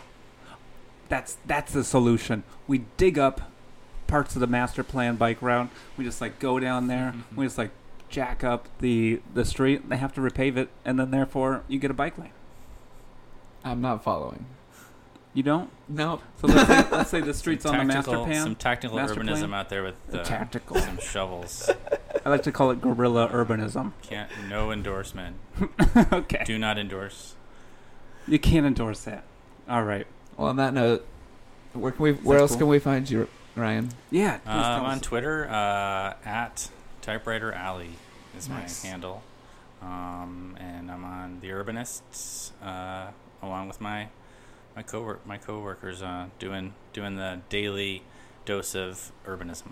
That's 1.10 1.38
that's 1.45 1.73
the 1.73 1.84
solution. 1.84 2.44
We 2.68 2.85
dig 2.98 3.18
up 3.18 3.52
parts 4.07 4.35
of 4.35 4.41
the 4.41 4.48
master 4.48 4.84
plan 4.84 5.15
bike 5.15 5.41
route. 5.41 5.69
We 5.98 6.03
just 6.06 6.22
like 6.22 6.38
go 6.39 6.60
down 6.60 6.88
there. 6.88 7.14
we 7.35 7.45
just 7.45 7.57
like 7.57 7.72
jack 8.10 8.44
up 8.44 8.68
the 8.80 9.22
the 9.34 9.44
street. 9.44 9.89
They 9.89 9.98
have 9.98 10.14
to 10.14 10.22
repave 10.22 10.56
it, 10.57 10.69
and 10.85 10.99
then 10.99 11.11
therefore 11.11 11.64
you 11.68 11.80
get 11.80 11.91
a 11.91 11.95
bike 11.95 12.18
lane. 12.18 12.30
I'm 13.72 13.81
not 13.81 14.03
following. 14.03 14.45
You 15.34 15.44
don't. 15.44 15.69
No, 15.88 16.19
So 16.41 16.48
let's 16.48 16.68
say, 16.68 16.85
let's 16.91 17.10
say 17.11 17.22
the 17.22 17.34
street's 17.41 17.65
on 17.65 17.77
the 17.77 17.84
master 17.84 18.18
plan. 18.18 18.44
Some 18.44 18.56
tactical 18.56 18.98
Master 18.98 19.19
urbanism 19.22 19.38
plan? 19.39 19.53
out 19.53 19.69
there 19.69 19.84
with 19.84 19.95
uh, 20.11 20.23
Tactical. 20.23 20.77
some 20.77 20.98
shovels. 20.99 21.69
I 22.26 22.30
like 22.30 22.41
to 22.44 22.52
call 22.52 22.72
it 22.72 22.81
guerrilla 22.81 23.30
urbanism. 23.30 23.91
Can't 24.02 24.30
no 24.49 24.72
endorsement. 24.72 25.35
okay. 26.11 26.44
Do 26.44 26.57
not 26.57 26.80
endorse. 26.80 27.35
You 28.27 28.39
can't 28.39 28.65
endorse 28.65 29.02
that. 29.03 29.23
All 29.69 29.84
right. 29.84 30.07
Well, 30.38 30.48
on 30.48 30.56
that 30.56 30.73
note, 30.73 31.06
where 31.73 31.91
can 31.91 32.02
we? 32.03 32.14
Where 32.14 32.39
else 32.39 32.52
cool? 32.52 32.60
can 32.60 32.68
we 32.69 32.80
find 32.80 33.07
you, 33.10 33.27
Ryan? 33.56 33.89
Yeah. 34.10 34.39
Uh, 34.45 34.49
I'm 34.49 34.85
on. 34.85 34.99
Twitter 35.02 35.48
uh, 35.48 36.15
at 36.26 36.69
Typewriter 37.02 37.52
Alley 37.53 37.91
is 38.35 38.49
Nice. 38.49 38.84
my 38.84 38.89
handle, 38.89 39.23
um, 39.84 40.57
and 40.60 40.89
I'm 40.91 41.06
on 41.06 41.39
the 41.41 41.49
Urbanists 41.49 42.52
uh, 42.64 43.07
along 43.41 43.68
with 43.68 43.81
my 43.81 44.09
my 44.76 44.84
co 44.84 45.18
my 45.26 45.38
coworkers 45.38 46.01
uh, 46.01 46.27
doing 46.39 46.73
doing 46.93 47.15
the 47.15 47.39
daily 47.49 48.03
dose 48.45 48.76
of 48.76 49.11
urbanism. 49.26 49.72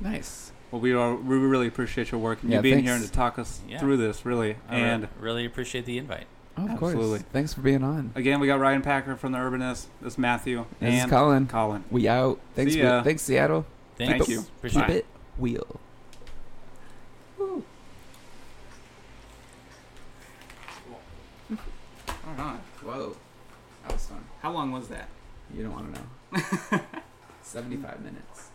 Nice. 0.00 0.52
Well, 0.70 0.80
we 0.80 0.92
are 0.92 1.14
we 1.14 1.36
really 1.36 1.68
appreciate 1.68 2.10
your 2.10 2.20
work 2.20 2.42
and 2.42 2.50
Yeah, 2.50 2.58
you 2.58 2.62
being 2.62 2.82
here 2.84 2.94
and 2.94 3.04
to 3.04 3.10
talk 3.10 3.38
us 3.38 3.60
Yeah. 3.68 3.78
through 3.78 3.98
this. 3.98 4.24
Really. 4.24 4.56
I 4.68 4.76
and 4.76 5.08
really 5.20 5.44
appreciate 5.44 5.84
the 5.86 5.98
invite. 5.98 6.26
Oh, 6.56 6.64
of 6.66 6.70
Absolutely. 6.70 7.18
course. 7.18 7.22
Thanks 7.32 7.52
for 7.54 7.62
being 7.62 7.82
on. 7.82 8.12
again, 8.14 8.38
we 8.38 8.46
got 8.46 8.60
Ryan 8.60 8.82
Packer 8.82 9.16
from 9.16 9.32
the 9.32 9.38
Urbanist. 9.38 9.86
This 10.00 10.12
is 10.14 10.18
Matthew 10.18 10.64
This 10.78 10.94
is 10.94 11.02
and 11.02 11.10
Colin. 11.10 11.46
Colin. 11.48 11.82
We 11.90 12.06
out. 12.06 12.38
Thanks. 12.54 12.74
See 12.74 12.78
for- 12.80 12.86
ya. 12.86 13.02
thanks, 13.02 13.22
Seattle. 13.22 13.66
Thanks. 13.96 14.12
Thank 14.12 14.28
you. 14.28 14.40
Appreciate 14.58 14.82
Keep 14.82 14.90
it. 14.90 14.96
it 14.98 15.06
wheel. 15.38 15.80
All 17.40 17.62
right. 22.38 22.58
Whoa, 22.84 23.16
that 23.84 23.92
was 23.92 24.06
fun. 24.06 24.24
How 24.40 24.52
long 24.52 24.72
was 24.72 24.88
that? 24.88 25.08
You 25.54 25.62
don't 25.62 25.72
want 25.72 25.94
to 25.94 26.00
know. 26.00 26.80
Seventy-five 27.42 28.00
minutes. 28.00 28.48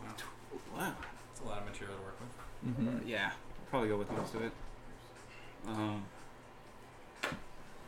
Wow. 0.75 0.93
that's 1.27 1.41
a 1.41 1.47
lot 1.47 1.59
of 1.59 1.65
material 1.65 1.95
to 1.97 2.03
work 2.03 2.17
with. 2.19 2.87
Mm-hmm. 2.87 3.07
Yeah, 3.07 3.31
probably 3.69 3.89
go 3.89 3.97
with 3.97 4.11
most 4.11 4.33
of 4.35 4.41
it. 4.43 4.51
Um, 5.67 6.03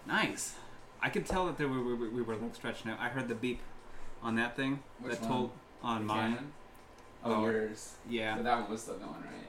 nice. 0.08 0.56
I 1.02 1.10
could 1.10 1.26
tell 1.26 1.46
that 1.48 1.58
there 1.58 1.68
were, 1.68 1.82
we, 1.84 1.94
were- 1.96 2.10
we 2.10 2.22
were 2.22 2.36
like 2.36 2.54
stretching 2.56 2.92
out. 2.92 3.00
I 3.00 3.10
heard 3.10 3.28
the 3.28 3.36
beep 3.36 3.62
on 4.22 4.36
that 4.36 4.56
thing 4.56 4.80
Which 5.00 5.14
that 5.14 5.22
one? 5.22 5.30
told 5.30 5.52
on 5.82 6.06
mine. 6.06 6.52
Oh, 7.24 7.34
Oh. 7.36 7.46
yours. 7.46 7.94
Yeah. 8.10 8.36
But 8.36 8.44
that 8.44 8.62
one 8.62 8.70
was 8.72 8.82
still 8.82 8.96
going, 8.96 9.10
right? 9.12 9.48